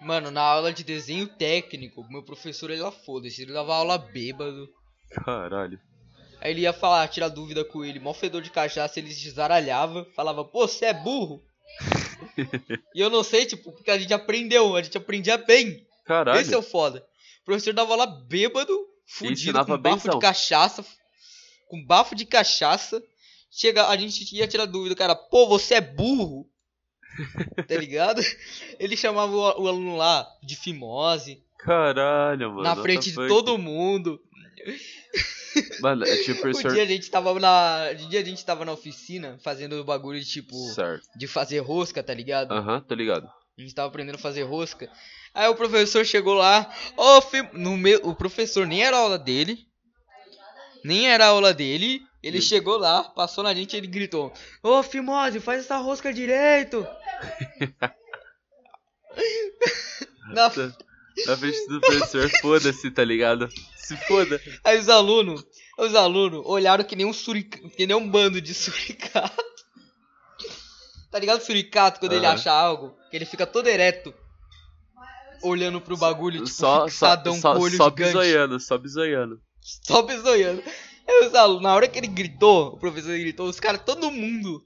Mano, 0.00 0.30
na 0.30 0.40
aula 0.40 0.72
de 0.72 0.84
desenho 0.84 1.26
técnico, 1.26 2.06
meu 2.08 2.22
professor 2.22 2.70
ele 2.70 2.80
lá 2.80 2.92
foda-se, 2.92 3.42
ele 3.42 3.52
dava 3.52 3.74
aula 3.74 3.98
bêbado. 3.98 4.68
Caralho. 5.10 5.78
Aí 6.40 6.52
ele 6.52 6.60
ia 6.62 6.72
falar, 6.72 7.08
tirar 7.08 7.28
dúvida 7.28 7.64
com 7.64 7.84
ele, 7.84 7.98
mó 7.98 8.14
fedor 8.14 8.42
de 8.42 8.50
cachaça, 8.50 8.98
ele 8.98 9.12
se 9.12 9.30
zaralhava, 9.30 10.06
falava, 10.14 10.44
pô, 10.44 10.66
você 10.68 10.86
é 10.86 10.94
burro? 10.94 11.42
e 12.94 13.00
eu 13.00 13.10
não 13.10 13.22
sei, 13.22 13.44
tipo, 13.44 13.72
porque 13.72 13.90
a 13.90 13.98
gente 13.98 14.14
aprendeu, 14.14 14.76
a 14.76 14.82
gente 14.82 14.96
aprendia 14.96 15.36
bem. 15.36 15.86
Caralho. 16.04 16.40
Esse 16.40 16.54
é 16.54 16.56
o 16.56 16.62
foda. 16.62 17.04
O 17.42 17.44
professor 17.44 17.74
dava 17.74 17.92
aula 17.92 18.06
bêbado, 18.06 18.78
fudido, 19.06 19.64
com 19.64 19.78
bafo 19.78 20.10
de 20.10 20.18
cachaça. 20.18 20.84
Com 21.68 21.84
bafo 21.84 22.14
de 22.14 22.24
cachaça. 22.24 23.02
Chega, 23.50 23.88
a 23.88 23.96
gente 23.96 24.34
ia 24.34 24.46
tirar 24.46 24.66
dúvida, 24.66 24.94
cara, 24.94 25.16
pô, 25.16 25.46
você 25.46 25.74
é 25.74 25.80
burro. 25.80 26.48
tá 27.66 27.76
ligado? 27.76 28.22
Ele 28.78 28.96
chamava 28.96 29.32
o, 29.32 29.62
o 29.62 29.68
aluno 29.68 29.96
lá 29.96 30.26
de 30.42 30.54
fimose, 30.54 31.42
Caralho, 31.58 32.50
mano. 32.50 32.62
na 32.62 32.76
frente 32.76 33.10
de 33.10 33.16
todo 33.28 33.58
mundo. 33.58 34.20
Mano, 35.80 36.04
é 36.04 36.16
tipo 36.18 36.46
Um 36.46 36.52
dia 36.52 36.82
a 36.82 36.86
gente 36.86 37.10
tava 37.10 37.38
na. 37.40 37.90
Um 38.00 38.08
dia 38.08 38.20
a 38.20 38.24
gente 38.24 38.44
tava 38.44 38.64
na 38.64 38.72
oficina 38.72 39.38
fazendo 39.42 39.80
o 39.80 39.84
bagulho 39.84 40.20
de 40.20 40.26
tipo. 40.26 40.54
Certo. 40.74 41.06
De 41.16 41.26
fazer 41.26 41.58
rosca, 41.60 42.02
tá 42.02 42.14
ligado? 42.14 42.52
Aham, 42.52 42.80
tô 42.80 42.94
ligado. 42.94 43.26
A 43.56 43.60
gente 43.60 43.74
tava 43.74 43.88
aprendendo 43.88 44.14
a 44.16 44.18
fazer 44.18 44.42
rosca. 44.44 44.90
Aí 45.34 45.48
o 45.48 45.54
professor 45.54 46.04
chegou 46.04 46.34
lá, 46.34 46.72
no 47.52 47.76
meu, 47.76 48.00
o 48.04 48.14
professor 48.14 48.66
nem 48.66 48.84
era 48.84 48.96
aula 48.98 49.18
dele. 49.18 49.66
Nem 50.84 51.08
era 51.08 51.26
aula 51.26 51.52
dele. 51.52 52.02
Ele 52.22 52.38
Hum. 52.38 52.42
chegou 52.42 52.76
lá, 52.78 53.04
passou 53.04 53.42
na 53.44 53.54
gente 53.54 53.74
e 53.74 53.76
ele 53.76 53.86
gritou: 53.86 54.32
Ô 54.62 54.82
Fimose, 54.82 55.40
faz 55.40 55.64
essa 55.64 55.76
rosca 55.78 56.12
direito! 56.12 56.86
Na- 60.32 60.50
Tá. 60.50 60.72
Na 61.26 61.36
frente 61.36 61.66
do 61.68 61.80
professor, 61.80 62.30
foda-se, 62.40 62.90
tá 62.90 63.04
ligado? 63.04 63.48
Se 63.76 63.96
foda. 64.06 64.40
Aí 64.64 64.78
os 64.78 64.88
alunos, 64.88 65.44
os 65.78 65.94
alunos 65.94 66.42
olharam 66.44 66.84
que 66.84 66.94
nem 66.96 67.06
um 67.06 67.12
suric... 67.12 67.68
que 67.70 67.86
nem 67.86 67.96
um 67.96 68.08
bando 68.08 68.40
de 68.40 68.52
suricato. 68.54 69.44
Tá 71.10 71.18
ligado 71.18 71.40
o 71.40 71.44
suricato 71.44 72.00
quando 72.00 72.12
ele 72.12 72.26
Aham. 72.26 72.34
acha 72.34 72.52
algo? 72.52 72.94
Que 73.10 73.16
ele 73.16 73.24
fica 73.24 73.46
todo 73.46 73.66
ereto. 73.66 74.12
Olhando 75.42 75.80
pro 75.80 75.96
bagulho, 75.96 76.38
tipo, 76.38 76.48
Só, 76.48 76.80
só, 76.80 76.88
fixadão 76.88 77.40
só, 77.40 77.52
com 77.54 77.60
o 77.60 77.62
olho 77.62 77.76
só 77.76 77.84
gigante. 77.90 78.06
bizoiando, 78.08 78.60
só 78.60 78.76
bizoiando. 78.76 79.40
Só 79.86 80.02
bizoiando. 80.02 80.62
Aí 81.06 81.26
os 81.26 81.34
alunos, 81.34 81.62
na 81.62 81.74
hora 81.74 81.88
que 81.88 81.98
ele 81.98 82.08
gritou, 82.08 82.74
o 82.74 82.78
professor 82.78 83.16
gritou, 83.18 83.48
os 83.48 83.58
caras, 83.60 83.80
todo 83.84 84.10
mundo, 84.10 84.62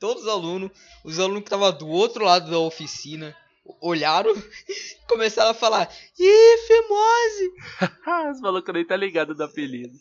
todos 0.00 0.22
os 0.24 0.28
alunos, 0.28 0.70
os 1.04 1.18
alunos 1.20 1.40
que 1.42 1.46
estavam 1.46 1.70
do 1.72 1.86
outro 1.88 2.24
lado 2.24 2.50
da 2.50 2.58
oficina, 2.58 3.36
olharam 3.80 4.32
e 4.68 5.06
começaram 5.06 5.50
a 5.50 5.54
falar: 5.54 5.88
Ih, 6.18 6.58
Fimose! 6.66 7.52
Os 8.32 8.40
malucos 8.40 8.74
nem 8.74 8.84
tá 8.84 8.96
ligado 8.96 9.34
do 9.34 9.42
apelido. 9.44 9.94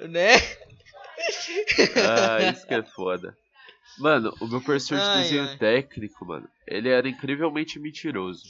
Né? 0.00 0.34
Ah, 1.96 2.50
isso 2.50 2.66
que 2.66 2.74
é 2.74 2.82
foda. 2.82 3.36
Mano, 3.98 4.34
o 4.40 4.46
meu 4.46 4.60
professor 4.60 4.96
de 4.96 5.04
Ai, 5.04 5.22
desenho 5.22 5.48
ai. 5.48 5.56
técnico, 5.58 6.24
mano, 6.24 6.48
ele 6.66 6.88
era 6.88 7.08
incrivelmente 7.08 7.78
mentiroso. 7.78 8.44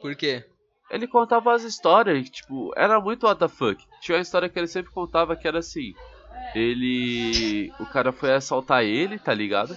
Por 0.00 0.14
quê? 0.14 0.44
Ele 0.90 1.06
contava 1.06 1.54
as 1.54 1.62
histórias, 1.64 2.28
tipo, 2.30 2.72
era 2.76 3.00
muito 3.00 3.26
what 3.26 3.38
the 3.38 3.48
fuck. 3.48 3.82
Tinha 4.00 4.16
uma 4.16 4.22
história 4.22 4.48
que 4.48 4.58
ele 4.58 4.68
sempre 4.68 4.92
contava 4.92 5.36
que 5.36 5.48
era 5.48 5.58
assim. 5.58 5.94
Ele. 6.54 7.72
O 7.80 7.86
cara 7.86 8.12
foi 8.12 8.32
assaltar 8.32 8.84
ele, 8.84 9.18
tá 9.18 9.34
ligado? 9.34 9.76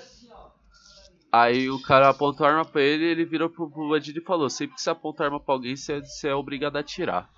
Aí 1.32 1.69
o 1.69 1.82
cara 1.82 2.09
apontou 2.09 2.45
a 2.45 2.49
arma 2.49 2.65
pra 2.65 2.82
ele 2.82 3.05
ele 3.05 3.23
virou 3.23 3.49
pro, 3.49 3.69
pro 3.69 3.89
bandido 3.89 4.19
e 4.19 4.23
falou: 4.23 4.49
Sempre 4.49 4.75
que 4.75 4.82
você 4.82 4.89
aponta 4.89 5.23
a 5.23 5.27
arma 5.27 5.39
pra 5.39 5.53
alguém, 5.53 5.75
você, 5.75 6.01
você 6.01 6.27
é 6.27 6.36
obrigado 6.36 6.75
a 6.75 6.82
atirar. 6.82 7.29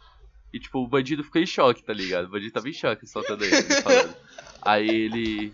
E 0.51 0.59
tipo, 0.59 0.79
o 0.79 0.87
bandido 0.87 1.23
ficou 1.23 1.41
em 1.41 1.45
choque, 1.45 1.83
tá 1.83 1.93
ligado? 1.93 2.25
O 2.25 2.29
bandido 2.29 2.53
tava 2.53 2.69
em 2.69 2.73
choque 2.73 3.05
assaltando 3.05 3.43
ele. 3.43 3.55
ele 3.55 3.81
falando. 3.81 4.15
Aí 4.61 4.89
ele. 4.89 5.53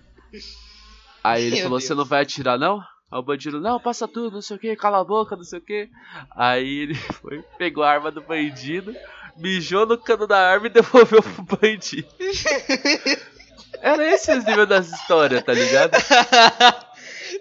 Aí 1.23 1.43
ele 1.43 1.55
Meu 1.55 1.63
falou: 1.63 1.79
Deus. 1.79 1.87
Você 1.87 1.95
não 1.95 2.05
vai 2.05 2.21
atirar, 2.21 2.57
não? 2.57 2.79
Aí 3.11 3.19
o 3.19 3.23
bandido, 3.23 3.59
não, 3.59 3.79
passa 3.79 4.07
tudo, 4.07 4.35
não 4.35 4.41
sei 4.41 4.55
o 4.55 4.59
que, 4.59 4.75
cala 4.75 4.99
a 4.99 5.03
boca, 5.03 5.35
não 5.35 5.43
sei 5.43 5.59
o 5.59 5.61
que. 5.61 5.89
Aí 6.31 6.79
ele 6.79 6.95
foi, 7.19 7.41
pegou 7.57 7.83
a 7.83 7.89
arma 7.89 8.11
do 8.11 8.21
bandido, 8.21 8.95
mijou 9.35 9.85
no 9.85 9.97
cano 9.97 10.27
da 10.27 10.37
arma 10.37 10.67
e 10.67 10.69
devolveu 10.71 11.21
pro 11.21 11.57
bandido. 11.57 12.07
Era 13.81 14.13
esse 14.13 14.31
o 14.31 14.43
nível 14.43 14.65
das 14.65 14.91
histórias, 14.91 15.43
tá 15.43 15.53
ligado? 15.53 15.93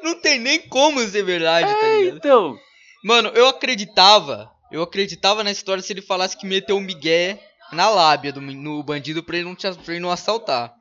Não 0.03 0.21
tem 0.21 0.39
nem 0.39 0.61
como 0.69 1.01
ser 1.01 1.23
verdade, 1.23 1.69
tá 1.73 1.87
É, 1.87 2.01
ligado? 2.01 2.17
então. 2.19 2.59
Mano, 3.05 3.29
eu 3.31 3.47
acreditava, 3.49 4.51
eu 4.73 4.83
acreditava 4.83 5.45
na 5.45 5.51
história 5.51 5.83
se 5.83 5.93
ele 5.93 6.03
falasse 6.03 6.37
que 6.37 6.47
meteu 6.47 6.77
um 6.77 6.81
migué 6.81 7.41
na 7.73 7.89
lábia 7.89 8.33
do, 8.33 8.41
no 8.41 8.83
bandido 8.83 9.23
pra 9.23 9.37
ele 9.37 9.45
não, 9.47 9.55
te, 9.55 9.71
pra 9.73 9.95
ele 9.95 10.03
não 10.03 10.11
assaltar. 10.11 10.75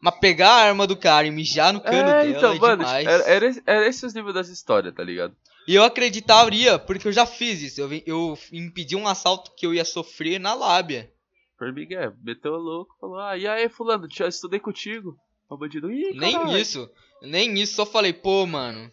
Mas 0.00 0.18
pegar 0.18 0.50
a 0.50 0.62
arma 0.64 0.86
do 0.86 0.96
cara 0.96 1.26
e 1.26 1.30
mijar 1.30 1.72
no 1.72 1.80
cano 1.80 2.08
É, 2.10 2.24
dela 2.24 2.36
então, 2.38 2.52
é 2.52 2.58
mano, 2.58 2.76
demais. 2.84 3.06
era, 3.06 3.22
era, 3.24 3.62
era 3.66 3.86
esse 3.88 4.04
os 4.04 4.12
níveis 4.14 4.34
das 4.34 4.48
histórias, 4.48 4.92
tá 4.94 5.04
ligado? 5.04 5.34
E 5.68 5.76
eu 5.76 5.84
acreditaria, 5.84 6.76
porque 6.76 7.06
eu 7.06 7.12
já 7.12 7.24
fiz 7.24 7.62
isso. 7.62 7.80
Eu, 7.80 7.88
eu 8.04 8.38
impedi 8.52 8.96
um 8.96 9.06
assalto 9.06 9.52
que 9.56 9.64
eu 9.64 9.72
ia 9.72 9.84
sofrer 9.84 10.40
na 10.40 10.54
lábia. 10.54 11.08
Por 11.56 11.72
Miguel, 11.72 12.14
meteu 12.24 12.54
o 12.54 12.58
louco, 12.58 12.96
falou, 13.00 13.20
ah, 13.20 13.38
e 13.38 13.46
aí, 13.46 13.68
fulano, 13.68 14.08
já 14.10 14.26
estudei 14.26 14.58
contigo. 14.58 15.16
O 15.48 15.56
bandido, 15.56 15.92
ih, 15.92 16.12
Nem 16.16 16.32
caralho." 16.32 16.58
isso. 16.58 16.90
Nem 17.22 17.54
isso, 17.58 17.74
só 17.74 17.86
falei, 17.86 18.12
pô, 18.12 18.46
mano. 18.46 18.90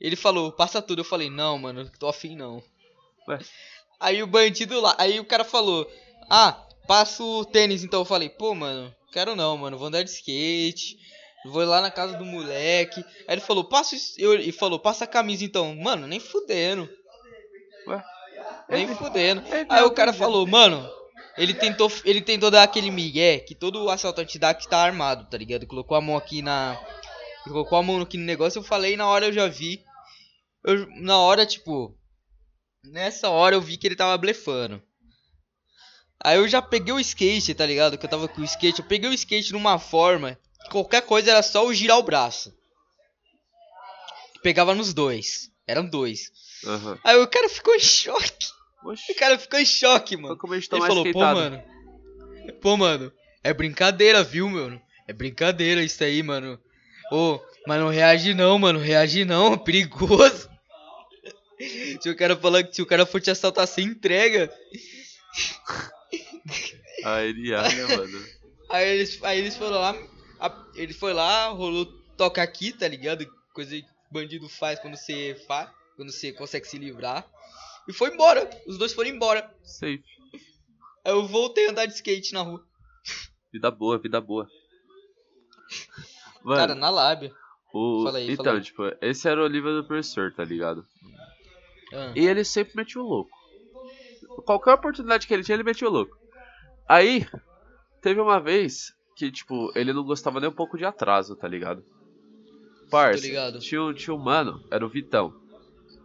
Ele 0.00 0.16
falou, 0.16 0.52
passa 0.52 0.80
tudo. 0.80 1.00
Eu 1.00 1.04
falei, 1.04 1.30
não, 1.30 1.58
mano, 1.58 1.90
tô 1.98 2.08
afim 2.08 2.36
não. 2.36 2.62
Ué. 3.28 3.38
Aí 4.00 4.22
o 4.22 4.26
bandido 4.26 4.80
lá, 4.80 4.94
aí 4.96 5.18
o 5.18 5.24
cara 5.24 5.44
falou, 5.44 5.90
ah, 6.30 6.52
passa 6.86 7.22
o 7.22 7.44
tênis 7.44 7.82
então. 7.82 8.00
Eu 8.00 8.04
falei, 8.04 8.28
pô, 8.28 8.54
mano, 8.54 8.94
quero 9.12 9.34
não, 9.34 9.56
mano, 9.56 9.76
vou 9.76 9.88
andar 9.88 10.02
de 10.02 10.10
skate. 10.10 10.96
Vou 11.46 11.64
lá 11.64 11.80
na 11.80 11.90
casa 11.90 12.16
do 12.16 12.24
moleque. 12.24 13.00
Aí 13.26 13.34
ele 13.34 13.40
falou, 13.40 13.64
passa. 13.64 13.96
Eu, 14.16 14.34
ele 14.34 14.52
falou, 14.52 14.78
passa 14.78 15.04
a 15.04 15.08
camisa 15.08 15.44
então. 15.44 15.74
Mano, 15.74 16.06
nem 16.06 16.18
fudendo. 16.18 16.88
Ué. 17.86 18.02
Nem 18.68 18.94
fudendo. 18.94 19.42
Aí 19.68 19.82
o 19.82 19.90
cara 19.90 20.12
falou, 20.12 20.46
mano, 20.46 20.88
ele 21.38 21.54
tentou, 21.54 21.90
ele 22.04 22.20
tentou 22.20 22.50
dar 22.50 22.64
aquele 22.64 22.90
migué 22.90 23.38
que 23.38 23.54
todo 23.54 23.88
assaltante 23.88 24.38
dá 24.38 24.52
que 24.52 24.68
tá 24.68 24.78
armado, 24.78 25.28
tá 25.30 25.38
ligado? 25.38 25.66
Colocou 25.66 25.96
a 25.96 26.00
mão 26.00 26.16
aqui 26.16 26.42
na. 26.42 26.78
Colocou 27.48 27.78
a 27.78 27.82
mão 27.82 28.00
aqui 28.00 28.16
no 28.16 28.24
negócio, 28.24 28.58
eu 28.58 28.62
falei, 28.62 28.96
na 28.96 29.06
hora 29.06 29.26
eu 29.26 29.32
já 29.32 29.46
vi. 29.46 29.82
Eu, 30.64 30.86
na 31.00 31.18
hora, 31.18 31.46
tipo. 31.46 31.96
Nessa 32.84 33.28
hora 33.28 33.56
eu 33.56 33.60
vi 33.60 33.76
que 33.76 33.86
ele 33.86 33.96
tava 33.96 34.16
blefando. 34.16 34.82
Aí 36.22 36.36
eu 36.36 36.48
já 36.48 36.60
peguei 36.60 36.92
o 36.92 37.00
skate, 37.00 37.54
tá 37.54 37.64
ligado? 37.64 37.96
Que 37.96 38.06
eu 38.06 38.10
tava 38.10 38.28
com 38.28 38.40
o 38.40 38.44
skate. 38.44 38.80
Eu 38.80 38.86
peguei 38.86 39.08
o 39.08 39.14
skate 39.14 39.52
numa 39.52 39.78
forma. 39.78 40.38
que 40.64 40.70
Qualquer 40.70 41.02
coisa 41.02 41.30
era 41.30 41.42
só 41.42 41.64
eu 41.64 41.74
girar 41.74 41.98
o 41.98 42.02
braço. 42.02 42.52
Pegava 44.42 44.74
nos 44.74 44.92
dois. 44.92 45.50
Eram 45.66 45.86
dois. 45.86 46.30
Aham. 46.66 46.98
Aí 47.04 47.16
o 47.18 47.28
cara 47.28 47.48
ficou 47.48 47.74
em 47.74 47.80
choque. 47.80 48.48
Oxi, 48.84 49.12
O 49.12 49.16
cara 49.16 49.38
ficou 49.38 49.58
em 49.58 49.64
choque, 49.64 50.16
mano. 50.16 50.38
Ele 50.50 50.62
falou, 50.86 51.12
pô, 51.12 51.20
mano. 51.20 51.62
Pô, 52.60 52.76
mano. 52.76 53.12
É 53.42 53.52
brincadeira, 53.52 54.22
viu, 54.22 54.48
mano? 54.48 54.80
É 55.06 55.12
brincadeira 55.12 55.82
isso 55.82 56.02
aí, 56.02 56.22
mano. 56.22 56.58
Ô, 57.10 57.40
mas 57.66 57.80
não 57.80 57.88
reage 57.88 58.34
não, 58.34 58.58
mano. 58.58 58.78
Reage 58.78 59.24
não, 59.24 59.56
perigoso. 59.58 60.48
Se 62.00 62.08
o 62.08 62.16
cara 62.16 62.36
falar 62.36 62.62
que 62.64 62.74
se 62.74 62.82
o 62.82 62.86
cara 62.86 63.04
for 63.04 63.20
te 63.20 63.30
assaltar, 63.30 63.66
você 63.66 63.80
entrega. 63.82 64.52
Aí 67.04 67.28
ele 67.28 67.48
ia, 67.48 67.62
né, 67.62 67.96
mano? 67.96 68.38
Aí 68.70 68.86
eles, 68.86 69.24
aí 69.24 69.38
eles 69.38 69.56
foram 69.56 69.78
lá. 69.78 69.96
a- 70.38 70.66
ele 70.74 70.92
foi 70.92 71.14
lá, 71.14 71.48
rolou 71.48 71.86
toca 72.18 72.42
aqui, 72.42 72.70
tá 72.70 72.86
ligado? 72.86 73.26
Coisa 73.54 73.70
que 73.74 73.82
bandido 74.12 74.46
faz 74.46 74.78
quando 74.78 74.94
você 74.94 75.34
faz. 75.46 75.70
Quando 75.96 76.12
você 76.12 76.32
consegue 76.32 76.68
se 76.68 76.76
livrar. 76.76 77.26
E 77.88 77.94
foi 77.94 78.10
embora. 78.12 78.48
Os 78.66 78.76
dois 78.76 78.92
foram 78.92 79.08
embora. 79.08 79.50
Safe. 79.64 80.04
Aí 81.02 81.12
eu 81.12 81.26
voltei 81.26 81.66
a 81.66 81.70
andar 81.70 81.86
de 81.86 81.94
skate 81.94 82.34
na 82.34 82.42
rua. 82.42 82.62
Vida 83.50 83.70
boa, 83.70 83.98
vida 83.98 84.20
boa. 84.20 84.46
Mano, 86.48 86.60
Cara, 86.60 86.74
na 86.74 86.88
lábia. 86.90 87.32
O... 87.72 88.02
Fala 88.04 88.18
aí, 88.18 88.30
então, 88.32 88.44
fala 88.44 88.56
aí. 88.58 88.62
tipo, 88.62 88.82
esse 89.02 89.28
era 89.28 89.42
o 89.42 89.46
livro 89.46 89.74
do 89.74 89.86
professor, 89.86 90.32
tá 90.32 90.42
ligado? 90.44 90.84
Ah, 91.92 92.12
E 92.16 92.26
ele 92.26 92.42
sempre 92.44 92.76
metia 92.76 93.00
o 93.00 93.04
louco. 93.06 93.30
Qualquer 94.46 94.72
oportunidade 94.74 95.26
que 95.26 95.34
ele 95.34 95.42
tinha, 95.44 95.54
ele 95.56 95.62
metia 95.64 95.86
o 95.88 95.90
louco. 95.92 96.16
Aí, 96.88 97.26
teve 98.00 98.20
uma 98.20 98.40
vez 98.40 98.94
que, 99.16 99.30
tipo, 99.30 99.70
ele 99.74 99.92
não 99.92 100.04
gostava 100.04 100.40
nem 100.40 100.48
um 100.48 100.52
pouco 100.54 100.78
de 100.78 100.84
atraso, 100.84 101.36
tá 101.36 101.46
ligado? 101.46 101.84
Parça, 102.90 103.20
ligado. 103.26 103.58
Tinha, 103.58 103.82
um- 103.82 103.92
tinha 103.92 104.14
um 104.14 104.18
mano, 104.18 104.64
era 104.70 104.84
o 104.84 104.88
Vitão. 104.88 105.34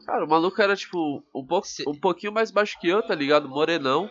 Cara, 0.06 0.26
o 0.26 0.28
maluco 0.28 0.62
era, 0.62 0.76
tipo, 0.76 1.24
um, 1.34 1.46
pouco, 1.46 1.66
Cê- 1.66 1.86
um 1.88 1.98
pouquinho 1.98 2.34
mais 2.34 2.52
baixo 2.52 2.78
que 2.82 2.90
eu, 2.90 3.02
tá 3.02 3.16
ligado? 3.16 3.48
Morenão. 3.48 4.10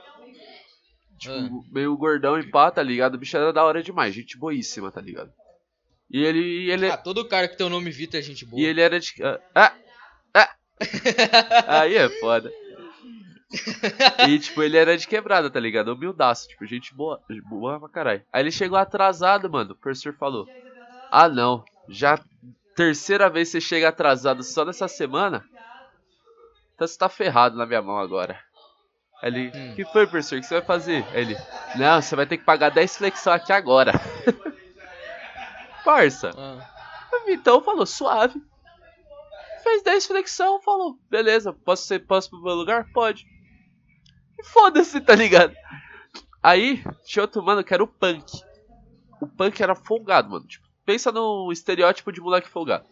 Tipo, 1.19 1.35
Ah. 1.35 1.51
meio 1.71 1.95
gordão 1.97 2.39
em 2.39 2.49
pá, 2.51 2.71
tá 2.71 2.83
ligado? 2.83 3.15
O 3.17 3.19
bicho 3.19 3.37
era 3.37 3.53
da 3.53 3.63
hora 3.63 3.83
demais, 3.83 4.15
gente 4.15 4.39
boíssima, 4.39 4.91
tá 4.91 5.01
ligado? 5.03 5.31
E 6.13 6.23
ele, 6.23 6.41
e 6.67 6.71
ele, 6.71 6.91
Ah, 6.91 6.97
todo 6.99 7.27
cara 7.27 7.49
que 7.49 7.57
tem 7.57 7.67
o 7.67 7.71
nome 7.71 7.91
Vitor 7.91 8.21
é 8.21 8.23
gente 8.23 8.45
boa. 8.45 8.61
e 8.61 8.67
ele 8.67 8.83
era 8.83 9.01
de. 9.01 9.15
Ah! 9.55 9.73
Ah! 10.35 10.55
Aí 11.67 11.97
é 11.97 12.09
foda. 12.21 12.53
E, 14.29 14.39
tipo, 14.39 14.63
ele 14.63 14.77
era 14.77 14.97
de 14.97 15.07
quebrada, 15.07 15.51
tá 15.51 15.59
ligado? 15.59 15.89
Humildaço, 15.93 16.49
tipo, 16.49 16.67
gente 16.67 16.95
boa, 16.95 17.21
boa 17.45 17.81
pra 17.81 17.89
caralho. 17.89 18.23
Aí 18.33 18.43
ele 18.43 18.51
chegou 18.51 18.79
atrasado, 18.79 19.51
mano. 19.51 19.73
O 19.73 19.77
professor 19.77 20.15
falou: 20.15 20.47
Ah, 21.11 21.29
não, 21.29 21.65
já 21.89 22.19
terceira 22.77 23.31
vez 23.31 23.49
você 23.49 23.61
chega 23.61 23.89
atrasado 23.89 24.43
só 24.43 24.65
nessa 24.65 24.89
semana? 24.89 25.45
Então 26.75 26.87
você 26.87 26.99
tá 26.99 27.09
ferrado 27.09 27.57
na 27.57 27.65
minha 27.67 27.83
mão 27.83 27.99
agora. 27.99 28.39
Aí 29.23 29.31
ele: 29.31 29.53
Hum. 29.55 29.75
que 29.77 29.85
foi, 29.87 30.07
professor? 30.07 30.37
O 30.37 30.41
que 30.41 30.47
você 30.47 30.55
vai 30.55 30.65
fazer? 30.65 31.05
Aí 31.13 31.23
ele: 31.23 31.37
Não, 31.77 32.01
você 32.03 32.15
vai 32.17 32.27
ter 32.27 32.37
que 32.39 32.45
pagar 32.45 32.71
10 32.71 32.97
flexão 32.99 33.33
aqui 33.33 33.53
agora. 33.53 33.93
Parça. 35.85 36.31
Ah, 36.37 36.69
O 37.13 37.27
Vitão 37.27 37.63
falou, 37.63 37.87
suave. 37.87 38.41
Fez 39.63 39.83
10 39.83 40.07
flexão, 40.07 40.61
falou, 40.61 40.99
beleza, 41.09 41.53
posso, 41.53 41.85
ser, 41.87 42.01
posso 42.01 42.31
pro 42.31 42.43
meu 42.43 42.55
lugar? 42.55 42.89
Pode. 42.93 43.25
Foda-se, 44.45 45.01
tá 45.01 45.15
ligado? 45.15 45.55
Aí, 46.43 46.83
tinha 47.05 47.23
outro 47.23 47.43
mano 47.43 47.63
que 47.63 47.73
era 47.73 47.83
o 47.83 47.87
Punk. 47.87 48.43
O 49.21 49.29
Punk 49.29 49.63
era 49.63 49.77
folgado, 49.77 50.31
mano. 50.31 50.45
Tipo, 50.47 50.67
pensa 50.85 51.13
no 51.13 51.53
estereótipo 51.53 52.11
de 52.11 52.21
moleque 52.21 52.49
folgado. 52.49 52.85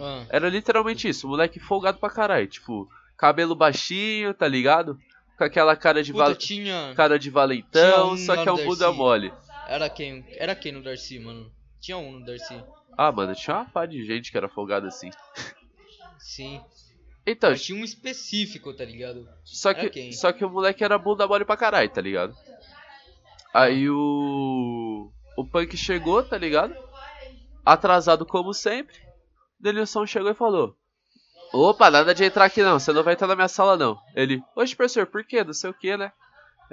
ah. 0.00 0.24
Era 0.30 0.48
literalmente 0.48 1.06
isso, 1.06 1.28
moleque 1.28 1.60
folgado 1.60 1.98
pra 1.98 2.08
caralho. 2.08 2.46
Tipo, 2.46 2.88
cabelo 3.18 3.54
baixinho, 3.54 4.32
tá 4.32 4.48
ligado? 4.48 4.98
Com 5.36 5.44
aquela 5.44 5.76
cara 5.76 6.02
de, 6.02 6.12
Puta, 6.12 6.24
val... 6.24 6.34
tinha. 6.34 6.94
cara 6.96 7.18
de 7.18 7.28
valentão, 7.28 7.82
tinha 7.82 8.04
um 8.06 8.16
só 8.16 8.42
que 8.42 8.48
é 8.48 8.52
um 8.52 8.56
bunda 8.56 8.86
Darcy. 8.86 8.96
mole. 8.98 9.32
Era 9.68 9.90
quem? 9.90 10.24
Era 10.30 10.54
quem 10.54 10.72
no 10.72 10.82
Darcy, 10.82 11.18
mano? 11.18 11.52
Tinha 11.82 11.98
um 11.98 12.12
no 12.12 12.24
Darcy. 12.24 12.64
Ah, 12.96 13.10
mano, 13.10 13.34
tinha 13.34 13.56
uma 13.56 13.64
pá 13.64 13.84
de 13.84 14.04
gente 14.06 14.30
que 14.30 14.36
era 14.36 14.48
folgada 14.48 14.86
assim. 14.86 15.10
Sim. 16.16 16.62
Então, 17.26 17.50
Mas 17.50 17.64
tinha 17.64 17.80
um 17.80 17.84
específico, 17.84 18.72
tá 18.72 18.84
ligado? 18.84 19.28
Só 19.44 19.74
que, 19.74 19.90
quem? 19.90 20.12
só 20.12 20.32
que 20.32 20.44
o 20.44 20.50
moleque 20.50 20.84
era 20.84 20.96
bunda 20.96 21.26
mole 21.26 21.44
pra 21.44 21.56
caralho, 21.56 21.90
tá 21.90 22.00
ligado? 22.00 22.34
Aí 23.52 23.90
o. 23.90 25.10
O 25.36 25.44
punk 25.44 25.76
chegou, 25.76 26.22
tá 26.22 26.38
ligado? 26.38 26.74
Atrasado 27.64 28.24
como 28.24 28.54
sempre. 28.54 28.96
Denilson 29.58 30.06
chegou 30.06 30.30
e 30.30 30.34
falou: 30.34 30.76
Opa, 31.52 31.90
nada 31.90 32.14
de 32.14 32.24
entrar 32.24 32.44
aqui 32.44 32.62
não, 32.62 32.78
você 32.78 32.92
não 32.92 33.02
vai 33.02 33.14
entrar 33.14 33.26
na 33.26 33.34
minha 33.36 33.48
sala 33.48 33.76
não. 33.76 33.98
Ele: 34.14 34.40
Oxe, 34.54 34.76
professor, 34.76 35.06
por 35.06 35.24
quê? 35.24 35.42
Não 35.42 35.52
sei 35.52 35.70
o 35.70 35.74
que, 35.74 35.96
né? 35.96 36.12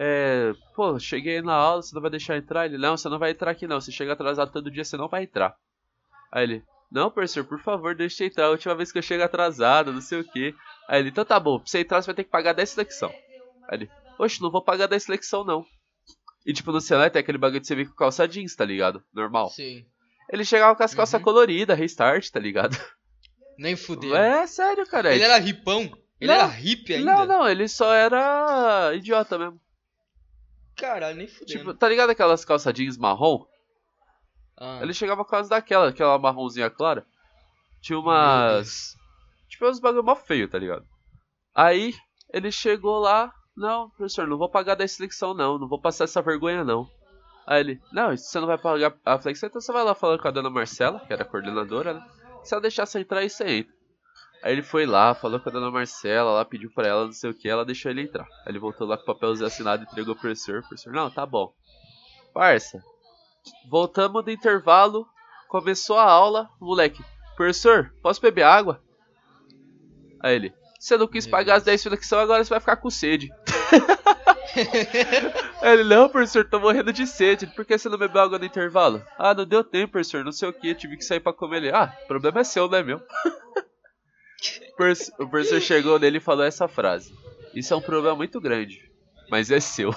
É. 0.02 0.54
Pô, 0.76 0.98
cheguei 0.98 1.42
na 1.42 1.54
aula, 1.54 1.82
você 1.82 1.94
não 1.94 2.02
vai 2.02 2.10
deixar 2.10 2.38
entrar? 2.38 2.66
Ele: 2.66 2.78
Não, 2.78 2.96
você 2.96 3.10
não 3.10 3.20
vai 3.20 3.32
entrar 3.32 3.52
aqui 3.52 3.68
não. 3.68 3.82
Se 3.82 3.92
chega 3.92 4.14
atrasado 4.14 4.50
todo 4.52 4.72
dia, 4.72 4.86
você 4.86 4.96
não 4.96 5.10
vai 5.10 5.24
entrar. 5.24 5.54
Aí 6.32 6.44
ele: 6.44 6.64
Não, 6.90 7.12
professor, 7.12 7.44
por 7.44 7.60
favor, 7.60 7.94
deixa 7.94 8.24
eu 8.24 8.28
entrar. 8.28 8.46
A 8.46 8.50
última 8.52 8.74
vez 8.76 8.92
que 8.94 8.98
eu 8.98 9.02
chego 9.04 9.24
atrasado, 9.24 9.92
não 9.92 10.00
sei 10.00 10.22
o 10.22 10.24
que. 10.24 10.56
Aí 10.88 11.00
ele: 11.02 11.10
Então 11.10 11.26
tá 11.26 11.38
bom, 11.38 11.60
pra 11.60 11.68
você 11.68 11.80
entrar, 11.82 12.02
você 12.02 12.06
vai 12.06 12.16
ter 12.16 12.24
que 12.24 12.30
pagar 12.30 12.54
10 12.54 12.74
flexão. 12.76 13.10
Aí 13.68 13.78
ele: 13.80 13.90
Oxe, 14.18 14.42
não 14.42 14.50
vou 14.50 14.64
pagar 14.64 14.88
10 14.88 15.06
flexão 15.06 15.44
não. 15.44 15.66
E 16.46 16.54
tipo, 16.54 16.72
no 16.72 16.80
celular 16.80 17.12
tem 17.12 17.20
aquele 17.20 17.38
bagulho 17.38 17.60
de 17.60 17.68
você 17.68 17.76
vir 17.76 17.90
com 17.90 17.96
calça 17.96 18.26
jeans, 18.26 18.56
tá 18.56 18.64
ligado? 18.64 19.04
Normal. 19.14 19.50
Sim. 19.50 19.86
Ele 20.32 20.46
chegava 20.46 20.76
com 20.76 20.84
as 20.84 20.94
calças 20.94 21.20
Uhum. 21.20 21.26
coloridas, 21.26 21.78
restart, 21.78 22.30
tá 22.30 22.40
ligado? 22.40 22.78
Nem 23.58 23.76
fudeu. 23.76 24.16
É 24.16 24.48
sério, 24.48 24.88
cara. 24.88 25.14
Ele 25.14 25.24
era 25.24 25.38
ripão. 25.38 25.92
Ele 26.22 26.32
Não, 26.32 26.36
era 26.36 26.46
hippie 26.48 26.94
ainda. 26.94 27.12
Não, 27.12 27.26
não, 27.26 27.50
ele 27.50 27.68
só 27.68 27.94
era 27.94 28.94
idiota 28.96 29.38
mesmo. 29.38 29.60
Caralho, 30.80 31.18
nem 31.18 31.28
fudeu. 31.28 31.46
Tipo, 31.46 31.74
tá 31.74 31.88
ligado 31.90 32.10
aquelas 32.10 32.46
calças 32.46 32.74
jeans 32.74 32.98
marrom? 32.98 33.46
ah, 34.58 34.80
Ele 34.82 34.94
chegava 34.94 35.26
as 35.32 35.50
daquela, 35.50 35.90
aquela 35.90 36.18
marronzinha 36.18 36.70
clara. 36.70 37.06
Tinha 37.82 38.00
umas. 38.00 38.96
Tipo, 39.50 39.68
uns 39.70 39.80
bagulho 39.80 40.04
mó 40.04 40.16
feio, 40.16 40.48
tá 40.48 40.58
ligado? 40.58 40.86
Aí, 41.56 41.94
ele 42.34 42.52
chegou 42.52 43.00
lá. 43.00 43.34
Não, 43.56 43.90
professor, 43.90 44.26
não 44.28 44.38
vou 44.38 44.50
pagar 44.50 44.76
da 44.76 44.88
flexão 44.88 45.34
não. 45.34 45.58
Não 45.60 45.68
vou 45.68 45.80
passar 45.82 46.06
essa 46.06 46.22
vergonha 46.22 46.64
não. 46.64 46.90
Aí 47.46 47.62
ele, 47.62 47.82
não, 47.92 48.16
você 48.16 48.40
não 48.40 48.48
vai 48.48 48.58
pagar 48.58 48.96
a 49.04 49.18
flexão, 49.18 49.48
então 49.50 49.60
você 49.60 49.74
vai 49.74 49.84
lá 49.84 49.96
falando 49.96 50.22
com 50.22 50.28
a 50.28 50.32
dona 50.32 50.50
Marcela, 50.52 51.00
que 51.00 51.12
era 51.12 51.24
a 51.24 51.26
coordenadora, 51.26 51.96
né? 51.96 52.10
Se 52.44 52.54
ela 52.54 52.62
deixar 52.62 52.86
você 52.86 53.00
entrar, 53.00 53.20
aí 53.20 53.30
você 53.30 53.44
entra. 53.50 53.74
Aí 54.42 54.54
ele 54.54 54.64
foi 54.64 54.86
lá, 54.86 55.14
falou 55.14 55.40
com 55.40 55.50
a 55.50 55.52
dona 55.52 55.70
Marcela, 55.70 56.32
lá 56.32 56.46
pediu 56.46 56.72
pra 56.72 56.88
ela, 56.88 57.06
não 57.06 57.12
sei 57.12 57.30
o 57.30 57.34
que, 57.34 57.50
ela 57.50 57.66
deixou 57.66 57.92
ele 57.92 58.02
entrar. 58.02 58.24
Aí 58.24 58.52
ele 58.52 58.60
voltou 58.60 58.88
lá 58.88 58.96
com 58.96 59.04
o 59.04 59.06
papelzinho 59.06 59.48
assinado 59.48 59.84
e 59.84 59.86
entregou 59.86 60.16
pro 60.16 60.22
professor. 60.22 60.60
O 60.60 60.68
professor, 60.68 60.94
não, 60.94 61.12
tá 61.12 61.26
bom. 61.26 61.54
Parça, 62.34 62.82
voltamos 63.70 64.24
do 64.24 64.32
intervalo, 64.32 65.06
começou 65.50 65.98
a 65.98 66.10
aula, 66.10 66.50
moleque, 66.60 67.04
professor, 67.36 67.94
posso 68.02 68.22
beber 68.22 68.44
água? 68.44 68.82
Aí 70.22 70.36
ele, 70.36 70.54
você 70.80 70.98
não 70.98 71.08
quis 71.08 71.28
pagar 71.28 71.56
as 71.56 71.64
10 71.64 71.84
flexões, 71.84 72.24
agora 72.24 72.44
você 72.44 72.50
vai 72.50 72.60
ficar 72.62 72.78
com 72.78 72.90
sede. 72.90 73.30
Aí 75.62 75.74
ele, 75.74 75.84
não, 75.84 76.10
professor, 76.10 76.46
tô 76.46 76.60
morrendo 76.60 76.92
de 76.92 77.06
sede. 77.06 77.46
Por 77.48 77.66
que 77.66 77.78
você 77.78 77.88
não 77.90 77.98
bebeu 77.98 78.22
água 78.22 78.40
no 78.40 78.46
intervalo? 78.46 79.02
Ah, 79.18 79.34
não 79.34 79.46
deu 79.46 79.64
tempo, 79.64 79.92
professor, 79.92 80.24
não 80.24 80.32
sei 80.32 80.50
o 80.50 80.54
que, 80.54 80.74
tive 80.74 80.98
que 80.98 81.04
sair 81.04 81.20
pra 81.20 81.34
comer 81.34 81.58
ele. 81.58 81.72
Ah, 81.72 81.88
problema 82.08 82.40
é 82.40 82.44
seu, 82.44 82.68
não 82.68 82.78
é 82.78 82.84
meu. 82.84 83.02
O 84.74 84.76
professor- 84.76 85.16
professor 85.30 85.62
chegou 85.62 86.00
nele 86.00 86.18
e 86.18 86.22
falou 86.22 86.46
essa 86.46 86.68
frase. 86.68 87.12
Isso 87.54 87.74
é 87.74 87.78
um 87.78 87.82
problema 87.82 88.16
muito 88.16 88.40
grande, 88.40 88.80
mas 89.30 89.52
é 89.52 89.60
seu. 89.60 89.94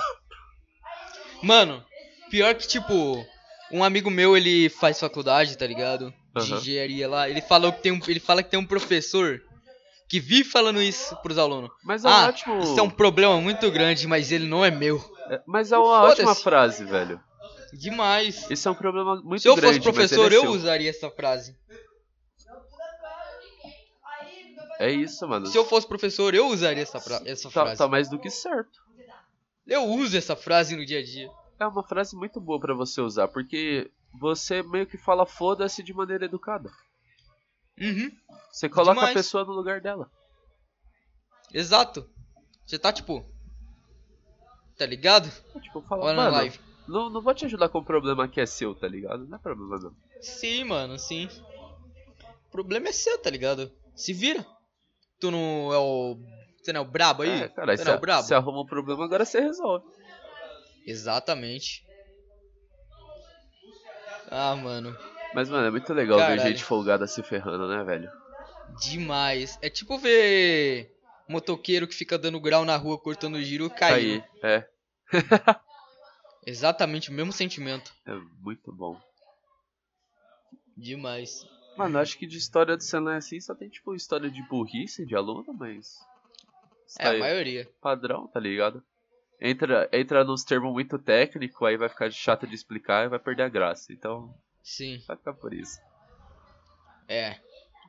Mano, 1.42 1.84
pior 2.30 2.54
que, 2.54 2.66
tipo, 2.66 3.24
um 3.70 3.82
amigo 3.84 4.10
meu, 4.10 4.36
ele 4.36 4.68
faz 4.68 4.98
faculdade, 5.00 5.56
tá 5.56 5.66
ligado? 5.66 6.12
De 6.36 6.42
Aham. 6.52 6.56
engenharia 6.60 7.08
lá. 7.08 7.28
Ele 7.28 7.40
falou 7.42 7.72
que 7.72 7.82
tem 7.82 7.92
um, 7.92 8.00
ele 8.08 8.20
fala 8.20 8.42
que 8.42 8.50
tem 8.50 8.58
um 8.58 8.66
professor 8.66 9.40
que 10.08 10.18
vive 10.20 10.44
falando 10.48 10.80
isso 10.82 11.16
pros 11.22 11.38
alunos. 11.38 11.70
Mas 11.84 12.04
é 12.04 12.08
ah, 12.08 12.28
ótimo. 12.28 12.60
isso 12.60 12.78
é 12.78 12.82
um 12.82 12.90
problema 12.90 13.40
muito 13.40 13.70
grande, 13.70 14.06
mas 14.06 14.30
ele 14.32 14.46
não 14.46 14.64
é 14.64 14.70
meu. 14.70 15.02
é- 15.30 15.40
Mas 15.46 15.72
é 15.72 15.78
uma 15.78 16.02
ótima 16.02 16.34
frase, 16.34 16.84
velho. 16.84 17.20
Demais. 17.72 18.50
Isso 18.50 18.68
é 18.68 18.70
um 18.70 18.74
problema 18.74 19.16
muito 19.22 19.40
Se 19.42 19.48
eu 19.48 19.56
grande. 19.56 19.78
fosse 19.78 19.80
professor, 19.92 20.24
mas 20.24 20.32
ele 20.32 20.42
é 20.42 20.46
eu 20.46 20.50
usaria 20.52 20.90
essa 20.90 21.10
frase. 21.10 21.56
É 24.78 24.90
isso, 24.90 25.26
mano. 25.28 25.46
Se 25.46 25.56
eu 25.56 25.64
fosse 25.64 25.86
professor, 25.86 26.34
eu 26.34 26.48
usaria 26.48 26.82
essa, 26.82 26.98
essa 27.24 27.48
Tá, 27.48 27.50
frase. 27.62 27.78
tá 27.78 27.88
mais 27.88 28.08
do 28.08 28.18
que 28.18 28.30
certo. 28.30 28.82
Eu 29.66 29.84
uso 29.84 30.16
essa 30.16 30.34
frase 30.34 30.76
no 30.76 30.84
dia 30.84 30.98
a 30.98 31.04
dia. 31.04 31.30
É 31.58 31.66
uma 31.66 31.82
frase 31.84 32.16
muito 32.16 32.40
boa 32.40 32.58
pra 32.58 32.74
você 32.74 33.00
usar, 33.00 33.28
porque 33.28 33.90
você 34.18 34.62
meio 34.62 34.86
que 34.86 34.96
fala 34.98 35.24
foda-se 35.24 35.82
de 35.82 35.92
maneira 35.94 36.24
educada. 36.24 36.70
Uhum, 37.80 38.10
Você 38.50 38.68
coloca 38.68 38.90
a 38.92 38.94
Demais. 38.94 39.14
pessoa 39.14 39.44
no 39.44 39.52
lugar 39.52 39.80
dela. 39.80 40.10
exato. 41.54 42.08
Você 42.66 42.78
tá 42.78 42.92
tipo. 42.92 43.24
Tá 44.76 44.86
ligado? 44.86 45.30
Tipo, 45.60 45.80
fala, 45.82 46.04
Olha 46.06 46.14
na 46.16 46.22
mano, 46.24 46.36
live. 46.36 46.58
não, 46.88 47.08
não 47.10 47.20
vou 47.20 47.34
te 47.34 47.44
ajudar 47.44 47.68
com 47.68 47.78
um 47.78 47.84
problema 47.84 48.26
que 48.26 48.40
é 48.40 48.46
seu, 48.46 48.74
tá 48.74 48.88
ligado? 48.88 49.26
Não 49.26 49.36
é 49.36 49.40
problema 49.40 49.78
não. 49.78 49.94
Sim, 50.20 50.64
mano, 50.64 50.98
sim. 50.98 51.28
O 52.46 52.50
problema 52.50 52.88
é 52.88 52.92
seu, 52.92 53.18
tá 53.18 53.30
ligado? 53.30 53.70
Se 53.94 54.12
vira. 54.12 54.44
Tu 55.22 55.30
não 55.30 55.72
é 55.72 55.78
o. 55.78 56.18
Você 56.60 56.72
não 56.72 56.80
é 56.80 56.84
o 56.84 56.90
brabo 56.90 57.22
aí? 57.22 57.42
É, 57.42 57.48
cara, 57.48 57.76
você 57.76 57.84
não 57.84 57.92
é 57.92 57.96
o 57.96 58.00
brabo? 58.00 58.26
você 58.26 58.34
arruma 58.34 58.62
um 58.62 58.66
problema, 58.66 59.04
agora 59.04 59.24
você 59.24 59.38
resolve. 59.38 59.86
Exatamente. 60.84 61.86
Ah, 64.28 64.56
mano. 64.56 64.98
Mas, 65.32 65.48
mano, 65.48 65.68
é 65.68 65.70
muito 65.70 65.94
legal 65.94 66.18
ver 66.18 66.24
Caralho. 66.24 66.40
gente 66.40 66.64
folgada 66.64 67.06
se 67.06 67.22
ferrando, 67.22 67.68
né, 67.68 67.84
velho? 67.84 68.10
Demais. 68.80 69.60
É 69.62 69.70
tipo 69.70 69.96
ver 69.96 70.92
motoqueiro 71.28 71.86
que 71.86 71.94
fica 71.94 72.18
dando 72.18 72.40
grau 72.40 72.64
na 72.64 72.76
rua 72.76 72.98
cortando 72.98 73.40
giro 73.44 73.70
cair. 73.70 74.24
Cair, 74.42 74.42
é. 74.42 74.68
Exatamente 76.44 77.10
o 77.10 77.12
mesmo 77.12 77.32
sentimento. 77.32 77.92
É 78.04 78.12
muito 78.40 78.72
bom. 78.72 79.00
Demais. 80.76 81.46
Mano, 81.76 81.98
acho 81.98 82.18
que 82.18 82.26
de 82.26 82.36
história 82.36 82.76
do 82.76 82.82
Senai 82.82 83.16
assim 83.16 83.40
só 83.40 83.54
tem, 83.54 83.68
tipo, 83.68 83.94
história 83.94 84.30
de 84.30 84.42
burrice 84.42 85.06
de 85.06 85.16
aluno, 85.16 85.52
mas. 85.54 85.98
É, 86.98 87.06
a 87.06 87.10
aí, 87.10 87.20
maioria. 87.20 87.68
padrão, 87.80 88.26
tá 88.28 88.38
ligado? 88.38 88.82
Entra, 89.40 89.88
entra 89.92 90.22
nos 90.22 90.44
termos 90.44 90.72
muito 90.72 90.98
técnicos, 90.98 91.60
aí 91.66 91.76
vai 91.76 91.88
ficar 91.88 92.10
chato 92.12 92.46
de 92.46 92.54
explicar 92.54 93.06
e 93.06 93.08
vai 93.08 93.18
perder 93.18 93.44
a 93.44 93.48
graça. 93.48 93.92
Então, 93.92 94.32
Sim. 94.62 95.02
vai 95.08 95.16
ficar 95.16 95.32
por 95.34 95.52
isso. 95.52 95.80
É. 97.08 97.40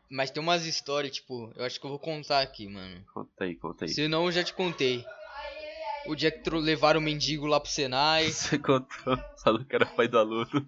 Mas 0.09 0.31
tem 0.31 0.41
umas 0.41 0.65
histórias, 0.65 1.15
tipo, 1.15 1.51
eu 1.55 1.65
acho 1.65 1.79
que 1.79 1.85
eu 1.85 1.89
vou 1.89 1.99
contar 1.99 2.41
aqui, 2.41 2.67
mano. 2.67 3.03
Conta 3.13 3.43
aí, 3.43 3.55
conta 3.55 3.85
aí. 3.85 3.89
Senão 3.89 4.25
eu 4.25 4.31
já 4.31 4.43
te 4.43 4.53
contei. 4.53 5.05
O 6.05 6.15
dia 6.15 6.31
que 6.31 6.49
levaram 6.49 6.99
o 6.99 7.03
mendigo 7.03 7.45
lá 7.45 7.59
pro 7.59 7.69
Senai. 7.69 8.29
Você 8.31 8.57
contou, 8.59 9.17
falou 9.43 9.63
que 9.63 9.75
era 9.75 9.85
pai 9.85 10.07
do 10.07 10.17
aluno. 10.17 10.67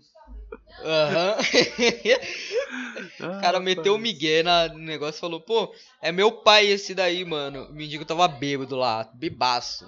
Aham. 0.83 1.35
Ah, 1.37 1.37
O 3.37 3.41
cara 3.41 3.59
meteu 3.59 3.95
o 3.95 3.97
migué 3.99 4.41
na- 4.43 4.67
no 4.69 4.79
negócio 4.79 5.17
e 5.17 5.21
falou, 5.21 5.39
pô, 5.41 5.73
é 6.01 6.11
meu 6.11 6.31
pai 6.31 6.67
esse 6.67 6.93
daí, 6.93 7.23
mano. 7.25 7.65
O 7.69 7.73
mendigo 7.73 8.05
tava 8.05 8.27
bêbado 8.27 8.75
lá, 8.75 9.03
bebaço. 9.13 9.87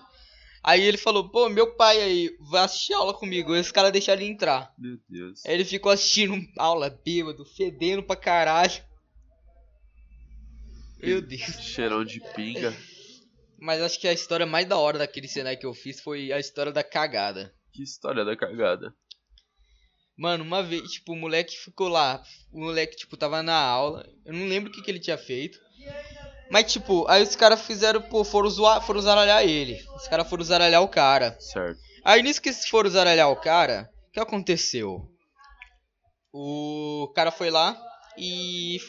Aí 0.64 0.82
ele 0.84 0.98
falou, 0.98 1.30
pô, 1.30 1.48
meu 1.50 1.76
pai 1.76 2.02
aí, 2.02 2.36
vai 2.50 2.64
assistir 2.64 2.94
aula 2.94 3.14
comigo. 3.14 3.54
Aí 3.54 3.62
os 3.62 3.72
caras 3.72 3.92
deixaram 3.92 4.22
ele 4.22 4.32
entrar. 4.32 4.74
Meu 4.78 4.98
Deus. 5.10 5.46
Aí 5.46 5.54
ele 5.54 5.66
ficou 5.66 5.92
assistindo 5.92 6.36
aula 6.58 6.90
bêbado, 7.06 7.46
fedendo 7.46 8.04
pra 8.04 8.16
caralho. 8.16 8.82
Meu 11.02 11.22
Deus. 11.22 11.42
Cheirão 11.62 12.04
de 12.04 12.20
pinga. 12.34 12.74
Mas 13.60 13.82
acho 13.82 14.00
que 14.00 14.08
a 14.08 14.14
história 14.14 14.46
mais 14.46 14.68
da 14.68 14.78
hora 14.78 14.98
daquele 15.00 15.28
Senai 15.28 15.58
que 15.58 15.66
eu 15.66 15.74
fiz 15.74 16.00
foi 16.02 16.32
a 16.32 16.40
história 16.40 16.72
da 16.72 16.84
cagada. 16.84 17.54
Que 17.72 17.84
história 17.84 18.24
da 18.26 18.36
cagada. 18.36 18.94
Mano, 20.18 20.43
uma 20.43 20.63
vez, 20.63 20.91
tipo, 20.91 21.13
o 21.13 21.15
moleque 21.15 21.55
ficou 21.55 21.88
lá. 21.88 22.24
O 22.51 22.59
moleque, 22.59 22.95
tipo, 22.95 23.15
tava 23.15 23.43
na 23.43 23.55
aula. 23.55 24.09
Eu 24.26 24.34
não 24.34 24.47
lembro 24.47 24.70
o 24.70 24.74
que, 24.74 24.82
que 24.82 24.89
ele 24.89 24.99
tinha 24.99 25.18
feito. 25.18 25.59
Mas, 26.49 26.72
tipo, 26.72 27.05
aí 27.07 27.22
os 27.22 27.36
caras 27.36 27.61
fizeram, 27.61 28.01
pô, 28.01 28.24
foram, 28.24 28.49
zoar, 28.49 28.82
foram 28.82 29.01
zaralhar 29.01 29.43
ele. 29.43 29.80
Os 29.95 30.07
caras 30.07 30.28
foram 30.28 30.43
zaralhar 30.43 30.82
o 30.82 30.88
cara. 30.88 31.38
Certo. 31.39 31.80
Aí 32.03 32.24
nisso 32.24 32.41
que 32.41 32.49
eles 32.49 32.68
foram 32.68 32.89
zaralhar 32.89 33.30
o 33.30 33.36
cara, 33.36 33.89
o 34.07 34.11
que 34.13 34.20
aconteceu? 34.20 35.07
O 36.32 37.11
cara 37.13 37.32
foi 37.32 37.49
lá 37.49 37.78
e. 38.18 38.80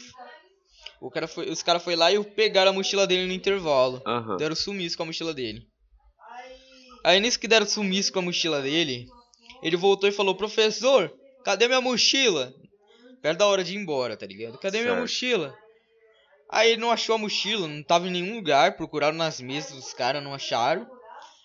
O 1.00 1.10
cara 1.10 1.26
foi, 1.26 1.50
os 1.50 1.62
caras 1.62 1.82
foi 1.82 1.96
lá 1.96 2.12
e 2.12 2.22
pegaram 2.22 2.70
a 2.70 2.74
mochila 2.74 3.06
dele 3.06 3.26
no 3.26 3.32
intervalo. 3.32 4.02
Aham. 4.06 4.36
Deram 4.36 4.54
sumiço 4.54 4.96
com 4.96 5.02
a 5.02 5.06
mochila 5.06 5.34
dele. 5.34 5.66
Aí 7.04 7.20
nisso 7.20 7.38
que 7.38 7.48
deram 7.48 7.66
sumiço 7.66 8.12
com 8.12 8.18
a 8.18 8.22
mochila 8.22 8.62
dele, 8.62 9.06
ele 9.62 9.76
voltou 9.76 10.08
e 10.08 10.12
falou, 10.12 10.34
professor, 10.34 11.12
cadê 11.44 11.66
minha 11.66 11.80
mochila? 11.80 12.52
Perto 13.22 13.38
da 13.38 13.46
hora 13.46 13.64
de 13.64 13.74
ir 13.74 13.76
embora, 13.76 14.16
tá 14.16 14.26
ligado? 14.26 14.58
Cadê 14.58 14.78
minha 14.78 14.90
Certo. 14.90 15.00
mochila? 15.02 15.56
Aí 16.50 16.70
ele 16.72 16.80
não 16.80 16.90
achou 16.90 17.14
a 17.14 17.18
mochila, 17.18 17.66
não 17.68 17.82
tava 17.82 18.06
em 18.08 18.10
nenhum 18.10 18.36
lugar, 18.36 18.76
procuraram 18.76 19.16
nas 19.16 19.40
mesas 19.40 19.72
dos 19.72 19.92
caras, 19.92 20.22
não 20.22 20.32
acharam. 20.32 20.86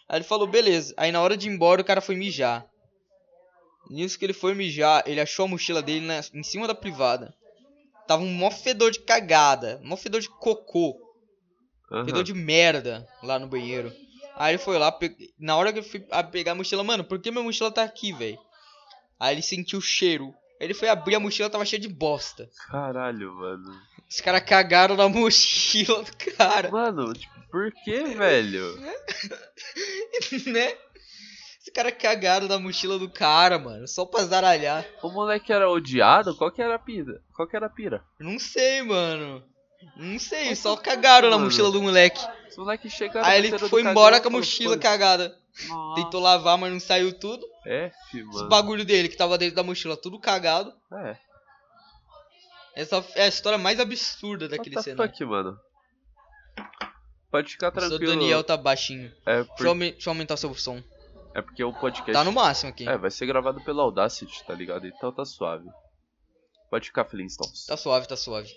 Aí 0.07 0.17
ele 0.19 0.23
falou, 0.23 0.47
beleza. 0.47 0.93
Aí 0.97 1.11
na 1.11 1.21
hora 1.21 1.35
de 1.35 1.47
ir 1.49 1.51
embora 1.51 1.81
o 1.81 1.85
cara 1.85 1.99
foi 2.01 2.15
mijar. 2.15 2.65
Nisso 3.89 4.17
que 4.17 4.25
ele 4.25 4.33
foi 4.33 4.53
mijar, 4.53 5.03
ele 5.05 5.19
achou 5.19 5.45
a 5.45 5.47
mochila 5.47 5.81
dele 5.81 6.05
na- 6.05 6.21
em 6.33 6.43
cima 6.43 6.67
da 6.67 6.75
privada. 6.75 7.33
Tava 8.07 8.23
um 8.23 8.31
mó 8.33 8.49
fedor 8.49 8.91
de 8.91 8.99
cagada, 8.99 9.79
mó 9.83 9.95
fedor 9.97 10.21
de 10.21 10.29
cocô. 10.29 10.97
aham. 11.91 12.05
Fedor 12.05 12.23
de 12.23 12.33
merda 12.33 13.05
lá 13.21 13.37
no 13.39 13.47
banheiro. 13.47 13.91
Aí 14.35 14.51
ele 14.55 14.57
foi 14.63 14.77
lá, 14.79 14.91
pe- 14.91 15.15
na 15.37 15.55
hora 15.57 15.71
que 15.71 15.79
eu 15.79 15.83
fui 15.83 16.05
a 16.11 16.23
pegar 16.23 16.53
a 16.53 16.55
mochila, 16.55 16.83
mano, 16.83 17.03
por 17.03 17.19
que 17.21 17.29
minha 17.29 17.43
mochila 17.43 17.71
tá 17.71 17.83
aqui, 17.83 18.11
velho? 18.13 18.39
Aí 19.23 19.35
ele 19.35 19.41
sentiu 19.41 19.79
o 19.79 19.81
cheiro. 19.81 20.35
Ele 20.59 20.73
foi 20.73 20.89
abrir 20.89 21.15
a 21.15 21.19
mochila, 21.19 21.49
tava 21.49 21.63
cheia 21.63 21.81
de 21.81 21.87
bosta. 21.87 22.49
Caralho, 22.69 23.33
mano. 23.33 23.73
Os 24.09 24.19
caras 24.19 24.43
cagaram 24.43 24.97
na 24.97 25.07
mochila 25.07 26.03
do 26.03 26.11
cara, 26.35 26.69
Mano, 26.69 27.13
tipo, 27.13 27.33
por 27.49 27.71
que, 27.71 28.03
velho? 28.03 28.75
né? 30.45 30.75
Os 31.65 31.71
caras 31.73 31.93
cagaram 31.97 32.49
na 32.49 32.59
mochila 32.59 32.99
do 32.99 33.09
cara, 33.09 33.57
mano, 33.57 33.87
só 33.87 34.05
pra 34.05 34.25
zaralhar. 34.25 34.85
O 35.01 35.09
moleque 35.09 35.53
era 35.53 35.71
odiado? 35.71 36.35
Qual 36.35 36.51
que 36.51 36.61
era 36.61 36.75
a 36.75 36.79
pira? 36.79 37.21
Qual 37.33 37.47
que 37.47 37.55
era 37.55 37.67
a 37.67 37.69
pira? 37.69 38.03
Não 38.19 38.37
sei, 38.37 38.81
mano. 38.81 39.41
Não 39.95 40.19
sei, 40.19 40.53
só 40.53 40.75
cagaram 40.75 41.29
na 41.29 41.37
Mano. 41.37 41.45
mochila 41.45 41.71
do 41.71 41.81
moleque. 41.81 42.21
Os 42.49 42.57
moleques 42.57 42.91
chegaram 42.91 43.25
Aí 43.25 43.37
ele 43.39 43.57
foi 43.57 43.83
embora 43.83 44.19
com 44.19 44.27
a 44.27 44.31
mochila 44.31 44.77
cagada. 44.77 45.37
Nossa, 45.67 46.03
Tentou 46.03 46.19
lavar, 46.19 46.57
mas 46.57 46.73
não 46.73 46.79
saiu 46.79 47.17
tudo. 47.17 47.52
F, 47.65 48.21
Os 48.23 48.35
mano. 48.35 48.49
bagulho 48.49 48.83
dele 48.85 49.07
que 49.09 49.15
tava 49.17 49.37
dentro 49.37 49.55
da 49.55 49.63
mochila, 49.63 49.95
tudo 49.97 50.19
cagado. 50.19 50.73
É. 50.93 51.17
Essa 52.75 53.05
é 53.15 53.23
a 53.23 53.27
história 53.27 53.57
mais 53.57 53.79
absurda 53.79 54.49
daquele 54.49 54.75
What 54.75 54.85
the 54.85 54.91
cenário. 54.91 55.11
fuck, 55.11 55.25
mano? 55.25 55.59
Pode 57.31 57.51
ficar 57.51 57.69
O 57.69 57.79
seu 57.79 57.89
tranquilo. 57.89 58.11
Daniel 58.13 58.43
tá 58.43 58.55
baixinho. 58.57 59.11
É, 59.25 59.37
Deixa, 59.37 59.51
eu 59.51 59.55
por... 59.55 59.67
aumen- 59.67 59.91
deixa 59.91 60.09
eu 60.09 60.11
aumentar 60.11 60.37
seu 60.37 60.53
som. 60.55 60.81
é 61.33 61.41
porque 61.41 61.63
o 61.63 61.73
podcast. 61.73 62.11
Tá 62.13 62.23
no 62.23 62.31
máximo 62.31 62.69
aqui. 62.71 62.87
É, 62.87 62.97
vai 62.97 63.09
ser 63.11 63.25
gravado 63.25 63.61
pela 63.63 63.81
Audacity, 63.83 64.43
tá 64.45 64.53
ligado? 64.53 64.85
Então 64.87 65.11
tá 65.11 65.25
suave. 65.25 65.67
Pode 66.69 66.87
ficar 66.87 67.05
Flintstones. 67.05 67.65
Tá 67.65 67.77
suave, 67.77 68.07
tá 68.07 68.15
suave. 68.17 68.51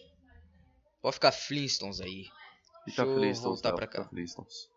Pode 1.03 1.15
ficar 1.15 1.33
Flintstones 1.33 2.01
aí. 2.01 2.25
Fica 2.85 3.05
deixa 3.05 3.05
Flintstones, 3.05 3.41
voltar 3.41 3.73
pra 3.75 3.87
fica 3.87 4.03
cá. 4.03 4.09
Flintstones. 4.09 4.69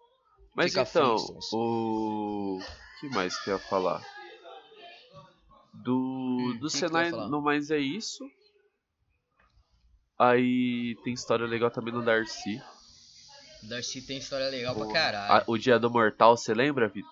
Mas 0.56 0.72
Fica 0.72 0.82
então, 0.90 1.18
Flintstones. 1.18 1.54
o. 1.54 2.60
que 3.00 3.10
mais 3.10 3.38
que 3.44 3.50
eu 3.50 3.54
ia 3.56 3.60
falar? 3.60 4.02
Do. 5.84 5.96
Hum, 5.98 6.58
do 6.60 6.68
tu 6.68 6.70
Senai 6.70 7.12
no 7.12 7.42
mais 7.42 7.72
é 7.72 7.78
isso. 7.78 8.24
Aí 10.18 10.96
tem 11.04 11.14
história 11.14 11.46
legal 11.46 11.72
também 11.72 11.94
no 11.94 12.04
Darcy. 12.04 12.62
Darcy 13.64 14.02
tem 14.02 14.18
história 14.18 14.50
legal 14.50 14.76
O- 14.78 14.92
pra 14.92 15.38
a- 15.38 15.44
o 15.48 15.58
dia 15.58 15.80
do 15.80 15.90
mortal, 15.90 16.36
você 16.36 16.54
lembra, 16.54 16.88
Vitor? 16.88 17.10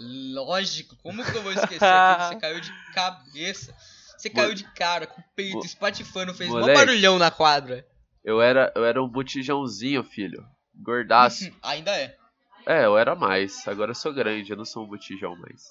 Lógico, 0.00 0.96
como 1.02 1.22
que 1.24 1.36
eu 1.36 1.42
vou 1.42 1.52
esquecer? 1.52 1.78
Você 2.32 2.36
caiu 2.40 2.60
de 2.60 2.72
cabeça. 2.94 3.74
Você 4.16 4.30
caiu 4.30 4.54
de 4.54 4.64
cara, 4.64 5.06
com 5.06 5.20
o 5.20 5.24
peito 5.36 5.58
Mo- 5.58 5.64
espatifando, 5.64 6.32
fez 6.32 6.48
Moleque. 6.48 6.78
barulhão 6.78 7.18
na 7.18 7.30
quadra. 7.30 7.86
Eu 8.24 8.40
era, 8.40 8.72
eu 8.74 8.84
era 8.84 9.02
um 9.02 9.08
botijãozinho, 9.08 10.02
filho. 10.02 10.42
Gordaço. 10.74 11.50
Ainda 11.62 11.94
é. 11.94 12.16
é, 12.66 12.84
eu 12.86 12.96
era 12.96 13.14
mais. 13.14 13.66
Agora 13.68 13.90
eu 13.90 13.94
sou 13.94 14.12
grande, 14.12 14.50
eu 14.50 14.56
não 14.56 14.64
sou 14.64 14.84
um 14.84 14.88
botijão 14.88 15.36
mais. 15.36 15.70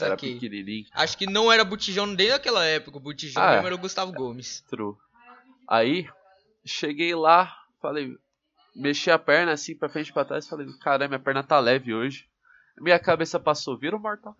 Era 0.00 0.16
pequenininho. 0.16 0.86
Acho 0.92 1.16
que 1.16 1.26
não 1.26 1.50
era 1.50 1.64
botijão 1.64 2.12
desde 2.14 2.34
aquela 2.34 2.64
época. 2.64 2.96
O 2.98 3.00
botijão 3.00 3.42
Ah, 3.42 3.54
é. 3.54 3.64
era 3.64 3.74
o 3.74 3.78
Gustavo 3.78 4.12
Gomes. 4.12 4.62
True. 4.68 4.94
Aí, 5.68 6.08
cheguei 6.64 7.14
lá, 7.14 7.56
falei, 7.80 8.16
mexi 8.74 9.10
a 9.10 9.18
perna 9.18 9.52
assim 9.52 9.76
pra 9.76 9.88
frente 9.88 10.08
e 10.08 10.12
pra 10.12 10.24
trás, 10.24 10.48
falei, 10.48 10.66
caramba, 10.80 11.08
minha 11.08 11.20
perna 11.20 11.42
tá 11.42 11.58
leve 11.60 11.94
hoje. 11.94 12.28
Minha 12.78 12.98
cabeça 12.98 13.38
passou, 13.38 13.76
vira 13.78 13.96
o 13.96 14.00
mortal. 14.00 14.36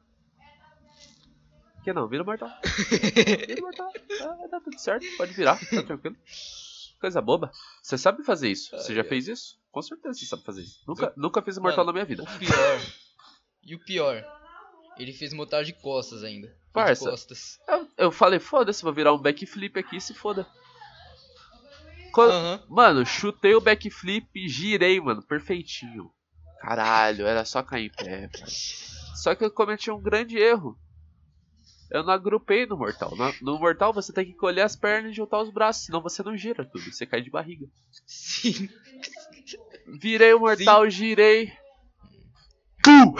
Que 1.84 1.92
não, 1.92 2.06
vira 2.08 2.22
o 2.22 2.26
mortal. 2.26 2.50
Vira 3.46 3.60
o 3.60 3.64
mortal. 3.64 3.90
Ah, 4.20 4.46
dar 4.50 4.60
tudo 4.60 4.78
certo, 4.78 5.06
pode 5.16 5.32
virar, 5.32 5.58
tá 5.58 5.82
tranquilo. 5.82 6.16
Coisa 7.00 7.22
boba. 7.22 7.50
Você 7.82 7.96
sabe 7.96 8.22
fazer 8.22 8.50
isso? 8.50 8.76
Você 8.76 8.94
já 8.94 9.00
Ai, 9.00 9.08
fez 9.08 9.28
isso? 9.28 9.58
Com 9.72 9.80
certeza 9.80 10.18
você 10.18 10.26
sabe 10.26 10.42
fazer 10.44 10.60
isso. 10.62 10.82
Nunca, 10.86 11.12
nunca 11.16 11.40
fiz 11.40 11.56
mortal 11.56 11.86
Mano, 11.86 11.86
na 11.86 11.92
minha 11.94 12.04
vida. 12.04 12.22
O 12.22 12.38
pior. 12.38 12.80
E 13.62 13.74
o 13.74 13.78
pior. 13.78 14.39
Ele 15.00 15.12
fez 15.12 15.32
montar 15.32 15.62
de 15.62 15.72
costas 15.72 16.22
ainda. 16.22 16.54
Parça. 16.72 17.04
De 17.04 17.10
costas. 17.10 17.58
Eu, 17.66 17.88
eu 17.96 18.12
falei, 18.12 18.38
foda-se, 18.38 18.82
vou 18.82 18.92
virar 18.92 19.12
um 19.14 19.18
backflip 19.18 19.78
aqui 19.78 20.00
se 20.00 20.12
foda. 20.14 20.46
Quando- 22.12 22.32
Aham. 22.32 22.62
Mano, 22.68 23.06
chutei 23.06 23.54
o 23.54 23.60
backflip 23.60 24.28
e 24.34 24.48
girei, 24.48 25.00
mano, 25.00 25.22
perfeitinho. 25.22 26.10
Caralho, 26.60 27.26
era 27.26 27.44
só 27.44 27.62
cair 27.62 27.86
em 27.86 27.90
pé. 27.90 28.28
Só 29.16 29.34
que 29.34 29.44
eu 29.44 29.50
cometi 29.50 29.90
um 29.90 30.00
grande 30.00 30.36
erro. 30.36 30.78
Eu 31.90 32.04
não 32.04 32.12
agrupei 32.12 32.66
no 32.66 32.76
mortal. 32.76 33.16
No, 33.16 33.34
no 33.40 33.58
mortal 33.58 33.92
você 33.92 34.12
tem 34.12 34.24
que 34.26 34.34
colher 34.34 34.64
as 34.64 34.76
pernas 34.76 35.10
e 35.12 35.14
juntar 35.14 35.40
os 35.42 35.50
braços, 35.50 35.86
senão 35.86 36.00
você 36.02 36.22
não 36.22 36.36
gira 36.36 36.64
tudo, 36.64 36.84
você 36.92 37.04
cai 37.06 37.20
de 37.20 37.30
barriga. 37.30 37.66
Sim. 38.06 38.68
Virei 40.00 40.32
o 40.34 40.40
mortal, 40.40 40.88
girei. 40.88 41.52
Pum! 42.84 43.14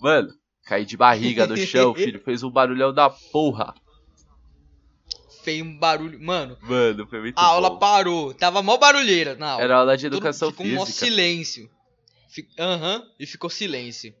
Mano, 0.00 0.32
caí 0.70 0.84
de 0.86 0.96
barriga 0.96 1.46
no 1.48 1.56
chão, 1.56 1.92
filho. 1.94 2.20
Fez 2.20 2.42
um 2.44 2.50
barulhão 2.50 2.94
da 2.94 3.10
porra. 3.10 3.74
Fez 5.42 5.62
um 5.62 5.76
barulho. 5.78 6.20
Mano, 6.22 6.56
Mano, 6.62 7.06
foi 7.08 7.20
muito 7.20 7.38
a 7.38 7.42
aula 7.44 7.70
bom. 7.70 7.78
parou. 7.78 8.34
Tava 8.34 8.62
mó 8.62 8.76
barulheira 8.76 9.34
na 9.34 9.50
aula. 9.52 9.64
Era 9.64 9.76
aula 9.78 9.96
de 9.96 10.04
Todo- 10.04 10.14
educação 10.16 10.50
ficou 10.50 10.66
um 10.66 10.74
mó 10.74 10.86
física. 10.86 11.06
silêncio. 11.06 11.70
Aham. 12.58 13.04
E 13.18 13.26
ficou 13.26 13.50
silêncio. 13.50 14.14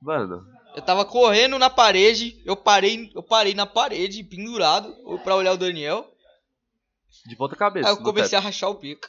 Mano, 0.00 0.44
Eu 0.74 0.80
tava 0.82 1.04
correndo 1.04 1.58
na 1.58 1.68
parede. 1.68 2.40
Eu 2.46 2.56
parei, 2.56 3.10
eu 3.14 3.22
parei 3.22 3.52
na 3.54 3.66
parede, 3.66 4.24
pendurado, 4.24 4.94
pra 5.22 5.36
olhar 5.36 5.52
o 5.52 5.56
Daniel. 5.58 6.08
de 7.26 7.36
ponta 7.36 7.54
cabeça. 7.54 7.88
Aí 7.88 7.94
eu 7.94 8.02
comecei 8.02 8.38
a 8.38 8.40
rachar 8.40 8.70
o 8.70 8.74
bico. 8.74 9.06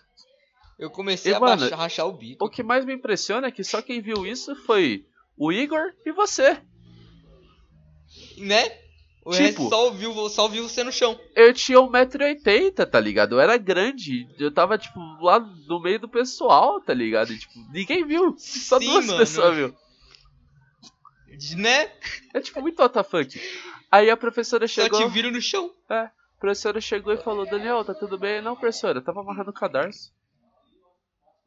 Eu 0.77 0.89
comecei 0.89 1.31
E, 1.31 1.35
a 1.35 1.39
mano, 1.39 1.69
rachar 1.69 2.05
o 2.07 2.11
bico. 2.11 2.43
O 2.45 2.49
que 2.49 2.61
mais 2.63 2.83
me 2.83 2.93
impressiona 2.93 3.47
é 3.47 3.51
que 3.51 3.63
só 3.63 3.81
quem 3.81 4.01
viu 4.01 4.25
isso 4.25 4.55
foi 4.65 5.05
o 5.37 5.51
Igor 5.51 5.93
e 6.05 6.11
você. 6.11 6.59
Né? 8.37 8.83
O 9.25 9.31
Tipo- 9.31 9.69
só 9.69 9.89
viu, 9.91 10.29
só 10.29 10.47
viu 10.49 10.67
você 10.67 10.83
no 10.83 10.91
chão. 10.91 11.17
Eu 11.35 11.53
tinha 11.53 11.79
1,80m, 11.79 12.85
tá 12.85 12.99
ligado? 12.99 13.35
Eu 13.35 13.39
era 13.39 13.55
grande. 13.57 14.27
Eu 14.37 14.51
tava, 14.53 14.77
tipo, 14.77 14.99
lá 15.21 15.39
no 15.39 15.81
meio 15.81 15.97
do 15.99 16.09
pessoal, 16.09 16.81
tá 16.81 16.93
ligado? 16.93 17.31
E, 17.31 17.39
tipo, 17.39 17.53
ninguém 17.71 18.05
viu. 18.05 18.35
Só 18.37 18.77
Sim, 18.79 18.85
duas 18.87 19.05
mano. 19.05 19.19
pessoas 19.19 19.55
viu. 19.55 19.75
Né? 21.57 21.89
É 22.33 22.39
tipo 22.41 22.61
muito 22.61 22.81
WTF. 22.83 23.39
Aí 23.91 24.09
a 24.09 24.17
professora 24.17 24.67
Só 24.67 24.83
chegou. 24.83 24.99
te 25.01 25.07
viram 25.13 25.31
no 25.31 25.41
chão. 25.41 25.71
professora 26.39 26.79
chegou 26.81 27.13
e 27.13 27.17
falou, 27.17 27.45
Daniel, 27.45 27.83
tá 27.85 27.93
tudo 27.93 28.17
bem? 28.17 28.41
Não, 28.41 28.55
professora, 28.55 28.99
eu 28.99 29.03
tava 29.03 29.21
amarrando 29.21 29.49
o 29.51 29.53
cadarço. 29.53 30.11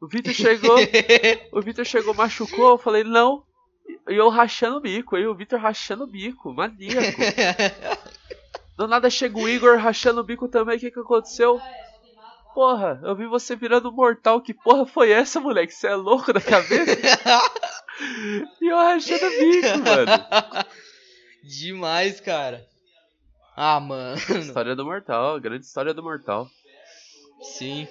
O 0.01 0.07
Vitor 0.07 0.33
chegou, 0.33 0.75
o 1.53 1.61
Vitor 1.61 1.85
chegou, 1.85 2.13
machucou, 2.13 2.71
eu 2.71 2.77
falei, 2.77 3.03
não. 3.03 3.43
E 3.87 4.15
eu 4.15 4.29
rachando 4.29 4.77
o 4.77 4.81
bico, 4.81 5.15
aí 5.15 5.25
o 5.25 5.35
Vitor 5.35 5.59
rachando 5.59 6.03
o 6.03 6.07
bico, 6.07 6.53
maníaco. 6.53 7.17
Do 8.77 8.87
nada 8.87 9.09
chega 9.09 9.37
o 9.37 9.49
Igor 9.49 9.77
rachando 9.77 10.21
o 10.21 10.23
bico 10.23 10.47
também, 10.47 10.77
o 10.77 10.79
que 10.79 10.91
que 10.91 10.99
aconteceu? 10.99 11.59
Porra, 12.53 12.99
eu 13.03 13.15
vi 13.15 13.25
você 13.25 13.55
virando 13.55 13.91
mortal, 13.91 14.41
que 14.41 14.53
porra 14.53 14.85
foi 14.85 15.11
essa, 15.11 15.39
moleque? 15.39 15.73
Você 15.73 15.87
é 15.87 15.95
louco 15.95 16.31
da 16.31 16.41
cabeça? 16.41 16.91
e 18.61 18.67
eu 18.67 18.77
rachando 18.77 19.25
o 19.25 19.29
bico, 19.29 19.77
mano. 19.79 20.65
Demais, 21.43 22.19
cara. 22.19 22.65
Ah, 23.55 23.79
mano. 23.79 24.17
História 24.17 24.75
do 24.75 24.85
mortal, 24.85 25.39
grande 25.39 25.65
história 25.65 25.93
do 25.93 26.03
mortal. 26.03 26.47
Sim. 27.41 27.87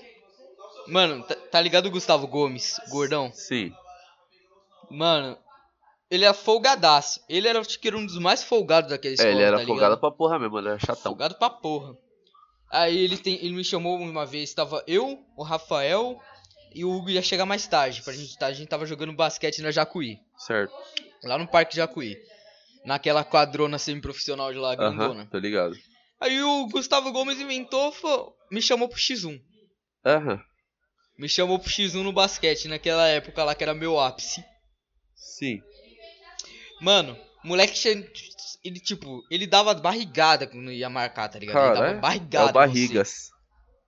Mano, 0.88 1.24
tá, 1.24 1.34
tá 1.34 1.60
ligado 1.60 1.86
o 1.86 1.90
Gustavo 1.90 2.26
Gomes, 2.26 2.80
gordão? 2.90 3.32
Sim. 3.32 3.72
Mano, 4.90 5.36
ele 6.10 6.24
é 6.24 6.32
folgadaço. 6.32 7.20
Ele 7.28 7.48
era, 7.48 7.60
acho 7.60 7.78
que 7.78 7.88
era 7.88 7.96
um 7.96 8.04
dos 8.06 8.18
mais 8.18 8.42
folgados 8.42 8.90
daquela 8.90 9.12
É, 9.12 9.14
escola, 9.14 9.32
ele 9.32 9.42
era 9.42 9.58
tá 9.58 9.64
folgado 9.66 9.94
ligado? 9.94 10.00
pra 10.00 10.10
porra 10.10 10.38
mesmo, 10.38 10.58
ele 10.58 10.68
era 10.68 10.78
chatão. 10.78 11.12
Folgado 11.12 11.34
pra 11.36 11.50
porra. 11.50 11.96
Aí 12.70 12.96
ele, 12.98 13.16
tem, 13.16 13.34
ele 13.36 13.54
me 13.54 13.64
chamou 13.64 13.96
uma 13.98 14.26
vez, 14.26 14.52
tava 14.52 14.82
eu, 14.86 15.18
o 15.36 15.42
Rafael 15.42 16.20
e 16.74 16.84
o 16.84 16.90
Hugo 16.90 17.10
ia 17.10 17.22
chegar 17.22 17.46
mais 17.46 17.66
tarde. 17.66 18.02
Pra 18.02 18.12
gente, 18.12 18.36
tá, 18.36 18.46
a 18.46 18.52
gente 18.52 18.68
tava 18.68 18.84
jogando 18.86 19.12
basquete 19.12 19.62
na 19.62 19.70
Jacuí. 19.70 20.18
Certo. 20.36 20.72
Lá 21.24 21.38
no 21.38 21.46
Parque 21.46 21.76
Jacuí. 21.76 22.16
Naquela 22.84 23.24
quadrona 23.24 23.78
semi-profissional 23.78 24.52
de 24.52 24.58
lá, 24.58 24.74
Aham, 24.74 24.76
grandona. 24.96 25.26
tô 25.30 25.38
ligado. 25.38 25.74
Aí 26.20 26.42
o 26.42 26.66
Gustavo 26.68 27.10
Gomes 27.12 27.40
inventou, 27.40 27.90
fo- 27.92 28.32
me 28.50 28.62
chamou 28.62 28.88
pro 28.88 28.98
X1. 28.98 29.40
Aham, 30.04 30.40
Me 31.18 31.28
chamou 31.28 31.58
pro 31.58 31.68
X1 31.70 32.02
no 32.02 32.12
basquete, 32.12 32.68
naquela 32.68 33.06
época 33.08 33.42
lá 33.44 33.54
que 33.54 33.62
era 33.64 33.74
meu 33.74 33.98
ápice. 33.98 34.44
sim. 35.14 35.60
Mano, 36.86 37.18
o 37.42 37.48
moleque, 37.48 37.88
ele 38.62 38.78
tipo, 38.78 39.20
ele 39.28 39.44
dava 39.44 39.74
barrigada 39.74 40.46
quando 40.46 40.70
ia 40.70 40.88
marcar, 40.88 41.28
tá 41.28 41.36
ligado? 41.36 41.58
ele 41.58 41.66
Cara, 41.66 41.80
dava 41.80 41.96
é, 41.96 42.00
barrigada. 42.00 42.46
é 42.46 42.50
o. 42.50 42.52
Barrigas. 42.52 43.30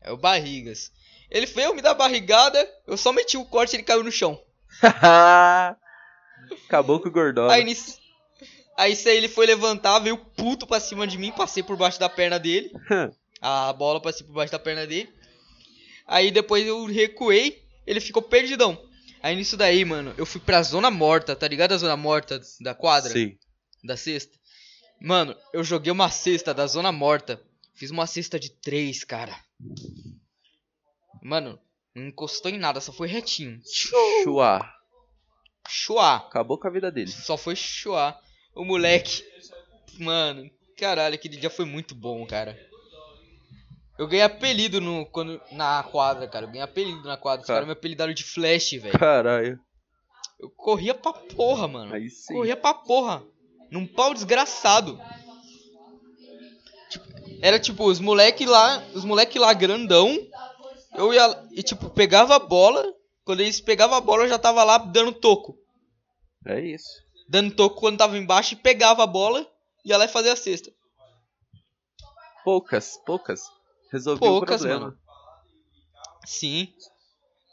É 0.01 0.11
o 0.11 0.17
Barrigas. 0.17 0.91
Ele 1.31 1.47
veio 1.47 1.77
me 1.77 1.81
dar 1.81 1.95
barrigada, 1.95 2.59
eu 2.89 2.97
só 2.97 3.13
meti 3.13 3.37
o 3.37 3.45
corte 3.45 3.75
e 3.75 3.77
ele 3.77 3.85
caiu 3.85 4.03
no 4.03 4.11
chão. 4.11 4.43
Acabou 6.67 6.99
com 6.99 7.09
o 7.09 7.13
Gordão. 7.13 7.49
Aí 7.49 7.63
nisso. 7.63 8.01
Aí 8.77 8.95
isso 8.95 9.09
aí 9.09 9.17
ele 9.17 9.29
foi 9.29 9.47
levantar, 9.47 10.01
veio 10.01 10.17
puto 10.17 10.67
pra 10.67 10.81
cima 10.81 11.07
de 11.07 11.17
mim, 11.19 11.31
passei 11.31 11.63
por 11.63 11.77
baixo 11.77 12.01
da 12.01 12.09
perna 12.09 12.37
dele. 12.37 12.73
A 13.41 13.73
bola 13.75 14.01
passei 14.01 14.27
por 14.27 14.33
baixo 14.33 14.51
da 14.51 14.59
perna 14.59 14.85
dele. 14.85 15.09
Aí 16.05 16.33
depois 16.33 16.67
eu 16.67 16.85
recuei, 16.87 17.63
ele 17.87 18.01
ficou 18.01 18.23
perdidão. 18.23 18.88
Aí 19.23 19.35
nisso 19.35 19.57
daí, 19.57 19.85
mano, 19.85 20.15
eu 20.17 20.25
fui 20.25 20.41
pra 20.41 20.63
zona 20.63 20.91
morta, 20.91 21.35
tá 21.35 21.47
ligado 21.49 21.73
a 21.73 21.79
zona 21.79 21.97
morta 21.97 22.41
da 22.61 22.75
quadra? 22.75 23.13
Sim. 23.13 23.37
Da 23.83 23.97
cesta? 23.97 24.39
Mano, 25.01 25.37
eu 25.53 25.63
joguei 25.63 25.93
uma 25.93 26.11
cesta 26.11 26.53
da 26.53 26.67
zona 26.67 26.93
morta. 26.93 27.41
Fiz 27.75 27.91
uma 27.91 28.07
cesta 28.07 28.39
de 28.39 28.51
três, 28.51 29.05
cara. 29.05 29.39
Mano, 31.23 31.59
não 31.95 32.09
encostou 32.09 32.51
em 32.51 32.59
nada, 32.59 32.81
só 32.81 32.93
foi 32.93 33.09
retinho. 33.09 33.61
Chua. 33.65 34.61
Chuá. 35.69 36.17
Acabou 36.17 36.59
com 36.59 36.67
a 36.67 36.71
vida 36.71 36.91
dele. 36.91 37.11
Só 37.11 37.37
foi 37.37 37.55
chuá. 37.55 38.19
O 38.55 38.65
moleque. 38.65 39.25
Mano, 39.99 40.51
caralho, 40.77 41.15
aquele 41.15 41.37
dia 41.37 41.51
foi 41.51 41.65
muito 41.65 41.95
bom, 41.95 42.27
cara. 42.27 42.68
Eu 43.99 44.07
ganhei 44.07 44.25
apelido 44.25 44.81
no, 44.81 45.05
quando, 45.07 45.41
na 45.51 45.83
quadra, 45.83 46.29
cara. 46.29 46.47
Eu 46.47 46.51
ganhei 46.51 46.63
apelido 46.63 47.03
na 47.03 47.17
quadra. 47.17 47.41
Os 47.41 47.47
Cara. 47.47 47.57
caras 47.57 47.67
me 47.67 47.73
apelidaram 47.73 48.15
de 48.15 48.23
Flash, 48.23 48.71
velho. 48.73 48.97
Caralho. 48.97 49.59
Eu 50.39 50.49
corria 50.51 50.95
pra 50.95 51.13
porra, 51.13 51.67
mano. 51.67 51.93
Aí 51.93 52.09
sim. 52.09 52.33
Corria 52.33 52.57
pra 52.57 52.73
porra. 52.73 53.25
Num 53.73 53.85
pau 53.85 54.15
desgraçado. 54.15 55.01
Tipo, 56.89 57.07
era 57.43 57.59
tipo, 57.59 57.85
os 57.85 57.99
moleque 57.99 58.47
lá, 58.47 58.83
os 58.95 59.05
moleque 59.05 59.37
lá 59.37 59.53
grandão. 59.53 60.17
Eu 60.95 61.13
ia 61.13 61.49
e 61.51 61.63
tipo, 61.63 61.91
pegava 61.91 62.37
a 62.37 62.39
bola. 62.39 62.95
Quando 63.25 63.41
eles 63.41 63.61
pegavam 63.61 63.97
a 63.97 64.01
bola, 64.01 64.23
eu 64.23 64.29
já 64.29 64.39
tava 64.39 64.63
lá 64.63 64.79
dando 64.79 65.13
toco. 65.13 65.59
É 66.47 66.61
isso. 66.61 66.89
Dando 67.29 67.55
toco 67.55 67.81
quando 67.81 67.99
tava 67.99 68.17
embaixo 68.17 68.55
e 68.55 68.57
pegava 68.57 69.03
a 69.03 69.07
bola. 69.07 69.45
Ia 69.85 69.99
lá 69.99 70.05
e 70.05 70.09
fazia 70.09 70.33
a 70.33 70.37
cesta. 70.37 70.73
Poucas, 72.45 72.97
poucas. 73.05 73.58
Resolvi 73.91 74.21
Poucas, 74.21 74.61
o 74.61 74.65
problema. 74.65 74.87
mano. 74.87 74.99
Sim. 76.27 76.73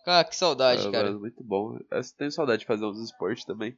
Ah, 0.06 0.24
que 0.24 0.36
saudade, 0.36 0.88
Ah, 0.88 0.92
cara. 0.92 1.12
muito 1.14 1.44
bom. 1.44 1.78
Eu 1.90 2.02
tenho 2.18 2.32
saudade 2.32 2.60
de 2.62 2.66
fazer 2.66 2.86
uns 2.86 3.00
esportes 3.00 3.46
também. 3.46 3.78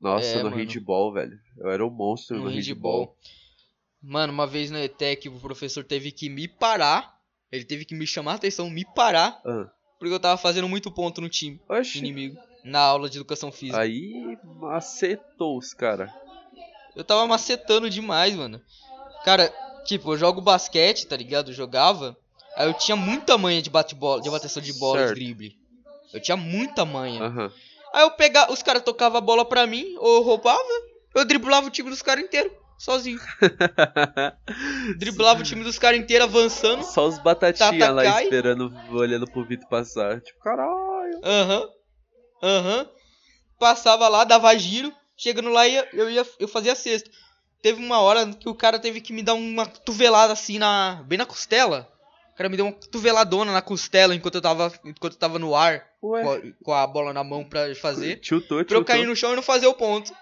Nossa, 0.00 0.26
É, 0.26 0.38
no 0.42 0.44
mano. 0.50 0.56
handball, 0.56 1.12
velho. 1.12 1.38
Eu 1.58 1.70
era 1.70 1.84
um 1.86 1.90
monstro 1.90 2.36
no, 2.38 2.44
No 2.44 2.50
handball. 2.50 3.00
handball. 3.00 3.16
Mano, 4.02 4.32
uma 4.32 4.46
vez 4.46 4.70
na 4.70 4.80
ETEC 4.82 5.28
o 5.28 5.38
professor 5.40 5.84
teve 5.84 6.10
que 6.10 6.30
me 6.30 6.48
parar. 6.48 7.18
Ele 7.52 7.64
teve 7.64 7.84
que 7.84 7.94
me 7.94 8.06
chamar 8.06 8.32
a 8.32 8.34
atenção, 8.36 8.70
me 8.70 8.84
parar. 8.94 9.40
Ah. 9.44 9.70
Porque 9.98 10.14
eu 10.14 10.20
tava 10.20 10.38
fazendo 10.38 10.66
muito 10.68 10.90
ponto 10.90 11.20
no 11.20 11.28
time 11.28 11.60
Oxi. 11.68 11.98
inimigo. 11.98 12.40
Na 12.64 12.80
aula 12.80 13.10
de 13.10 13.18
educação 13.18 13.50
física. 13.52 13.78
Aí 13.80 14.38
macetou 14.44 15.58
os 15.58 15.74
cara. 15.74 16.14
Eu 16.96 17.04
tava 17.04 17.26
macetando 17.26 17.90
demais, 17.90 18.34
mano. 18.34 18.60
Cara, 19.24 19.52
tipo, 19.84 20.12
eu 20.12 20.18
jogo 20.18 20.40
basquete, 20.40 21.06
tá 21.06 21.16
ligado? 21.16 21.50
Eu 21.50 21.54
jogava. 21.54 22.16
Aí 22.56 22.66
eu 22.68 22.74
tinha 22.74 22.96
muita 22.96 23.38
manha 23.38 23.62
de 23.62 23.70
bate-bola, 23.70 24.20
de 24.20 24.28
bateção 24.30 24.62
de 24.62 24.72
bola, 24.74 24.98
Certo. 24.98 25.14
de 25.14 25.24
drible. 25.24 25.56
Eu 26.12 26.20
tinha 26.20 26.36
muita 26.36 26.84
manha. 26.84 27.22
Aham. 27.22 27.52
Aí 27.94 28.02
eu 28.02 28.10
pegava, 28.12 28.52
os 28.52 28.62
caras 28.62 28.82
tocavam 28.82 29.18
a 29.18 29.20
bola 29.20 29.44
pra 29.44 29.66
mim, 29.66 29.94
ou 29.98 30.16
eu 30.16 30.22
roubava, 30.22 30.62
eu 31.14 31.24
driblava 31.24 31.66
o 31.66 31.70
time 31.70 31.90
dos 31.90 32.02
caras 32.02 32.22
inteiro, 32.24 32.52
sozinho. 32.78 33.18
Driblava 34.98 35.40
o 35.40 35.42
time 35.44 35.62
dos 35.64 35.78
caras 35.78 35.98
inteiro 35.98 36.24
avançando. 36.24 36.82
Só 36.84 37.06
os 37.06 37.18
batatinha 37.18 37.90
lá 37.90 38.02
cai. 38.02 38.24
esperando, 38.24 38.72
olhando 38.92 39.30
pro 39.30 39.44
Vitor 39.44 39.68
passar. 39.68 40.20
Tipo, 40.20 40.38
caralho. 40.40 41.20
Aham. 41.24 41.68
Aham. 42.42 42.88
Passava 43.58 44.08
lá, 44.08 44.24
dava 44.24 44.56
giro, 44.56 44.92
chegando 45.16 45.50
lá 45.50 45.66
ia, 45.68 45.86
eu 45.92 46.10
ia 46.10 46.26
eu 46.38 46.48
fazia 46.48 46.72
a 46.72 46.76
cesta. 46.76 47.10
Teve 47.62 47.84
uma 47.84 48.00
hora 48.00 48.26
que 48.32 48.48
o 48.48 48.54
cara 48.54 48.78
teve 48.78 49.00
que 49.00 49.12
me 49.12 49.22
dar 49.22 49.34
uma 49.34 49.66
cotovelada 49.66 50.32
assim 50.32 50.58
na 50.58 51.02
bem 51.06 51.18
na 51.18 51.26
costela. 51.26 51.90
O 52.32 52.36
cara 52.36 52.48
me 52.48 52.56
deu 52.56 52.64
uma 52.66 52.72
cotoveladona 52.72 53.52
na 53.52 53.60
costela 53.60 54.14
enquanto 54.14 54.36
eu 54.36 54.40
tava 54.42 54.72
enquanto 54.84 55.12
eu 55.12 55.18
tava 55.18 55.38
no 55.38 55.54
ar 55.54 55.86
Ué. 56.02 56.22
com 56.22 56.30
a, 56.30 56.40
com 56.64 56.72
a 56.72 56.86
bola 56.86 57.12
na 57.12 57.22
mão 57.22 57.44
pra 57.44 57.74
fazer. 57.74 58.16
Tiltou, 58.16 58.64
Pra 58.64 58.76
eu 58.76 58.84
cair 58.84 59.06
no 59.06 59.14
chão 59.14 59.32
e 59.32 59.36
não 59.36 59.42
fazer 59.42 59.66
o 59.66 59.74
ponto. 59.74 60.12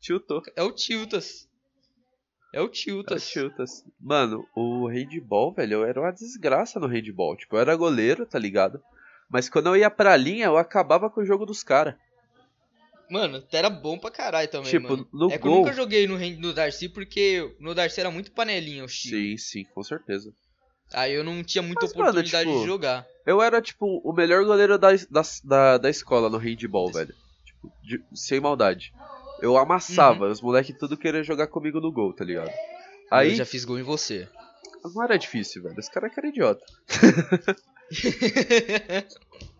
Tiltou. 0.00 0.42
É 0.54 0.62
o 0.62 0.70
Tiltas. 0.72 1.48
É 2.52 2.60
o 2.60 2.66
É, 2.66 2.68
Tiltas. 2.68 3.28
tiltas. 3.28 3.84
Mano, 4.00 4.46
o 4.54 4.86
handball, 4.86 5.52
velho, 5.52 5.74
eu 5.74 5.84
era 5.84 6.00
uma 6.00 6.12
desgraça 6.12 6.78
no 6.78 6.86
handball. 6.86 7.36
Tipo, 7.36 7.56
eu 7.56 7.60
era 7.60 7.76
goleiro, 7.76 8.24
tá 8.24 8.38
ligado? 8.38 8.80
Mas 9.28 9.48
quando 9.48 9.66
eu 9.66 9.76
ia 9.76 9.90
pra 9.90 10.16
linha, 10.16 10.46
eu 10.46 10.56
acabava 10.56 11.10
com 11.10 11.20
o 11.20 11.24
jogo 11.24 11.44
dos 11.44 11.62
caras. 11.62 11.94
Mano, 13.10 13.42
era 13.52 13.70
bom 13.70 13.98
pra 13.98 14.10
caralho 14.10 14.48
também, 14.48 14.70
Tipo, 14.70 14.88
mano. 14.88 15.08
no 15.12 15.30
é 15.30 15.38
que 15.38 15.46
eu 15.46 15.50
nunca 15.52 15.72
joguei 15.72 16.06
no, 16.06 16.18
no 16.18 16.52
Darcy 16.52 16.88
porque 16.88 17.54
no 17.60 17.74
Darcy 17.74 18.00
era 18.00 18.10
muito 18.10 18.32
panelinha 18.32 18.84
o 18.84 18.88
Chico. 18.88 19.14
Sim, 19.16 19.36
sim, 19.36 19.64
com 19.74 19.82
certeza. 19.82 20.32
Aí 20.92 21.12
eu 21.12 21.22
não 21.24 21.42
tinha 21.44 21.62
muita 21.62 21.86
Mas, 21.86 21.94
mano, 21.94 22.10
oportunidade 22.10 22.48
tipo, 22.48 22.60
de 22.60 22.66
jogar. 22.66 23.06
Eu 23.24 23.40
era, 23.42 23.60
tipo, 23.62 24.00
o 24.04 24.12
melhor 24.12 24.44
goleiro 24.44 24.78
da, 24.78 24.90
da, 25.10 25.22
da, 25.44 25.78
da 25.78 25.90
escola 25.90 26.28
no 26.30 26.38
handball, 26.38 26.90
velho. 26.92 27.14
Tipo, 27.44 27.72
de- 27.82 28.04
sem 28.16 28.40
maldade. 28.40 28.92
Eu 29.40 29.56
amassava, 29.56 30.28
os 30.30 30.40
moleques 30.40 30.76
tudo 30.78 30.96
queriam 30.96 31.22
jogar 31.22 31.46
comigo 31.48 31.80
no 31.80 31.92
gol, 31.92 32.12
tá 32.14 32.24
ligado? 32.24 32.50
Aí, 33.10 33.30
Eu 33.30 33.34
já 33.36 33.44
fiz 33.44 33.64
gol 33.64 33.78
em 33.78 33.82
você. 33.82 34.28
não 34.84 35.02
era 35.04 35.16
difícil, 35.18 35.62
velho. 35.62 35.76
Os 35.78 35.88
caras 35.88 36.12
que 36.12 36.18
eram 36.20 36.28
idiota. 36.30 36.64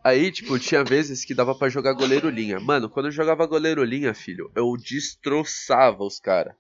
Aí, 0.07 0.31
tipo, 0.31 0.57
tinha 0.57 0.85
vezes 0.85 1.25
que 1.25 1.35
dava 1.35 1.53
pra 1.53 1.69
jogar 1.69 1.93
goleiro 1.93 2.31
linha. 2.31 2.61
Mano, 2.61 2.89
quando 2.89 3.07
eu 3.07 3.11
jogava 3.11 3.45
goleiro 3.45 3.83
linha, 3.83 4.15
filho, 4.15 4.53
eu 4.55 4.73
destroçava 4.77 6.05
os 6.05 6.21
caras. 6.21 6.55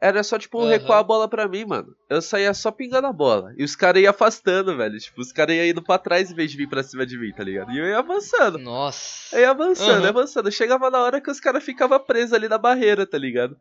Era 0.00 0.22
só, 0.22 0.38
tipo, 0.38 0.58
Aham. 0.62 0.70
recuar 0.70 1.00
a 1.00 1.02
bola 1.02 1.28
pra 1.28 1.46
mim, 1.46 1.66
mano. 1.66 1.94
Eu 2.08 2.22
saía 2.22 2.54
só 2.54 2.70
pingando 2.70 3.06
a 3.06 3.12
bola. 3.12 3.52
E 3.58 3.62
os 3.62 3.76
caras 3.76 4.02
iam 4.02 4.08
afastando, 4.10 4.74
velho. 4.78 4.98
Tipo, 4.98 5.20
os 5.20 5.30
caras 5.30 5.54
iam 5.56 5.66
indo 5.66 5.82
pra 5.82 5.98
trás 5.98 6.30
em 6.30 6.34
vez 6.34 6.50
de 6.50 6.56
vir 6.56 6.70
pra 6.70 6.82
cima 6.82 7.04
de 7.04 7.18
mim, 7.18 7.30
tá 7.32 7.44
ligado? 7.44 7.70
E 7.70 7.78
eu 7.78 7.84
ia 7.84 7.98
avançando. 7.98 8.56
Nossa. 8.56 9.36
Eu 9.36 9.40
ia 9.42 9.50
avançando, 9.50 10.02
ia 10.04 10.08
avançando. 10.08 10.50
Chegava 10.50 10.90
na 10.90 11.00
hora 11.02 11.20
que 11.20 11.30
os 11.30 11.38
caras 11.38 11.62
ficavam 11.62 12.00
presos 12.00 12.32
ali 12.32 12.48
na 12.48 12.56
barreira, 12.56 13.06
tá 13.06 13.18
ligado? 13.18 13.58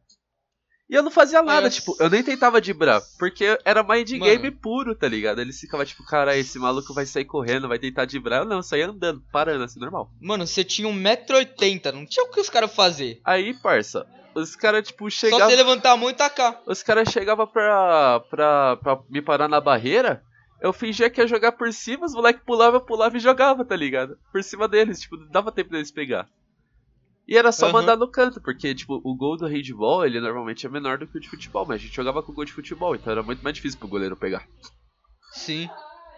E 0.90 0.96
eu 0.96 1.04
não 1.04 1.12
fazia 1.12 1.42
nada, 1.44 1.60
Olha 1.60 1.70
tipo, 1.70 1.96
eu 2.00 2.10
nem 2.10 2.24
tentava 2.24 2.60
dibrar, 2.60 3.00
porque 3.20 3.60
era 3.64 3.84
mind 3.84 4.10
game 4.10 4.50
puro, 4.50 4.96
tá 4.96 5.08
ligado? 5.08 5.40
Eles 5.40 5.60
ficavam 5.60 5.86
tipo, 5.86 6.04
cara, 6.04 6.36
esse 6.36 6.58
maluco 6.58 6.96
vai 6.96 7.06
sair 7.06 7.26
correndo, 7.26 7.68
vai 7.68 7.78
tentar 7.78 8.06
dibrar. 8.06 8.40
Eu 8.40 8.46
não, 8.46 8.58
eu 8.58 8.64
saía 8.64 8.88
andando, 8.88 9.22
parando, 9.32 9.64
assim, 9.64 9.80
normal. 9.80 10.10
Mano, 10.20 10.48
você 10.48 10.64
tinha 10.64 10.88
1,80m, 10.92 11.92
não 11.92 12.06
tinha 12.08 12.26
o 12.26 12.32
que 12.32 12.40
os 12.40 12.50
caras 12.50 12.74
fazer. 12.74 13.22
Aí, 13.24 13.54
parça, 13.54 14.08
Os 14.34 14.56
caras, 14.56 14.88
tipo, 14.88 15.10
Só 15.12 15.20
você 15.20 15.30
chegavam. 15.30 15.56
levantar 15.56 15.92
a 15.92 15.98
mão 15.98 16.10
e 16.10 16.14
tacar. 16.14 16.60
Os 16.66 16.82
caras 16.82 17.10
chegavam 17.10 17.46
pra, 17.46 18.22
pra, 18.30 18.78
pra 18.78 19.00
me 19.10 19.22
parar 19.22 19.48
na 19.48 19.62
barreira. 19.62 20.24
Eu 20.62 20.74
fingia 20.74 21.10
que 21.10 21.22
ia 21.22 21.28
jogar 21.28 21.52
por 21.54 21.72
cima, 21.72 22.06
os 22.06 22.14
moleques 22.14 22.44
pulavam, 22.46 22.82
pulava 22.82 23.16
e 23.16 23.20
jogava, 23.20 23.64
tá 23.64 23.76
ligado? 23.76 24.18
Por 24.32 24.44
cima 24.44 24.68
deles, 24.68 25.00
tipo, 25.00 25.18
não 25.18 25.28
dava 25.30 25.52
tempo 25.52 25.70
deles 25.70 25.92
pegar. 25.92 26.28
E 27.30 27.38
era 27.38 27.52
só 27.52 27.68
Aham. 27.68 27.74
mandar 27.74 27.96
no 27.96 28.10
canto, 28.10 28.42
porque, 28.42 28.74
tipo, 28.74 29.00
o 29.04 29.16
gol 29.16 29.38
do 29.38 29.46
handball, 29.46 30.04
ele 30.04 30.20
normalmente 30.20 30.66
é 30.66 30.70
menor 30.70 30.98
do 30.98 31.06
que 31.06 31.16
o 31.18 31.22
de 31.22 31.30
futebol, 31.30 31.64
mas 31.64 31.76
a 31.76 31.84
gente 31.86 31.96
jogava 31.96 32.24
com 32.24 32.34
gol 32.34 32.44
de 32.44 32.52
futebol, 32.52 32.96
então 32.96 33.12
era 33.12 33.22
muito 33.22 33.44
mais 33.44 33.56
difícil 33.56 33.78
pro 33.78 33.88
goleiro 33.88 34.18
pegar. 34.18 34.48
Sim. 35.34 35.70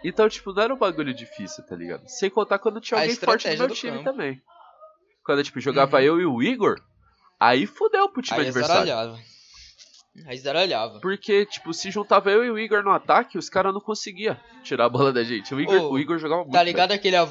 Então, 0.02 0.26
tipo, 0.28 0.54
não 0.54 0.62
era 0.62 0.74
um 0.74 0.78
bagulho 0.78 1.12
difícil, 1.12 1.62
tá 1.66 1.76
ligado? 1.76 2.02
Sem 2.08 2.30
contar 2.30 2.58
quando 2.58 2.80
tinha 2.80 2.98
alguém 2.98 3.14
forte 3.14 3.46
no 3.50 3.58
meu 3.58 3.68
time 3.76 3.92
campo. 3.98 4.04
também. 4.04 4.40
Quando, 5.22 5.44
tipo, 5.44 5.60
jogava 5.60 5.98
Uhum. 5.98 6.02
eu 6.02 6.20
e 6.22 6.24
o 6.24 6.42
Igor, 6.42 6.76
aí 7.38 7.66
fudeu 7.66 8.08
pro 8.08 8.22
time 8.22 8.40
Aí 8.40 8.46
adversário. 8.48 8.86
zaralhava. 8.86 9.18
Aí 10.26 10.38
zaralhava. 10.38 10.98
Porque, 11.00 11.44
tipo, 11.44 11.74
se 11.74 11.90
juntava 11.90 12.30
eu 12.30 12.42
e 12.44 12.50
o 12.50 12.58
Igor 12.58 12.82
no 12.82 12.90
ataque, 12.90 13.36
os 13.36 13.50
caras 13.50 13.72
não 13.74 13.80
conseguiam 13.82 14.36
tirar 14.64 14.86
a 14.86 14.88
bola 14.88 15.12
da 15.12 15.22
gente. 15.22 15.54
O 15.54 15.60
Igor, 15.60 15.76
Ô, 15.78 15.90
o 15.92 15.98
Igor 15.98 16.18
jogava 16.18 16.40
muito. 16.42 16.54
Tá 16.54 16.62
ligado 16.62 16.92
aquele 16.92 17.16
av... 17.16 17.30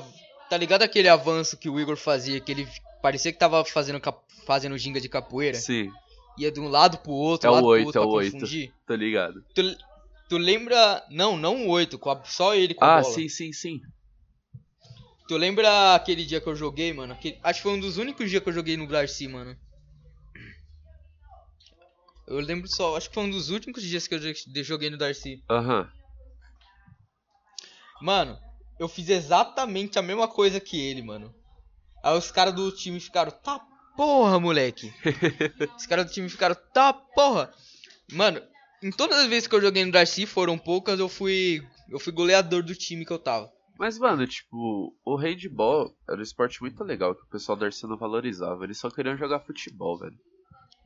Tá 0.49 0.55
ligado 0.57 0.83
aquele 0.83 1.09
avanço 1.09 1.57
que 1.57 1.69
o 1.69 1.79
Igor 1.79 1.97
fazia, 1.97 2.39
que 2.39 2.51
ele 2.51 2.67
parecia 3.01 3.31
que 3.31 3.39
tava 3.39 3.63
fazendo, 3.65 3.99
cap... 3.99 4.19
fazendo 4.45 4.77
ginga 4.77 4.99
de 5.01 5.09
capoeira? 5.09 5.57
Sim, 5.57 5.91
Ia 6.37 6.51
de 6.51 6.59
um 6.59 6.67
lado 6.67 6.97
pro 6.99 7.11
outro, 7.11 7.47
É 7.47 7.51
o 7.51 7.55
lado 7.55 7.67
oito, 7.67 7.91
pro 7.91 8.01
outro 8.01 8.01
é 8.01 8.05
o 8.05 8.31
confundir. 8.31 8.73
tô 8.85 8.95
ligado. 8.95 9.43
Tu, 9.53 9.61
tu 10.29 10.37
lembra... 10.37 11.05
Não, 11.09 11.35
não 11.37 11.65
o 11.67 11.69
8, 11.69 11.99
com 11.99 12.09
a- 12.09 12.23
só 12.23 12.55
ele 12.55 12.73
com 12.73 12.85
a 12.85 12.97
Ah, 12.97 13.01
bola. 13.01 13.13
sim, 13.13 13.27
sim, 13.27 13.51
sim. 13.51 13.81
Tu 15.27 15.37
lembra 15.37 15.95
aquele 15.95 16.25
dia 16.25 16.41
que 16.41 16.47
eu 16.47 16.55
joguei, 16.55 16.91
mano? 16.93 17.13
Aquele- 17.13 17.39
Acho 17.43 17.59
que 17.59 17.63
foi 17.63 17.73
um 17.73 17.79
dos 17.79 17.97
únicos 17.97 18.29
dias 18.29 18.41
que 18.41 18.49
eu 18.49 18.53
joguei 18.53 18.75
no 18.77 18.87
Darcy, 18.87 19.27
mano. 19.27 19.57
Eu 22.27 22.39
lembro 22.39 22.67
só, 22.69 22.95
acho 22.95 23.09
que 23.09 23.15
foi 23.15 23.23
um 23.23 23.29
dos 23.29 23.49
únicos 23.49 23.83
dias 23.83 24.07
que 24.07 24.15
eu 24.15 24.19
jo- 24.19 24.63
joguei 24.63 24.89
no 24.89 24.97
Darcy. 24.97 25.43
Aham. 25.49 25.89
Mano, 28.01 28.37
eu 28.79 28.87
fiz 28.87 29.09
exatamente 29.09 29.99
a 29.99 30.01
mesma 30.01 30.27
coisa 30.27 30.59
que 30.59 30.79
ele, 30.79 31.01
mano. 31.01 31.33
Aí 32.03 32.17
os 32.17 32.31
caras 32.31 32.53
do 32.53 32.71
time 32.71 32.99
ficaram, 32.99 33.31
tá 33.31 33.59
porra, 33.95 34.39
moleque. 34.39 34.91
os 35.77 35.85
caras 35.85 36.05
do 36.07 36.11
time 36.11 36.29
ficaram, 36.29 36.55
tá 36.73 36.91
porra. 36.91 37.53
Mano, 38.11 38.41
em 38.81 38.91
todas 38.91 39.19
as 39.19 39.27
vezes 39.27 39.47
que 39.47 39.55
eu 39.55 39.61
joguei 39.61 39.85
no 39.85 39.91
Darcy, 39.91 40.25
foram 40.25 40.57
poucas, 40.57 40.99
eu 40.99 41.07
fui. 41.07 41.61
Eu 41.89 41.99
fui 41.99 42.11
goleador 42.11 42.63
do 42.63 42.73
time 42.73 43.05
que 43.05 43.11
eu 43.11 43.19
tava. 43.19 43.51
Mas, 43.77 43.97
mano, 43.97 44.25
tipo, 44.27 44.95
o 45.03 45.15
handball 45.15 45.95
era 46.07 46.19
um 46.19 46.21
esporte 46.21 46.61
muito 46.61 46.83
legal 46.83 47.15
que 47.15 47.23
o 47.23 47.29
pessoal 47.29 47.57
da 47.57 47.65
Arce 47.65 47.85
não 47.87 47.97
valorizava. 47.97 48.63
Eles 48.63 48.77
só 48.77 48.89
queriam 48.89 49.17
jogar 49.17 49.39
futebol, 49.39 49.97
velho. 49.97 50.17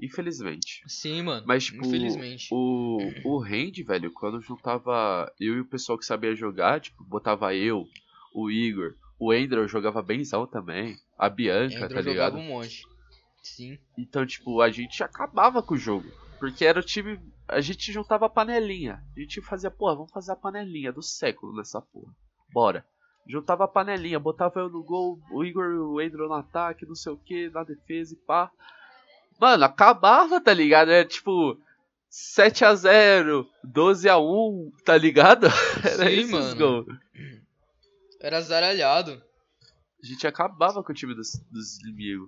Infelizmente. 0.01 0.81
Sim, 0.87 1.23
mano. 1.23 1.43
Mas, 1.45 1.65
tipo, 1.65 1.85
infelizmente. 1.85 2.47
o, 2.51 2.97
o 3.23 3.39
hand, 3.39 3.83
velho, 3.85 4.11
quando 4.11 4.41
juntava 4.41 5.31
eu 5.39 5.55
e 5.55 5.59
o 5.61 5.65
pessoal 5.65 5.97
que 5.97 6.05
sabia 6.05 6.35
jogar, 6.35 6.81
tipo, 6.81 7.03
botava 7.03 7.53
eu, 7.53 7.85
o 8.33 8.49
Igor, 8.49 8.95
o 9.19 9.31
Andrew 9.31 9.67
jogava 9.67 10.01
benzão 10.01 10.45
também, 10.45 10.97
a 11.17 11.29
Bianca, 11.29 11.85
Andrew 11.85 11.89
tá 11.89 12.01
ligado? 12.01 12.33
jogava 12.33 12.37
um 12.37 12.47
monte. 12.47 12.83
Sim. 13.41 13.77
Então, 13.97 14.25
tipo, 14.25 14.61
a 14.61 14.69
gente 14.69 15.03
acabava 15.03 15.61
com 15.61 15.75
o 15.75 15.77
jogo. 15.77 16.09
Porque 16.39 16.65
era 16.65 16.79
o 16.79 16.83
time. 16.83 17.19
A 17.47 17.61
gente 17.61 17.91
juntava 17.91 18.25
a 18.25 18.29
panelinha. 18.29 19.01
A 19.15 19.19
gente 19.19 19.39
fazia, 19.41 19.69
porra, 19.69 19.95
vamos 19.95 20.11
fazer 20.11 20.31
a 20.31 20.35
panelinha 20.35 20.91
do 20.91 21.01
século 21.01 21.55
nessa 21.55 21.79
porra. 21.81 22.11
Bora. 22.51 22.85
Juntava 23.27 23.63
a 23.63 23.67
panelinha, 23.67 24.19
botava 24.19 24.59
eu 24.59 24.69
no 24.69 24.83
gol, 24.83 25.19
o 25.31 25.43
Igor 25.43 25.65
e 25.71 25.77
o 25.77 25.99
Andrew 25.99 26.27
no 26.27 26.33
ataque, 26.33 26.85
não 26.85 26.93
sei 26.93 27.11
o 27.11 27.17
que, 27.17 27.49
na 27.49 27.63
defesa 27.63 28.13
e 28.13 28.17
pá. 28.17 28.51
Mano, 29.39 29.63
acabava, 29.65 30.39
tá 30.39 30.53
ligado? 30.53 30.91
Era 30.91 31.07
tipo 31.07 31.57
7x0, 32.11 33.45
12x1, 33.65 34.71
tá 34.83 34.97
ligado? 34.97 35.47
Era 35.83 36.05
Sim, 36.09 36.19
esses 36.19 36.31
mano. 36.31 36.55
gols. 36.55 36.85
Era 38.25 38.41
zaralhado. 38.41 39.21
A 40.03 40.07
gente 40.07 40.25
acabava 40.25 40.83
com 40.83 40.91
o 40.91 40.95
time 40.95 41.13
dos, 41.13 41.39
dos 41.51 41.79
inimigos. 41.83 42.27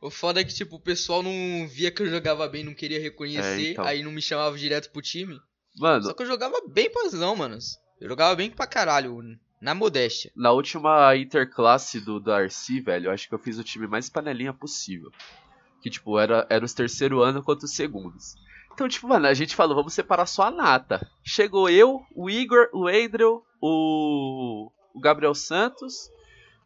O 0.00 0.10
foda 0.10 0.40
é 0.40 0.44
que, 0.44 0.52
tipo, 0.52 0.74
o 0.74 0.80
pessoal 0.80 1.22
não 1.22 1.68
via 1.68 1.92
que 1.92 2.02
eu 2.02 2.08
jogava 2.10 2.48
bem, 2.48 2.64
não 2.64 2.74
queria 2.74 2.98
reconhecer, 3.00 3.66
É, 3.68 3.70
então. 3.70 3.84
aí 3.84 4.02
não 4.02 4.10
me 4.10 4.20
chamava 4.20 4.58
direto 4.58 4.90
pro 4.90 5.00
time. 5.00 5.38
Mano, 5.78 6.02
Só 6.02 6.14
que 6.14 6.22
eu 6.24 6.26
jogava 6.26 6.60
bem 6.68 6.90
pazão, 6.90 7.36
manos. 7.36 7.78
Eu 8.00 8.08
jogava 8.08 8.34
bem 8.34 8.50
pra 8.50 8.66
caralho, 8.66 9.20
na 9.62 9.72
modéstia. 9.72 10.32
Na 10.34 10.50
última 10.50 11.14
interclasse 11.14 12.00
do 12.00 12.18
Darcy, 12.18 12.80
velho, 12.80 13.06
eu 13.06 13.12
acho 13.12 13.28
que 13.28 13.34
eu 13.34 13.38
fiz 13.38 13.56
o 13.56 13.62
time 13.62 13.86
mais 13.86 14.10
panelinha 14.10 14.52
possível. 14.52 15.12
Que, 15.80 15.90
tipo, 15.90 16.18
era, 16.18 16.44
era 16.50 16.64
os 16.64 16.74
terceiro 16.74 17.22
ano 17.22 17.40
contra 17.40 17.66
os 17.66 17.72
segundos. 17.76 18.34
Então, 18.72 18.88
tipo, 18.88 19.06
mano, 19.06 19.28
a 19.28 19.34
gente 19.34 19.54
falou, 19.54 19.76
vamos 19.76 19.94
separar 19.94 20.26
só 20.26 20.42
a 20.42 20.50
nata. 20.50 21.08
Chegou 21.22 21.70
eu, 21.70 22.00
o 22.16 22.28
Igor, 22.28 22.68
o 22.72 22.88
Andrew, 22.88 23.44
o, 23.60 24.72
o 24.94 25.00
Gabriel 25.00 25.34
Santos. 25.34 26.10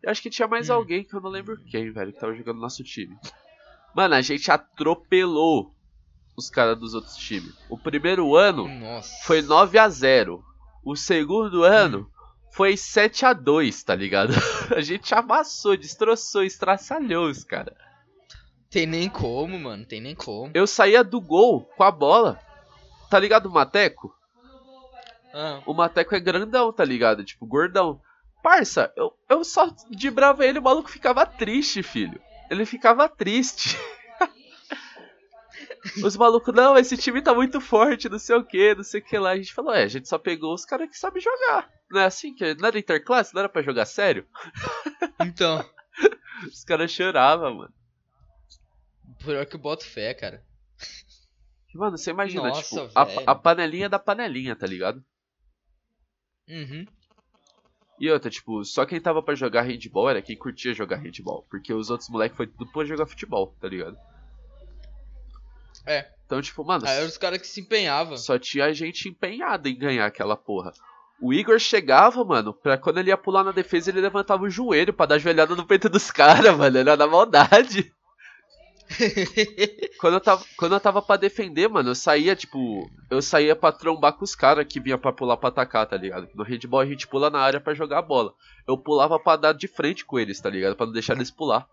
E 0.02 0.08
acho 0.08 0.20
que 0.22 0.30
tinha 0.30 0.46
mais 0.48 0.68
Hum. 0.70 0.74
alguém 0.74 1.02
que 1.04 1.14
eu 1.14 1.20
não 1.20 1.30
lembro 1.30 1.56
quem, 1.70 1.90
velho, 1.92 2.12
que 2.12 2.20
tava 2.20 2.34
jogando 2.34 2.56
no 2.56 2.62
nosso 2.62 2.82
time. 2.84 3.16
Mano, 3.94 4.14
a 4.14 4.20
gente 4.22 4.50
atropelou 4.50 5.74
os 6.36 6.50
caras 6.50 6.78
dos 6.78 6.94
outros 6.94 7.16
times. 7.16 7.54
O 7.70 7.78
primeiro 7.78 8.34
ano 8.36 8.66
Nossa. 8.68 9.14
foi 9.24 9.40
9 9.40 9.78
a 9.78 9.88
0 9.88 10.44
O 10.84 10.96
segundo 10.96 11.62
ano 11.62 12.10
foi 12.52 12.76
7 12.76 13.24
a 13.24 13.32
2 13.32 13.82
tá 13.84 13.94
ligado? 13.94 14.32
A 14.76 14.80
gente 14.80 15.14
amassou, 15.14 15.76
destroçou, 15.76 16.42
estraçalhou 16.44 17.28
os 17.28 17.44
cara. 17.44 17.76
Tem 18.70 18.84
nem 18.86 19.08
como, 19.08 19.58
mano. 19.58 19.84
Tem 19.86 20.00
nem 20.00 20.14
como. 20.16 20.50
Eu 20.54 20.66
saía 20.66 21.04
do 21.04 21.20
gol 21.20 21.62
com 21.76 21.84
a 21.84 21.90
bola. 21.92 22.40
Tá 23.08 23.18
ligado 23.20 23.46
o 23.46 23.52
Mateco? 23.52 24.12
Ah, 25.32 25.62
O 25.66 25.72
Mateco 25.74 26.14
é 26.14 26.20
grandão, 26.20 26.72
tá 26.72 26.84
ligado? 26.84 27.24
Tipo, 27.24 27.46
gordão. 27.46 28.00
Parça, 28.44 28.92
eu, 28.94 29.16
eu 29.26 29.42
só 29.42 29.74
dibrava 29.88 30.44
ele, 30.44 30.58
o 30.58 30.62
maluco 30.62 30.90
ficava 30.90 31.24
triste, 31.24 31.82
filho. 31.82 32.20
Ele 32.50 32.66
ficava 32.66 33.08
triste. 33.08 33.74
Os 36.04 36.14
malucos, 36.14 36.54
não, 36.54 36.76
esse 36.76 36.94
time 36.98 37.22
tá 37.22 37.32
muito 37.32 37.58
forte, 37.58 38.06
não 38.06 38.18
sei 38.18 38.36
o 38.36 38.44
que, 38.44 38.74
não 38.74 38.84
sei 38.84 39.00
o 39.00 39.02
que 39.04 39.16
lá. 39.16 39.30
A 39.30 39.36
gente 39.36 39.54
falou, 39.54 39.72
é, 39.72 39.84
a 39.84 39.88
gente 39.88 40.06
só 40.06 40.18
pegou 40.18 40.52
os 40.52 40.66
caras 40.66 40.90
que 40.90 40.98
sabem 40.98 41.22
jogar. 41.22 41.70
Não 41.90 42.02
é 42.02 42.04
assim? 42.04 42.34
que 42.34 42.54
Não 42.56 42.68
era 42.68 42.78
interclasse? 42.78 43.32
Não 43.32 43.40
era 43.40 43.48
pra 43.48 43.62
jogar 43.62 43.86
sério? 43.86 44.26
então. 45.24 45.64
Os 46.44 46.64
caras 46.64 46.90
choravam, 46.90 47.54
mano. 47.54 47.74
Pior 49.24 49.46
que 49.46 49.56
eu 49.56 49.60
boto 49.60 49.86
fé, 49.86 50.12
cara. 50.12 50.44
Mano, 51.74 51.96
você 51.96 52.10
imagina, 52.10 52.48
Nossa, 52.48 52.62
tipo, 52.62 52.98
a, 52.98 53.32
a 53.32 53.34
panelinha 53.34 53.88
da 53.88 53.98
panelinha, 53.98 54.54
tá 54.54 54.66
ligado? 54.66 55.02
Uhum. 56.46 56.84
E 58.00 58.10
outra, 58.10 58.28
tipo, 58.30 58.64
só 58.64 58.84
quem 58.84 59.00
tava 59.00 59.22
pra 59.22 59.34
jogar 59.34 59.62
handball 59.62 60.10
era 60.10 60.20
quem 60.22 60.36
curtia 60.36 60.74
jogar 60.74 60.96
handball. 60.96 61.44
Porque 61.48 61.72
os 61.72 61.90
outros 61.90 62.08
moleques 62.08 62.36
foi 62.36 62.46
tudo 62.46 62.70
pra 62.72 62.84
jogar 62.84 63.06
futebol, 63.06 63.54
tá 63.60 63.68
ligado? 63.68 63.96
É. 65.86 66.08
Então, 66.26 66.40
tipo, 66.40 66.64
mano, 66.64 66.86
Aí 66.86 66.96
eram 66.96 67.06
os 67.06 67.18
caras 67.18 67.38
que 67.40 67.46
se 67.46 67.60
empenhavam. 67.60 68.16
só 68.16 68.38
tinha 68.38 68.72
gente 68.72 69.08
empenhada 69.08 69.68
em 69.68 69.76
ganhar 69.78 70.06
aquela 70.06 70.36
porra. 70.36 70.72
O 71.20 71.32
Igor 71.32 71.58
chegava, 71.58 72.24
mano, 72.24 72.52
pra 72.52 72.76
quando 72.76 72.98
ele 72.98 73.10
ia 73.10 73.16
pular 73.16 73.44
na 73.44 73.52
defesa, 73.52 73.90
ele 73.90 74.00
levantava 74.00 74.42
o 74.42 74.50
joelho 74.50 74.92
pra 74.92 75.06
dar 75.06 75.18
joelhada 75.18 75.54
no 75.54 75.66
peito 75.66 75.88
dos 75.88 76.10
caras, 76.12 76.56
mano. 76.56 76.76
Era 76.78 76.96
na 76.96 77.06
maldade. 77.06 77.92
Quando 79.98 80.14
eu, 80.14 80.20
tava, 80.20 80.44
quando 80.56 80.74
eu 80.74 80.80
tava 80.80 81.00
pra 81.02 81.16
defender, 81.16 81.68
mano, 81.68 81.90
eu 81.90 81.94
saía, 81.94 82.36
tipo, 82.36 82.90
eu 83.10 83.22
saía 83.22 83.56
pra 83.56 83.72
trombar 83.72 84.12
com 84.12 84.24
os 84.24 84.34
caras 84.34 84.66
que 84.68 84.78
vinha 84.80 84.98
pra 84.98 85.12
pular 85.12 85.36
pra 85.36 85.48
atacar, 85.48 85.86
tá 85.86 85.96
ligado? 85.96 86.28
No 86.34 86.44
handball 86.44 86.80
a 86.80 86.86
gente 86.86 87.06
pula 87.06 87.30
na 87.30 87.38
área 87.40 87.60
pra 87.60 87.72
jogar 87.74 87.98
a 87.98 88.02
bola. 88.02 88.34
Eu 88.66 88.76
pulava 88.76 89.18
pra 89.18 89.36
dar 89.36 89.52
de 89.54 89.66
frente 89.68 90.04
com 90.04 90.18
eles, 90.18 90.40
tá 90.40 90.50
ligado? 90.50 90.76
Pra 90.76 90.84
não 90.86 90.92
deixar 90.92 91.14
eles 91.14 91.30
pular. 91.30 91.66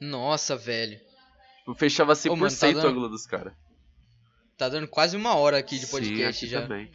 Nossa, 0.00 0.56
velho. 0.56 0.98
Eu 1.66 1.74
fechava 1.74 2.14
100% 2.14 2.30
Ô, 2.32 2.36
mano, 2.36 2.56
tá 2.56 2.68
o 2.68 2.72
dando- 2.72 2.88
ângulo 2.88 3.08
dos 3.08 3.26
caras. 3.26 3.52
Tá 4.56 4.68
dando 4.68 4.88
quase 4.88 5.16
uma 5.16 5.34
hora 5.36 5.58
aqui 5.58 5.78
de 5.78 5.86
Sim, 5.86 5.90
podcast 5.92 6.44
aqui 6.44 6.52
já. 6.52 6.62
também. 6.62 6.90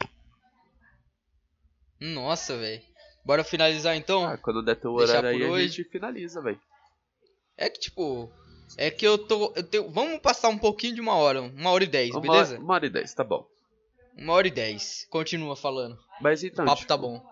Nossa, 2.00 2.56
velho. 2.58 2.82
Bora 3.26 3.44
finalizar 3.44 3.96
então? 3.96 4.26
Ah, 4.26 4.38
quando 4.38 4.64
der 4.64 4.76
teu 4.76 4.94
horário 4.94 5.30
aí, 5.30 5.40
por 5.40 5.46
a 5.48 5.52
hoje. 5.52 5.68
gente 5.70 5.90
finaliza, 5.90 6.42
velho. 6.42 6.60
É 7.58 7.70
que 7.70 7.80
tipo. 7.80 8.32
É 8.76 8.92
que 8.92 9.06
eu 9.08 9.18
tô. 9.18 9.54
Eu 9.56 9.64
tenho, 9.64 9.90
vamos 9.90 10.20
passar 10.20 10.50
um 10.50 10.58
pouquinho 10.58 10.96
de 10.96 11.02
uma 11.02 11.16
hora. 11.16 11.42
Uma 11.42 11.72
hora 11.72 11.84
e 11.84 11.88
dez, 11.88 12.12
Uma, 12.12 12.22
beleza? 12.22 12.60
uma 12.60 12.74
hora 12.74 12.86
e 12.86 12.90
dez, 12.90 13.14
tá 13.14 13.24
bom. 13.24 13.48
Uma 14.18 14.34
hora 14.34 14.48
e 14.48 14.52
dez. 14.52 15.08
Continua 15.10 15.56
falando. 15.56 15.98
Mas 16.20 16.42
O 16.44 16.48
então, 16.48 16.66
papo 16.66 16.78
tipo, 16.78 16.88
tá 16.88 16.98
bom. 16.98 17.24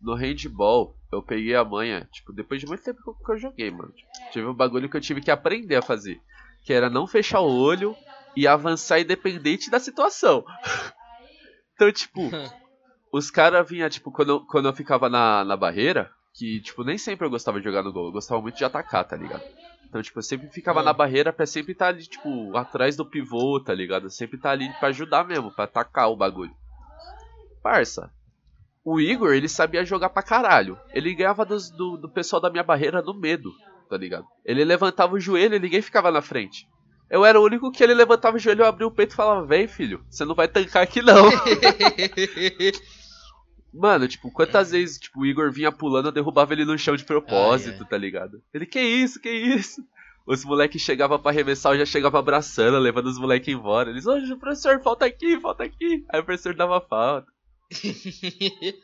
no 0.00 0.14
handball, 0.14 0.94
eu 1.10 1.22
peguei 1.22 1.54
a 1.54 1.64
manha, 1.64 2.06
tipo, 2.12 2.32
depois 2.32 2.60
de 2.60 2.66
muito 2.66 2.84
tempo 2.84 3.02
que 3.02 3.08
eu, 3.08 3.14
que 3.14 3.32
eu 3.32 3.38
joguei, 3.38 3.70
mano. 3.70 3.92
Tipo, 3.92 4.10
tive 4.30 4.46
um 4.46 4.54
bagulho 4.54 4.88
que 4.88 4.96
eu 4.96 5.00
tive 5.00 5.20
que 5.20 5.30
aprender 5.30 5.76
a 5.76 5.82
fazer. 5.82 6.20
Que 6.62 6.72
era 6.72 6.88
não 6.90 7.06
fechar 7.06 7.40
o 7.40 7.50
olho 7.52 7.96
e 8.36 8.46
avançar 8.46 9.00
independente 9.00 9.70
da 9.70 9.80
situação. 9.80 10.44
então, 11.74 11.90
tipo, 11.92 12.20
os 13.12 13.30
caras 13.30 13.68
vinham, 13.68 13.88
tipo, 13.88 14.12
quando 14.12 14.28
eu, 14.30 14.40
quando 14.46 14.68
eu 14.68 14.72
ficava 14.74 15.08
na, 15.08 15.44
na 15.44 15.56
barreira, 15.56 16.10
que, 16.34 16.60
tipo, 16.60 16.82
nem 16.84 16.98
sempre 16.98 17.24
eu 17.26 17.30
gostava 17.30 17.58
de 17.58 17.64
jogar 17.64 17.82
no 17.82 17.92
gol, 17.92 18.06
eu 18.06 18.12
gostava 18.12 18.40
muito 18.42 18.56
de 18.56 18.64
atacar, 18.64 19.04
tá 19.06 19.16
ligado? 19.16 19.42
Então, 19.88 20.02
tipo, 20.02 20.18
eu 20.18 20.22
sempre 20.22 20.48
ficava 20.48 20.80
Ah. 20.80 20.82
na 20.82 20.92
barreira 20.92 21.32
pra 21.32 21.46
sempre 21.46 21.72
estar 21.72 21.88
ali, 21.88 22.02
tipo, 22.04 22.56
atrás 22.56 22.96
do 22.96 23.06
pivô, 23.06 23.60
tá 23.60 23.72
ligado? 23.72 24.06
Eu 24.06 24.10
sempre 24.10 24.36
tá 24.38 24.50
ali 24.50 24.68
pra 24.80 24.88
ajudar 24.88 25.24
mesmo, 25.24 25.52
pra 25.52 25.64
atacar 25.64 26.10
o 26.10 26.16
bagulho. 26.16 26.50
Parça, 27.62 28.10
o 28.84 29.00
Igor, 29.00 29.32
ele 29.32 29.48
sabia 29.48 29.84
jogar 29.84 30.10
pra 30.10 30.22
caralho. 30.22 30.76
Ele 30.92 31.14
ganhava 31.14 31.44
dos- 31.44 31.70
do, 31.70 31.96
do 31.96 32.08
pessoal 32.08 32.42
da 32.42 32.50
minha 32.50 32.64
barreira 32.64 33.00
no 33.00 33.14
medo, 33.14 33.52
tá 33.88 33.96
ligado? 33.96 34.26
Ele 34.44 34.64
levantava 34.64 35.14
o 35.14 35.20
joelho 35.20 35.54
e 35.54 35.60
ninguém 35.60 35.80
ficava 35.80 36.10
na 36.10 36.20
frente. 36.20 36.66
Eu 37.08 37.24
era 37.24 37.38
o 37.40 37.44
único 37.44 37.70
que 37.70 37.84
ele 37.84 37.94
levantava 37.94 38.36
o 38.36 38.40
joelho, 38.40 38.62
eu 38.62 38.66
abria 38.66 38.86
o 38.86 38.90
peito 38.90 39.12
e 39.12 39.16
falava, 39.16 39.46
vem 39.46 39.68
filho, 39.68 40.04
você 40.10 40.24
não 40.24 40.34
vai 40.34 40.48
tancar 40.48 40.82
aqui 40.82 41.00
não. 41.00 41.30
Mano, 43.76 44.06
tipo, 44.06 44.30
quantas 44.30 44.70
vezes 44.70 44.98
tipo, 44.98 45.20
o 45.20 45.26
Igor 45.26 45.50
vinha 45.50 45.72
pulando, 45.72 46.06
eu 46.06 46.12
derrubava 46.12 46.52
ele 46.52 46.64
no 46.64 46.78
chão 46.78 46.94
de 46.94 47.04
propósito, 47.04 47.74
Ai, 47.74 47.80
ai. 47.80 47.88
tá 47.88 47.98
ligado? 47.98 48.40
Ele, 48.52 48.66
que 48.66 48.80
isso, 48.80 49.20
que 49.20 49.28
isso? 49.28 49.84
Os 50.26 50.44
moleques 50.44 50.80
chegavam 50.80 51.18
pra 51.18 51.32
arremessar, 51.32 51.72
eu 51.74 51.78
já 51.80 51.84
chegava 51.86 52.18
abraçando, 52.18 52.78
levando 52.78 53.06
os 53.06 53.18
moleques 53.18 53.52
embora. 53.52 53.90
Eles, 53.90 54.06
ô, 54.06 54.14
professor, 54.38 54.80
falta 54.80 55.04
aqui, 55.04 55.38
falta 55.40 55.64
aqui. 55.64 56.04
Aí 56.08 56.20
o 56.20 56.24
professor 56.24 56.54
dava 56.54 56.80
falta. 56.80 57.26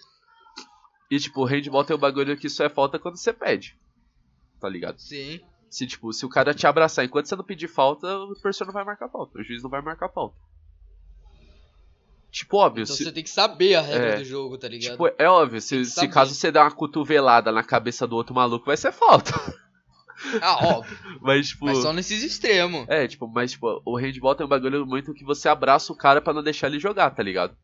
E, 1.11 1.19
tipo, 1.19 1.41
o 1.41 1.45
handball 1.45 1.85
tem 1.85 1.97
um 1.97 1.99
bagulho 1.99 2.37
que 2.37 2.49
só 2.49 2.65
é 2.65 2.69
falta 2.69 2.97
quando 2.97 3.17
você 3.17 3.33
pede. 3.33 3.77
Tá 4.61 4.69
ligado? 4.69 5.01
Sim. 5.01 5.41
Se, 5.69 5.85
tipo, 5.87 6.13
se 6.13 6.25
o 6.25 6.29
cara 6.29 6.55
te 6.55 6.69
abraçar 6.69 7.05
enquanto 7.05 7.27
você 7.27 7.35
não 7.35 7.43
pedir 7.45 7.67
falta, 7.67 8.07
o 8.17 8.33
professor 8.41 8.65
não 8.67 8.73
vai 8.73 8.85
marcar 8.85 9.09
falta. 9.09 9.39
O 9.39 9.43
juiz 9.43 9.61
não 9.61 9.71
vai 9.71 9.83
marcar 9.83 10.09
falta. 10.09 10.37
Tipo, 12.31 12.59
óbvio, 12.59 12.83
Então 12.85 12.95
se, 12.95 13.03
você 13.05 13.11
tem 13.13 13.25
que 13.25 13.31
saber 13.31 13.75
a 13.75 13.81
regra 13.81 14.15
É. 14.15 14.17
do 14.19 14.25
jogo, 14.25 14.57
tá 14.57 14.69
ligado? 14.69 14.93
Tipo, 14.93 15.11
é 15.19 15.29
óbvio, 15.29 15.61
se, 15.61 15.85
se 15.85 16.07
caso 16.09 16.35
você 16.35 16.53
der 16.53 16.61
uma 16.61 16.71
cotovelada 16.71 17.51
na 17.51 17.63
cabeça 17.65 18.07
do 18.07 18.15
outro 18.15 18.35
maluco, 18.35 18.67
vai 18.67 18.77
ser 18.77 18.93
falta. 18.93 19.33
Ah, 20.43 20.67
óbvio. 20.77 20.99
Mas, 21.23 21.49
tipo. 21.49 21.65
Mas 21.65 21.79
só 21.79 21.95
nesses 21.95 22.23
extremos. 22.23 22.87
É, 22.91 23.09
tipo, 23.09 23.27
mas, 23.27 23.53
tipo, 23.53 23.81
o 23.87 23.97
handball 23.97 24.35
tem 24.35 24.45
um 24.45 24.49
bagulho 24.51 24.85
muito 24.87 25.15
que 25.15 25.25
você 25.25 25.49
abraça 25.49 25.91
o 25.95 25.97
cara 25.97 26.21
pra 26.21 26.35
não 26.35 26.43
deixar 26.43 26.67
ele 26.67 26.79
jogar, 26.79 27.09
tá 27.13 27.23
ligado? 27.23 27.57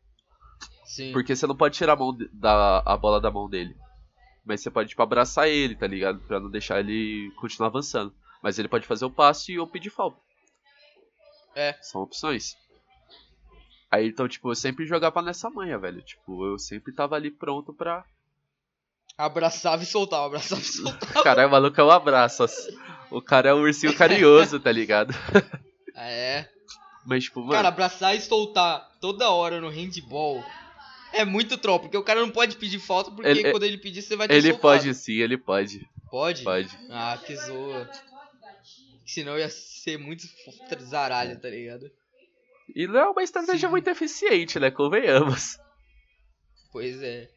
Sim. 0.83 1.11
Porque 1.11 1.35
você 1.35 1.45
não 1.45 1.55
pode 1.55 1.77
tirar 1.77 1.93
a, 1.93 1.95
mão 1.95 2.17
de- 2.17 2.27
da, 2.33 2.81
a 2.83 2.97
bola 2.97 3.21
da 3.21 3.29
mão 3.29 3.47
dele. 3.47 3.75
Mas 4.43 4.61
você 4.61 4.71
pode, 4.71 4.89
tipo, 4.89 5.03
abraçar 5.03 5.47
ele, 5.47 5.75
tá 5.75 5.85
ligado? 5.85 6.19
Pra 6.21 6.39
não 6.39 6.49
deixar 6.49 6.79
ele 6.79 7.31
continuar 7.39 7.67
avançando. 7.67 8.11
Mas 8.41 8.57
ele 8.57 8.67
pode 8.67 8.87
fazer 8.87 9.05
o 9.05 9.11
passe 9.11 9.59
ou 9.59 9.67
pedir 9.67 9.91
falta. 9.91 10.17
É. 11.55 11.73
São 11.83 12.01
opções. 12.01 12.55
Aí, 13.89 14.07
então, 14.07 14.27
tipo, 14.27 14.51
eu 14.51 14.55
sempre 14.55 14.85
jogava 14.85 15.21
nessa 15.21 15.49
manha, 15.49 15.77
velho. 15.77 16.01
Tipo, 16.01 16.45
eu 16.45 16.59
sempre 16.59 16.91
tava 16.93 17.15
ali 17.15 17.31
pronto 17.31 17.73
pra. 17.73 18.03
Abraçava 19.17 19.81
e 19.81 19.85
soltava, 19.85 20.25
abraçava 20.25 20.61
e 20.61 20.65
soltava. 20.65 21.13
Caralho, 21.23 21.47
o 21.47 21.51
maluco 21.51 21.79
é 21.79 21.83
um 21.83 21.89
abraço. 21.91 22.45
O 23.09 23.21
cara 23.21 23.49
é 23.49 23.53
um 23.53 23.61
ursinho 23.61 23.95
carinhoso, 23.95 24.59
tá 24.59 24.71
ligado? 24.71 25.13
É. 25.99 26.47
Mas, 27.07 27.23
tipo, 27.23 27.39
mano. 27.39 27.53
Cara, 27.53 27.69
abraçar 27.69 28.15
e 28.15 28.21
soltar 28.21 28.87
toda 29.01 29.31
hora 29.31 29.59
no 29.59 29.67
handball 29.67 30.43
é 31.11 31.25
muito 31.25 31.57
troll, 31.57 31.79
porque 31.79 31.97
o 31.97 32.03
cara 32.03 32.19
não 32.19 32.29
pode 32.29 32.55
pedir 32.57 32.77
falta, 32.77 33.09
porque 33.09 33.27
Ele- 33.27 33.49
quando 33.49 33.63
ele 33.63 33.79
pedir, 33.79 34.03
você 34.03 34.15
vai 34.15 34.27
ter 34.27 34.35
ele 34.35 34.49
soltado. 34.51 34.61
pode 34.61 34.93
sim, 34.93 35.13
ele 35.13 35.39
pode. 35.39 35.89
Pode? 36.11 36.43
Pode. 36.43 36.69
Ah, 36.91 37.17
que 37.25 37.35
zoa. 37.35 37.89
Senão 39.07 39.39
ia 39.39 39.49
ser 39.49 39.97
muito 39.97 40.27
zaralho, 40.81 41.39
tá 41.39 41.49
ligado? 41.49 41.89
E 42.75 42.87
não 42.87 42.99
é 42.99 43.09
uma 43.09 43.23
estratégia 43.23 43.67
Sim. 43.67 43.71
muito 43.71 43.87
eficiente, 43.89 44.59
né? 44.59 44.69
Convenhamos. 44.71 45.57
Pois 46.71 47.01
é. 47.01 47.29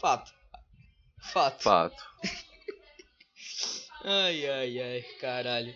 Fato. 0.00 0.32
Fato. 1.32 1.62
Fato. 1.62 2.04
Ai, 4.06 4.46
ai, 4.46 4.78
ai, 4.82 5.02
caralho. 5.18 5.74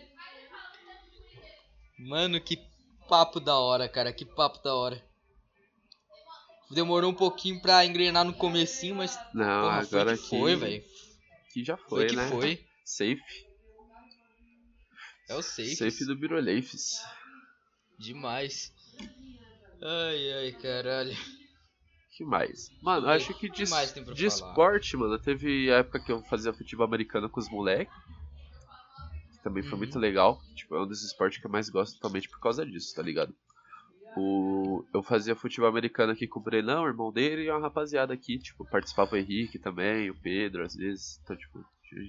Mano, 1.97 2.39
que 2.39 2.57
papo 3.07 3.39
da 3.39 3.57
hora, 3.57 3.89
cara, 3.89 4.13
que 4.13 4.23
papo 4.23 4.61
da 4.61 4.75
hora. 4.75 5.03
Demorou 6.69 7.09
um 7.09 7.15
pouquinho 7.15 7.59
pra 7.59 7.83
engrenar 7.83 8.23
no 8.23 8.31
comecinho, 8.35 8.93
mas 8.95 9.17
Não, 9.33 9.63
porra, 9.63 9.83
foi 9.83 9.99
agora 9.99 10.15
que 10.15 10.25
aqui. 10.25 10.29
foi, 10.29 10.55
velho. 10.55 10.83
Que 11.51 11.63
já 11.63 11.75
Foi, 11.75 11.87
foi, 11.87 12.05
que 12.07 12.15
né? 12.15 12.27
foi. 12.29 12.65
Safe. 12.85 13.47
É 15.27 15.33
o 15.33 15.41
safe. 15.41 15.75
Safe 15.75 16.05
do 16.05 16.15
Biroleifes. 16.15 16.99
Demais. 17.99 18.73
Ai, 19.81 20.31
ai, 20.33 20.51
caralho. 20.53 21.15
que 22.15 22.23
mais? 22.25 22.69
Mano, 22.81 23.05
Que- 23.07 23.11
acho 23.13 23.33
que 23.35 23.49
que 23.49 23.63
de, 23.63 23.69
mais 23.69 23.91
tem 23.93 24.03
pra 24.03 24.13
de 24.13 24.25
esporte, 24.25 24.97
mano, 24.97 25.17
teve 25.17 25.71
a 25.71 25.77
época 25.77 25.99
que 26.01 26.11
eu 26.11 26.21
fazia 26.23 26.51
futebol 26.53 26.85
americano 26.85 27.29
com 27.29 27.39
os 27.39 27.49
moleques. 27.49 27.93
Que 29.33 29.43
também 29.43 29.63
foi 29.63 29.73
Uhum. 29.73 29.77
muito 29.77 29.97
legal. 29.97 30.41
Tipo, 30.55 30.75
é 30.75 30.81
um 30.81 30.87
dos 30.87 31.01
esportes 31.03 31.39
que 31.39 31.45
eu 31.47 31.51
mais 31.51 31.69
gosto 31.69 31.93
totalmente 31.95 32.27
por 32.27 32.39
causa 32.41 32.65
disso, 32.65 32.93
tá 32.93 33.01
ligado? 33.01 33.33
O... 34.17 34.83
Eu 34.93 35.01
fazia 35.01 35.35
futebol 35.35 35.69
americano 35.69 36.11
aqui 36.11 36.27
com 36.27 36.39
o 36.39 36.43
Brenão, 36.43 36.83
o 36.83 36.87
irmão 36.87 37.09
dele, 37.11 37.43
e 37.43 37.49
uma 37.49 37.59
rapaziada 37.61 38.13
aqui, 38.13 38.37
tipo, 38.37 38.65
participava 38.65 39.13
o 39.15 39.17
Henrique 39.17 39.57
também, 39.59 40.09
o 40.09 40.15
Pedro, 40.15 40.65
às 40.65 40.75
vezes. 40.75 41.19
Então, 41.23 41.37
tipo, 41.37 41.63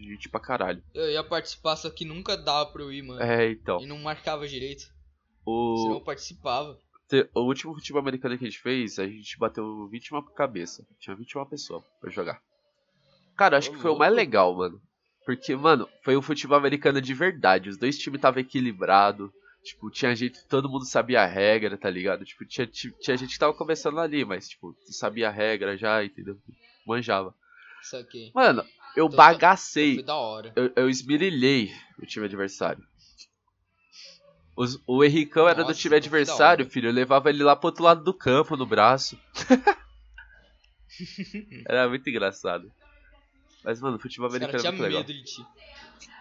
gente 0.09 0.29
pra 0.29 0.41
caralho. 0.41 0.83
Eu 0.93 1.09
ia 1.11 1.23
participar, 1.23 1.77
só 1.77 1.89
que 1.89 2.05
nunca 2.05 2.37
dava 2.37 2.71
pra 2.73 2.83
eu 2.83 2.93
ir, 2.93 3.03
mano. 3.03 3.23
É, 3.23 3.51
então. 3.53 3.81
E 3.81 3.87
não 3.87 3.99
marcava 3.99 4.49
direito. 4.49 4.91
O... 5.45 5.77
Senão 5.83 5.95
eu 5.97 6.01
participava. 6.01 6.79
O 7.35 7.41
último 7.41 7.75
futebol 7.75 8.01
americano 8.01 8.39
que 8.39 8.45
a 8.45 8.49
gente 8.49 8.61
fez, 8.63 8.99
a 8.99 9.07
gente 9.07 9.37
bateu 9.39 9.89
21 9.89 10.23
por 10.23 10.33
cabeça. 10.33 10.87
Tinha 11.01 11.17
21 11.17 11.45
pessoas 11.47 11.83
pra 12.01 12.09
jogar. 12.11 12.41
Cara, 13.37 13.59
acho 13.59 13.71
Ô, 13.71 13.73
que 13.75 13.81
foi 13.81 13.91
o 13.91 13.99
mais 13.99 14.11
louco. 14.13 14.25
legal, 14.25 14.55
mano. 14.57 14.81
Porque, 15.27 15.55
mano, 15.57 15.89
foi 16.05 16.17
um 16.17 16.23
futebol 16.23 16.57
americano 16.57 17.01
de 17.01 17.13
verdade. 17.13 17.69
Os 17.69 17.77
dois 17.77 17.99
times 17.99 18.19
estavam 18.19 18.41
equilibrados. 18.41 19.31
Tipo, 19.65 19.91
tinha 19.91 20.15
gente, 20.15 20.43
todo 20.47 20.69
mundo 20.69 20.87
sabia 20.87 21.21
a 21.23 21.27
regra, 21.27 21.77
tá 21.77 21.91
ligado? 21.91 22.25
Tipo, 22.25 22.47
tinha, 22.47 22.67
ti- 22.67 22.95
tinha 23.01 23.17
gente 23.17 23.33
que 23.35 23.39
tava 23.39 23.53
começando 23.53 23.99
ali, 23.99 24.25
mas, 24.25 24.49
tipo, 24.49 24.75
sabia 24.87 25.29
a 25.29 25.33
regra 25.33 25.77
já, 25.77 26.03
entendeu? 26.05 26.39
Manjava. 26.87 27.35
Saquei. 27.83 28.31
Mano, 28.35 28.63
eu 28.97 29.07
Então, 29.07 29.17
bagacei. 29.17 29.97
Foi 29.97 30.03
da 30.05 30.17
hora. 30.17 30.53
Eu, 30.57 30.73
eu 30.77 30.89
esmirilhei 30.89 31.73
o 31.99 32.07
time 32.07 32.25
adversário. 32.27 32.83
Os- 34.61 34.79
o 34.87 35.03
Henricão 35.03 35.49
era 35.49 35.63
do 35.63 35.69
Nossa, 35.69 35.81
time 35.81 35.95
que 35.95 36.01
da 36.01 36.07
adversário, 36.07 36.69
filho. 36.69 36.89
Eu 36.89 36.93
levava 36.93 37.31
ele 37.31 37.43
lá 37.43 37.57
pro 37.57 37.69
outro 37.69 37.83
lado 37.83 38.05
do 38.05 38.13
campo, 38.13 38.59
no 38.59 38.67
braço. 38.67 39.19
era 41.67 41.89
muito 41.89 42.09
engraçado. 42.11 42.71
Mas, 43.65 43.81
mano, 43.81 43.99
futebol 43.99 44.29
Os 44.29 44.35
americano 44.35 44.59
é 44.59 44.61
tinham 44.61 44.73
muito 44.73 44.83
legal. 44.83 45.01
medo 45.01 45.13
de 45.15 45.25
ti. 45.25 45.43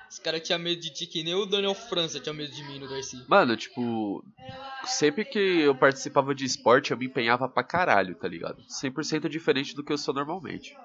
Os 0.09 0.19
caras 0.19 0.41
tinham 0.41 0.59
medo 0.59 0.81
de 0.81 0.91
ti, 0.91 1.05
que 1.05 1.23
nem 1.23 1.35
o 1.35 1.45
Daniel 1.45 1.75
França 1.75 2.19
tinha 2.19 2.33
medo 2.33 2.51
de 2.51 2.63
mim 2.63 2.79
no 2.79 2.87
Darcy. 2.87 3.23
Mano, 3.27 3.55
tipo, 3.55 4.23
sempre 4.85 5.23
que 5.25 5.37
eu 5.39 5.75
participava 5.75 6.33
de 6.33 6.45
esporte, 6.45 6.91
eu 6.91 6.97
me 6.97 7.05
empenhava 7.05 7.47
pra 7.47 7.63
caralho, 7.63 8.15
tá 8.15 8.27
ligado? 8.27 8.63
100% 8.67 9.29
diferente 9.29 9.75
do 9.75 9.83
que 9.83 9.93
eu 9.93 9.97
sou 9.97 10.13
normalmente. 10.13 10.75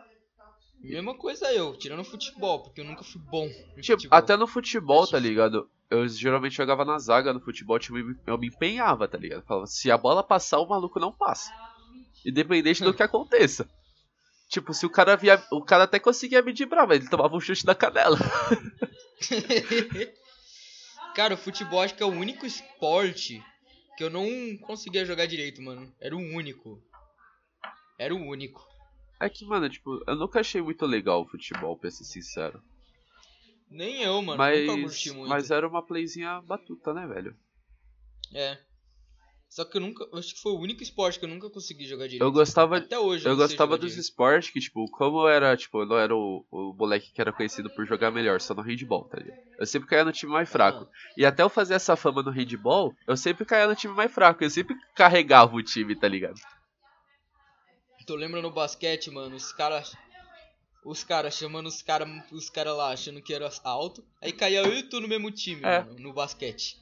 Mesma 0.82 1.16
coisa 1.16 1.50
eu, 1.52 1.74
tirando 1.78 2.04
futebol, 2.04 2.62
porque 2.64 2.82
eu 2.82 2.84
nunca 2.84 3.02
fui 3.02 3.20
bom 3.30 3.46
em 3.46 3.80
Tipo, 3.80 3.96
futebol. 3.96 4.18
até 4.18 4.36
no 4.36 4.46
futebol, 4.46 5.06
tá 5.06 5.18
ligado? 5.18 5.66
Eu 5.94 6.08
geralmente 6.08 6.56
jogava 6.56 6.84
na 6.84 6.98
zaga 6.98 7.32
no 7.32 7.40
futebol, 7.40 7.78
tipo, 7.78 7.96
eu 8.26 8.38
me- 8.38 8.48
empenhava, 8.48 9.06
tá 9.06 9.18
ligado? 9.18 9.44
Falava, 9.44 9.66
se 9.66 9.90
a 9.90 9.98
bola 9.98 10.22
passar, 10.22 10.58
o 10.58 10.68
maluco 10.68 10.98
não 10.98 11.12
passa. 11.12 11.52
Independente 12.24 12.82
do 12.82 12.94
que 12.94 13.02
aconteça. 13.02 13.68
Tipo, 14.48 14.72
se 14.74 14.86
o 14.86 14.90
cara 14.90 15.16
via. 15.16 15.42
O 15.52 15.62
cara 15.64 15.84
até 15.84 15.98
conseguia 15.98 16.42
me 16.42 16.52
dibrar, 16.52 16.86
mas 16.86 17.00
ele 17.00 17.08
tomava 17.10 17.36
um 17.36 17.40
chute 17.40 17.66
na 17.66 17.74
canela. 17.74 18.18
Cara, 21.14 21.34
o 21.34 21.38
futebol 21.38 21.80
acho 21.80 21.94
que 21.94 22.02
é 22.02 22.06
o 22.06 22.10
único 22.10 22.44
esporte 22.44 23.40
que 23.96 24.02
eu 24.02 24.10
não 24.10 24.26
conseguia 24.62 25.04
jogar 25.04 25.26
direito, 25.26 25.62
mano. 25.62 25.92
Era 26.00 26.16
o 26.16 26.18
único. 26.18 26.82
Era 27.98 28.14
o 28.14 28.18
único. 28.18 28.66
É 29.20 29.28
que, 29.28 29.44
mano, 29.46 29.68
tipo, 29.70 30.02
eu 30.06 30.16
nunca 30.16 30.40
achei 30.40 30.60
muito 30.60 30.84
legal 30.84 31.22
o 31.22 31.28
futebol, 31.28 31.78
pra 31.78 31.90
ser 31.90 32.04
sincero. 32.04 32.60
Nem 33.74 34.02
eu, 34.02 34.22
mano. 34.22 34.38
mas, 34.38 34.66
Nunca 34.66 34.82
curti 34.82 35.10
muito. 35.10 35.28
mas 35.28 35.50
era 35.50 35.66
uma 35.66 35.84
playzinha 35.84 36.40
batuta, 36.42 36.94
né, 36.94 37.06
velho? 37.08 37.36
É. 38.32 38.56
Só 39.48 39.64
que 39.64 39.76
eu 39.76 39.80
nunca. 39.80 40.04
eu 40.12 40.18
Acho 40.18 40.34
que 40.34 40.40
foi 40.40 40.52
o 40.52 40.58
único 40.60 40.82
esporte 40.82 41.18
que 41.18 41.24
eu 41.24 41.28
nunca 41.28 41.50
consegui 41.50 41.84
jogar 41.86 42.04
direito. 42.06 42.22
Eu 42.22 42.32
gostava, 42.32 42.78
Até 42.78 42.98
hoje. 42.98 43.26
eu 43.26 43.36
sei 43.36 43.46
gostava 43.46 43.76
dos 43.76 43.90
direito. 43.90 44.00
esportes 44.04 44.50
que, 44.50 44.60
tipo, 44.60 44.84
como 44.90 45.20
eu 45.22 45.28
era, 45.28 45.56
tipo, 45.56 45.80
eu 45.82 45.86
não 45.86 45.96
era 45.98 46.14
o, 46.14 46.44
o 46.50 46.72
moleque 46.72 47.12
que 47.12 47.20
era 47.20 47.32
conhecido 47.32 47.68
por 47.70 47.84
jogar 47.86 48.10
melhor, 48.10 48.40
só 48.40 48.54
no 48.54 48.62
handball, 48.62 49.04
tá 49.08 49.18
ligado? 49.18 49.38
Eu 49.58 49.66
sempre 49.66 49.88
caía 49.88 50.04
no 50.04 50.12
time 50.12 50.32
mais 50.32 50.48
fraco. 50.48 50.88
E 51.16 51.24
até 51.26 51.42
eu 51.42 51.48
fazer 51.48 51.74
essa 51.74 51.94
fama 51.96 52.22
no 52.22 52.30
handball, 52.30 52.94
eu 53.06 53.16
sempre 53.16 53.44
caía 53.44 53.66
no 53.68 53.76
time 53.76 53.94
mais 53.94 54.12
fraco. 54.12 54.42
Eu 54.42 54.50
sempre 54.50 54.76
carregava 54.94 55.54
o 55.54 55.62
time, 55.62 55.94
tá 55.94 56.08
ligado? 56.08 56.40
Tu 58.06 58.14
lembra 58.16 58.42
no 58.42 58.50
basquete, 58.50 59.10
mano, 59.10 59.34
os 59.36 59.52
caras. 59.52 59.96
Os 60.84 61.02
caras 61.02 61.34
chamando 61.34 61.66
os 61.66 61.80
caras 61.82 62.08
os 62.30 62.50
cara 62.50 62.72
lá, 62.74 62.92
achando 62.92 63.22
que 63.22 63.32
era 63.32 63.48
alto. 63.64 64.04
Aí 64.20 64.32
caía 64.32 64.60
eu 64.60 64.74
e 64.74 64.82
tu 64.82 65.00
no 65.00 65.08
mesmo 65.08 65.30
time, 65.30 65.64
É. 65.64 65.80
mano, 65.82 65.98
no 65.98 66.12
basquete. 66.12 66.76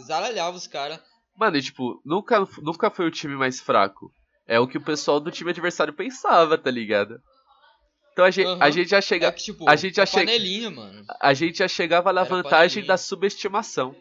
Zaralhava 0.00 0.56
os 0.56 0.66
caras. 0.66 1.00
Mano, 1.36 1.56
e 1.56 1.62
tipo, 1.62 2.00
nunca, 2.04 2.38
nunca 2.62 2.90
foi 2.90 3.06
o 3.06 3.10
time 3.10 3.34
mais 3.36 3.60
fraco. 3.60 4.12
É 4.46 4.58
o 4.60 4.66
que 4.68 4.78
o 4.78 4.84
pessoal 4.84 5.18
do 5.20 5.30
time 5.30 5.50
adversário 5.50 5.92
pensava, 5.92 6.56
tá 6.56 6.70
ligado? 6.70 7.20
Então 8.12 8.24
a 8.24 8.30
gente, 8.30 8.46
a 8.46 8.52
Aham. 8.52 8.70
gente 8.70 8.90
já 8.90 8.98
É 8.98 9.02
chega, 9.02 9.32
que, 9.32 9.42
tipo, 9.44 9.68
a 9.68 9.76
gente 9.76 9.96
já 9.96 10.02
é 10.04 10.06
mano. 10.70 11.04
a 11.20 11.34
gente 11.34 11.58
já 11.58 11.68
chegava 11.68 12.12
na 12.12 12.22
Era 12.22 12.28
vantagem 12.30 12.82
panelinha. 12.82 12.86
da 12.86 12.96
subestimação. 12.96 13.94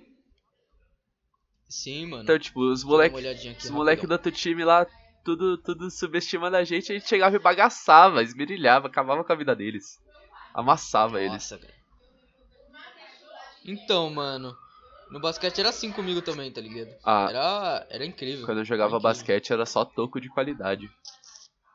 Sim, 1.70 2.06
mano. 2.08 2.24
Então, 2.24 2.40
tipo, 2.40 2.62
os 2.62 2.82
Deixa 2.84 2.86
eu 2.86 2.90
dar 2.90 3.04
uma 3.04 3.10
moleque, 3.10 3.16
olhadinha 3.16 3.54
aqui 3.54 3.66
os 3.66 3.70
moleque 3.72 4.08
do 4.08 4.12
outro 4.14 4.32
time 4.32 4.64
lá, 4.64 4.88
tudo, 5.28 5.58
tudo 5.58 5.92
subestimando 5.92 6.56
a 6.56 6.64
gente, 6.64 6.90
a 6.90 6.96
gente 6.96 7.10
chegava 7.10 7.36
e 7.36 7.40
bagaçava, 7.40 8.24
esmerilhava, 8.24 8.88
acabava 8.88 9.26
com 9.26 9.34
a 9.34 9.36
vida 9.36 9.54
deles. 9.54 10.00
Amassava 10.54 11.20
eles. 11.20 11.34
Nossa, 11.34 11.58
cara. 11.58 11.74
Então, 13.66 14.10
mano. 14.10 14.56
No 15.12 15.20
basquete 15.20 15.60
era 15.60 15.70
assim 15.70 15.92
comigo 15.92 16.22
também, 16.22 16.50
tá 16.52 16.62
ligado? 16.62 16.94
Ah, 17.04 17.28
Era, 17.30 17.88
era 17.90 18.06
incrível. 18.06 18.46
quando 18.46 18.60
eu 18.60 18.66
jogava 18.66 18.90
Incrível. 18.96 19.04
basquete 19.10 19.52
era 19.52 19.66
só 19.66 19.84
toco 19.84 20.20
de 20.22 20.30
qualidade. 20.30 20.90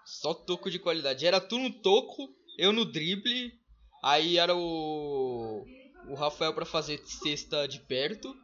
Só 0.05 0.33
toco 0.33 0.71
de 0.71 0.79
qualidade. 0.79 1.27
Era 1.27 1.41
tu 1.41 1.59
no 1.59 1.71
toco, 1.71 2.29
eu 2.59 2.73
no 2.73 2.85
drible. 2.87 3.53
Aí 4.03 4.39
era 4.39 4.55
o. 4.57 5.65
O 6.09 6.15
Rafael 6.15 6.53
pra 6.55 6.65
fazer 6.65 7.01
cesta 7.05 7.67
de 7.69 7.81
perto. 7.81 8.35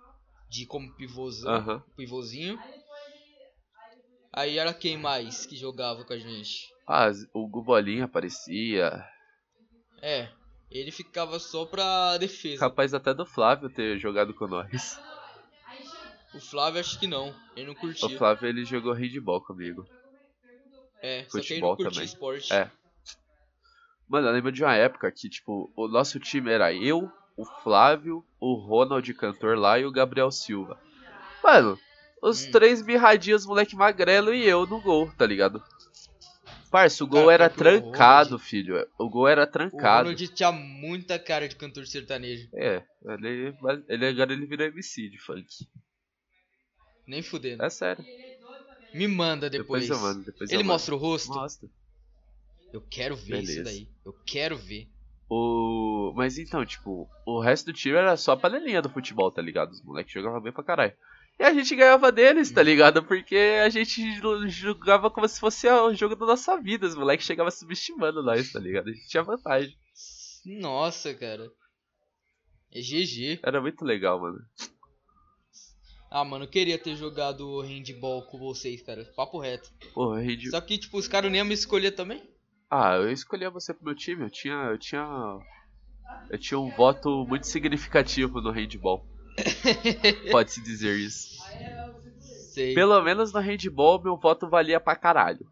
De 0.50 0.64
como 0.66 0.94
pivôzão. 0.94 1.50
Aham. 1.54 1.82
Pivôzinho. 1.96 2.58
Aí 4.32 4.58
era 4.58 4.74
quem 4.74 4.96
mais 4.96 5.46
que 5.46 5.56
jogava 5.56 6.04
com 6.04 6.12
a 6.12 6.18
gente? 6.18 6.72
Ah, 6.86 7.10
o 7.32 7.46
Gubolinha 7.46 8.04
aparecia. 8.04 9.04
É. 10.00 10.28
Ele 10.70 10.90
ficava 10.90 11.38
só 11.38 11.64
pra 11.64 12.18
defesa. 12.18 12.60
Capaz 12.60 12.92
até 12.92 13.14
do 13.14 13.24
Flávio 13.24 13.70
ter 13.70 13.98
jogado 13.98 14.34
com 14.34 14.46
nós. 14.46 15.00
O 16.34 16.40
Flávio 16.40 16.80
acho 16.80 16.98
que 16.98 17.06
não. 17.06 17.34
Ele 17.56 17.66
não 17.66 17.72
O 17.72 17.76
curtia. 17.76 18.18
Flávio 18.18 18.48
ele 18.48 18.64
jogou 18.64 18.92
handball 18.92 19.40
comigo. 19.40 19.86
É, 21.00 21.24
só 21.24 21.40
que 21.40 21.54
ele 21.54 21.60
futebol 21.60 21.70
não 21.70 21.76
curtia 21.76 21.92
também. 21.92 22.04
esporte. 22.04 22.52
É. 22.52 22.70
Mano, 24.06 24.28
eu 24.28 24.32
lembro 24.32 24.52
de 24.52 24.62
uma 24.62 24.74
época 24.74 25.10
que, 25.10 25.28
tipo, 25.28 25.72
o 25.76 25.88
nosso 25.88 26.18
time 26.18 26.50
era 26.50 26.72
eu, 26.72 27.10
o 27.36 27.44
Flávio, 27.44 28.24
o 28.40 28.54
Ronald 28.54 29.12
Cantor 29.14 29.56
lá 29.56 29.78
e 29.78 29.86
o 29.86 29.92
Gabriel 29.92 30.30
Silva. 30.30 30.78
Mano, 31.42 31.78
os 32.22 32.46
Hum. 32.46 32.50
três 32.50 32.82
mirradinhos, 32.84 33.46
moleque 33.46 33.76
magrelo 33.76 34.34
e 34.34 34.44
eu 34.46 34.66
no 34.66 34.80
gol, 34.80 35.10
tá 35.16 35.24
ligado? 35.26 35.62
Parça, 36.70 37.02
o 37.02 37.06
gol 37.06 37.22
Cara, 37.28 37.32
era 37.32 37.46
o 37.46 37.50
trancado, 37.56 38.30
Ronald- 38.30 38.42
filho. 38.48 38.86
O 38.98 39.08
gol 39.08 39.26
era 39.26 39.44
O 39.44 39.46
trancado. 39.46 40.08
Ronald 40.10 40.28
tinha 40.28 40.52
muita 40.52 41.18
cara 41.18 41.48
de 41.48 41.56
cantor 41.56 41.86
sertanejo. 41.86 42.48
É, 42.54 42.82
ele, 43.06 43.54
ele 43.88 44.06
agora 44.06 44.32
ele 44.34 44.44
virou 44.46 44.66
MC 44.66 45.08
de 45.08 45.18
funk. 45.18 45.46
Nem 47.06 47.22
fudendo. 47.22 47.64
É 47.64 47.70
sério. 47.70 48.04
Me 48.92 49.08
manda 49.08 49.48
depois. 49.48 49.86
Depois 49.86 49.90
eu 49.90 49.98
mando, 50.08 50.24
depois 50.24 50.50
eu 50.50 50.56
Ele 50.56 50.62
mando. 50.62 50.72
mostra 50.74 50.94
o 50.94 50.98
rosto? 50.98 51.28
Mostra. 51.32 51.68
Eu 52.72 52.82
quero 52.82 53.16
ver 53.16 53.42
isso 53.42 53.52
Beleza. 53.62 53.64
daí. 53.64 53.88
Eu 54.04 54.12
quero 54.26 54.56
ver. 54.58 54.88
O... 55.30 56.12
Mas 56.16 56.36
então, 56.38 56.64
tipo, 56.66 57.08
o 57.26 57.40
resto 57.40 57.66
do 57.66 57.72
time 57.72 57.96
era 57.96 58.14
só 58.16 58.32
a 58.32 58.36
panelinha 58.36 58.82
do 58.82 58.90
futebol, 58.90 59.30
tá 59.30 59.40
ligado? 59.40 59.70
Os 59.70 59.82
moleques 59.82 60.12
jogavam 60.12 60.40
bem 60.40 60.52
pra 60.52 60.62
caralho. 60.64 60.92
E 61.38 61.44
a 61.44 61.54
gente 61.54 61.76
ganhava 61.76 62.10
deles, 62.10 62.50
tá 62.50 62.62
ligado? 62.62 63.02
Porque 63.02 63.36
a 63.64 63.68
gente 63.68 64.02
jogava 64.48 65.08
como 65.08 65.28
se 65.28 65.38
fosse 65.38 65.68
o 65.68 65.94
jogo 65.94 66.16
da 66.16 66.26
nossa 66.26 66.60
vida. 66.60 66.86
Os 66.86 66.96
moleques 66.96 67.26
chegavam 67.26 67.50
subestimando 67.50 68.24
nós, 68.24 68.50
tá 68.50 68.58
ligado? 68.58 68.88
A 68.88 68.92
gente 68.92 69.08
tinha 69.08 69.22
vantagem. 69.22 69.76
Nossa, 70.44 71.14
cara. 71.14 71.48
É 72.72 72.80
GG. 72.80 73.40
Era 73.42 73.60
muito 73.60 73.84
legal, 73.84 74.20
mano. 74.20 74.38
Ah, 76.10 76.24
mano, 76.24 76.44
eu 76.44 76.48
queria 76.48 76.78
ter 76.78 76.96
jogado 76.96 77.60
handball 77.60 78.26
com 78.26 78.38
vocês, 78.38 78.82
cara. 78.82 79.04
Papo 79.14 79.38
reto. 79.38 79.70
Porra, 79.94 80.20
Rede... 80.20 80.50
Só 80.50 80.60
que, 80.60 80.78
tipo, 80.78 80.98
os 80.98 81.06
caras 81.06 81.30
nem 81.30 81.38
iam 81.38 81.46
me 81.46 81.54
escolher 81.54 81.92
também. 81.92 82.22
Ah, 82.70 82.96
eu 82.96 83.12
escolhia 83.12 83.50
você 83.50 83.72
pro 83.72 83.84
meu 83.84 83.94
time. 83.94 84.24
Eu 84.24 84.30
tinha. 84.30 84.54
Eu 84.54 84.78
tinha. 84.78 85.06
Eu 86.30 86.38
tinha 86.38 86.58
um 86.58 86.70
voto 86.70 87.26
muito 87.26 87.46
significativo 87.46 88.40
no 88.40 88.50
handball. 88.50 89.06
Pode-se 90.30 90.60
dizer 90.62 90.96
isso. 90.98 91.38
Sei. 92.52 92.74
Pelo 92.74 93.00
menos 93.02 93.32
no 93.32 93.40
handball, 93.40 94.02
meu 94.02 94.16
voto 94.16 94.48
valia 94.48 94.80
pra 94.80 94.96
caralho. 94.96 95.46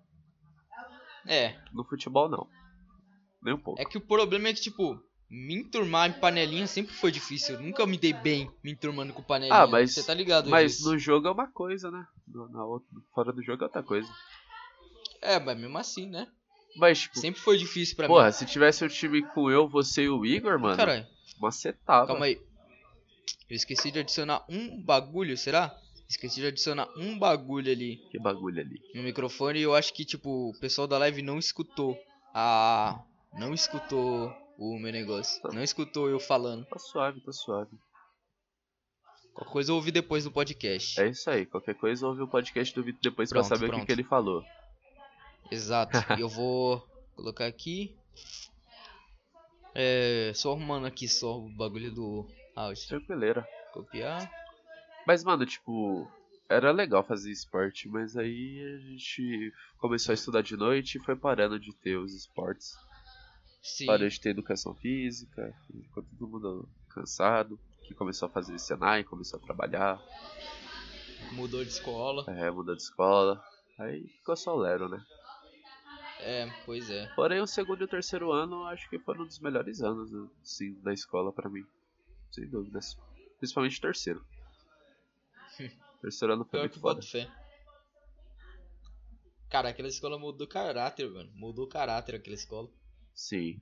É. 1.26 1.57
No 1.72 1.84
futebol, 1.84 2.28
não. 2.28 2.47
Nem 3.43 3.55
um 3.55 3.59
pouco. 3.59 3.80
É 3.80 3.84
que 3.84 3.99
o 3.99 4.01
problema 4.01 4.49
é 4.49 4.53
que, 4.55 4.61
tipo, 4.61 4.99
me 5.30 5.55
enturmar 5.57 6.09
em 6.09 6.12
panelinha 6.12 6.66
sempre 6.66 6.95
foi 6.95 7.11
difícil. 7.12 7.55
Eu 7.57 7.61
nunca 7.62 7.87
me 7.87 7.97
dei 7.99 8.12
bem 8.12 8.51
me 8.62 8.72
enturmando 8.72 9.12
com 9.12 9.22
panelinha. 9.22 9.57
Ah, 9.62 9.66
mas- 9.66 9.95
Você 9.95 10.03
tá 10.05 10.14
ligado 10.14 10.49
Mas 10.51 10.78
disso. 10.78 10.91
no 10.93 10.99
jogo 10.99 11.28
é 11.28 11.30
uma 11.30 11.47
coisa, 11.51 11.91
né? 11.91 12.05
No- 12.26 12.49
na 12.51 12.64
outra- 12.64 12.89
fora 13.14 13.32
do 13.32 13.43
jogo 13.43 13.62
é 13.62 13.66
outra 13.66 13.82
coisa. 13.82 14.09
É, 15.22 15.39
mas 15.41 15.59
mesmo 15.59 15.76
assim, 15.78 16.09
né? 16.09 16.26
Mas, 16.76 17.01
tipo, 17.01 17.18
Sempre 17.18 17.41
foi 17.41 17.57
difícil 17.57 17.97
pra 17.97 18.07
porra, 18.07 18.26
mim. 18.26 18.32
se 18.32 18.45
tivesse 18.45 18.84
um 18.84 18.89
time 18.89 19.22
com 19.32 19.51
eu, 19.51 19.66
você 19.66 20.03
e 20.05 20.09
o 20.11 20.24
Igor, 20.26 20.59
mano, 20.61 20.76
Caralho, 20.76 21.07
macetava. 21.41 22.07
calma 22.09 22.26
aí. 22.26 22.39
Eu 23.49 23.57
esqueci 23.57 23.91
de 23.91 23.99
adicionar 24.01 24.45
um 24.49 24.81
bagulho, 24.83 25.37
será? 25.37 25.74
Esqueci 26.09 26.41
de 26.41 26.47
adicionar 26.47 26.89
um 26.97 27.18
bagulho 27.18 27.70
ali 27.70 27.97
Que 28.11 28.18
bagulho 28.18 28.61
ali. 28.61 28.81
no 28.95 29.03
microfone 29.03 29.59
e 29.59 29.62
eu 29.62 29.74
acho 29.74 29.93
que, 29.93 30.05
tipo, 30.05 30.51
o 30.51 30.61
pessoal 30.61 30.87
da 30.87 30.99
live 30.99 31.22
não 31.22 31.39
escutou 31.39 31.99
a... 32.35 33.03
Não 33.35 33.53
escutou 33.53 34.33
o 34.59 34.79
meu 34.79 34.93
negócio. 34.93 35.41
Não 35.53 35.62
escutou 35.62 36.09
eu 36.09 36.18
falando. 36.20 36.64
Tá 36.66 36.79
suave, 36.79 37.20
tá 37.20 37.33
suave. 37.33 37.70
Qualquer 39.35 39.53
coisa 39.53 39.70
eu 39.72 39.77
ouvi 39.77 39.91
depois 39.91 40.24
no 40.24 40.31
podcast. 40.31 40.99
É 41.01 41.09
isso 41.09 41.29
aí. 41.29 41.45
Qualquer 41.45 41.74
coisa, 41.74 42.07
ouve 42.07 42.22
o 42.22 42.29
podcast 42.29 42.74
do 42.74 42.83
Vitor 42.83 43.01
depois 43.03 43.29
Pronto, 43.29 43.47
pra 43.47 43.57
saber 43.57 43.66
o 43.66 43.68
que, 43.68 43.74
pronto. 43.77 43.87
que 43.87 43.93
ele 43.93 44.05
falou. 44.05 44.43
Exato. 45.51 45.93
Eu 46.18 46.29
vou 46.29 46.81
colocar 47.14 47.47
aqui. 47.47 47.95
É, 49.74 50.33
só 50.35 50.53
arrumando 50.53 50.87
aqui 50.87 51.07
só 51.07 51.39
o 51.39 51.51
bagulho 51.51 51.93
do 51.93 52.27
áudio. 52.57 52.88
Tranquileira. 52.88 53.46
Copiar. 53.72 54.28
Mas, 55.07 55.22
mano, 55.22 55.46
tipo, 55.46 56.11
era 56.48 56.72
legal 56.72 57.04
fazer 57.04 57.30
esporte, 57.30 57.88
mas 57.88 58.16
aí 58.16 58.61
a 58.74 58.78
gente 58.78 59.52
começou 59.78 60.12
a 60.12 60.14
estudar 60.14 60.42
de 60.42 60.57
noite 60.57 60.96
e 60.98 61.04
foi 61.04 61.14
parando 61.14 61.61
de 61.61 61.72
ter 61.76 61.96
os 61.96 62.12
esportes. 62.14 62.72
Sim. 63.62 63.86
Parou 63.86 64.09
de 64.09 64.20
ter 64.20 64.30
educação 64.30 64.74
física, 64.76 65.52
ficou 65.66 66.02
todo 66.04 66.28
mundo 66.28 66.68
cansado, 66.90 67.59
que 67.86 67.94
começou 67.94 68.26
a 68.26 68.30
fazer 68.30 68.59
Senai, 68.59 69.04
começou 69.04 69.38
a 69.38 69.42
trabalhar, 69.42 70.00
Mudou 71.32 71.64
de 71.64 71.70
escola. 71.70 72.24
é, 72.28 72.50
mudou 72.50 72.76
de 72.76 72.82
escola. 72.82 73.42
Aí 73.78 74.07
ficou 74.18 74.36
só 74.36 74.54
o 74.54 74.59
Lero, 74.61 74.88
né? 74.88 75.02
É, 76.20 76.46
pois 76.64 76.88
é. 76.88 77.07
Porém, 77.14 77.40
o 77.40 77.46
segundo 77.46 77.80
e 77.82 77.84
o 77.84 77.88
terceiro 77.88 78.30
ano 78.32 78.64
acho 78.64 78.88
que 78.88 78.98
foram 79.00 79.22
um 79.24 79.26
dos 79.26 79.40
melhores 79.40 79.82
anos, 79.82 80.11
sim, 80.42 80.72
da 80.82 80.92
escola 80.92 81.32
pra 81.32 81.50
mim. 81.50 81.64
Sem 82.31 82.49
dúvidas. 82.49 82.97
Principalmente 83.39 83.79
o 83.79 83.81
terceiro. 83.81 84.24
terceiro 86.03 86.35
ano 86.35 86.45
foi 86.45 86.51
Pior 86.53 86.61
muito 86.62 86.74
que 86.74 86.81
foda. 86.81 87.03
fé. 87.03 87.31
Cara, 89.49 89.68
aquela 89.68 89.89
escola 89.89 90.18
mudou 90.18 90.47
caráter, 90.47 91.09
mano. 91.11 91.31
Mudou 91.35 91.66
caráter 91.68 92.16
aquela 92.16 92.35
escola. 92.35 92.68
Sim, 93.14 93.61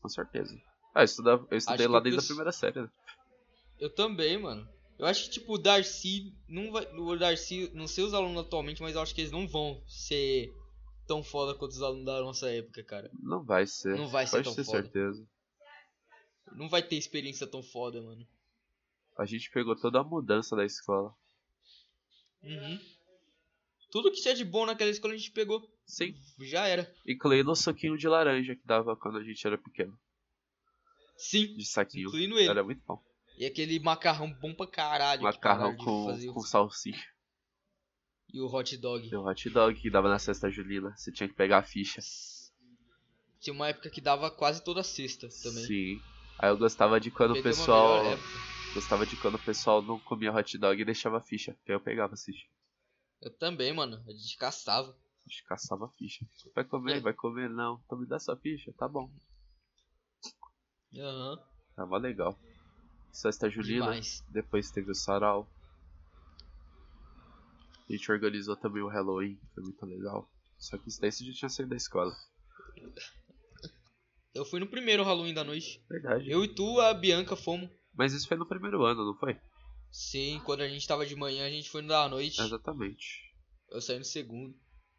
com 0.00 0.08
certeza. 0.08 0.54
Ah, 0.94 1.00
eu, 1.00 1.04
estudava, 1.04 1.46
eu 1.50 1.56
estudei 1.56 1.86
Acho 1.86 1.92
lá 1.92 2.00
desde 2.00 2.18
a 2.18 2.22
os- 2.22 2.26
primeira 2.26 2.52
série, 2.52 2.82
né? 2.82 2.90
Eu 3.78 3.90
também, 3.94 4.38
mano. 4.38 4.68
Eu 4.98 5.06
acho 5.06 5.24
que, 5.24 5.30
tipo, 5.30 5.54
o 5.54 5.58
Darcy 5.58 6.32
não 6.48 6.70
vai. 6.70 6.86
O 6.94 7.16
Darcy, 7.16 7.70
não 7.74 7.88
sei 7.88 8.04
os 8.04 8.14
alunos 8.14 8.44
atualmente, 8.44 8.80
mas 8.82 8.94
eu 8.94 9.00
acho 9.00 9.14
que 9.14 9.20
eles 9.20 9.32
não 9.32 9.46
vão 9.48 9.82
ser 9.88 10.52
tão 11.06 11.22
foda 11.22 11.54
quanto 11.58 11.72
os 11.72 11.82
alunos 11.82 12.04
da 12.04 12.20
nossa 12.20 12.48
época, 12.50 12.82
cara. 12.84 13.10
Não 13.20 13.42
vai 13.42 13.66
ser. 13.66 13.96
Não 13.96 14.06
vai 14.08 14.26
ser 14.26 14.32
Pode 14.42 14.44
tão 14.44 14.54
ter 14.54 14.64
foda. 14.64 14.82
certeza. 14.82 15.26
Não 16.54 16.68
vai 16.68 16.82
ter 16.82 16.96
experiência 16.96 17.46
tão 17.46 17.62
foda, 17.62 18.00
mano. 18.00 18.26
A 19.18 19.24
gente 19.24 19.50
pegou 19.50 19.76
toda 19.76 20.00
a 20.00 20.04
mudança 20.04 20.56
da 20.56 20.64
escola. 20.64 21.14
Uhum. 22.42 22.80
Tudo 23.90 24.10
que 24.10 24.20
tinha 24.20 24.34
de 24.34 24.44
bom 24.44 24.66
naquela 24.66 24.90
escola 24.90 25.14
a 25.14 25.16
gente 25.16 25.30
pegou. 25.30 25.68
Sim. 25.86 26.14
Já 26.40 26.66
era. 26.66 26.92
Incluindo 27.06 27.50
o 27.50 27.56
suquinho 27.56 27.96
de 27.96 28.08
laranja 28.08 28.56
que 28.56 28.66
dava 28.66 28.96
quando 28.96 29.18
a 29.18 29.22
gente 29.22 29.46
era 29.46 29.56
pequeno. 29.56 29.98
Sim. 31.16 31.54
De 31.54 31.64
saquinho. 31.64 32.08
Incluindo 32.08 32.38
ele. 32.38 32.48
Era 32.48 32.64
muito 32.64 32.82
bom. 32.86 33.00
E 33.38 33.44
aquele 33.44 33.78
macarrão 33.78 34.32
bom 34.32 34.54
pra 34.54 34.66
caralho. 34.66 35.22
Macarrão 35.22 35.76
com, 35.76 36.32
com 36.32 36.40
salsicha. 36.40 37.08
E 38.32 38.40
o 38.40 38.46
hot 38.46 38.76
dog. 38.76 39.08
E 39.08 39.14
o 39.14 39.24
hot 39.24 39.50
dog 39.50 39.80
que 39.80 39.90
dava 39.90 40.08
na 40.08 40.18
cesta 40.18 40.50
julina. 40.50 40.92
Você 40.96 41.12
tinha 41.12 41.28
que 41.28 41.34
pegar 41.34 41.58
a 41.58 41.62
ficha. 41.62 42.00
Tinha 43.40 43.54
uma 43.54 43.68
época 43.68 43.90
que 43.90 44.00
dava 44.00 44.30
quase 44.30 44.62
toda 44.64 44.82
sexta 44.82 45.28
também. 45.42 45.64
Sim. 45.64 46.00
Aí 46.38 46.50
eu 46.50 46.58
gostava 46.58 47.00
de 47.00 47.10
quando 47.10 47.32
o 47.32 47.42
pessoal. 47.42 48.02
Gostava 48.72 49.06
de 49.06 49.16
quando 49.16 49.36
o 49.36 49.38
pessoal 49.44 49.80
não 49.82 50.00
comia 50.00 50.32
hot 50.32 50.58
dog 50.58 50.80
e 50.80 50.84
deixava 50.84 51.18
a 51.18 51.20
ficha. 51.20 51.56
Que 51.64 51.70
aí 51.72 51.76
eu 51.76 51.80
pegava 51.80 52.14
a 52.14 52.16
ficha. 52.16 52.44
Eu 53.20 53.30
também, 53.38 53.72
mano. 53.72 54.02
A 54.06 54.12
gente 54.12 54.36
caçava. 54.36 54.88
A 54.90 55.28
gente 55.28 55.44
caçava 55.44 55.86
a 55.86 55.88
ficha. 55.90 56.26
Vai 56.54 56.64
comer, 56.64 56.96
É. 56.96 57.00
vai 57.00 57.14
comer, 57.14 57.48
não. 57.48 57.80
Então 57.84 57.96
me 57.98 58.06
dá 58.06 58.18
sua 58.18 58.36
ficha, 58.36 58.72
tá 58.76 58.88
bom. 58.88 59.10
Aham. 60.96 61.38
Tava 61.76 61.98
legal. 61.98 62.38
Cesta 63.12 63.48
julina. 63.48 63.84
Demais. 63.86 64.24
Depois 64.28 64.70
teve 64.70 64.90
o 64.90 64.94
sarau. 64.94 65.48
A 67.88 67.92
gente 67.92 68.10
organizou 68.10 68.56
também 68.56 68.82
o 68.82 68.88
Halloween, 68.88 69.38
foi 69.54 69.62
muito 69.62 69.86
legal. 69.86 70.28
Só 70.58 70.78
que 70.78 70.88
isso 70.88 71.00
daí 71.00 71.12
você 71.12 71.24
já 71.24 71.32
tinha 71.32 71.48
saído 71.48 71.70
da 71.70 71.76
escola. 71.76 72.16
Eu 74.34 74.44
fui 74.44 74.58
no 74.58 74.66
primeiro 74.66 75.04
Halloween 75.04 75.32
da 75.32 75.44
noite. 75.44 75.80
Verdade. 75.88 76.28
Eu 76.30 76.44
e 76.44 76.48
tu, 76.48 76.80
a 76.80 76.92
Bianca, 76.92 77.36
fomos. 77.36 77.70
Mas 77.94 78.12
isso 78.12 78.26
foi 78.26 78.36
no 78.36 78.46
primeiro 78.46 78.82
ano, 78.84 79.04
não 79.04 79.16
foi? 79.16 79.36
Sim, 79.90 80.40
quando 80.44 80.62
a 80.62 80.68
gente 80.68 80.86
tava 80.88 81.06
de 81.06 81.14
manhã, 81.14 81.46
a 81.46 81.50
gente 81.50 81.70
foi 81.70 81.82
no 81.82 81.88
da 81.88 82.08
noite. 82.08 82.40
Exatamente. 82.40 83.22
Eu 83.70 83.80
saí 83.80 83.98
no 83.98 84.04
segundo. 84.04 84.52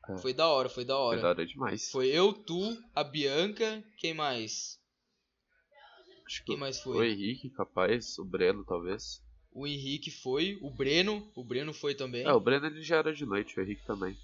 É. 0.09 0.17
Foi 0.19 0.33
da 0.33 0.47
hora, 0.47 0.69
foi 0.69 0.85
da 0.85 0.97
hora. 0.97 1.17
Foi 1.17 1.21
da 1.23 1.29
hora 1.29 1.45
demais. 1.45 1.89
Foi 1.91 2.07
eu, 2.07 2.31
tu, 2.31 2.77
a 2.95 3.03
Bianca, 3.03 3.83
quem 3.97 4.13
mais? 4.13 4.79
Acho 6.25 6.39
que 6.39 6.45
Quem 6.45 6.57
mais 6.57 6.79
o 6.79 6.83
foi? 6.83 7.11
Henrique, 7.11 7.49
capaz, 7.51 8.17
o 8.17 8.25
Breno, 8.25 8.63
talvez. 8.65 9.21
O 9.51 9.67
Henrique 9.67 10.09
foi, 10.09 10.57
o 10.61 10.69
Breno, 10.71 11.31
o 11.35 11.43
Breno 11.43 11.73
foi 11.73 11.93
também. 11.93 12.25
É, 12.25 12.33
o 12.33 12.39
Breno 12.39 12.65
ele 12.65 12.81
já 12.81 12.97
era 12.97 13.13
de 13.13 13.25
noite, 13.25 13.57
o 13.59 13.61
Henrique 13.61 13.85
também. 13.85 14.17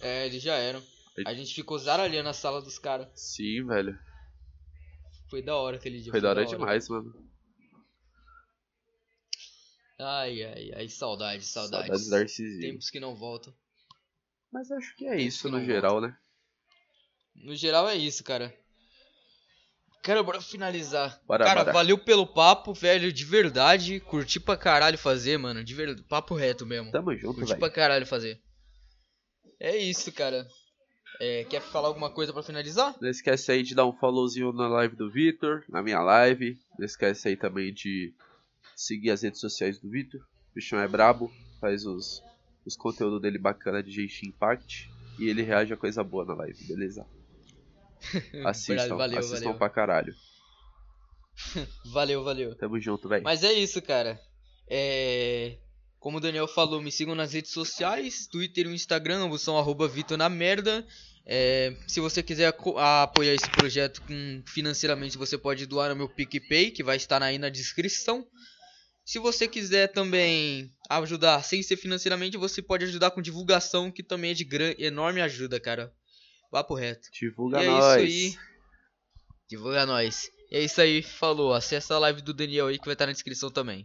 É, 0.00 0.26
eles 0.26 0.42
já 0.42 0.54
eram. 0.54 0.82
A 1.26 1.34
gente 1.34 1.54
ficou 1.54 1.78
zaralhando 1.78 2.24
na 2.24 2.32
sala 2.32 2.62
dos 2.62 2.78
caras. 2.78 3.08
Sim, 3.14 3.66
velho. 3.66 3.98
Foi 5.28 5.42
da 5.42 5.56
hora 5.56 5.76
aquele 5.76 6.00
dia. 6.00 6.10
Foi 6.10 6.20
da 6.20 6.30
hora 6.30 6.46
demais, 6.46 6.88
mano. 6.88 7.12
Ai, 9.98 10.42
ai, 10.42 10.72
ai, 10.74 10.88
saudades, 10.88 11.46
saudades. 11.46 11.86
Saudades 11.86 12.08
da 12.08 12.18
Arcezinho. 12.18 12.60
Tempos 12.60 12.90
que 12.90 12.98
não 12.98 13.14
voltam. 13.14 13.54
Mas 14.50 14.70
acho 14.70 14.94
que 14.96 15.06
é 15.06 15.20
isso 15.20 15.48
que 15.48 15.50
no 15.50 15.64
geral, 15.64 16.00
né? 16.00 16.16
No 17.34 17.54
geral 17.54 17.88
é 17.88 17.96
isso, 17.96 18.24
cara. 18.24 18.54
Cara, 20.02 20.22
bora 20.22 20.40
finalizar. 20.40 21.20
Bora, 21.24 21.44
cara, 21.44 21.60
bora. 21.60 21.72
valeu 21.72 21.96
pelo 21.96 22.26
papo, 22.26 22.74
velho, 22.74 23.12
de 23.12 23.24
verdade. 23.24 24.00
Curti 24.00 24.40
pra 24.40 24.56
caralho 24.56 24.98
fazer, 24.98 25.38
mano. 25.38 25.62
De 25.62 25.74
verdade, 25.74 26.02
papo 26.02 26.34
reto 26.34 26.66
mesmo. 26.66 26.90
Tamo 26.90 27.14
junto, 27.16 27.36
Curti 27.36 27.50
velho. 27.50 27.60
pra 27.60 27.70
caralho 27.70 28.06
fazer. 28.06 28.42
É 29.60 29.76
isso, 29.76 30.10
cara. 30.10 30.46
É, 31.24 31.44
quer 31.44 31.62
falar 31.62 31.86
alguma 31.86 32.10
coisa 32.10 32.32
pra 32.32 32.42
finalizar? 32.42 32.96
Não 33.00 33.08
esquece 33.08 33.52
aí 33.52 33.62
de 33.62 33.76
dar 33.76 33.86
um 33.86 33.92
followzinho 33.92 34.52
na 34.52 34.66
live 34.66 34.96
do 34.96 35.08
Vitor, 35.08 35.62
na 35.68 35.80
minha 35.80 36.00
live. 36.00 36.58
Não 36.76 36.84
esquece 36.84 37.28
aí 37.28 37.36
também 37.36 37.72
de 37.72 38.12
seguir 38.74 39.10
as 39.12 39.22
redes 39.22 39.38
sociais 39.38 39.78
do 39.78 39.88
Vitor. 39.88 40.20
O 40.20 40.54
bichão 40.56 40.80
é 40.80 40.88
brabo, 40.88 41.32
faz 41.60 41.86
os, 41.86 42.20
os 42.66 42.74
conteúdos 42.74 43.22
dele 43.22 43.38
bacana 43.38 43.84
de 43.84 43.92
Genshin 43.92 44.30
Impact. 44.30 44.90
E 45.16 45.28
ele 45.28 45.42
reage 45.42 45.72
a 45.72 45.76
coisa 45.76 46.02
boa 46.02 46.24
na 46.24 46.34
live, 46.34 46.64
beleza? 46.64 47.06
Assistam, 48.44 48.96
valeu, 48.96 49.20
assistam 49.20 49.44
valeu. 49.44 49.58
pra 49.58 49.70
caralho. 49.70 50.14
Valeu, 51.92 52.24
valeu. 52.24 52.54
Tamo 52.56 52.80
junto, 52.80 53.08
velho. 53.08 53.22
Mas 53.22 53.44
é 53.44 53.52
isso, 53.52 53.80
cara. 53.80 54.20
É... 54.68 55.56
Como 55.98 56.18
o 56.18 56.20
Daniel 56.20 56.48
falou, 56.48 56.82
me 56.82 56.90
sigam 56.90 57.14
nas 57.14 57.32
redes 57.32 57.52
sociais, 57.52 58.26
Twitter 58.26 58.66
e 58.66 58.74
Instagram, 58.74 59.24
ambos 59.24 59.40
são 59.40 59.56
arroba 59.56 59.86
Vitor 59.88 60.18
na 60.18 60.28
merda. 60.28 60.84
É, 61.24 61.76
se 61.86 62.00
você 62.00 62.22
quiser 62.22 62.52
apoiar 62.76 63.34
esse 63.34 63.48
projeto 63.50 64.02
com, 64.02 64.42
financeiramente, 64.46 65.16
você 65.16 65.38
pode 65.38 65.66
doar 65.66 65.90
no 65.90 65.96
meu 65.96 66.08
PicPay, 66.08 66.70
que 66.70 66.82
vai 66.82 66.96
estar 66.96 67.22
aí 67.22 67.38
na 67.38 67.48
descrição. 67.48 68.26
Se 69.04 69.18
você 69.18 69.48
quiser 69.48 69.88
também 69.88 70.70
ajudar 70.88 71.42
sem 71.42 71.62
ser 71.62 71.76
financeiramente, 71.76 72.36
você 72.36 72.60
pode 72.62 72.84
ajudar 72.84 73.10
com 73.10 73.22
divulgação, 73.22 73.90
que 73.90 74.02
também 74.02 74.30
é 74.32 74.34
de 74.34 74.44
gran- 74.44 74.74
enorme 74.78 75.20
ajuda, 75.20 75.58
cara. 75.60 75.92
Papo 76.50 76.74
reto. 76.74 77.08
Divulga 77.18 77.62
e 77.62 77.64
é 77.64 77.68
nós. 77.68 77.84
isso 77.84 77.98
aí. 77.98 78.36
Divulga 79.48 79.86
nós. 79.86 80.30
E 80.50 80.56
é 80.56 80.60
isso 80.60 80.80
aí, 80.80 81.02
falou. 81.02 81.54
Acessa 81.54 81.94
a 81.94 81.98
live 81.98 82.20
do 82.20 82.34
Daniel 82.34 82.66
aí 82.66 82.78
que 82.78 82.84
vai 82.84 82.94
estar 82.94 83.06
na 83.06 83.12
descrição 83.12 83.50
também. 83.50 83.80